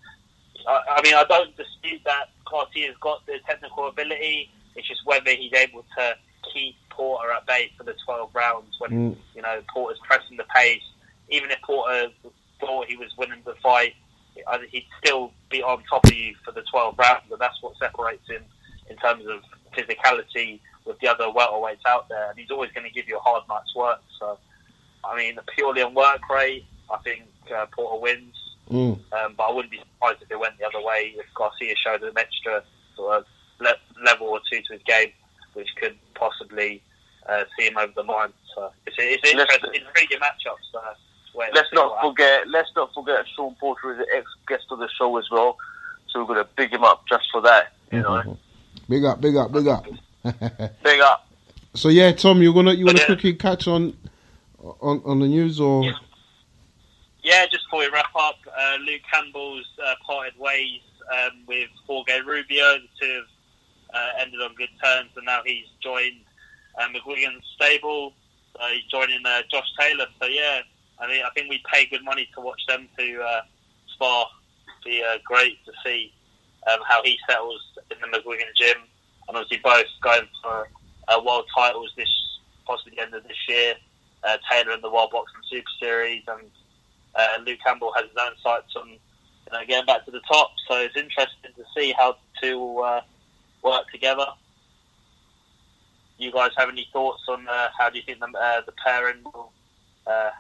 I, 0.67 0.81
I 0.97 1.03
mean, 1.03 1.15
I 1.15 1.25
don't 1.29 1.55
dispute 1.57 2.01
that 2.07 2.31
Garcia's 2.45 2.97
got 3.01 3.24
the 3.26 3.38
technical 3.47 3.88
ability. 3.88 4.51
It's 4.76 4.86
just 4.88 5.05
whether 5.07 5.30
he's 5.30 5.53
able 5.53 5.84
to 5.97 6.16
keep 6.53 6.76
Porter 6.90 7.32
at 7.32 7.47
bay 7.47 7.70
for 7.76 7.84
the 7.84 7.95
12 8.05 8.30
rounds 8.34 8.76
when 8.78 8.90
Mm. 8.90 9.16
you 9.34 9.42
know 9.42 9.62
Porter's 9.72 9.99
pressing 10.05 10.36
the 10.36 10.45
pace. 10.55 10.82
Even 11.30 11.51
if 11.51 11.61
Porter 11.62 12.09
thought 12.61 12.86
he 12.86 12.97
was 12.97 13.11
winning 13.16 13.42
the 13.45 13.55
fight, 13.62 13.95
he'd 14.70 14.86
still 15.03 15.32
be 15.51 15.62
on 15.62 15.82
top 15.88 16.05
of 16.07 16.12
you 16.12 16.34
for 16.45 16.53
the 16.53 16.62
12 16.62 16.99
rounds, 16.99 17.30
and 17.30 17.40
that's 17.40 17.61
what 17.62 17.76
separates 17.78 18.28
him 18.28 18.45
in 18.90 18.97
terms 18.97 19.24
of 19.26 19.42
physicality 19.72 20.61
with 20.84 20.99
the 21.01 21.09
other 21.09 21.24
welterweights 21.24 21.84
out 21.86 22.09
there. 22.09 22.30
And 22.30 22.38
he's 22.38 22.51
always 22.51 22.70
going 22.72 22.86
to 22.86 22.92
give 22.92 23.09
you 23.09 23.16
a 23.16 23.20
hard 23.20 23.42
night's 23.49 23.74
work. 23.74 24.03
So, 24.20 24.38
I 25.03 25.16
mean, 25.16 25.38
purely 25.57 25.82
on 25.82 25.95
work 25.95 26.20
rate, 26.28 26.66
I 26.90 26.99
think 26.99 27.22
uh, 27.55 27.66
Porter 27.72 28.01
wins. 28.01 28.34
Mm. 28.71 28.99
Um, 29.12 29.35
but 29.37 29.43
I 29.45 29.53
wouldn't 29.53 29.71
be 29.71 29.79
surprised 29.79 30.23
if 30.23 30.31
it 30.31 30.39
went 30.39 30.59
the 30.59 30.67
other 30.67 30.81
way 30.85 31.15
if 31.17 31.27
Garcia 31.35 31.75
showed 31.77 32.03
an 32.03 32.17
extra 32.17 32.62
sort 32.97 33.19
of 33.19 33.25
le- 33.61 34.05
level 34.05 34.29
or 34.29 34.41
two 34.51 34.61
to 34.62 34.73
his 34.73 34.83
game, 34.85 35.11
which 35.53 35.69
could 35.81 35.97
possibly 36.15 36.83
uh, 37.29 37.45
see 37.59 37.67
him 37.67 37.77
over 37.77 37.93
the 37.95 38.03
line. 38.03 38.33
So 38.55 38.71
it's, 38.87 38.97
it's 38.99 39.23
Let's- 39.35 39.53
interesting, 39.53 39.83
intriguing 39.87 40.19
matchups. 40.19 40.75
Uh, 40.75 40.95
wait 41.35 41.51
let's 41.55 41.69
not 41.73 42.01
forget. 42.01 42.49
Let's 42.49 42.71
not 42.77 42.93
forget 42.95 43.27
Shawn 43.37 43.55
Porter 43.61 43.93
is 43.93 43.99
an 43.99 44.07
ex 44.17 44.27
guest 44.49 44.65
of 44.71 44.79
the 44.79 44.89
show 44.99 45.17
as 45.19 45.25
well. 45.31 45.57
So 46.09 46.21
we're 46.21 46.35
going 46.35 46.45
to 46.45 46.49
big 46.57 46.73
him 46.73 46.85
up 46.85 47.05
just 47.09 47.25
for 47.33 47.41
that. 47.43 47.73
You 47.93 48.01
know, 48.03 48.23
Mhm. 48.25 48.39
Big 48.89 49.05
up, 49.05 49.21
big 49.21 49.37
up, 49.37 49.53
big 49.53 49.67
up. 49.67 49.85
big 50.83 51.01
up. 51.01 51.27
so 51.75 51.89
yeah, 51.89 52.12
Tom, 52.12 52.41
you're 52.43 52.55
gonna 52.55 52.73
you 52.73 52.85
wanna 52.87 52.99
Yeah. 53.01 53.07
quickly 53.07 53.35
catch 53.35 53.67
on 53.69 53.97
on 54.81 55.03
on 55.05 55.21
the 55.21 55.27
news 55.27 55.61
or? 55.61 55.85
Yeah. 55.85 55.93
Yeah, 57.25 57.47
just 57.47 57.64
before 57.64 57.81
we 57.81 57.89
wrap 57.89 58.14
up, 58.14 58.37
uh, 58.47 58.77
Luke 58.87 59.01
Campbell's 59.11 59.66
uh, 59.83 59.95
parted 60.07 60.39
ways 60.39 60.83
um, 61.11 61.45
with 61.49 61.70
Jorge 61.87 62.20
Rubio. 62.20 62.75
The 62.75 62.89
two 63.01 63.14
have 63.14 63.25
uh, 63.95 64.20
ended 64.20 64.43
on 64.43 64.55
good 64.57 64.68
terms, 64.85 65.09
and 65.16 65.25
now 65.25 65.41
he's 65.43 65.64
joined 65.83 66.20
uh, 66.79 66.87
McGuigan's 66.89 67.43
stable. 67.57 68.12
Uh, 68.61 68.68
he's 68.75 68.85
joining 68.91 69.25
uh, 69.25 69.41
Josh 69.51 69.66
Taylor. 69.81 70.05
So 70.20 70.29
yeah, 70.29 70.61
I 70.99 71.09
mean, 71.09 71.22
I 71.25 71.31
think 71.31 71.49
we 71.49 71.62
pay 71.72 71.87
good 71.87 72.05
money 72.05 72.29
to 72.35 72.43
watch 72.43 72.61
them 72.68 72.89
to 72.99 73.22
uh, 73.22 73.41
spar. 73.95 74.27
Be 74.85 75.03
uh, 75.03 75.16
great 75.25 75.64
to 75.64 75.72
see 75.83 76.12
um, 76.70 76.81
how 76.87 77.03
he 77.05 77.18
settles 77.27 77.62
in 77.91 77.97
the 78.03 78.18
McGuigan 78.18 78.55
gym, 78.55 78.77
and 79.29 79.37
obviously 79.39 79.62
both 79.64 79.87
going 80.03 80.29
for 80.43 80.68
world 81.25 81.47
titles 81.57 81.91
this 81.97 82.09
possibly 82.66 82.97
the 82.97 83.03
end 83.03 83.14
of 83.14 83.22
this 83.22 83.49
year. 83.49 83.77
Taylor 84.51 84.72
in 84.72 84.83
the 84.83 84.91
World 84.91 85.11
Boxing 85.11 85.41
Super 85.51 85.70
Series, 85.81 86.22
and 86.29 86.51
uh, 87.17 87.41
Luke 87.45 87.59
Campbell 87.65 87.93
has 87.95 88.05
his 88.05 88.17
own 88.21 88.33
sights 88.43 88.75
on 88.77 88.89
you 88.89 88.99
know, 89.53 89.61
getting 89.67 89.87
back 89.87 90.05
to 90.05 90.11
the 90.11 90.21
top. 90.21 90.51
So 90.69 90.77
it's 90.79 90.97
interesting 90.97 91.53
to 91.57 91.65
see 91.77 91.93
how 91.97 92.12
the 92.12 92.47
two 92.49 92.59
will 92.59 92.85
uh, 92.85 93.01
work 93.62 93.91
together. 93.91 94.27
You 96.19 96.33
guys 96.33 96.51
have 96.57 96.69
any 96.69 96.89
thoughts 96.93 97.23
on 97.29 97.49
uh, 97.49 97.69
how 97.79 97.91
do 97.91 97.99
you 97.99 98.05
think 98.05 98.21
the, 98.21 98.27
uh, 98.27 98.61
the 98.65 98.73
pairing 98.85 99.23
will? 99.25 99.53
Uh, 100.07 100.31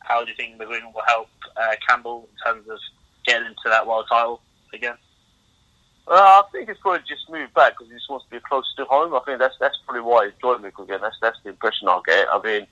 how 0.00 0.24
do 0.24 0.30
you 0.30 0.36
think 0.36 0.60
McGuigan 0.60 0.92
will 0.92 1.02
help 1.06 1.28
uh, 1.56 1.74
Campbell 1.88 2.28
in 2.30 2.52
terms 2.52 2.68
of 2.68 2.78
getting 3.26 3.46
into 3.46 3.62
that 3.66 3.86
world 3.86 4.06
title 4.08 4.40
again? 4.74 4.96
Uh, 6.06 6.14
I 6.14 6.42
think 6.50 6.68
he's 6.68 6.78
probably 6.78 7.00
just 7.08 7.30
moved 7.30 7.54
back 7.54 7.74
because 7.74 7.88
he 7.88 7.94
just 7.94 8.10
wants 8.10 8.26
to 8.26 8.30
be 8.30 8.40
closer 8.40 8.68
to 8.78 8.84
home. 8.86 9.14
I 9.14 9.20
think 9.20 9.38
that's 9.38 9.54
that's 9.60 9.78
probably 9.86 10.02
why 10.02 10.26
he's 10.26 10.34
joined 10.40 10.64
McGuigan. 10.64 11.00
That's 11.00 11.16
that's 11.22 11.38
the 11.44 11.50
impression 11.50 11.88
I 11.88 12.00
get. 12.04 12.26
I 12.30 12.42
mean, 12.42 12.66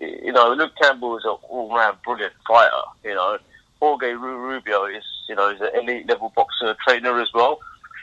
you 0.00 0.32
know, 0.32 0.52
Luke 0.54 0.72
Campbell 0.80 1.16
is 1.18 1.24
an 1.24 1.36
all-round 1.48 1.98
brilliant 2.04 2.32
fighter. 2.48 2.82
You 3.04 3.14
know, 3.14 3.38
Jorge 3.80 4.12
Ru- 4.12 4.38
Rubio 4.38 4.86
is 4.86 5.04
you 5.28 5.34
know 5.34 5.50
is 5.50 5.60
an 5.60 5.70
elite 5.74 6.08
level 6.08 6.32
boxer 6.34 6.74
trainer 6.86 7.20
as 7.20 7.28
well. 7.34 7.60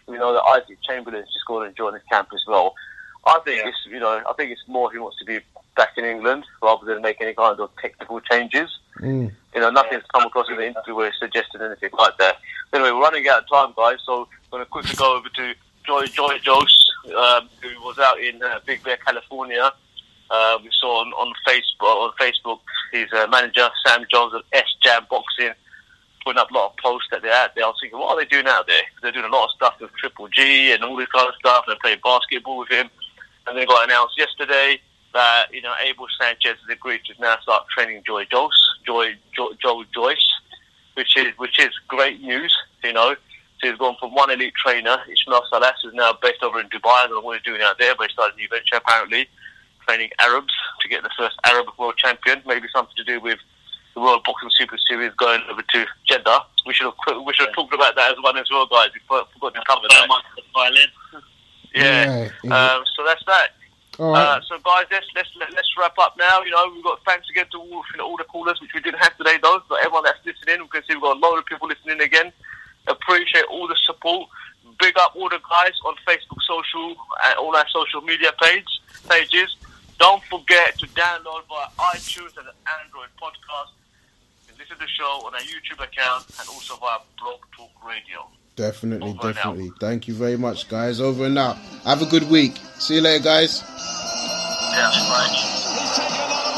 You 0.08 0.18
know 0.18 0.34
that 0.34 0.43
Isaac 0.43 0.78
Chamberlain's 0.88 1.28
just 1.34 1.45
going 1.48 1.70
to 1.70 1.76
join 1.76 1.93
his 1.93 2.04
camp 2.12 2.30
as 2.34 2.41
well. 2.48 2.74
I 3.26 3.39
think 3.43 3.62
Yeah. 3.62 3.70
it's 3.70 3.78
you 3.89 4.00
know 4.00 4.22
I 4.30 4.34
think 4.34 4.52
it's 4.52 4.62
more 4.68 4.91
he 4.91 5.00
wants 5.00 5.18
to 5.20 5.26
be 5.26 5.39
back 5.76 5.89
in 5.98 6.06
England 6.06 6.45
rather 6.64 6.86
than 6.86 7.02
make 7.02 7.20
any 7.22 7.34
kind 7.34 7.60
of 7.60 7.70
technical 7.82 8.20
changes. 8.22 8.70
Mm. 9.00 9.32
You 9.54 9.62
know, 9.62 9.70
nothing's 9.70 10.04
come 10.14 10.26
across 10.26 10.48
in 10.50 10.56
the 10.58 10.66
interview 10.66 10.95
where 10.95 11.12
he 11.12 11.18
suggested 11.20 11.62
anything 11.62 11.89
like 11.98 12.18
that. 12.18 12.38
Anyway, 12.74 12.91
we're 12.91 13.02
running 13.02 13.28
out 13.28 13.43
of 13.43 13.50
time, 13.50 13.74
guys, 13.78 13.98
so 14.06 14.22
I'm 14.22 14.28
going 14.52 14.64
to 14.66 14.70
quickly 14.70 14.95
go 14.95 15.16
over 15.18 15.30
to 15.30 15.54
Joy 15.86 16.06
Joy 16.08 16.39
Jose, 16.43 17.14
um, 17.16 17.48
who 17.62 17.70
was 17.84 18.00
out 18.00 18.20
in 18.20 18.41
uh, 18.41 18.60
Big 18.66 18.84
Bear, 18.84 18.98
California. 18.98 19.72
Uh, 20.30 20.57
we 20.61 20.69
saw 20.80 21.01
on, 21.01 21.07
on 21.13 21.34
Facebook, 21.47 21.84
on 21.84 22.11
Facebook, 22.19 22.59
his 22.91 23.07
uh, 23.13 23.28
manager 23.28 23.69
Sam 23.86 24.05
Jones 24.11 24.34
of 24.34 24.41
S 24.53 24.65
Jam 24.84 25.05
Boxing 25.09 25.53
putting 26.28 26.39
up 26.39 26.51
a 26.51 26.53
lot 26.53 26.71
of 26.71 26.78
posts 26.78 27.07
that 27.11 27.21
they're 27.21 27.34
out 27.34 27.55
there. 27.55 27.63
I 27.63 27.67
was 27.67 27.78
thinking, 27.82 27.97
what 27.99 28.11
are 28.11 28.19
they 28.19 28.28
doing 28.28 28.47
out 28.47 28.67
there? 28.67 28.82
They're 29.01 29.13
doing 29.13 29.25
a 29.25 29.30
lot 29.30 29.45
of 29.45 29.51
stuff 29.55 29.75
with 29.80 29.91
Triple 29.95 30.28
G 30.28 30.73
and 30.73 30.84
all 30.84 30.97
this 30.97 31.07
kind 31.07 31.30
of 31.30 31.36
stuff. 31.36 31.63
And 31.65 31.71
They're 31.71 31.80
playing 31.82 31.99
basketball 32.03 32.57
with 32.57 32.69
him, 32.69 32.89
and 33.47 33.55
then 33.55 33.63
it 33.63 33.69
got 33.69 33.86
announced 33.88 34.17
yesterday 34.17 34.82
that 35.13 35.53
you 35.53 35.61
know 35.61 35.73
Abel 35.82 36.05
Sanchez 36.19 36.57
has 36.59 36.69
agreed 36.69 37.01
to 37.05 37.13
now 37.21 37.38
start 37.41 37.65
training 37.69 38.03
Joy 38.05 38.25
Joyce, 38.25 38.51
Joy 38.86 39.15
jo- 39.36 39.53
Joe 39.61 39.86
Joyce, 39.95 40.28
which 40.95 41.15
is 41.15 41.28
which 41.38 41.57
is 41.59 41.69
great 41.88 42.21
news. 42.21 42.53
You 42.84 42.91
know, 42.91 43.15
so 43.61 43.69
he's 43.69 43.78
gone 43.78 43.95
from 43.99 44.13
one 44.13 44.30
elite 44.30 44.53
trainer, 44.61 44.97
Ismael 45.09 45.43
Salas, 45.49 45.80
who's 45.82 45.93
now 45.93 46.11
based 46.21 46.43
over 46.43 46.59
in 46.59 46.67
Dubai. 46.67 46.91
I 46.91 47.07
don't 47.07 47.15
know 47.15 47.21
what 47.21 47.38
he's 47.38 47.45
doing 47.45 47.61
out 47.61 47.80
there, 47.80 47.95
but 47.95 48.07
he 48.07 48.13
started 48.13 48.36
a 48.36 48.38
new 48.38 48.49
venture 48.49 48.75
apparently, 48.75 49.28
training 49.88 50.09
Arabs 50.19 50.53
to 50.81 50.88
get 50.89 51.03
the 51.03 51.09
first 51.17 51.35
Arab 51.45 51.67
world 51.77 51.95
champion. 51.97 52.41
Maybe 52.45 52.67
something 52.73 52.95
to 52.97 53.03
do 53.03 53.19
with 53.19 53.39
the 53.95 54.01
World 54.01 54.23
Boxing 54.25 54.49
Super 54.53 54.77
Series 54.88 55.13
going 55.13 55.41
over 55.49 55.61
to 55.61 55.85
Jeddah. 56.07 56.41
We 56.65 56.73
should 56.73 56.85
have 56.85 57.23
we 57.25 57.33
should 57.33 57.47
have 57.47 57.55
talked 57.55 57.73
about 57.73 57.95
that 57.95 58.11
as 58.11 58.17
one 58.23 58.38
as 58.38 58.49
well, 58.51 58.67
guys. 58.67 58.89
We 58.93 58.99
forgot 59.07 59.31
forgot 59.33 59.55
to 59.55 59.61
cover 59.65 59.88
that. 59.89 60.07
much 60.07 60.23
for 60.35 60.41
the 60.41 60.47
violin. 60.53 60.89
Yeah. 61.73 62.29
Yeah, 62.43 62.75
Um, 62.75 62.83
so 62.95 63.03
that's 63.05 63.23
that. 63.25 63.49
All 63.99 64.11
right. 64.11 64.38
Uh, 64.38 64.41
so 64.47 64.57
guys, 64.59 64.85
let's 64.91 65.07
let's 65.15 65.29
let's 65.39 65.67
wrap 65.77 65.97
up 65.99 66.15
now. 66.17 66.41
You 66.43 66.51
know, 66.51 66.69
we've 66.73 66.83
got 66.83 66.99
thanks 67.05 67.29
again 67.29 67.45
to 67.51 67.57
all, 67.57 67.83
you 67.91 67.97
know, 67.97 68.05
all 68.05 68.17
the 68.17 68.23
callers, 68.25 68.59
which 68.61 68.71
we 68.73 68.81
didn't 68.81 68.99
have 68.99 69.15
today, 69.17 69.38
though. 69.41 69.61
But 69.69 69.79
everyone 69.79 70.03
that's 70.03 70.19
listening, 70.25 70.61
we 70.61 70.67
can 70.67 70.81
see 70.83 70.93
we've 70.93 71.01
got 71.01 71.17
a 71.17 71.19
lot 71.19 71.38
of 71.38 71.45
people 71.45 71.67
listening 71.67 72.01
again. 72.01 72.31
Appreciate 72.88 73.45
all 73.49 73.67
the 73.67 73.75
support. 73.85 74.29
Big 74.79 74.93
up 74.99 75.13
all 75.15 75.29
the 75.29 75.39
guys 75.49 75.73
on 75.85 75.95
Facebook, 76.07 76.39
social, 76.47 76.95
and 77.25 77.35
all 77.39 77.55
our 77.55 77.65
social 77.73 78.01
media 78.01 78.31
page 78.41 78.67
pages. 79.09 79.55
Don't 80.00 80.24
forget 80.26 80.78
to 80.80 80.88
download 80.88 81.41
via 81.50 81.68
iTunes 81.95 82.38
and 82.38 82.48
Android 82.82 83.10
podcast. 83.22 83.72
And 84.50 84.58
listen 84.58 84.78
to 84.78 84.84
the 84.84 84.88
show 84.88 85.26
on 85.26 85.34
our 85.34 85.41
YouTube 85.41 85.84
account 85.84 86.26
and 86.39 86.48
also 86.50 86.76
via 86.78 87.00
Blog 87.20 87.39
Talk 87.56 87.72
Radio. 87.86 88.28
Definitely, 88.56 89.12
Over 89.12 89.34
definitely. 89.34 89.72
Thank 89.80 90.08
you 90.08 90.14
very 90.16 90.38
much, 90.38 90.68
guys. 90.68 91.00
Over 91.00 91.26
and 91.26 91.38
out. 91.38 91.58
Have 91.86 92.02
a 92.02 92.06
good 92.06 92.30
week. 92.30 92.56
See 92.80 92.95
you 92.95 93.02
later, 93.02 93.24
guys. 93.24 93.62
Yeah, 94.74 94.89
right. 94.89 95.30
He's 95.32 95.98
taken 95.98 96.57